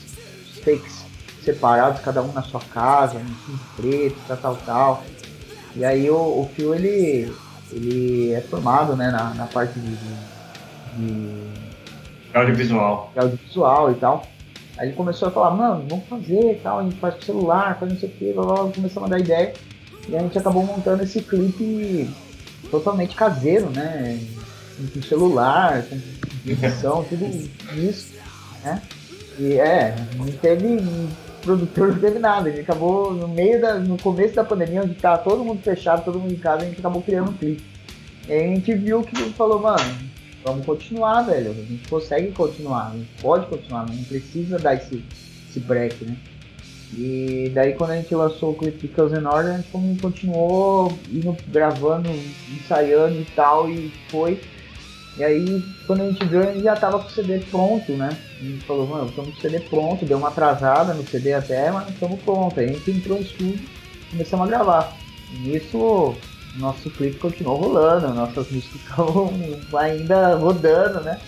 takes 0.65 1.05
separados, 1.43 2.01
cada 2.01 2.23
um 2.23 2.33
na 2.33 2.43
sua 2.43 2.61
casa, 2.61 3.19
um 3.19 3.25
fundo 3.25 3.61
preto, 3.77 4.17
tal, 4.27 4.37
tal, 4.37 4.57
tal. 4.65 5.05
E 5.77 5.85
aí 5.85 6.09
o, 6.11 6.17
o 6.17 6.51
Phil 6.55 6.75
ele, 6.75 7.33
ele 7.73 8.33
é 8.33 8.41
formado 8.41 8.97
né, 8.97 9.11
na, 9.11 9.35
na 9.35 9.47
parte 9.47 9.79
de, 9.79 9.91
de, 9.91 10.97
de 10.97 11.55
Audiovisual. 12.33 13.11
de 13.13 13.21
audiovisual 13.21 13.93
e 13.93 13.95
tal. 13.95 14.27
Aí 14.77 14.89
ele 14.89 14.97
começou 14.97 15.29
a 15.29 15.31
falar, 15.31 15.51
mano, 15.53 15.87
vamos 15.89 16.07
fazer 16.09 16.53
e 16.53 16.57
tal, 16.57 16.81
a 16.81 16.83
gente 16.83 16.97
faz 16.97 17.15
com 17.15 17.23
celular, 17.23 17.79
faz 17.79 17.93
não 17.93 17.99
sei 17.99 18.09
o 18.09 18.13
que, 18.13 18.33
blá, 18.33 18.45
blá, 18.45 18.55
blá, 18.55 18.73
começou 18.73 19.01
a 19.01 19.07
mandar 19.07 19.21
ideia. 19.21 19.53
E 20.09 20.17
a 20.17 20.21
gente 20.21 20.37
acabou 20.37 20.65
montando 20.65 21.03
esse 21.03 21.21
clipe 21.23 22.11
totalmente 22.71 23.15
caseiro, 23.15 23.71
né? 23.71 24.19
Com 24.77 25.03
celular, 25.03 25.85
com 25.85 26.51
edição, 26.51 27.05
tudo 27.05 27.27
isso, 27.77 28.15
né? 28.65 28.83
E 29.39 29.55
é, 29.55 29.95
não 30.17 30.27
teve 30.27 30.79
produtor, 31.43 31.93
não 31.93 31.99
teve 31.99 32.19
nada. 32.19 32.49
A 32.49 32.53
gente 32.53 32.63
acabou 32.63 33.13
no 33.13 33.29
meio 33.29 33.61
da. 33.61 33.79
no 33.79 33.97
começo 33.99 34.35
da 34.35 34.45
pandemia, 34.45 34.83
onde 34.83 34.95
tá 34.95 35.17
todo 35.19 35.45
mundo 35.45 35.63
fechado, 35.63 36.05
todo 36.05 36.19
mundo 36.19 36.33
em 36.33 36.39
casa, 36.39 36.63
a 36.63 36.67
gente 36.67 36.79
acabou 36.79 37.03
criando 37.03 37.31
um 37.31 37.35
clipe. 37.35 37.65
E 38.29 38.33
a 38.33 38.39
gente 38.39 38.75
viu 38.75 39.03
que 39.03 39.15
falou, 39.33 39.61
mano, 39.61 39.85
vamos 40.43 40.65
continuar, 40.65 41.23
velho. 41.23 41.51
A 41.51 41.55
gente 41.55 41.89
consegue 41.89 42.33
continuar, 42.33 42.89
a 42.89 42.97
gente 42.97 43.11
pode 43.21 43.47
continuar, 43.47 43.87
não 43.87 44.05
precisa 44.05 44.59
dar 44.59 44.75
esse, 44.75 45.05
esse 45.49 45.61
break, 45.61 46.05
né? 46.05 46.17
E 46.97 47.51
daí 47.53 47.75
quando 47.75 47.91
a 47.91 47.97
gente 47.97 48.15
lançou 48.15 48.53
o 48.53 48.55
clipe 48.55 48.79
de 48.79 48.89
Kills 48.89 49.15
in 49.15 49.25
Order, 49.25 49.55
a 49.55 49.57
gente 49.57 50.01
continuou 50.01 50.97
indo 51.11 51.37
gravando, 51.49 52.09
ensaiando 52.09 53.21
e 53.21 53.27
tal, 53.35 53.69
e 53.69 53.93
foi. 54.09 54.41
E 55.17 55.25
aí 55.25 55.65
quando 55.87 56.03
a 56.03 56.07
gente 56.07 56.25
viu, 56.25 56.41
a 56.41 56.47
gente 56.47 56.63
já 56.63 56.75
tava 56.75 56.99
com 56.99 57.07
o 57.07 57.11
CD 57.11 57.39
pronto, 57.51 57.93
né? 57.93 58.11
A 58.41 58.45
gente 58.45 58.65
falou, 58.65 58.87
mano, 58.87 59.09
estamos 59.09 59.31
com 59.31 59.39
o 59.39 59.41
CD 59.41 59.61
pronto, 59.61 60.05
deu 60.05 60.19
uma 60.19 60.29
atrasada 60.29 60.93
no 60.95 61.07
CD 61.07 61.33
até, 61.33 61.71
mas 61.71 61.89
estamos 61.89 62.21
pronto. 62.23 62.59
Aí 62.59 62.71
a 62.71 62.73
gente 62.73 62.91
entrou 62.91 63.19
no 63.19 63.25
estúdio 63.25 63.61
e 63.61 64.11
começamos 64.11 64.47
a 64.47 64.51
gravar. 64.51 64.97
E 65.33 65.49
nisso 65.49 66.15
nosso 66.57 66.89
clipe 66.91 67.19
continuou 67.19 67.57
rolando, 67.57 68.15
nossas 68.15 68.51
músicas 68.51 68.81
estavam 68.83 69.31
ainda 69.77 70.35
rodando, 70.37 71.01
né? 71.01 71.21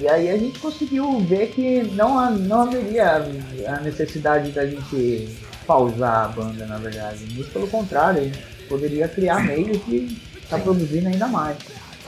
E 0.00 0.08
aí 0.08 0.28
a 0.28 0.36
gente 0.36 0.58
conseguiu 0.58 1.20
ver 1.20 1.50
que 1.50 1.82
não, 1.92 2.30
não 2.32 2.62
haveria 2.62 3.24
a 3.68 3.80
necessidade 3.80 4.50
da 4.50 4.66
gente 4.66 5.28
pausar 5.66 6.24
a 6.24 6.28
banda, 6.28 6.66
na 6.66 6.78
verdade. 6.78 7.24
Muito 7.32 7.50
pelo 7.52 7.68
contrário, 7.68 8.20
a 8.20 8.24
gente 8.24 8.38
poderia 8.68 9.06
criar 9.06 9.44
meios 9.44 9.76
e 9.88 10.20
tá 10.48 10.58
produzindo 10.58 11.08
ainda 11.08 11.28
mais. 11.28 11.56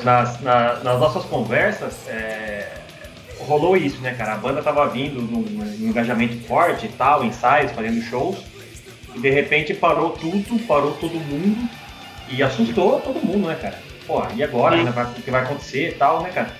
Nas, 0.04 0.40
na- 0.40 0.74
nas 0.84 1.00
nossas 1.00 1.24
conversas, 1.24 2.06
é, 2.08 2.68
rolou 3.40 3.76
isso, 3.76 3.98
né, 4.00 4.14
cara? 4.14 4.34
A 4.34 4.36
banda 4.36 4.62
tava 4.62 4.86
vindo 4.88 5.20
num, 5.22 5.40
num 5.40 5.88
engajamento 5.88 6.36
forte 6.46 6.86
e 6.86 6.88
tal, 6.90 7.24
ensaios, 7.24 7.72
fazendo 7.72 8.02
shows, 8.02 8.36
e 9.14 9.18
de 9.20 9.30
repente 9.30 9.72
parou 9.72 10.10
tudo, 10.10 10.58
parou 10.66 10.92
todo 10.92 11.14
mundo, 11.14 11.68
e 12.28 12.42
assustou 12.42 13.00
todo 13.00 13.24
mundo, 13.24 13.48
né, 13.48 13.56
cara? 13.60 13.78
Pô, 14.06 14.22
e 14.36 14.42
agora? 14.42 14.76
né? 14.82 14.90
Vai- 14.90 15.04
O 15.06 15.14
que 15.14 15.30
vai 15.30 15.42
acontecer 15.42 15.88
e 15.90 15.92
tal, 15.92 16.22
né, 16.22 16.30
cara? 16.30 16.50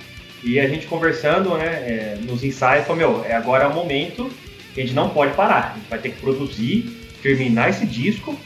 E 0.42 0.58
a 0.60 0.68
gente 0.68 0.86
conversando, 0.86 1.56
né, 1.58 1.66
é, 1.66 2.18
nos 2.22 2.42
ensaios, 2.42 2.86
falou, 2.86 2.96
meu, 2.96 3.24
é 3.24 3.34
agora 3.34 3.64
é 3.64 3.66
o 3.66 3.74
momento 3.74 4.30
que 4.74 4.80
a 4.80 4.84
gente 4.84 4.94
não 4.94 5.10
pode 5.10 5.32
parar. 5.34 5.72
A 5.72 5.78
gente 5.78 5.88
vai 5.88 5.98
ter 5.98 6.10
que 6.10 6.20
produzir, 6.20 6.82
terminar 7.22 7.68
esse 7.70 7.84
disco, 7.86 8.38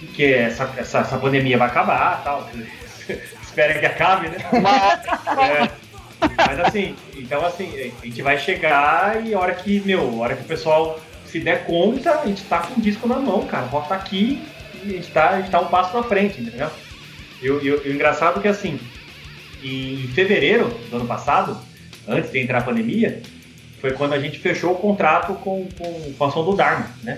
porque 0.00 0.24
essa, 0.24 0.72
essa, 0.76 0.98
essa 1.00 1.18
pandemia 1.18 1.58
vai 1.58 1.68
acabar 1.68 2.22
tal. 2.24 2.48
Espera 3.56 3.78
que 3.78 3.86
acabe, 3.86 4.28
né? 4.28 4.36
É. 5.40 5.70
Mas 6.46 6.60
assim, 6.60 6.94
então 7.16 7.42
assim, 7.44 7.90
a 8.02 8.04
gente 8.04 8.20
vai 8.20 8.38
chegar 8.38 9.24
e 9.24 9.32
a 9.32 9.38
hora 9.38 9.54
que, 9.54 9.80
meu, 9.80 10.00
a 10.02 10.24
hora 10.24 10.36
que 10.36 10.42
o 10.42 10.46
pessoal 10.46 11.00
se 11.24 11.40
der 11.40 11.64
conta, 11.64 12.20
a 12.20 12.26
gente 12.26 12.42
tá 12.44 12.58
com 12.58 12.78
o 12.78 12.82
disco 12.82 13.08
na 13.08 13.16
mão, 13.16 13.46
cara. 13.46 13.64
Bota 13.66 13.94
aqui 13.94 14.42
e 14.84 14.90
a 14.90 14.92
gente 14.96 15.10
tá, 15.10 15.30
a 15.30 15.36
gente 15.40 15.50
tá 15.50 15.58
um 15.60 15.68
passo 15.68 15.96
na 15.96 16.02
frente, 16.02 16.42
entendeu? 16.42 16.68
O- 17.40 17.44
e 17.64 17.70
o 17.70 17.92
engraçado 17.94 18.40
é 18.40 18.42
que 18.42 18.48
assim, 18.48 18.78
em 19.64 20.06
fevereiro 20.14 20.68
do 20.90 20.96
ano 20.96 21.06
passado, 21.06 21.58
antes 22.06 22.30
de 22.30 22.38
entrar 22.38 22.58
a 22.58 22.62
pandemia, 22.62 23.22
foi 23.80 23.92
quando 23.92 24.12
a 24.12 24.18
gente 24.18 24.38
fechou 24.38 24.72
o 24.72 24.76
contrato 24.76 25.32
com, 25.36 25.66
com, 25.78 26.12
com 26.12 26.24
a 26.24 26.28
ação 26.28 26.44
do 26.44 26.54
Dharma, 26.54 26.90
né? 27.02 27.16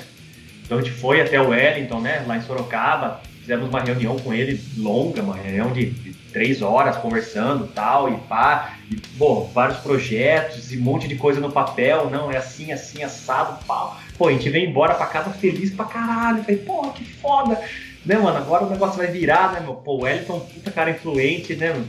Então 0.65 0.79
a 0.79 0.83
gente 0.83 0.95
foi 0.95 1.21
até 1.21 1.41
o 1.41 1.49
Wellington, 1.49 2.01
né, 2.01 2.23
lá 2.29 2.37
em 2.37 2.43
Sorocaba, 2.43 3.23
fizemos 3.49 3.71
uma 3.71 3.81
reunião 3.81 4.19
com 4.19 4.35
ele 4.35 4.61
longa, 4.77 5.23
uma 5.23 5.35
reunião 5.35 5.73
de, 5.73 5.87
de 5.87 6.13
três 6.31 6.61
horas 6.61 6.99
conversando 6.99 7.67
tal, 7.69 8.13
e 8.13 8.17
pá, 8.29 8.77
e, 8.91 8.97
pô, 9.17 9.45
vários 9.45 9.79
projetos 9.79 10.71
e 10.71 10.77
um 10.77 10.83
monte 10.83 11.09
de 11.09 11.17
coisa 11.17 11.41
no 11.41 11.51
papel, 11.51 12.11
não, 12.11 12.31
é 12.31 12.37
assim, 12.37 12.73
assim, 12.73 13.03
assado, 13.03 13.65
pau. 13.65 13.99
Pô, 14.19 14.29
a 14.29 14.33
gente 14.33 14.51
veio 14.51 14.69
embora 14.69 14.95
pra 14.95 15.07
casa 15.07 15.31
feliz 15.31 15.71
pra 15.71 15.87
caralho, 15.87 16.43
falei, 16.43 16.59
pô, 16.59 16.91
que 16.91 17.07
foda, 17.07 17.59
né, 18.05 18.19
mano, 18.19 18.37
agora 18.37 18.67
o 18.67 18.71
negócio 18.71 18.99
vai 18.99 19.07
virar, 19.07 19.55
né, 19.55 19.61
meu, 19.61 19.77
pô, 19.77 19.95
o 19.95 20.03
Wellington, 20.03 20.35
é 20.35 20.37
um 20.37 20.41
puta 20.41 20.71
cara 20.71 20.91
influente, 20.91 21.57
né, 21.57 21.83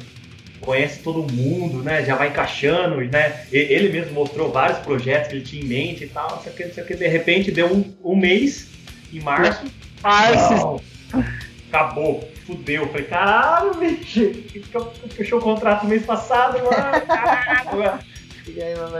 conhece 0.62 1.00
todo 1.00 1.30
mundo, 1.32 1.82
né? 1.82 2.04
Já 2.04 2.16
vai 2.16 2.28
encaixando, 2.28 2.98
né? 2.98 3.46
Ele 3.50 3.88
mesmo 3.88 4.14
mostrou 4.14 4.52
vários 4.52 4.78
projetos 4.80 5.30
que 5.30 5.36
ele 5.36 5.46
tinha 5.46 5.64
em 5.64 5.66
mente 5.66 6.04
e 6.04 6.08
tal, 6.08 6.32
não 6.32 6.42
sei 6.44 6.52
o 6.52 6.56
que, 6.56 6.66
não 6.66 6.74
sei 6.74 6.84
o 6.84 6.86
que. 6.86 6.96
De 6.96 7.08
repente 7.08 7.50
deu 7.50 7.74
um, 7.74 7.96
um 8.04 8.16
mês, 8.16 8.68
em 9.12 9.22
março, 9.22 9.64
Ah, 10.04 10.32
Não. 10.52 10.82
Acabou, 11.72 12.28
fudeu. 12.46 12.88
Falei, 12.88 13.06
caralho, 13.06 13.76
bicho, 13.76 14.32
fechou 15.10 15.40
o 15.40 15.42
contrato 15.42 15.86
mês 15.86 16.06
passado, 16.06 16.58
mano. 16.58 17.06
Caralho, 17.06 18.00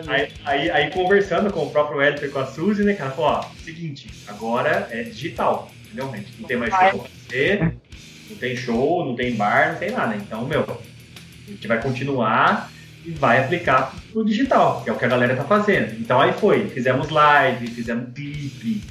aí, 0.08 0.32
Aí, 0.46 0.70
aí, 0.70 0.92
conversando 0.92 1.52
com 1.52 1.66
o 1.66 1.72
próprio 1.72 2.02
Elton 2.02 2.26
e 2.26 2.30
com 2.30 2.40
a 2.40 2.46
Suzy, 2.46 2.84
né, 2.84 2.94
cara, 2.94 3.12
falou, 3.12 3.32
ó, 3.32 3.44
seguinte, 3.64 4.10
agora 4.28 4.88
é 4.92 5.04
digital, 5.04 5.72
entendeu? 5.86 6.12
Gente 6.16 6.34
não 6.40 6.48
tem 6.48 6.58
mais 6.58 6.72
show 6.72 7.00
pra 7.00 7.10
fazer, 7.10 7.76
não 8.30 8.38
tem 8.38 8.56
show, 8.56 9.06
não 9.06 9.16
tem 9.16 9.36
bar, 9.36 9.72
não 9.74 9.80
tem 9.80 9.92
nada. 9.92 10.16
Então, 10.16 10.46
meu, 10.46 10.62
a 10.62 11.52
gente 11.52 11.68
vai 11.68 11.82
continuar 11.82 12.72
e 13.06 13.12
vai 13.12 13.44
aplicar 13.44 13.96
pro 14.12 14.24
digital, 14.24 14.82
que 14.84 14.90
é 14.90 14.94
o 14.94 14.98
que 14.98 15.06
a 15.06 15.10
galera 15.10 15.36
tá 15.36 15.44
fazendo. 15.44 16.00
Então 16.00 16.20
aí 16.20 16.34
foi, 16.34 16.70
fizemos 16.70 17.10
live, 17.10 17.68
fizemos 17.68 18.14
clipe, 18.14 18.84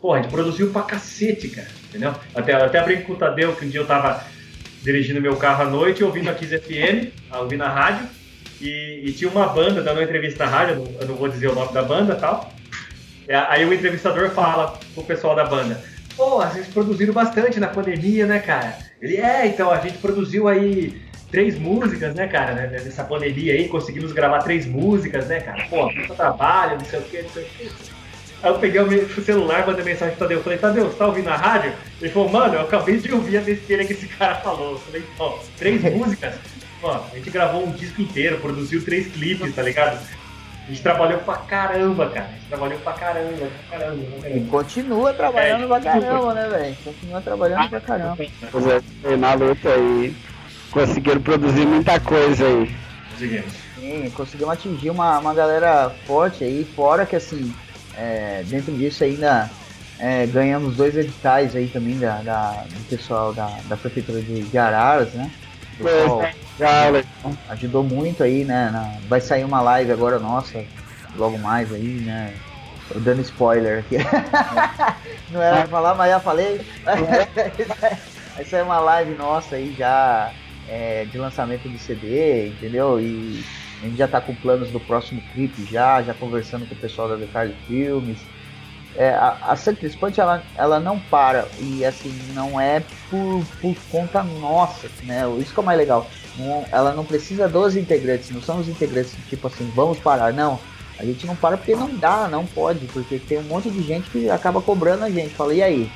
pô, 0.00 0.14
a 0.14 0.22
gente 0.22 0.30
produziu 0.30 0.70
pra 0.70 0.82
cacete, 0.82 1.48
cara, 1.48 1.68
entendeu? 1.96 2.14
Até, 2.34 2.54
até 2.54 2.82
brinco 2.82 3.04
com 3.04 3.12
o 3.14 3.16
Tadeu 3.16 3.54
que 3.56 3.64
um 3.64 3.68
dia 3.68 3.80
eu 3.80 3.86
tava 3.86 4.22
dirigindo 4.82 5.20
meu 5.20 5.36
carro 5.36 5.62
à 5.62 5.66
noite, 5.66 6.04
ouvindo 6.04 6.30
a 6.30 6.34
Kiss 6.34 6.56
FM, 6.58 7.12
ouvindo 7.34 7.62
a 7.64 7.68
rádio, 7.68 8.06
e, 8.60 9.02
e 9.04 9.12
tinha 9.12 9.30
uma 9.30 9.48
banda 9.48 9.82
dando 9.82 9.96
uma 9.98 10.04
entrevista 10.04 10.44
na 10.44 10.50
rádio, 10.50 10.74
eu 10.74 10.78
não, 10.78 11.00
eu 11.00 11.08
não 11.08 11.14
vou 11.16 11.28
dizer 11.28 11.48
o 11.48 11.54
nome 11.54 11.72
da 11.72 11.82
banda 11.82 12.14
e 12.14 12.20
tal. 12.20 12.52
É, 13.26 13.36
Aí 13.36 13.64
o 13.64 13.72
entrevistador 13.72 14.30
fala 14.30 14.78
pro 14.94 15.02
pessoal 15.02 15.34
da 15.34 15.44
banda, 15.44 15.82
pô, 16.16 16.38
vocês 16.38 16.68
produziram 16.68 17.12
bastante 17.12 17.58
na 17.58 17.66
pandemia, 17.66 18.26
né, 18.26 18.38
cara? 18.38 18.78
Ele, 19.00 19.16
é, 19.16 19.46
então, 19.46 19.70
a 19.70 19.80
gente 19.80 19.98
produziu 19.98 20.46
aí 20.46 21.02
três 21.30 21.58
músicas, 21.58 22.14
né, 22.14 22.28
cara, 22.28 22.54
né, 22.54 22.68
nessa 22.68 23.02
pandemia 23.02 23.54
aí, 23.54 23.68
conseguimos 23.68 24.12
gravar 24.12 24.38
três 24.38 24.64
músicas, 24.64 25.26
né, 25.26 25.40
cara? 25.40 25.66
Pô, 25.68 25.90
muito 25.92 26.14
trabalho, 26.14 26.78
não 26.78 26.84
sei 26.84 27.00
o 27.00 27.02
que, 27.02 27.22
não 27.22 27.30
sei 27.30 27.42
o 27.42 27.46
que. 27.46 27.95
Aí 28.42 28.50
eu 28.50 28.58
peguei 28.58 28.80
o 28.80 29.24
celular, 29.24 29.66
mandei 29.66 29.84
mensagem 29.84 30.14
pro 30.14 30.26
Tadeu, 30.26 30.42
falei, 30.42 30.58
Tadeu, 30.58 30.86
você 30.86 30.96
tá 30.96 31.06
ouvindo 31.06 31.28
a 31.28 31.36
rádio? 31.36 31.72
Ele 32.00 32.10
falou, 32.10 32.28
mano, 32.28 32.54
eu 32.54 32.60
acabei 32.60 32.98
de 32.98 33.12
ouvir 33.12 33.38
a 33.38 33.40
besteira 33.40 33.84
que 33.84 33.92
esse 33.94 34.06
cara 34.06 34.36
falou. 34.36 34.72
Eu 34.72 34.78
falei, 34.78 35.04
ó, 35.18 35.38
três 35.58 35.82
músicas? 35.94 36.34
Ó, 36.82 37.00
a 37.12 37.16
gente 37.16 37.30
gravou 37.30 37.66
um 37.66 37.70
disco 37.72 38.02
inteiro, 38.02 38.38
produziu 38.38 38.84
três 38.84 39.06
clipes, 39.08 39.54
tá 39.54 39.62
ligado? 39.62 39.98
A 39.98 40.68
gente 40.68 40.82
trabalhou 40.82 41.18
pra 41.20 41.36
caramba, 41.36 42.10
cara. 42.10 42.26
A 42.26 42.32
gente 42.32 42.48
trabalhou 42.48 42.78
pra 42.80 42.92
caramba, 42.92 43.48
pra 43.68 43.78
caramba, 43.78 44.02
pra 44.20 44.30
E 44.30 44.40
continua 44.46 45.14
trabalhando 45.14 45.64
É, 45.64 45.66
pra 45.66 45.76
continua. 45.80 46.00
caramba, 46.02 46.34
né, 46.34 46.48
velho? 46.48 46.76
Continua 46.84 47.20
trabalhando 47.22 47.68
pra 47.70 47.80
caramba. 47.80 48.16
Na 49.18 49.34
luta 49.34 49.68
aí. 49.70 50.14
Conseguiram 50.70 51.20
produzir 51.22 51.64
muita 51.66 51.98
coisa 52.00 52.44
aí. 52.46 52.74
Conseguimos. 53.12 53.52
Sim, 53.78 54.10
conseguimos 54.14 54.52
atingir 54.54 54.90
uma, 54.90 55.18
uma 55.20 55.32
galera 55.32 55.90
forte 56.06 56.42
aí, 56.44 56.66
fora 56.74 57.06
que 57.06 57.14
assim, 57.16 57.54
é, 57.96 58.44
dentro 58.44 58.76
disso 58.76 59.04
ainda 59.04 59.50
é, 59.98 60.26
ganhamos 60.26 60.76
dois 60.76 60.96
editais 60.96 61.56
aí 61.56 61.68
também 61.68 61.98
da, 61.98 62.22
da- 62.22 62.64
do 62.64 62.84
pessoal 62.84 63.32
da, 63.34 63.48
da 63.62 63.76
prefeitura 63.76 64.20
de, 64.22 64.42
de 64.44 64.58
Araras, 64.58 65.14
né? 65.14 65.30
Pessoal 65.78 66.20
Já, 66.58 66.86
olha, 66.88 67.04
ajudou 67.50 67.84
muito 67.84 68.22
aí, 68.22 68.44
né? 68.44 68.70
na- 68.70 68.98
vai 69.08 69.20
sair 69.20 69.44
uma 69.44 69.60
live 69.60 69.92
agora 69.92 70.18
nossa, 70.18 70.58
logo 71.14 71.38
mais 71.38 71.72
aí, 71.72 72.00
né? 72.00 72.34
Tô 72.88 72.98
dando 73.00 73.20
spoiler 73.20 73.80
aqui. 73.80 73.96
Não 75.30 75.42
era 75.42 75.62
pra 75.62 75.68
falar, 75.68 75.94
mas 75.94 76.10
já 76.10 76.20
falei. 76.20 76.60
Vai 78.34 78.44
sair 78.44 78.62
uma 78.62 78.78
live 78.80 79.14
nossa 79.14 79.56
aí 79.56 79.72
já 79.74 80.34
é, 80.66 81.04
de 81.06 81.18
lançamento 81.18 81.68
do 81.68 81.78
CD, 81.78 82.48
entendeu? 82.48 83.00
E 83.00 83.44
a 83.86 83.88
gente 83.88 83.98
já 83.98 84.08
tá 84.08 84.20
com 84.20 84.34
planos 84.34 84.70
do 84.70 84.80
próximo 84.80 85.22
clipe 85.32 85.64
já, 85.70 86.02
já 86.02 86.12
conversando 86.12 86.66
com 86.66 86.74
o 86.74 86.78
pessoal 86.78 87.08
da 87.08 87.16
Decarly 87.16 87.54
Filmes. 87.66 88.18
É, 88.96 89.10
a, 89.10 89.36
a 89.42 89.56
Santos 89.56 89.94
Punch, 89.94 90.18
ela, 90.18 90.42
ela 90.56 90.80
não 90.80 90.98
para 90.98 91.46
e 91.60 91.84
assim, 91.84 92.12
não 92.32 92.58
é 92.58 92.82
por, 93.10 93.44
por 93.60 93.76
conta 93.90 94.22
nossa, 94.22 94.88
né? 95.02 95.22
Isso 95.38 95.52
que 95.52 95.60
é 95.60 95.62
o 95.62 95.66
mais 95.66 95.78
legal. 95.78 96.08
Ela 96.72 96.92
não 96.92 97.04
precisa 97.04 97.48
dos 97.48 97.76
integrantes, 97.76 98.30
não 98.30 98.42
são 98.42 98.58
os 98.58 98.68
integrantes 98.68 99.14
tipo 99.28 99.46
assim, 99.46 99.70
vamos 99.74 99.98
parar, 99.98 100.32
não. 100.32 100.58
A 100.98 101.04
gente 101.04 101.26
não 101.26 101.36
para 101.36 101.58
porque 101.58 101.76
não 101.76 101.94
dá, 101.94 102.26
não 102.26 102.46
pode, 102.46 102.86
porque 102.86 103.18
tem 103.18 103.38
um 103.38 103.42
monte 103.42 103.70
de 103.70 103.82
gente 103.82 104.10
que 104.10 104.30
acaba 104.30 104.62
cobrando 104.62 105.04
a 105.04 105.10
gente. 105.10 105.34
Fala, 105.34 105.54
e 105.54 105.62
aí? 105.62 105.90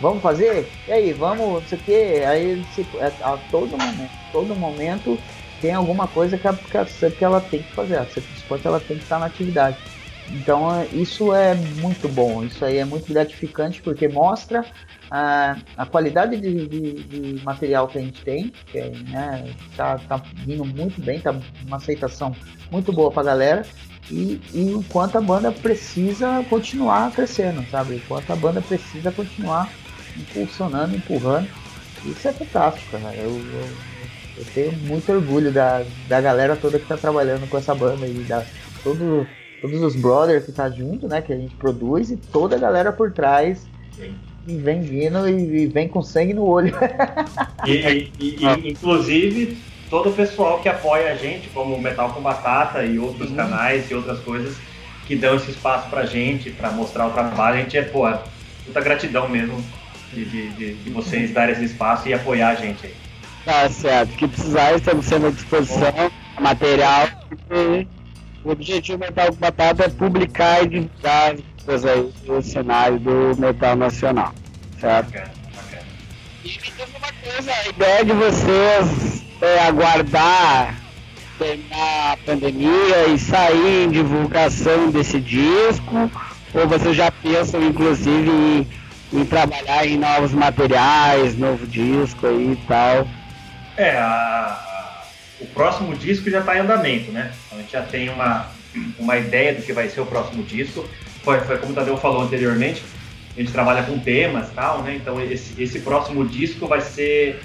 Vamos 0.00 0.22
fazer? 0.22 0.70
E 0.88 0.92
aí, 0.92 1.12
vamos, 1.12 1.62
não 1.62 1.68
sei 1.68 1.78
o 1.78 1.82
quê. 1.82 2.24
Aí 2.26 2.64
se, 2.74 2.86
a, 2.98 3.34
a 3.34 3.38
todo 3.50 3.70
momento, 3.76 4.10
todo 4.32 4.56
momento 4.56 5.18
tem 5.60 5.72
alguma 5.72 6.06
coisa 6.06 6.36
que 6.38 6.46
a, 6.46 6.52
que 6.54 6.76
a 6.76 6.86
ela 7.20 7.40
tem 7.40 7.62
que 7.62 7.72
fazer. 7.72 7.98
A 7.98 8.06
SUP 8.06 8.24
ela 8.64 8.80
tem 8.80 8.96
que 8.96 9.02
estar 9.04 9.18
na 9.18 9.26
atividade. 9.26 9.76
Então 10.30 10.74
é, 10.74 10.86
isso 10.92 11.32
é 11.32 11.54
muito 11.54 12.08
bom, 12.08 12.42
isso 12.42 12.64
aí 12.64 12.78
é 12.78 12.84
muito 12.84 13.12
gratificante 13.12 13.80
porque 13.80 14.08
mostra 14.08 14.64
a, 15.10 15.56
a 15.76 15.86
qualidade 15.86 16.36
de, 16.36 16.66
de- 16.66 17.02
de 17.36 17.44
material 17.44 17.86
que 17.86 17.98
a 17.98 18.00
gente 18.00 18.20
tem, 18.22 18.52
que 18.72 18.80
né, 19.10 19.44
tá, 19.76 19.98
tá 20.08 20.20
vindo 20.44 20.64
muito 20.64 21.00
bem, 21.00 21.20
tá 21.20 21.34
uma 21.66 21.76
aceitação 21.76 22.34
muito 22.72 22.92
boa 22.92 23.10
pra 23.12 23.22
galera 23.22 23.64
e, 24.10 24.40
e 24.52 24.72
o 24.74 24.82
quanto 24.84 25.16
a 25.16 25.20
banda 25.20 25.52
precisa 25.52 26.44
continuar 26.50 27.10
crescendo, 27.12 27.64
sabe? 27.70 27.94
O 27.96 28.00
quanto 28.08 28.32
a 28.32 28.36
banda 28.36 28.60
precisa 28.60 29.12
continuar 29.12 29.72
impulsionando, 30.16 30.96
empurrando. 30.96 31.48
Isso 32.04 32.28
é 32.28 32.32
fantástico, 32.32 32.90
cara. 32.90 33.14
Eu, 33.16 33.30
eu, 33.30 33.68
eu 34.36 34.44
tenho 34.54 34.72
muito 34.72 35.10
orgulho 35.12 35.50
da, 35.52 35.82
da 36.08 36.20
galera 36.20 36.56
toda 36.56 36.78
que 36.78 36.86
tá 36.86 36.96
trabalhando 36.96 37.48
com 37.48 37.56
essa 37.58 37.74
banda 37.74 38.06
e 38.06 38.12
da 38.24 38.44
todo, 38.82 39.26
todos 39.60 39.80
os 39.82 39.96
brothers 39.96 40.44
que 40.44 40.52
tá 40.52 40.68
junto, 40.70 41.08
né? 41.08 41.22
Que 41.22 41.32
a 41.32 41.36
gente 41.36 41.54
produz 41.56 42.10
e 42.10 42.16
toda 42.16 42.56
a 42.56 42.58
galera 42.58 42.92
por 42.92 43.12
trás 43.12 43.66
e 44.46 44.56
vem 44.56 44.80
vindo 44.82 45.28
e, 45.28 45.62
e 45.62 45.66
vem 45.66 45.88
com 45.88 46.02
sangue 46.02 46.34
no 46.34 46.44
olho. 46.44 46.74
E, 47.66 47.72
e- 47.72 48.12
e- 48.20 48.36
e, 48.44 48.70
inclusive, 48.70 49.58
todo 49.90 50.10
o 50.10 50.12
pessoal 50.12 50.60
que 50.60 50.68
apoia 50.68 51.12
a 51.12 51.16
gente, 51.16 51.48
como 51.48 51.80
Metal 51.80 52.10
com 52.12 52.20
Batata 52.20 52.84
e 52.84 52.98
outros 52.98 53.30
canais 53.32 53.90
e 53.90 53.94
outras 53.94 54.18
coisas 54.20 54.56
que 55.06 55.16
dão 55.16 55.36
esse 55.36 55.50
espaço 55.52 55.88
pra 55.88 56.04
gente, 56.04 56.50
pra 56.50 56.70
mostrar 56.72 57.06
o 57.06 57.10
trabalho, 57.10 57.58
a 57.58 57.60
gente 57.62 57.76
é, 57.78 57.82
pô, 57.82 58.06
é 58.08 58.20
muita 58.64 58.80
gratidão 58.80 59.28
mesmo 59.28 59.64
de, 60.12 60.24
de, 60.24 60.48
de- 60.50 60.74
de 60.74 60.90
vocês 60.90 61.32
darem 61.32 61.54
esse 61.54 61.64
espaço 61.64 62.08
e 62.08 62.12
apoiar 62.14 62.50
a 62.50 62.54
gente 62.54 62.86
aí. 62.86 62.94
Tá 63.46 63.70
certo. 63.70 64.12
O 64.12 64.16
que 64.16 64.26
precisar, 64.26 64.72
estamos 64.74 65.06
sempre 65.06 65.28
à 65.28 65.30
disposição. 65.30 66.10
Material. 66.40 67.08
E 67.52 67.86
o 68.44 68.50
objetivo 68.50 68.98
do 68.98 69.04
Metal 69.04 69.28
com 69.28 69.36
Batata 69.36 69.84
é 69.84 69.88
publicar 69.88 70.64
e 70.64 70.68
divulgar 70.68 71.34
as 71.34 71.64
coisas 71.64 71.84
aí 71.86 72.12
do 72.26 72.42
cenário 72.42 72.98
do 72.98 73.40
metal 73.40 73.76
nacional. 73.76 74.34
Certo? 74.80 75.12
Bacana, 75.12 75.30
bacana. 75.54 75.82
E 76.44 76.48
me 76.48 76.54
diz 76.54 76.88
uma 76.96 77.32
coisa, 77.32 77.52
a 77.52 77.68
ideia 77.68 78.04
de 78.04 78.12
vocês 78.12 79.24
é 79.40 79.60
aguardar 79.60 80.74
terminar 81.38 82.12
a 82.12 82.16
pandemia 82.16 83.06
e 83.08 83.18
sair 83.18 83.84
em 83.84 83.90
divulgação 83.90 84.90
desse 84.90 85.20
disco? 85.20 86.10
Ou 86.52 86.66
vocês 86.66 86.96
já 86.96 87.12
pensam, 87.12 87.62
inclusive, 87.62 88.28
em, 88.28 88.66
em 89.12 89.24
trabalhar 89.24 89.86
em 89.86 89.98
novos 89.98 90.32
materiais, 90.32 91.38
novo 91.38 91.64
disco 91.66 92.26
aí 92.26 92.52
e 92.52 92.56
tal? 92.66 93.06
É, 93.76 93.90
a- 93.98 95.02
o 95.40 95.46
próximo 95.46 95.94
disco 95.94 96.30
já 96.30 96.40
está 96.40 96.56
em 96.56 96.60
andamento, 96.60 97.10
né? 97.12 97.30
A 97.52 97.56
gente 97.56 97.72
já 97.72 97.82
tem 97.82 98.08
uma, 98.08 98.46
uma 98.98 99.16
ideia 99.18 99.54
do 99.54 99.62
que 99.62 99.72
vai 99.72 99.88
ser 99.88 100.00
o 100.00 100.06
próximo 100.06 100.42
disco. 100.42 100.88
Foi, 101.22 101.40
foi 101.40 101.58
como 101.58 101.72
o 101.72 101.74
Tadeu 101.74 101.96
falou 101.98 102.22
anteriormente, 102.22 102.82
a 103.36 103.40
gente 103.40 103.52
trabalha 103.52 103.82
com 103.82 103.98
temas 103.98 104.48
e 104.48 104.52
tal, 104.52 104.82
né? 104.82 104.94
Então 104.96 105.20
esse, 105.20 105.60
esse 105.62 105.80
próximo 105.80 106.24
disco 106.26 106.66
vai 106.66 106.80
ser 106.80 107.40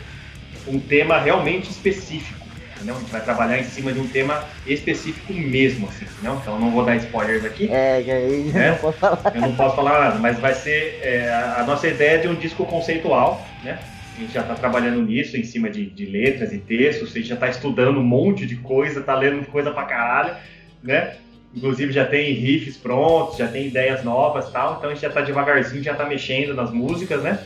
um 0.67 0.79
tema 0.79 1.19
realmente 1.19 1.69
específico, 1.69 2.45
entendeu? 2.75 2.95
A 2.95 2.99
gente 2.99 3.11
vai 3.11 3.21
trabalhar 3.21 3.59
em 3.59 3.63
cima 3.65 3.91
de 3.91 3.99
um 3.99 4.07
tema 4.07 4.41
específico 4.65 5.33
mesmo, 5.33 5.89
assim, 5.89 6.05
entendeu? 6.05 6.37
Então 6.41 6.53
eu 6.53 6.59
não 6.61 6.71
vou 6.71 6.85
dar 6.85 6.95
spoilers 6.95 7.43
aqui, 7.43 7.69
É, 7.69 8.01
que 8.01 8.11
aí 8.11 8.51
É? 8.55 8.69
não 8.71 8.77
posso 8.77 8.97
falar. 8.99 9.19
eu 9.35 9.41
não 9.41 9.55
posso 9.55 9.75
falar 9.75 9.99
nada, 9.99 10.19
mas 10.19 10.39
vai 10.39 10.53
ser 10.53 10.99
é, 11.03 11.29
a 11.29 11.61
a 11.61 11.63
nossa 11.65 11.87
ideia 11.87 12.11
é 12.11 12.17
de 12.19 12.27
um 12.29 12.35
disco 12.35 12.65
conceitual, 12.65 13.45
né? 13.63 13.77
A 14.15 14.19
gente 14.19 14.33
já 14.33 14.41
está 14.41 14.55
trabalhando 14.55 15.01
nisso, 15.01 15.38
em 15.38 15.43
cima 15.43 15.69
de, 15.69 15.85
de 15.85 16.05
letras 16.05 16.51
e 16.51 16.57
textos, 16.57 17.11
a 17.11 17.13
gente 17.13 17.29
já 17.29 17.35
está 17.35 17.47
estudando 17.47 17.99
um 17.99 18.03
monte 18.03 18.45
de 18.45 18.55
coisa, 18.57 19.01
tá 19.01 19.15
lendo 19.15 19.45
coisa 19.47 19.71
pra 19.71 19.83
caralho, 19.83 20.35
né? 20.83 21.15
Inclusive 21.55 21.91
já 21.91 22.05
tem 22.05 22.33
riffs 22.33 22.77
prontos, 22.77 23.38
já 23.38 23.47
tem 23.47 23.67
ideias 23.67 24.03
novas 24.03 24.49
tal, 24.51 24.77
então 24.77 24.89
a 24.89 24.93
gente 24.93 25.01
já 25.01 25.09
tá 25.09 25.21
devagarzinho, 25.21 25.83
já 25.83 25.93
tá 25.93 26.05
mexendo 26.05 26.53
nas 26.53 26.71
músicas, 26.71 27.21
né? 27.23 27.39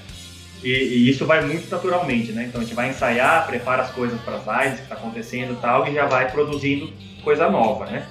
E, 0.63 0.69
e 0.69 1.09
isso 1.09 1.25
vai 1.25 1.45
muito 1.45 1.69
naturalmente, 1.69 2.31
né? 2.31 2.45
Então 2.47 2.61
a 2.61 2.63
gente 2.63 2.75
vai 2.75 2.89
ensaiar, 2.89 3.45
prepara 3.45 3.83
as 3.83 3.91
coisas 3.91 4.19
para 4.21 4.37
as 4.37 4.65
lives 4.65 4.79
que 4.81 4.87
tá 4.87 4.95
acontecendo 4.95 5.59
tal, 5.61 5.87
e 5.87 5.93
já 5.93 6.05
vai 6.05 6.31
produzindo 6.31 6.91
coisa 7.23 7.49
nova, 7.49 7.85
né? 7.85 8.07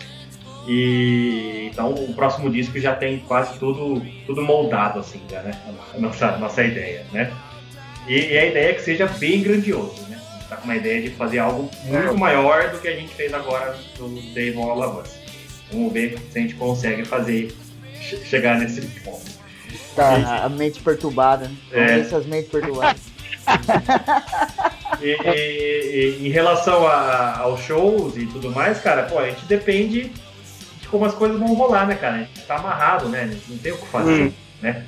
E 0.67 1.69
então 1.71 1.93
o 1.93 2.15
próximo 2.15 2.51
disco 2.51 2.79
já 2.79 2.95
tem 2.95 3.19
quase 3.21 3.59
tudo, 3.59 4.01
tudo 4.27 4.43
moldado, 4.43 5.01
assim, 5.01 5.21
já, 5.31 5.43
né? 5.43 5.53
A 5.95 5.99
nossa, 5.99 6.37
nossa 6.39 6.63
ideia, 6.63 7.05
né? 7.13 7.33
E, 8.07 8.33
e 8.33 8.39
a 8.39 8.47
ideia 8.47 8.71
é 8.71 8.73
que 8.75 8.83
seja 8.83 9.07
bem 9.07 9.43
grandioso, 9.43 10.03
né? 10.09 10.21
A 10.31 10.35
gente 10.39 10.49
tá 10.49 10.57
com 10.57 10.65
uma 10.65 10.77
ideia 10.77 11.01
de 11.03 11.11
fazer 11.11 11.39
algo 11.39 11.71
muito 11.85 12.19
maior 12.19 12.71
do 12.71 12.79
que 12.79 12.89
a 12.89 12.95
gente 12.97 13.15
fez 13.15 13.33
agora 13.33 13.77
no 13.99 14.09
Dave 14.35 14.57
All 14.59 14.79
of 14.81 15.01
Us. 15.09 15.15
Vamos 15.73 15.93
ver 15.93 16.19
se 16.31 16.39
a 16.39 16.43
gente 16.43 16.55
consegue 16.55 17.05
fazer 17.05 17.55
che- 18.01 18.19
chegar 18.25 18.59
nesse 18.59 18.83
ponto. 19.01 19.25
Tá, 19.97 20.45
a 20.45 20.49
mente 20.49 20.81
perturbada, 20.81 21.49
né? 21.49 21.55
É. 21.73 21.87
ver 21.97 22.05
se 22.05 22.15
as 22.15 22.27
mentes 22.27 22.51
perturbadas. 22.51 23.01
E, 25.01 25.07
e- 25.07 26.19
e 26.23 26.29
em 26.29 26.31
relação 26.31 26.87
a- 26.87 27.39
aos 27.39 27.61
shows 27.61 28.17
e 28.17 28.27
tudo 28.27 28.51
mais, 28.51 28.81
cara, 28.81 29.05
pô, 29.05 29.19
a 29.19 29.27
gente 29.29 29.45
depende 29.47 30.11
de 30.81 30.89
como 30.89 31.05
as 31.05 31.15
coisas 31.15 31.39
vão 31.39 31.55
rolar, 31.55 31.87
né, 31.87 31.95
cara? 31.95 32.15
A 32.17 32.19
gente 32.19 32.41
tá 32.47 32.57
amarrado, 32.57 33.09
né? 33.09 33.23
A 33.23 33.27
gente 33.27 33.51
não 33.51 33.59
tem 33.59 33.73
o 33.73 33.79
que 33.79 33.87
fazer, 33.87 34.23
Hum. 34.25 34.33
né? 34.63 34.85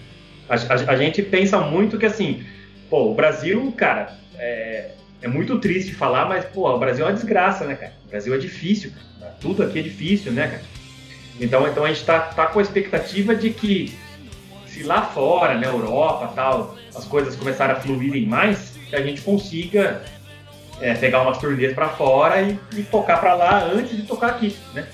A, 0.49 0.55
a- 0.55 0.93
a 0.93 0.97
gente 0.97 1.23
pensa 1.23 1.59
muito 1.61 1.99
que, 1.99 2.07
assim, 2.07 2.45
pô, 2.89 3.11
o 3.11 3.15
Brasil, 3.15 3.73
cara, 3.77 4.17
é, 4.39 4.91
é 5.23 5.29
muito 5.29 5.59
triste 5.59 5.95
falar, 5.95 6.27
mas, 6.27 6.45
pô, 6.45 6.69
o 6.69 6.79
Brasil 6.79 7.05
é 7.05 7.09
uma 7.09 7.15
desgraça, 7.15 7.65
né, 7.65 7.75
cara? 7.75 7.93
O 8.07 8.09
Brasil 8.09 8.35
é 8.35 8.39
difícil, 8.39 8.93
cara. 8.93 9.33
Tudo 9.41 9.63
aqui 9.63 9.79
é 9.79 9.83
difícil, 9.83 10.33
né, 10.33 10.49
cara? 10.49 10.63
Então, 11.41 11.67
então 11.69 11.85
a 11.85 11.89
gente 11.89 12.05
tá, 12.05 12.21
tá 12.21 12.47
com 12.47 12.59
a 12.59 12.63
expectativa 12.63 13.35
de 13.35 13.51
que 13.51 13.97
se 14.67 14.83
lá 14.83 15.03
fora, 15.03 15.55
na 15.55 15.67
Europa 15.67 16.33
tal, 16.35 16.77
as 16.95 17.05
coisas 17.05 17.37
começarem 17.37 17.77
a 17.77 17.81
fluírem 17.81 18.27
mais, 18.27 18.77
que 18.89 18.97
a 18.97 19.03
gente 19.03 19.21
consiga 19.23 20.03
é, 20.81 20.95
pegar 20.95 21.23
umas 21.23 21.39
turnês 21.39 21.75
pra 21.75 21.89
fora 21.89 22.43
e, 22.43 22.59
e 22.77 22.83
tocar 22.83 23.19
pra 23.19 23.35
lá 23.35 23.65
antes 23.65 23.97
de 23.97 24.03
tocar 24.03 24.29
aqui, 24.29 24.57
né? 24.75 24.87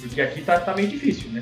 Porque 0.00 0.20
aqui 0.20 0.42
tá, 0.42 0.60
tá 0.60 0.74
meio 0.74 0.88
difícil, 0.88 1.30
né? 1.30 1.40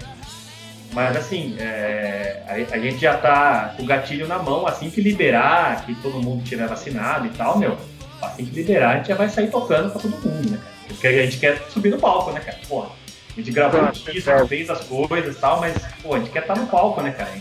Mas 0.94 1.16
assim, 1.16 1.56
é, 1.58 2.42
a, 2.46 2.76
a 2.76 2.78
gente 2.78 2.98
já 2.98 3.16
tá 3.16 3.74
com 3.76 3.82
o 3.82 3.86
gatilho 3.86 4.28
na 4.28 4.38
mão, 4.38 4.66
assim 4.66 4.88
que 4.88 5.00
liberar, 5.00 5.84
que 5.84 5.94
todo 5.96 6.22
mundo 6.22 6.44
tiver 6.44 6.68
vacinado 6.68 7.26
e 7.26 7.30
tal, 7.30 7.58
meu, 7.58 7.76
assim 8.22 8.44
que 8.44 8.54
liberar, 8.54 8.92
a 8.92 8.96
gente 8.98 9.08
já 9.08 9.16
vai 9.16 9.28
sair 9.28 9.50
tocando 9.50 9.90
pra 9.90 10.00
todo 10.00 10.12
mundo, 10.12 10.50
né, 10.50 10.56
cara? 10.56 10.74
Porque 10.86 11.06
a 11.08 11.24
gente 11.24 11.38
quer 11.38 11.60
subir 11.68 11.90
no 11.90 11.98
palco, 11.98 12.30
né, 12.30 12.40
cara? 12.40 12.58
Porra, 12.68 12.90
a 13.36 13.40
gente 13.40 13.50
gravou 13.50 13.82
notícia, 13.82 14.46
fez 14.46 14.70
as 14.70 14.84
coisas 14.84 15.36
e 15.36 15.38
tal, 15.40 15.60
mas, 15.60 15.76
pô, 16.00 16.14
a 16.14 16.18
gente 16.18 16.30
quer 16.30 16.42
estar 16.42 16.56
no 16.56 16.66
palco, 16.68 17.02
né, 17.02 17.10
cara? 17.10 17.32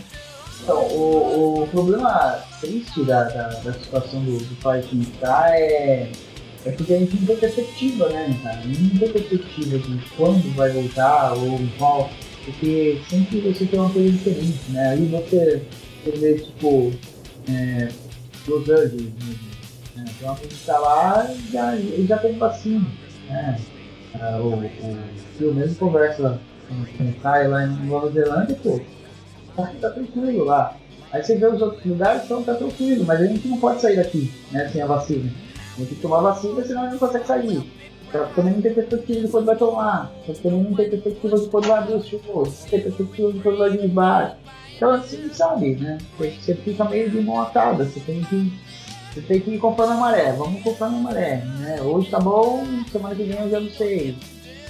Então, 0.60 0.78
o, 0.78 1.62
o 1.62 1.68
problema 1.68 2.42
triste 2.60 3.04
da, 3.04 3.24
da, 3.24 3.48
da 3.48 3.72
situação 3.72 4.20
do, 4.24 4.38
do 4.38 4.56
Fighting 4.56 5.04
Star 5.16 5.52
é, 5.52 6.10
é 6.64 6.70
porque 6.70 6.94
a 6.94 6.98
gente 6.98 7.16
não 7.16 7.26
tem 7.26 7.36
perspectiva, 7.36 8.08
né, 8.08 8.36
cara? 8.42 8.62
Não 8.64 8.98
tem 8.98 9.08
perspectiva 9.10 9.78
de 9.78 9.98
quando 10.16 10.56
vai 10.56 10.70
voltar 10.70 11.34
ou 11.34 11.60
qual. 11.78 12.10
Porque 12.44 13.00
sempre 13.08 13.40
você 13.40 13.64
tem 13.64 13.80
uma 13.80 13.90
coisa 13.90 14.10
diferente, 14.10 14.70
né? 14.70 14.90
Aí 14.90 15.06
você, 15.06 15.62
vê, 16.16 16.34
tipo, 16.34 16.92
é, 17.48 17.88
Los 18.46 18.68
Angeles, 18.68 19.10
né? 19.96 20.04
Tem 20.18 20.28
uma 20.28 20.36
que 20.36 20.54
tá 20.66 20.78
lá 20.78 21.32
e 21.32 21.52
já, 21.52 21.74
ele 21.74 22.06
já 22.06 22.18
tem 22.18 22.36
vacina, 22.36 22.86
né? 23.28 23.58
Ah, 24.20 24.38
o, 24.40 25.44
o 25.44 25.54
mesmo 25.54 25.76
conversa 25.76 26.38
com, 26.68 26.84
com 26.96 27.10
o 27.10 27.14
Kai 27.14 27.48
lá 27.48 27.64
em 27.64 27.86
Nova 27.86 28.10
Zelândia, 28.10 28.56
pô, 28.62 28.80
tá, 29.56 29.90
tranquilo 29.90 30.44
lá. 30.44 30.76
Aí 31.12 31.22
você 31.22 31.36
vê 31.36 31.46
os 31.46 31.62
outros 31.62 31.84
lugares, 31.84 32.24
então 32.24 32.42
tá 32.42 32.54
tranquilo, 32.54 33.04
mas 33.04 33.20
a 33.20 33.26
gente 33.26 33.48
não 33.48 33.58
pode 33.58 33.80
sair 33.80 33.96
daqui, 33.96 34.32
né, 34.50 34.68
sem 34.68 34.82
a 34.82 34.86
vacina. 34.86 35.32
Tem 35.76 35.86
que 35.86 35.94
tomar 35.96 36.20
vacina, 36.20 36.62
senão 36.64 36.82
a 36.82 36.84
gente 36.84 36.92
não 36.92 36.98
consegue 36.98 37.26
sair. 37.26 37.72
Só 38.14 38.26
que 38.26 38.34
também 38.36 38.54
não 38.54 38.62
tem 38.62 38.72
perspectiva 38.72 39.20
de 39.22 39.28
quando 39.28 39.46
vai 39.46 39.56
tomar. 39.56 40.12
Só 40.24 40.32
que 40.32 40.40
também 40.40 40.62
não 40.62 40.74
tem 40.74 40.88
perspectiva 40.88 41.36
de 41.36 41.48
quando 41.48 41.66
vai 41.66 41.78
abrir 41.78 41.94
os 41.94 42.06
shows. 42.06 42.22
Não 42.62 42.68
tem 42.70 42.80
perspectiva 42.80 43.32
de 43.32 43.40
quando 43.40 43.58
vai 43.58 43.70
vir 43.70 43.88
bar. 43.88 44.38
Então 44.76 44.92
assim, 44.92 45.28
sabe, 45.32 45.74
né? 45.74 45.98
Você 46.16 46.54
fica 46.54 46.84
meio 46.84 47.10
de 47.10 47.20
mão 47.20 47.42
atada. 47.42 47.84
Você 47.84 47.98
tem 47.98 48.22
que. 48.22 48.52
Você 49.12 49.20
tem 49.20 49.40
que 49.40 49.50
ir 49.50 49.58
conforme 49.58 49.94
a 49.94 49.96
maré. 49.96 50.32
Vamos 50.32 50.62
conforme 50.62 50.96
a 50.96 51.00
maré. 51.00 51.36
Né? 51.58 51.82
Hoje 51.82 52.08
tá 52.08 52.20
bom, 52.20 52.64
semana 52.92 53.16
que 53.16 53.24
vem 53.24 53.36
eu 53.36 53.50
já 53.50 53.58
não 53.58 53.70
sei. 53.70 54.16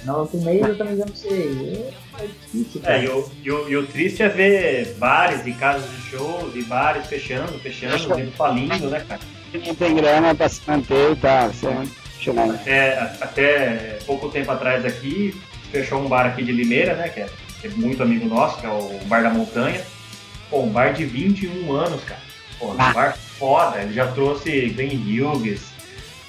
No 0.05 0.17
outro 0.17 0.41
mês 0.41 0.67
eu 0.67 0.75
também 0.75 0.97
já 0.97 1.05
não 1.05 1.15
sei. 1.15 1.93
É, 2.19 2.23
é 2.23 2.27
difícil, 2.27 2.81
cara. 2.81 2.97
É, 2.97 3.03
e 3.03 3.09
o, 3.09 3.31
e, 3.43 3.51
o, 3.51 3.69
e 3.69 3.77
o 3.77 3.85
triste 3.85 4.23
é 4.23 4.29
ver 4.29 4.95
bares 4.95 5.45
e 5.45 5.53
casas 5.53 5.87
de 5.91 6.01
shows 6.09 6.55
e 6.55 6.63
bares 6.63 7.05
fechando, 7.05 7.59
fechando, 7.59 8.15
nego 8.15 8.31
falindo, 8.31 8.89
né, 8.89 9.05
cara? 9.07 9.21
Não 9.53 9.75
tem 9.75 9.93
grana 9.93 10.33
pra 10.33 10.49
se 10.49 10.61
manter 10.67 11.11
e 11.11 11.15
tal. 11.15 11.51
Isso 11.51 12.04
é 12.15 12.31
impressionante. 12.31 12.61
Até, 12.61 12.99
até 13.21 13.97
pouco 14.05 14.29
tempo 14.29 14.51
atrás 14.51 14.85
aqui, 14.85 15.39
fechou 15.71 15.99
um 16.01 16.07
bar 16.07 16.25
aqui 16.25 16.43
de 16.43 16.51
Limeira, 16.51 16.95
né? 16.95 17.09
Que 17.09 17.21
é, 17.21 17.29
que 17.61 17.67
é 17.67 17.69
muito 17.71 18.01
amigo 18.03 18.27
nosso, 18.27 18.59
que 18.59 18.65
é 18.65 18.69
o 18.69 18.99
Bar 19.05 19.23
da 19.23 19.29
Montanha. 19.29 19.81
Pô, 20.49 20.61
um 20.61 20.69
bar 20.69 20.93
de 20.93 21.05
21 21.05 21.71
anos, 21.73 22.03
cara. 22.03 22.21
Pô, 22.59 22.67
um 22.67 22.75
Ah. 22.77 22.93
bar 22.93 23.17
foda. 23.17 23.81
Ele 23.81 23.93
já 23.93 24.07
trouxe 24.11 24.69
Glenn 24.69 24.91
Hughes, 24.95 25.61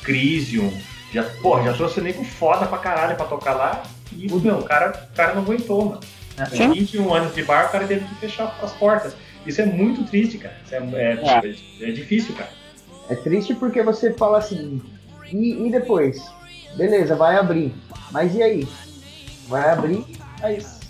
Crisium. 0.03 0.73
Já, 1.13 1.23
pô, 1.41 1.63
já 1.63 1.73
trouxe 1.73 2.01
nego 2.01 2.25
foda 2.25 2.67
pra 2.67 2.79
caralho 2.79 3.17
pra 3.17 3.27
tocar 3.27 3.55
lá. 3.55 3.83
E, 4.17 4.27
meu, 4.33 4.59
o 4.59 4.63
cara, 4.63 5.09
o 5.13 5.17
cara 5.17 5.35
não 5.35 5.43
aguentou, 5.43 5.85
mano. 5.85 6.01
Com 6.37 6.57
Sim. 6.57 6.73
21 6.73 7.15
anos 7.15 7.35
de 7.35 7.43
bar, 7.43 7.67
o 7.67 7.73
cara 7.73 7.87
teve 7.87 8.05
que 8.07 8.15
fechar 8.17 8.59
as 8.63 8.73
portas. 8.73 9.17
Isso 9.47 9.61
é 9.61 9.67
muito 9.67 10.05
triste, 10.05 10.39
cara. 10.39 10.57
Isso 10.65 10.75
é, 10.75 10.79
é, 10.79 11.89
é 11.89 11.91
difícil, 11.93 12.35
cara. 12.35 12.51
É 13.09 13.15
triste 13.15 13.55
porque 13.55 13.83
você 13.83 14.13
fala 14.13 14.39
assim, 14.39 14.83
e, 15.33 15.67
e 15.67 15.71
depois? 15.71 16.23
Beleza, 16.77 17.17
vai 17.17 17.37
abrir. 17.37 17.75
Mas 18.11 18.35
e 18.35 18.43
aí? 18.43 18.69
Vai 19.49 19.71
abrir, 19.71 20.05
mas 20.41 20.81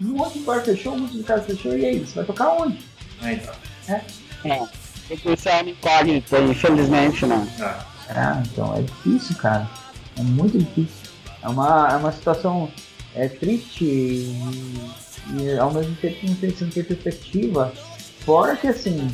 um 0.00 0.08
monte 0.08 0.38
de 0.38 0.44
bar 0.44 0.62
fechou, 0.64 0.94
um 0.94 1.00
monte 1.00 1.16
de 1.18 1.22
casa 1.22 1.42
fechou, 1.44 1.76
e 1.76 1.84
aí? 1.84 1.98
Você 2.00 2.14
vai 2.14 2.24
tocar 2.24 2.50
onde? 2.52 2.78
É, 3.22 3.32
então. 3.32 3.54
É. 3.88 4.02
Isso 5.32 5.48
é 5.48 5.62
uma 5.62 5.70
incógnita, 5.70 6.38
infelizmente, 6.40 7.26
né? 7.26 7.46
Ah, 7.60 7.86
Ah, 8.10 8.42
então 8.44 8.74
é 8.76 8.82
difícil, 8.82 9.36
cara. 9.36 9.68
É 10.18 10.22
muito 10.22 10.58
difícil. 10.58 11.10
É 11.42 11.48
uma, 11.48 11.88
é 11.92 11.96
uma 11.96 12.12
situação 12.12 12.70
é, 13.14 13.28
triste 13.28 13.84
e, 13.84 14.90
e 15.38 15.58
ao 15.58 15.72
mesmo 15.72 15.94
tempo 15.96 16.26
não 16.26 16.34
tem, 16.34 16.54
não 16.60 16.70
tem 16.70 16.82
perspectiva. 16.84 17.72
Fora 18.24 18.56
que 18.56 18.66
assim, 18.66 19.08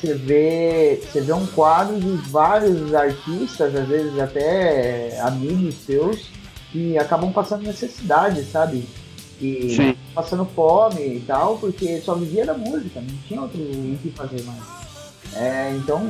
você 0.00 0.14
vê, 0.14 1.00
você 1.02 1.20
vê 1.20 1.32
um 1.32 1.46
quadro 1.46 1.98
de 1.98 2.10
vários 2.30 2.94
artistas, 2.94 3.74
às 3.74 3.86
vezes 3.88 4.18
até 4.18 5.18
amigos 5.20 5.74
seus, 5.74 6.28
que 6.70 6.96
acabam 6.98 7.32
passando 7.32 7.62
necessidade, 7.64 8.44
sabe? 8.44 8.84
E 9.40 9.74
Sim. 9.76 9.96
passando 10.14 10.44
fome 10.44 11.16
e 11.16 11.20
tal, 11.26 11.58
porque 11.58 12.00
só 12.00 12.14
vivia 12.14 12.44
da 12.44 12.54
música, 12.54 13.00
não 13.00 13.16
tinha 13.26 13.40
outro 13.40 13.60
o 13.60 13.98
que 14.02 14.10
fazer 14.10 14.42
mais. 14.44 14.62
É, 15.34 15.72
então 15.76 16.08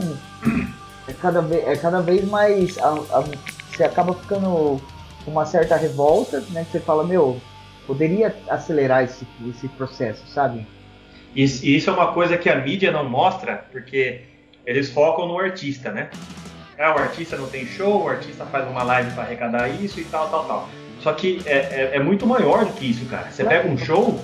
é 1.07 1.13
cada, 1.13 1.41
vez, 1.43 1.67
é 1.67 1.77
cada 1.77 2.01
vez 2.01 2.25
mais. 2.27 2.79
a- 2.79 2.89
a- 3.13 3.25
você 3.71 3.85
acaba 3.85 4.13
ficando 4.15 4.81
com 5.25 5.31
uma 5.31 5.45
certa 5.47 5.77
revolta, 5.77 6.41
né? 6.51 6.65
Que 6.65 6.73
você 6.73 6.81
fala, 6.81 7.05
meu, 7.05 7.41
poderia 7.87 8.35
acelerar 8.49 9.05
esse, 9.05 9.27
esse 9.49 9.69
processo, 9.69 10.23
sabe? 10.33 10.67
E 11.35 11.45
e 11.45 11.77
isso 11.77 11.91
é 11.91 11.93
uma 11.93 12.13
coisa 12.13 12.37
que 12.37 12.49
a 12.49 12.57
mídia 12.57 12.91
não 12.91 13.09
mostra, 13.09 13.65
porque 13.71 14.23
eles 14.67 14.91
focam 14.91 15.27
no 15.27 15.39
artista, 15.39 15.91
né? 15.91 16.11
Ah, 16.79 16.95
o 16.95 16.99
artista 16.99 17.37
não 17.37 17.49
tem 17.49 17.67
show, 17.67 18.05
o 18.05 18.09
artista 18.09 18.45
faz 18.47 18.69
uma 18.69 18.83
live 18.83 19.11
para 19.13 19.25
arrecadar 19.25 19.69
isso 19.69 19.99
e 19.99 20.05
tal, 20.05 20.29
tal, 20.29 20.45
tal. 20.45 20.69
Só 21.01 21.13
que 21.13 21.41
é, 21.45 21.57
é, 21.57 21.91
é 21.95 22.01
muito 22.01 22.27
maior 22.27 22.65
do 22.65 22.73
que 22.73 22.91
isso, 22.91 23.05
cara. 23.07 23.31
Você 23.31 23.45
pega 23.45 23.69
um 23.69 23.77
show, 23.77 24.21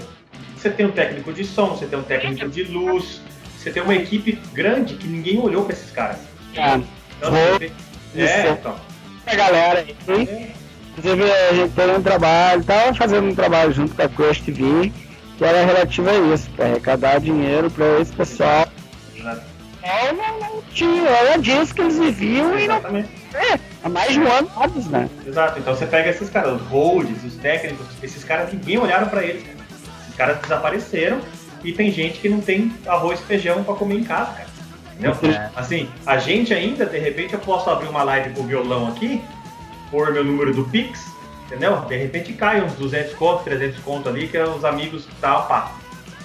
você 0.57 0.71
tem 0.71 0.87
um 0.87 0.91
técnico 0.91 1.33
de 1.33 1.45
som, 1.45 1.71
você 1.71 1.87
tem 1.87 1.99
um 1.99 2.03
técnico 2.03 2.49
de 2.49 2.65
luz, 2.65 3.21
você 3.57 3.71
tem 3.71 3.83
uma 3.83 3.95
equipe 3.95 4.39
grande 4.53 4.95
que 4.95 5.07
ninguém 5.07 5.39
olhou 5.39 5.65
para 5.65 5.73
esses 5.73 5.91
caras. 5.91 6.19
É. 6.55 6.75
Então, 7.19 7.33
você 8.13 8.23
é, 8.23 8.51
então. 8.51 8.77
A 9.27 9.35
galera 9.35 9.81
aí, 9.81 10.55
inclusive 10.97 11.33
a 11.33 11.53
gente 11.55 11.73
teve 11.73 11.93
um 11.93 12.03
trabalho, 12.03 12.63
tava 12.63 12.95
fazendo 12.95 13.29
um 13.29 13.35
trabalho 13.35 13.73
junto 13.73 13.95
com 13.95 14.03
a 14.03 14.09
Crush 14.09 14.43
TV, 14.43 14.93
que 15.45 15.49
era 15.49 15.67
relativo 15.67 16.09
a 16.09 16.35
isso, 16.35 16.49
para 16.53 16.65
arrecadar 16.65 17.21
dinheiro 17.21 17.71
para 17.71 18.01
esse 18.01 18.11
pessoal. 18.13 18.67
Não, 19.19 19.35
não, 20.15 20.41
não 20.41 20.63
tinha, 20.73 21.07
era 21.07 21.37
disso 21.37 21.75
que 21.75 21.83
eles 21.83 21.99
viviam 21.99 22.59
e 22.59 22.67
não 22.67 22.77
Exatamente. 22.79 23.09
é, 23.35 23.61
há 23.83 23.89
mais 23.91 24.15
de 24.15 24.21
um 24.21 24.33
ano 24.33 24.51
anos, 24.57 24.87
né? 24.87 25.11
Exato, 25.27 25.59
então 25.59 25.77
você 25.77 25.85
pega 25.85 26.09
esses 26.09 26.31
caras, 26.31 26.63
os 26.63 26.67
holds, 26.69 27.23
os 27.23 27.37
técnicos, 27.37 27.87
esses 28.03 28.25
caras 28.25 28.51
ninguém 28.55 28.79
olharam 28.79 29.07
pra 29.09 29.23
eles, 29.23 29.43
cara. 29.43 29.59
Esses 30.01 30.17
caras 30.17 30.39
desapareceram 30.39 31.21
e 31.63 31.73
tem 31.73 31.93
gente 31.93 32.21
que 32.21 32.29
não 32.31 32.41
tem 32.41 32.73
arroz 32.87 33.21
e 33.21 33.25
feijão 33.25 33.63
pra 33.63 33.75
comer 33.75 33.97
em 33.97 34.05
casa, 34.05 34.33
cara. 34.33 34.49
Entendeu? 34.93 35.31
É. 35.31 35.51
Assim, 35.55 35.91
a 36.07 36.17
gente 36.17 36.55
ainda, 36.55 36.87
de 36.87 36.99
repente, 36.99 37.35
eu 37.35 37.41
posso 37.41 37.69
abrir 37.69 37.89
uma 37.89 38.03
live 38.03 38.31
com 38.31 38.47
violão 38.47 38.89
aqui, 38.89 39.21
pôr 39.91 40.11
meu 40.11 40.25
número 40.25 40.55
do 40.55 40.65
Pix, 40.65 41.05
entendeu? 41.55 41.81
De 41.83 41.97
repente 41.97 42.33
cai 42.33 42.63
uns 42.63 42.73
200 42.75 43.15
conto, 43.15 43.45
300 43.45 43.79
conto 43.81 44.09
ali, 44.09 44.29
que 44.29 44.37
é 44.37 44.45
os 44.45 44.65
amigos 44.65 45.07
tal, 45.21 45.47
pá. 45.47 45.73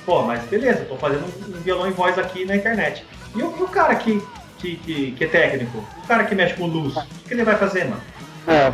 Pô, 0.05 0.23
mas 0.23 0.41
beleza, 0.43 0.85
tô 0.85 0.95
fazendo 0.95 1.25
um 1.25 1.61
violão 1.61 1.87
em 1.87 1.91
voz 1.91 2.17
aqui 2.17 2.45
na 2.45 2.55
internet. 2.55 3.05
E 3.35 3.41
o, 3.43 3.55
e 3.59 3.63
o 3.63 3.67
cara 3.67 3.95
que, 3.95 4.21
que, 4.57 4.75
que, 4.77 5.11
que 5.11 5.23
é 5.23 5.27
técnico? 5.27 5.85
O 6.03 6.07
cara 6.07 6.23
que 6.23 6.33
mexe 6.33 6.55
com 6.55 6.65
luz, 6.65 6.97
o 6.97 7.05
que 7.27 7.33
ele 7.33 7.43
vai 7.43 7.55
fazer, 7.55 7.85
mano? 7.85 8.01
É, 8.47 8.71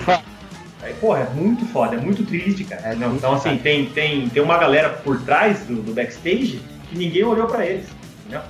Aí, 0.82 0.94
porra, 0.94 1.22
é 1.22 1.30
muito 1.34 1.65
foda, 1.65 1.95
é 1.95 1.99
muito 1.99 2.23
triste, 2.23 2.64
cara. 2.64 2.94
É 2.94 2.95
Não, 2.95 3.15
então, 3.15 3.34
assim, 3.34 3.57
tem, 3.57 3.88
tem, 3.88 4.30
tem 4.30 4.44
uma 4.44 4.57
galera 4.57 4.90
por 4.90 5.19
trás 5.22 5.61
do, 5.61 5.82
do 5.82 5.94
backstage 5.94 6.61
que 6.90 6.98
ninguém 6.98 7.23
olhou 7.23 7.48
pra 7.48 7.65
eles. 7.65 7.88
Entendeu? 8.22 8.41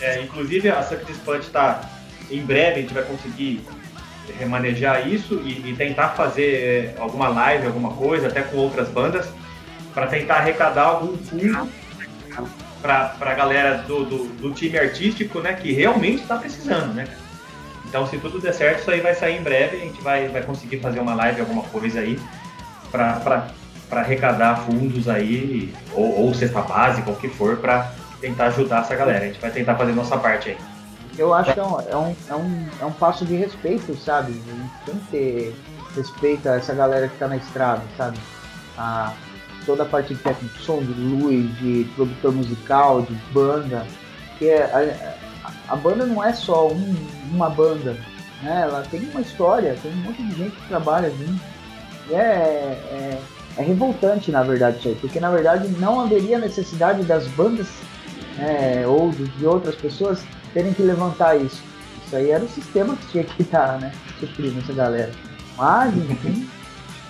é, 0.00 0.22
inclusive, 0.22 0.70
a 0.70 0.82
Suck 0.82 1.04
Punch 1.24 1.50
tá. 1.50 1.90
Em 2.30 2.42
breve 2.42 2.78
a 2.78 2.82
gente 2.82 2.94
vai 2.94 3.04
conseguir 3.04 3.64
remanejar 4.38 5.08
isso 5.08 5.40
e, 5.44 5.70
e 5.70 5.74
tentar 5.76 6.10
fazer 6.10 6.54
é, 6.54 6.94
alguma 6.98 7.28
live, 7.28 7.66
alguma 7.66 7.90
coisa, 7.92 8.28
até 8.28 8.42
com 8.42 8.56
outras 8.56 8.88
bandas, 8.88 9.26
para 9.94 10.06
tentar 10.06 10.36
arrecadar 10.36 10.82
algum 10.82 11.16
fundo 11.16 11.68
pra, 12.82 13.04
pra 13.18 13.34
galera 13.34 13.78
do, 13.78 14.04
do, 14.04 14.24
do 14.34 14.52
time 14.52 14.78
artístico, 14.78 15.40
né, 15.40 15.54
que 15.54 15.72
realmente 15.72 16.26
tá 16.26 16.36
precisando, 16.36 16.94
né? 16.94 17.08
Então, 17.88 18.06
se 18.06 18.18
tudo 18.18 18.40
der 18.40 18.52
certo, 18.52 18.80
isso 18.80 18.90
aí 18.90 19.00
vai 19.00 19.14
sair 19.14 19.38
em 19.38 19.42
breve, 19.42 19.76
a 19.76 19.80
gente 19.80 20.02
vai, 20.02 20.28
vai 20.28 20.42
conseguir 20.42 20.80
fazer 20.80 21.00
uma 21.00 21.14
live, 21.14 21.40
alguma 21.40 21.62
coisa 21.62 22.00
aí, 22.00 22.18
pra 22.90 23.48
arrecadar 23.90 24.56
fundos 24.56 25.08
aí, 25.08 25.72
ou, 25.92 26.26
ou 26.26 26.34
cesta 26.34 26.60
básica, 26.60 27.08
ou 27.08 27.16
o 27.16 27.18
que 27.18 27.28
for, 27.28 27.56
pra 27.56 27.92
tentar 28.20 28.46
ajudar 28.46 28.82
essa 28.82 28.94
galera. 28.94 29.24
A 29.24 29.28
gente 29.28 29.40
vai 29.40 29.50
tentar 29.50 29.76
fazer 29.76 29.92
nossa 29.92 30.16
parte 30.18 30.50
aí. 30.50 30.56
Eu 31.18 31.32
acho 31.32 31.54
que 31.54 31.60
é 31.60 31.64
um, 31.64 31.80
é 31.80 31.96
um, 31.96 32.16
é 32.30 32.34
um, 32.34 32.66
é 32.82 32.84
um 32.84 32.92
passo 32.92 33.24
de 33.24 33.34
respeito, 33.36 33.96
sabe? 33.96 34.32
A 34.32 34.52
gente 34.52 34.72
tem 34.84 34.94
que 34.96 35.06
ter 35.10 35.56
respeito 35.96 36.48
a 36.48 36.56
essa 36.56 36.74
galera 36.74 37.08
que 37.08 37.16
tá 37.16 37.26
na 37.28 37.36
estrada, 37.36 37.82
sabe? 37.96 38.18
A, 38.76 39.12
toda 39.64 39.82
a 39.82 39.86
parte 39.86 40.14
de 40.14 40.20
técnico, 40.20 40.58
som, 40.58 40.78
de 40.82 40.92
luz, 40.92 41.56
de 41.58 41.84
produtor 41.96 42.32
musical, 42.32 43.02
de 43.02 43.14
banda. 43.32 43.86
Que 44.38 44.48
é, 44.50 44.64
a, 44.64 45.72
a- 45.72 45.76
banda 45.76 46.04
não 46.04 46.22
é 46.22 46.32
só 46.34 46.68
um- 46.68 46.96
uma 47.32 47.48
banda, 47.48 47.96
né? 48.42 48.60
Ela 48.64 48.82
tem 48.90 49.00
uma 49.10 49.20
história, 49.22 49.76
tem 49.82 49.90
um 49.92 49.96
monte 49.96 50.22
de 50.22 50.34
gente 50.36 50.54
que 50.56 50.68
trabalha 50.68 51.08
junto. 51.10 51.40
E 52.10 52.14
é, 52.14 52.18
é, 52.18 53.18
é 53.56 53.62
revoltante, 53.62 54.30
na 54.30 54.42
verdade, 54.42 54.78
isso 54.78 54.88
aí, 54.88 54.94
porque 54.96 55.18
na 55.18 55.30
verdade 55.30 55.66
não 55.80 56.00
haveria 56.00 56.38
necessidade 56.38 57.02
das 57.04 57.26
bandas 57.28 57.66
né, 58.36 58.86
ou 58.86 59.10
de 59.10 59.46
outras 59.46 59.74
pessoas 59.74 60.22
terem 60.56 60.72
que 60.72 60.82
levantar 60.82 61.36
isso. 61.36 61.62
Isso 62.06 62.16
aí 62.16 62.30
era 62.30 62.42
o 62.42 62.48
sistema 62.48 62.96
que 62.96 63.06
tinha 63.08 63.24
que 63.24 63.42
estar, 63.42 63.78
né? 63.78 63.92
Suprindo 64.18 64.58
essa 64.60 64.72
galera. 64.72 65.12
Mas, 65.58 65.94
enfim, 65.94 66.48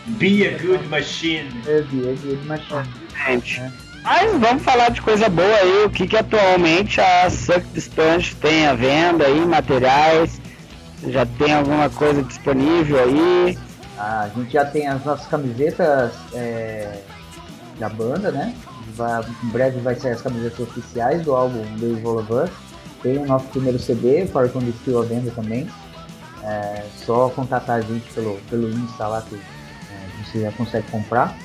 Be 0.06 0.46
a 0.48 0.58
good 0.58 0.84
machine. 0.88 1.48
é 1.66 1.80
Be 1.82 2.08
a 2.08 2.12
Good 2.26 2.44
Machine. 2.46 2.88
Gente. 3.26 3.60
É. 3.60 3.70
Mas 4.02 4.32
vamos 4.40 4.62
falar 4.64 4.90
de 4.90 5.00
coisa 5.02 5.28
boa 5.28 5.56
aí, 5.56 5.84
o 5.84 5.90
que, 5.90 6.06
que 6.08 6.16
atualmente 6.16 7.00
a 7.00 7.28
Suck 7.30 7.64
Sponge 7.76 8.34
tem 8.36 8.66
à 8.66 8.74
venda 8.74 9.24
aí, 9.26 9.44
materiais, 9.46 10.40
já 11.08 11.24
tem 11.26 11.52
alguma 11.54 11.88
coisa 11.90 12.22
disponível 12.22 13.00
aí. 13.02 13.58
A 13.98 14.28
gente 14.36 14.52
já 14.52 14.64
tem 14.64 14.86
as 14.88 15.04
nossas 15.04 15.26
camisetas 15.26 16.12
é, 16.34 17.00
da 17.78 17.88
banda, 17.88 18.30
né? 18.32 18.54
Vai- 18.94 19.24
em 19.44 19.48
breve 19.48 19.80
vai 19.80 19.94
sair 19.96 20.12
as 20.12 20.22
camisetas 20.22 20.60
oficiais 20.60 21.22
do 21.22 21.34
álbum 21.34 21.64
The 21.78 21.86
Evil 21.86 22.18
of 22.18 22.32
Us. 22.32 22.50
Tem 23.02 23.18
o 23.18 23.26
nosso 23.26 23.46
primeiro 23.48 23.78
CD, 23.78 24.26
From 24.26 24.48
The 24.60 24.72
Steel 24.82 25.00
à 25.02 25.04
venda 25.04 25.30
também. 25.32 25.68
É 26.42 26.86
só 27.04 27.28
contatar 27.30 27.76
a 27.76 27.80
gente 27.80 28.08
pelo, 28.12 28.36
pelo 28.48 28.68
Insta 28.70 29.06
lá 29.08 29.22
que 29.22 29.34
é, 29.36 30.24
você 30.24 30.42
já 30.42 30.52
consegue 30.52 30.88
comprar. 30.90 31.36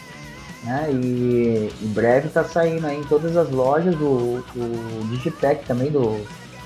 Né? 0.64 0.90
E 0.91 1.72
em 1.82 1.88
breve 1.88 2.30
tá 2.30 2.44
saindo 2.44 2.86
aí 2.86 2.99
em 2.99 3.03
todas 3.03 3.36
as 3.36 3.49
lojas 3.49 3.95
o, 3.95 4.44
o 4.56 5.07
Digipack 5.10 5.65
também 5.65 5.91
do, 5.91 6.23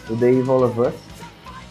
do 0.07 0.17
The 0.17 0.31
Evil 0.31 0.63
of 0.65 0.79
Us. 0.81 0.93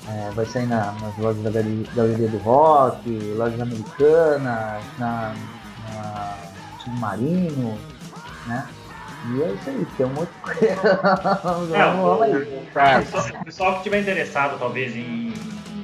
É, 0.09 0.31
vai 0.35 0.45
sair 0.47 0.67
na- 0.67 0.93
nas 1.01 1.17
lojas 1.19 1.43
da 1.43 1.51
Galeria 1.51 2.29
do 2.29 2.39
Rock, 2.39 3.09
lojas 3.37 3.61
americanas, 3.61 4.83
na, 4.99 5.35
na 5.79 6.37
Submarino, 6.83 7.79
né? 8.47 8.67
E 9.27 9.43
é 9.43 9.53
isso 9.53 9.71
aí, 9.71 9.85
tem 9.87 10.07
um 10.07 10.11
monte 10.11 10.31
de 10.33 10.39
coisa. 10.41 10.61
É, 11.75 12.99
o, 13.41 13.45
pessoal, 13.45 13.73
que 13.73 13.77
estiver 13.79 14.01
interessado, 14.01 14.59
talvez, 14.59 14.95
em, 14.97 15.33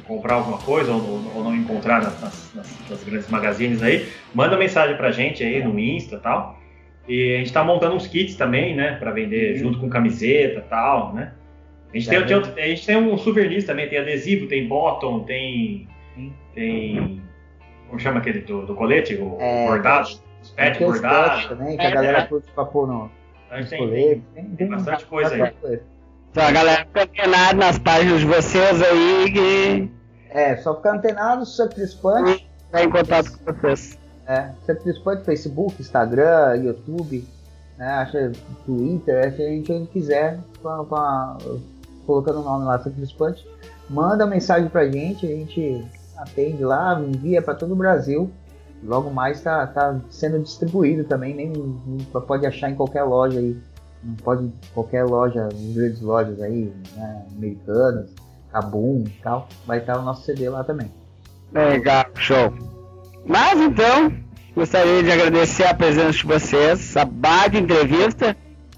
comprar 0.06 0.34
alguma 0.34 0.58
coisa 0.58 0.92
ou, 0.92 1.34
ou- 1.34 1.44
não 1.44 1.54
encontrar 1.54 2.02
nas, 2.02 2.20
nas- 2.20 2.84
nas- 2.88 3.04
grandes 3.04 3.28
magazines 3.28 3.80
aí, 3.82 4.08
manda 4.34 4.56
mensagem 4.56 4.96
pra 4.96 5.10
gente 5.10 5.42
aí 5.42 5.62
no 5.62 5.78
Insta 5.78 6.16
e 6.16 6.20
tal. 6.20 6.58
E 7.08 7.34
a 7.34 7.38
gente 7.38 7.52
tá 7.52 7.64
montando 7.64 7.94
uns 7.94 8.06
kits 8.06 8.34
também, 8.36 8.74
né, 8.74 8.96
pra 8.96 9.10
vender 9.12 9.56
junto 9.56 9.78
com 9.78 9.88
camiseta 9.88 10.58
e 10.58 10.68
tal, 10.68 11.14
né. 11.14 11.32
A 11.92 11.96
gente, 11.96 12.08
tem, 12.08 12.20
Tá 12.20 12.50
tem 12.52 12.64
a 12.64 12.68
gente 12.68 12.86
tem 12.86 12.96
um 12.96 13.16
souvenirs 13.18 13.64
também, 13.64 13.88
tem 13.88 13.98
adesivo, 13.98 14.46
tem 14.46 14.66
bottom, 14.68 15.24
tem. 15.24 15.88
Tem. 16.54 17.20
Como 17.88 17.98
chama 17.98 18.18
aquele 18.20 18.40
do, 18.40 18.64
do 18.66 18.74
colete? 18.74 19.14
O 19.16 19.36
É, 19.40 19.66
bordado? 19.66 20.08
Os 20.40 20.50
pets 20.50 20.78
bordado. 20.80 21.48
também, 21.48 21.76
que 21.76 21.84
a 21.84 21.90
galera 21.90 22.26
curte 22.26 22.48
pra 22.52 22.64
pôr 22.64 22.86
no, 22.86 23.10
A 23.50 23.56
gente 23.56 23.62
nos 23.62 23.70
tem, 23.70 23.78
coletes. 23.78 24.22
Tem, 24.34 24.44
tem 24.56 24.68
bastante 24.68 25.04
coisa 25.06 25.34
aí. 25.34 25.50
coisa. 25.52 25.82
Então 26.30 26.44
a 26.44 26.52
galera 26.52 26.84
fica 26.86 27.02
antenada 27.02 27.54
nas 27.54 27.78
páginas 27.78 28.20
de 28.20 28.26
vocês 28.26 28.82
aí 28.82 29.32
que 29.32 29.90
É, 30.30 30.56
só 30.58 30.76
ficar 30.76 30.94
antenado, 30.94 31.44
Punch. 32.00 32.46
tá 32.70 32.82
em 32.84 32.90
contato 32.90 33.32
com 33.44 33.52
vocês. 33.52 33.98
É, 34.26 34.50
Punch, 35.02 35.24
Facebook, 35.24 35.80
Instagram, 35.82 36.54
YouTube, 36.62 37.26
né? 37.76 37.88
Acha 37.88 38.30
Twitter, 38.64 39.26
acha 39.26 39.42
a 39.42 39.46
gente 39.46 39.72
onde 39.72 39.88
quiser, 39.88 40.38
com- 40.62 40.84
com 40.84 40.94
a- 40.94 41.36
colocando 42.06 42.40
o 42.40 42.44
nome 42.44 42.64
lá, 42.64 42.78
Punch. 42.78 43.44
Manda 43.88 44.24
mensagem 44.24 44.68
pra 44.68 44.86
gente, 44.88 45.26
a 45.26 45.30
gente 45.30 45.84
atende 46.16 46.62
lá, 46.62 47.00
envia 47.00 47.42
pra 47.42 47.54
todo 47.56 47.72
o 47.72 47.76
Brasil. 47.76 48.30
Logo 48.82 49.10
mais 49.10 49.42
tá, 49.42 49.66
tá 49.66 50.00
sendo 50.08 50.38
distribuído 50.38 51.04
também, 51.04 51.34
nem 51.34 51.52
pode 52.26 52.46
achar 52.46 52.70
em 52.70 52.74
qualquer 52.74 53.02
loja 53.02 53.38
aí. 53.38 53.56
Não 54.02 54.14
pode 54.16 54.50
qualquer 54.72 55.04
loja, 55.04 55.48
grandes 55.74 56.00
lojas 56.00 56.40
aí, 56.40 56.72
né, 56.96 57.26
americanas, 57.36 58.10
Kabum 58.50 59.04
e 59.06 59.10
tal, 59.22 59.48
vai 59.66 59.78
estar 59.78 59.98
o 59.98 60.02
nosso 60.02 60.24
CD 60.24 60.48
lá 60.48 60.64
também. 60.64 60.90
Legal, 61.52 62.06
show. 62.14 62.52
Mas 63.26 63.60
então, 63.60 64.12
gostaria 64.54 65.02
de 65.02 65.12
agradecer 65.12 65.64
a 65.64 65.74
presença 65.74 66.12
de 66.12 66.24
vocês, 66.24 66.80
essa 66.80 67.04
baita 67.04 67.58
entrevista, 67.58 68.34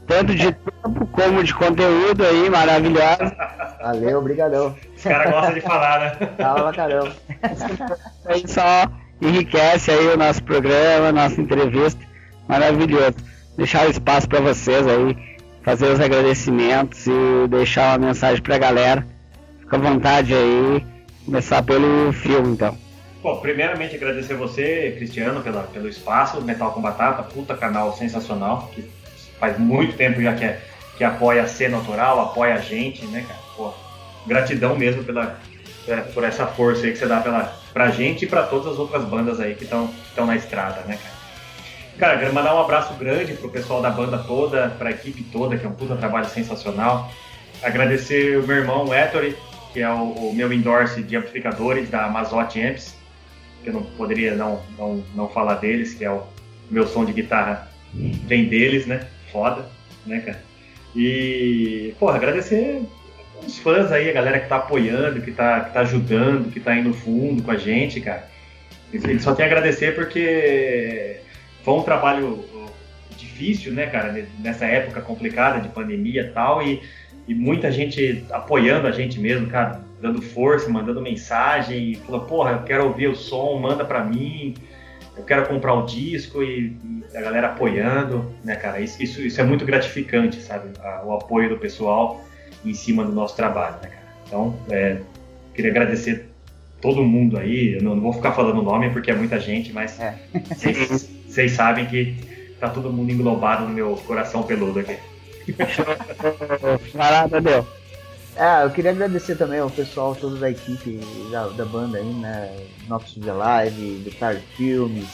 tanto 0.07 0.35
de 0.35 0.53
tempo 0.53 1.07
como 1.07 1.45
de 1.45 1.55
conteúdo 1.55 2.25
aí, 2.25 2.51
maravilhosa. 2.51 3.35
Valeu, 3.81 4.19
obrigadão. 4.19 4.75
Os 4.97 5.03
caras 5.03 5.33
gostam 5.33 5.55
de 5.55 5.61
falar, 5.61 6.01
né? 6.01 6.29
Fala 6.37 6.63
pra 6.63 6.73
caramba. 6.73 7.13
aí 8.27 8.49
só 8.49 8.91
enriquece 9.23 9.91
aí 9.91 10.09
o 10.09 10.17
nosso 10.17 10.43
programa, 10.43 11.13
nossa 11.13 11.41
entrevista. 11.41 12.01
Maravilhoso. 12.49 13.15
Deixar 13.57 13.87
o 13.87 13.91
espaço 13.91 14.29
para 14.29 14.41
vocês 14.41 14.87
aí, 14.87 15.17
fazer 15.63 15.87
os 15.87 16.01
agradecimentos 16.01 17.07
e 17.07 17.49
deixar 17.49 17.99
uma 17.99 18.09
mensagem 18.09 18.43
pra 18.43 18.59
galera. 18.59 19.07
Fica 19.61 19.77
à 19.77 19.79
vontade 19.79 20.35
aí, 20.35 20.85
começar 21.25 21.63
pelo 21.63 22.13
filme 22.13 22.53
então. 22.53 22.77
Bom, 23.23 23.37
primeiramente 23.37 23.95
agradecer 23.95 24.35
você, 24.35 24.95
Cristiano, 24.97 25.41
pela, 25.43 25.63
pelo 25.63 25.89
espaço, 25.89 26.43
Metal 26.43 26.73
com 26.73 26.83
Batata, 26.83 27.23
puta 27.23 27.57
canal 27.57 27.97
sensacional, 27.97 28.69
que 28.75 28.85
faz 29.39 29.57
muito 29.59 29.97
tempo 29.97 30.21
já 30.21 30.35
que, 30.35 30.45
é, 30.45 30.61
que 30.97 31.05
apoia 31.05 31.43
a 31.43 31.47
cena 31.47 31.77
autoral, 31.77 32.21
apoia 32.21 32.55
a 32.55 32.59
gente, 32.59 33.07
né, 33.07 33.25
cara? 33.27 33.39
Pô, 33.57 33.73
gratidão 34.27 34.77
mesmo 34.77 35.05
pela, 35.05 35.39
é, 35.87 35.97
por 35.99 36.25
essa 36.25 36.49
força 36.49 36.85
aí 36.85 36.93
que 36.93 36.99
você 36.99 37.07
dá 37.07 37.21
pela, 37.21 37.62
pra 37.73 37.91
gente 37.91 38.25
e 38.25 38.29
pra 38.29 38.43
todas 38.45 38.73
as 38.73 38.79
outras 38.79 39.05
bandas 39.05 39.41
aí 39.41 39.55
que 39.55 39.65
estão 39.65 39.91
na 40.27 40.37
estrada, 40.37 40.83
né, 40.83 40.99
cara? 41.03 41.23
Cara, 41.99 42.19
quero 42.19 42.35
mandar 42.35 42.55
um 42.55 42.61
abraço 42.61 42.95
grande 42.95 43.35
pro 43.35 43.51
pessoal 43.51 43.83
da 43.83 43.91
banda 43.91 44.19
toda, 44.19 44.71
pra 44.71 44.91
equipe 44.91 45.23
toda, 45.25 45.57
que 45.57 45.65
é 45.65 45.69
um 45.69 45.75
puta 45.75 45.95
trabalho 45.95 46.27
sensacional. 46.27 47.11
Agradecer 47.63 48.39
o 48.39 48.47
meu 48.47 48.57
irmão, 48.57 48.93
Ettore, 48.93 49.37
que 49.73 49.81
é 49.81 49.89
o, 49.89 50.13
o 50.13 50.35
meu 50.35 50.53
endorse 50.53 51.03
de 51.03 51.17
amplificadores 51.17 51.89
da 51.89 52.09
Mazotti 52.09 52.61
Amps, 52.61 52.97
que 53.63 53.69
eu 53.69 53.75
não 53.75 53.83
poderia 53.83 54.35
não, 54.35 54.61
não, 54.77 55.05
não 55.15 55.29
falar 55.29 55.57
deles, 55.57 55.95
que 55.95 56.05
é 56.05 56.11
o 56.11 56.23
meu 56.71 56.87
som 56.87 57.05
de 57.05 57.13
guitarra 57.13 57.69
vem 57.95 58.47
deles, 58.47 58.87
né? 58.87 59.07
Foda, 59.31 59.67
né, 60.07 60.21
cara? 60.21 60.43
E, 60.97 61.95
porra, 61.99 62.17
agradecer 62.17 62.83
os 63.47 63.59
fãs 63.59 63.91
aí, 63.91 64.09
a 64.09 64.13
galera 64.13 64.41
que 64.41 64.49
tá 64.49 64.57
apoiando, 64.57 65.21
que 65.21 65.33
tá, 65.33 65.61
que 65.61 65.73
tá 65.73 65.81
ajudando, 65.81 66.51
que 66.51 66.61
tá 66.61 66.77
indo 66.77 66.93
fundo 66.95 67.43
com 67.43 67.51
a 67.51 67.57
gente, 67.57 68.01
cara. 68.01 68.29
Só 69.21 69.35
tem 69.35 69.45
a 69.45 69.49
agradecer 69.49 69.95
porque 69.95 71.17
foi 71.65 71.75
um 71.75 71.83
trabalho 71.83 72.45
difícil, 73.17 73.73
né, 73.73 73.87
cara, 73.87 74.27
nessa 74.39 74.67
época 74.67 75.01
complicada 75.01 75.61
de 75.61 75.69
pandemia 75.69 76.31
tal, 76.35 76.63
e, 76.63 76.83
e 77.27 77.35
muita 77.35 77.71
gente 77.71 78.25
apoiando 78.31 78.87
a 78.87 78.93
gente 78.93 79.19
mesmo, 79.19 79.47
cara, 79.49 79.81
dando 80.01 80.21
força, 80.21 80.69
mandando 80.69 81.01
mensagem, 81.01 81.95
falando, 82.07 82.27
porra, 82.27 82.53
eu 82.53 82.63
quero 82.63 82.87
ouvir 82.87 83.09
o 83.09 83.15
som, 83.15 83.59
manda 83.59 83.85
pra 83.85 84.05
mim, 84.05 84.55
eu 85.17 85.25
quero 85.25 85.47
comprar 85.47 85.75
o 85.75 85.87
disco, 85.87 86.43
e, 86.43 86.77
e 87.13 87.17
a 87.17 87.21
galera 87.21 87.49
apoiando, 87.49 88.33
né, 88.45 88.57
cara, 88.57 88.81
isso, 88.81 89.03
isso, 89.03 89.21
isso 89.23 89.41
é 89.41 89.45
muito 89.45 89.65
gratificante, 89.65 90.41
sabe, 90.41 90.71
a, 90.81 91.03
o 91.05 91.13
apoio 91.13 91.49
do 91.49 91.59
pessoal 91.59 92.23
em 92.65 92.75
cima 92.75 93.05
do 93.05 93.13
nosso 93.13 93.37
trabalho, 93.37 93.77
né, 93.83 93.89
cara. 93.89 94.03
Então, 94.27 94.55
é, 94.71 94.99
queria 95.55 95.71
agradecer 95.71 96.29
todo 96.81 97.05
mundo 97.05 97.39
aí, 97.39 97.75
eu 97.75 97.83
não, 97.83 97.95
não 97.95 98.03
vou 98.03 98.13
ficar 98.13 98.33
falando 98.33 98.59
o 98.59 98.63
nome 98.63 98.91
porque 98.91 99.11
é 99.11 99.15
muita 99.15 99.39
gente, 99.39 99.73
mas 99.73 99.99
vocês 101.29 101.53
sabem 101.53 101.87
que 101.87 102.17
tá 102.59 102.69
todo 102.69 102.93
mundo 102.93 103.11
englobado 103.11 103.65
no 103.67 103.71
meu 103.71 103.97
coração 104.07 104.43
peludo 104.43 104.81
aqui. 104.81 104.97
Lá, 106.95 107.29
Tadeu. 107.29 107.67
É, 108.35 108.65
eu 108.65 108.71
queria 108.71 108.93
agradecer 108.93 109.37
também 109.37 109.59
ao 109.59 109.69
pessoal 109.69 110.15
todo 110.15 110.39
da 110.39 110.51
equipe 110.51 110.99
da, 111.31 111.49
da 111.49 111.65
banda 111.65 111.99
aí, 111.99 112.05
né? 112.05 112.51
Studio 113.07 113.37
Live, 113.37 113.99
do 114.05 114.11
Tar 114.13 114.37
Filmes, 114.57 115.09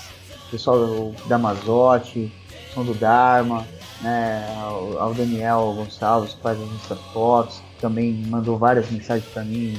pessoal 0.51 1.13
da 1.27 1.37
Mazotti, 1.37 2.33
som 2.73 2.85
do 2.85 2.95
Dharma, 2.95 3.67
né? 4.01 4.47
Ao, 4.57 4.99
ao 4.99 5.15
Daniel 5.15 5.75
Gonçalves 5.77 6.35
que 6.35 6.41
faz 6.41 6.61
as 6.61 6.69
nossas 6.69 7.01
fotos, 7.13 7.63
também 7.81 8.13
mandou 8.27 8.59
várias 8.59 8.91
mensagens 8.91 9.29
pra 9.33 9.45
mim, 9.45 9.79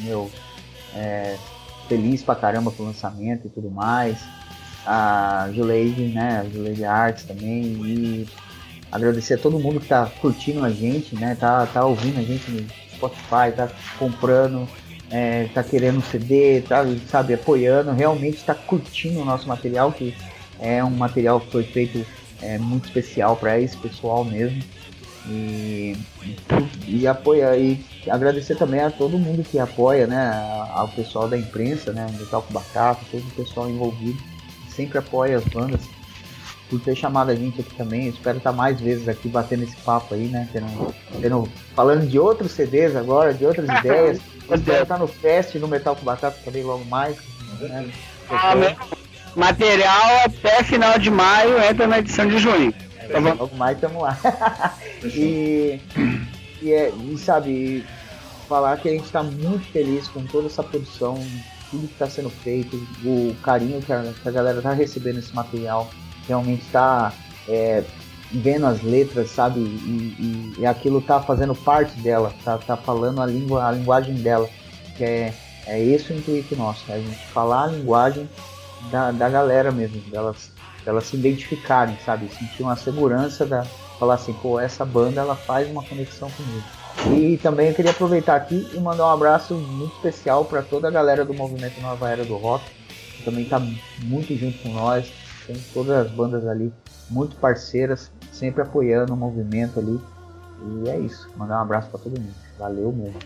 meu, 0.00 0.30
é, 0.94 1.36
feliz 1.88 2.22
pra 2.22 2.34
caramba 2.34 2.70
com 2.70 2.82
o 2.82 2.86
lançamento 2.86 3.46
e 3.46 3.50
tudo 3.50 3.70
mais. 3.70 4.18
A 4.86 5.50
Juleide, 5.52 6.06
né? 6.08 6.40
A 6.40 6.48
Juleide 6.48 6.84
Arts 6.84 7.24
também 7.24 7.64
e 7.84 8.28
agradecer 8.90 9.34
a 9.34 9.38
todo 9.38 9.58
mundo 9.58 9.80
que 9.80 9.88
tá 9.88 10.10
curtindo 10.20 10.64
a 10.64 10.70
gente, 10.70 11.14
né? 11.16 11.36
Tá, 11.38 11.66
tá 11.66 11.84
ouvindo 11.84 12.18
a 12.18 12.22
gente 12.22 12.50
no 12.50 12.66
Spotify, 12.94 13.52
tá 13.54 13.68
comprando, 13.98 14.68
é, 15.10 15.48
tá 15.52 15.62
querendo 15.62 16.00
CD, 16.02 16.62
tá, 16.62 16.84
sabe, 17.08 17.34
apoiando, 17.34 17.92
realmente 17.92 18.44
tá 18.44 18.54
curtindo 18.54 19.20
o 19.20 19.24
nosso 19.24 19.48
material, 19.48 19.92
que 19.92 20.16
é 20.58 20.82
um 20.82 20.90
material 20.90 21.40
que 21.40 21.50
foi 21.50 21.64
feito 21.64 22.06
é, 22.42 22.58
muito 22.58 22.86
especial 22.86 23.36
para 23.36 23.60
esse 23.60 23.76
pessoal 23.76 24.24
mesmo. 24.24 24.62
E, 25.28 25.96
e 26.86 27.06
apoia 27.06 27.56
e 27.56 27.84
agradecer 28.08 28.54
também 28.54 28.80
a 28.80 28.90
todo 28.90 29.18
mundo 29.18 29.42
que 29.42 29.58
apoia, 29.58 30.06
né? 30.06 30.30
Ao 30.70 30.88
pessoal 30.88 31.28
da 31.28 31.36
imprensa, 31.36 31.92
né? 31.92 32.06
Do 32.16 32.26
Talco 32.26 32.52
Batata, 32.52 33.00
todo 33.10 33.26
o 33.26 33.30
pessoal 33.32 33.68
envolvido, 33.68 34.18
que 34.66 34.72
sempre 34.72 34.98
apoia 34.98 35.38
as 35.38 35.44
bandas. 35.44 35.80
por 36.70 36.80
ter 36.80 36.94
chamado 36.94 37.30
a 37.30 37.34
gente 37.34 37.60
aqui 37.60 37.74
também. 37.74 38.06
Eu 38.06 38.12
espero 38.12 38.38
estar 38.38 38.52
mais 38.52 38.80
vezes 38.80 39.08
aqui 39.08 39.28
batendo 39.28 39.64
esse 39.64 39.76
papo 39.78 40.14
aí, 40.14 40.28
né? 40.28 40.48
Tendo, 40.52 40.94
tendo, 41.20 41.48
falando 41.74 42.06
de 42.06 42.18
outros 42.20 42.52
CDs 42.52 42.94
agora, 42.94 43.34
de 43.34 43.44
outras 43.44 43.66
ideias. 43.80 44.20
Eu 44.48 44.54
espero 44.54 44.82
estar 44.84 44.98
no 44.98 45.08
Fest, 45.08 45.56
no 45.56 45.66
Metal 45.66 45.96
com 45.96 46.04
Batata 46.04 46.38
também 46.44 46.62
logo 46.62 46.84
mais. 46.84 47.16
Né? 47.58 47.90
Ah, 48.30 48.54
meu 48.54 49.05
material 49.36 50.24
até 50.24 50.64
final 50.64 50.98
de 50.98 51.10
maio 51.10 51.62
entra 51.62 51.86
na 51.86 51.98
edição 51.98 52.26
de 52.26 52.38
junho. 52.38 52.72
Tá 53.12 53.20
bom? 53.20 53.34
Logo 53.34 53.56
mais 53.56 53.76
estamos 53.76 54.02
lá. 54.02 54.18
e, 55.04 55.80
e, 56.62 56.72
é, 56.72 56.90
e 56.90 57.18
sabe, 57.18 57.84
falar 58.48 58.78
que 58.78 58.88
a 58.88 58.92
gente 58.92 59.04
está 59.04 59.22
muito 59.22 59.70
feliz 59.70 60.08
com 60.08 60.24
toda 60.24 60.46
essa 60.46 60.62
produção, 60.62 61.14
tudo 61.70 61.86
que 61.86 61.92
está 61.92 62.08
sendo 62.08 62.30
feito, 62.30 62.76
o 63.04 63.36
carinho 63.42 63.80
que 63.82 63.92
a, 63.92 64.12
que 64.20 64.28
a 64.28 64.32
galera 64.32 64.58
está 64.58 64.72
recebendo 64.72 65.18
esse 65.18 65.34
material, 65.34 65.88
realmente 66.26 66.62
está 66.62 67.12
é, 67.48 67.84
vendo 68.32 68.66
as 68.66 68.82
letras, 68.82 69.30
sabe, 69.30 69.60
e, 69.60 70.54
e, 70.54 70.54
e, 70.60 70.66
aquilo 70.66 71.00
tá 71.00 71.20
fazendo 71.20 71.54
parte 71.54 71.96
dela, 72.00 72.32
tá, 72.44 72.58
tá 72.58 72.76
falando 72.76 73.20
a, 73.20 73.26
língua, 73.26 73.68
a 73.68 73.72
linguagem 73.72 74.14
dela, 74.14 74.48
que 74.96 75.04
é, 75.04 75.34
é 75.66 75.82
esse 75.82 76.12
o 76.12 76.16
intuito 76.16 76.56
nosso, 76.56 76.84
né? 76.88 76.96
a 76.96 76.98
gente 76.98 77.26
falar 77.26 77.64
a 77.64 77.66
linguagem 77.68 78.28
da, 78.90 79.10
da 79.10 79.28
galera 79.28 79.70
mesmo, 79.70 80.00
delas, 80.10 80.50
delas 80.84 81.04
se 81.06 81.16
identificarem, 81.16 81.96
sabe, 82.04 82.28
sentir 82.28 82.62
uma 82.62 82.76
segurança 82.76 83.44
da 83.44 83.64
falar 83.98 84.14
assim, 84.14 84.32
pô, 84.34 84.60
essa 84.60 84.84
banda 84.84 85.20
ela 85.20 85.34
faz 85.34 85.68
uma 85.70 85.82
conexão 85.82 86.30
comigo. 86.30 86.64
E 87.18 87.38
também 87.38 87.68
eu 87.68 87.74
queria 87.74 87.90
aproveitar 87.90 88.36
aqui 88.36 88.68
e 88.72 88.78
mandar 88.78 89.06
um 89.06 89.10
abraço 89.10 89.54
muito 89.54 89.94
especial 89.96 90.44
para 90.44 90.62
toda 90.62 90.88
a 90.88 90.90
galera 90.90 91.24
do 91.24 91.34
movimento 91.34 91.80
Nova 91.80 92.08
Era 92.08 92.24
do 92.24 92.36
Rock, 92.36 92.64
que 93.16 93.22
também 93.24 93.44
está 93.44 93.60
muito 94.02 94.34
junto 94.36 94.58
com 94.58 94.70
nós, 94.70 95.12
tem 95.46 95.56
todas 95.72 96.06
as 96.06 96.10
bandas 96.10 96.46
ali 96.46 96.72
muito 97.10 97.36
parceiras, 97.36 98.10
sempre 98.32 98.62
apoiando 98.62 99.12
o 99.12 99.16
movimento 99.16 99.78
ali. 99.78 100.00
E 100.84 100.88
é 100.88 100.98
isso, 100.98 101.28
mandar 101.36 101.58
um 101.58 101.62
abraço 101.62 101.88
para 101.90 102.00
todo 102.00 102.18
mundo. 102.18 102.34
Valeu 102.58 102.92
mesmo. 102.92 103.18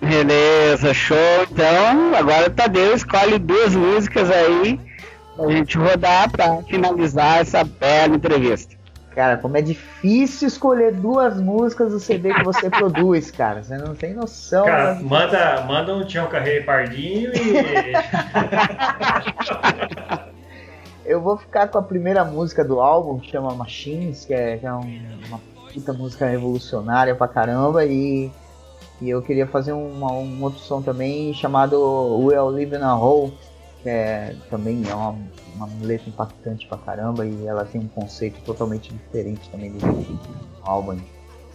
Beleza, 0.00 0.92
show. 0.92 1.16
Então, 1.50 2.14
agora 2.14 2.48
o 2.48 2.50
Tadeu 2.50 2.94
escolhe 2.94 3.38
duas 3.38 3.74
músicas 3.74 4.30
aí 4.30 4.78
pra 5.36 5.50
gente 5.50 5.76
rodar 5.76 6.30
para 6.30 6.62
finalizar 6.62 7.40
essa 7.40 7.62
bela 7.62 8.16
entrevista. 8.16 8.76
Cara, 9.14 9.38
como 9.38 9.56
é 9.56 9.62
difícil 9.62 10.46
escolher 10.46 10.92
duas 10.92 11.40
músicas 11.40 11.90
do 11.90 11.98
CD 11.98 12.34
que 12.34 12.44
você 12.44 12.68
produz, 12.68 13.30
cara. 13.30 13.62
Você 13.62 13.78
não 13.78 13.94
tem 13.94 14.12
noção. 14.12 14.66
Cara, 14.66 14.94
mas... 14.94 15.02
manda, 15.02 15.62
manda 15.62 15.94
um 15.94 16.04
Tião 16.04 16.26
Carreiro 16.26 16.66
Pardinho 16.66 17.32
e. 17.34 17.54
Eu 21.06 21.20
vou 21.22 21.38
ficar 21.38 21.68
com 21.68 21.78
a 21.78 21.82
primeira 21.82 22.24
música 22.24 22.64
do 22.64 22.80
álbum, 22.80 23.20
que 23.20 23.30
chama 23.30 23.54
Machines, 23.54 24.24
que 24.24 24.34
é, 24.34 24.56
que 24.58 24.66
é 24.66 24.72
um, 24.72 25.00
uma 25.28 25.40
puta 25.72 25.92
música 25.92 26.26
revolucionária 26.26 27.14
pra 27.14 27.28
caramba. 27.28 27.86
E, 27.86 28.30
e 29.00 29.08
eu 29.08 29.22
queria 29.22 29.46
fazer 29.46 29.72
uma, 29.72 30.12
um 30.12 30.42
outro 30.42 30.58
som 30.58 30.82
também 30.82 31.32
chamado 31.32 31.78
We'll 32.18 32.48
Live 32.48 32.74
in 32.74 32.82
a 32.82 32.94
Hole, 32.94 33.32
é, 33.86 34.34
também 34.50 34.82
é 34.88 34.94
uma 34.94 35.16
uma 35.56 35.68
letra 35.82 36.08
impactante 36.08 36.66
pra 36.66 36.78
caramba 36.78 37.26
e 37.26 37.46
ela 37.46 37.64
tem 37.64 37.80
um 37.80 37.88
conceito 37.88 38.40
totalmente 38.42 38.92
diferente 38.92 39.48
também 39.50 39.72
do 39.72 40.20
álbum. 40.62 40.98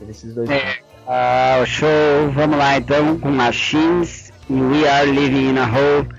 Esses 0.10 0.34
dois. 0.34 0.50
É. 0.50 0.80
Uh, 1.06 1.66
show, 1.66 2.32
vamos 2.34 2.58
lá 2.58 2.78
então 2.78 3.20
com 3.20 3.30
Machines 3.30 4.32
e 4.50 4.54
We 4.54 4.90
Are 4.90 5.10
Living 5.10 5.50
in 5.52 5.58
a 5.58 5.66
Hole 5.66 6.10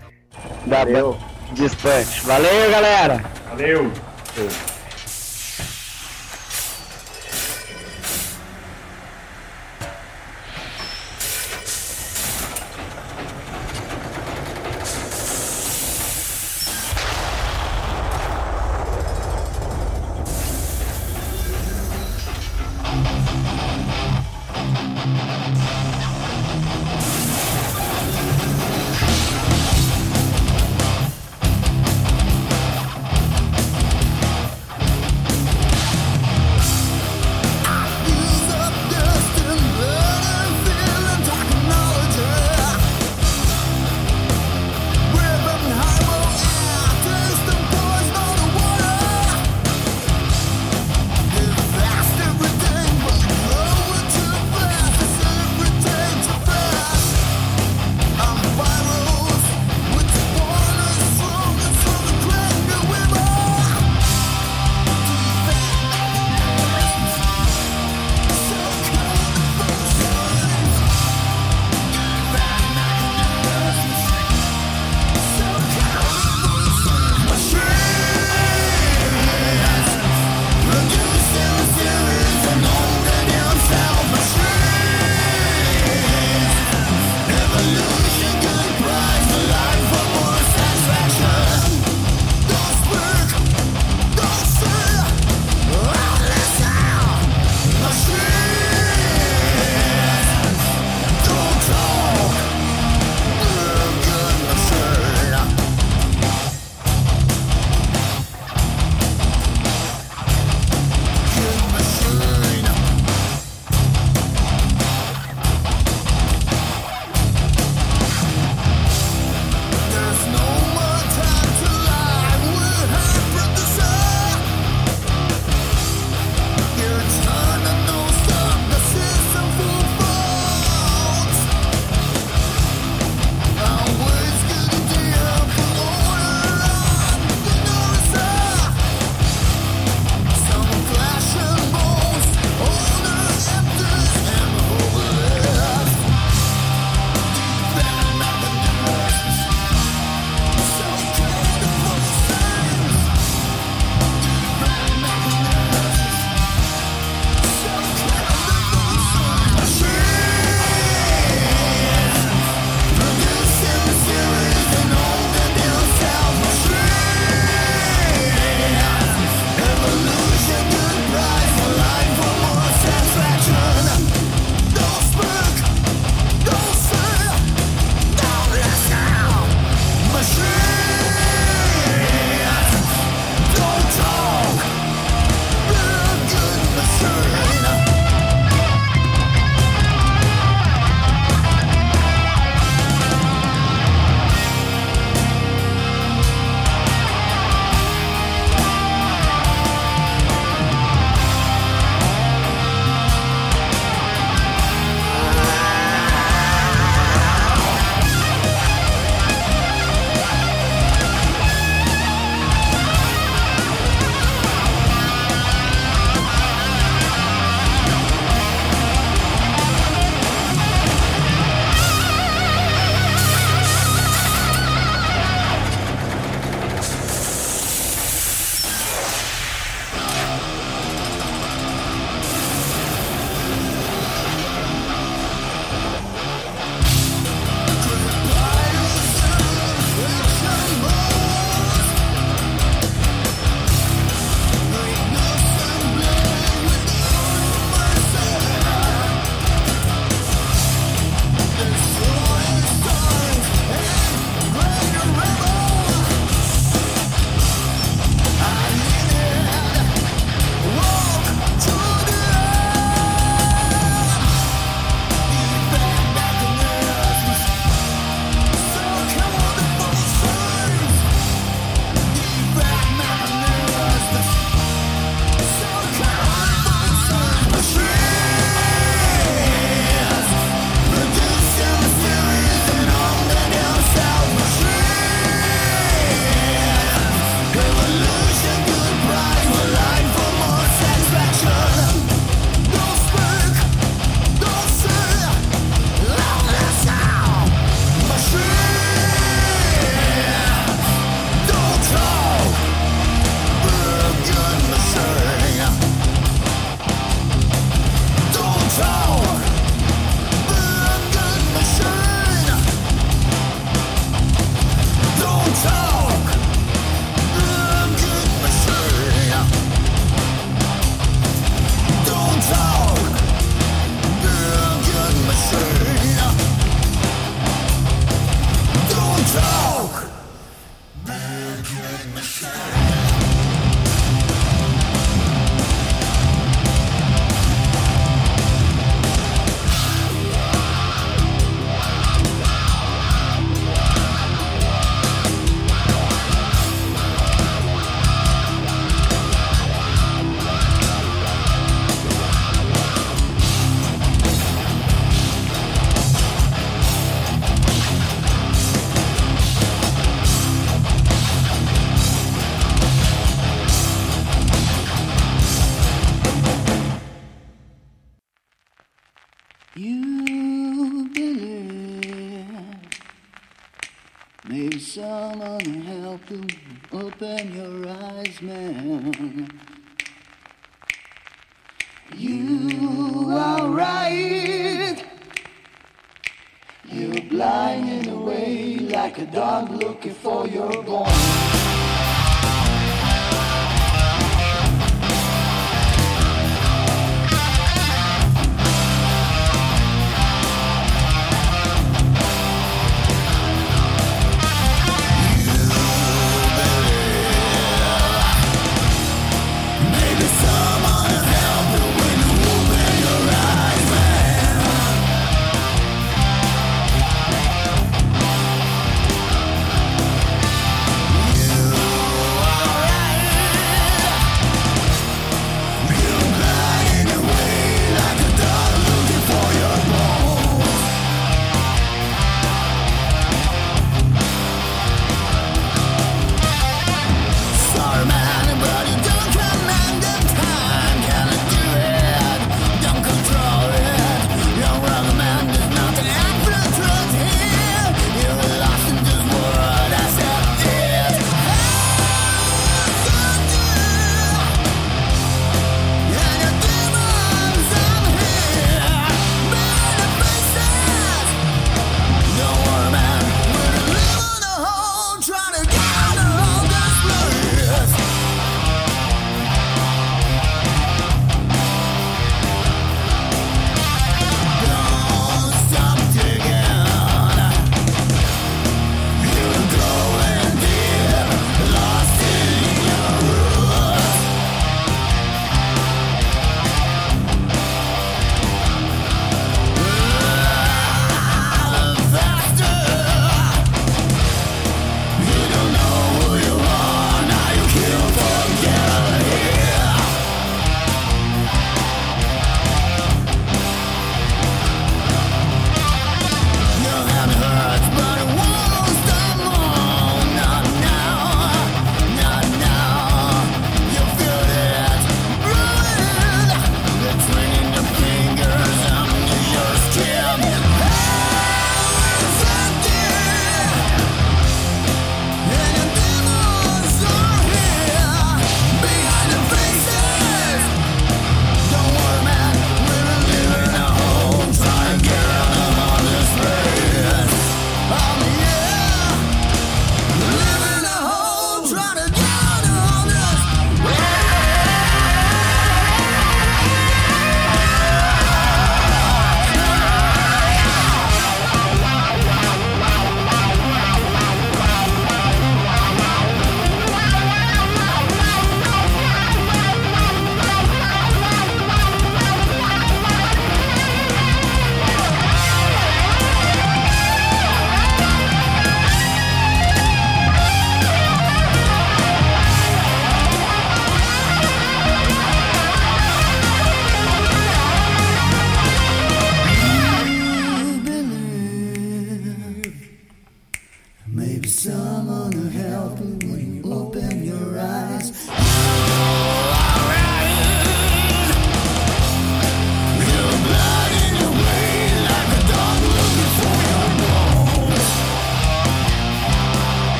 da 0.67 0.85
Valeu. 0.85 1.19
Dispatch. 1.55 2.23
Valeu, 2.23 2.71
galera! 2.71 3.25
Valeu. 3.51 3.91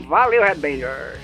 Valeu 0.00 0.42
Headbangers! 0.42 1.20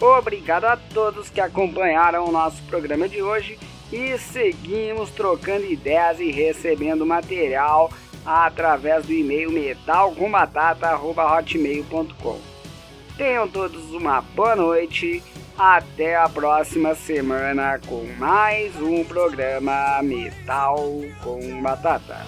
Obrigado 0.00 0.64
a 0.64 0.76
todos 0.76 1.30
que 1.30 1.40
acompanharam 1.40 2.28
o 2.28 2.32
nosso 2.32 2.60
programa 2.64 3.08
de 3.08 3.22
hoje 3.22 3.56
e 3.92 4.18
seguimos 4.18 5.10
trocando 5.10 5.64
ideias 5.64 6.18
e 6.20 6.30
recebendo 6.30 7.06
material 7.06 7.90
através 8.24 9.04
do 9.06 9.12
e-mail 9.12 9.50
metalcombatata.hotmail.com. 9.52 12.40
Tenham 13.16 13.48
todos 13.48 13.92
uma 13.92 14.20
boa 14.20 14.56
noite, 14.56 15.22
até 15.56 16.16
a 16.16 16.28
próxima 16.28 16.96
semana 16.96 17.78
com 17.86 18.04
mais 18.18 18.74
um 18.76 19.04
programa 19.04 20.02
Metal 20.02 20.76
com 21.22 21.62
Batata. 21.62 22.26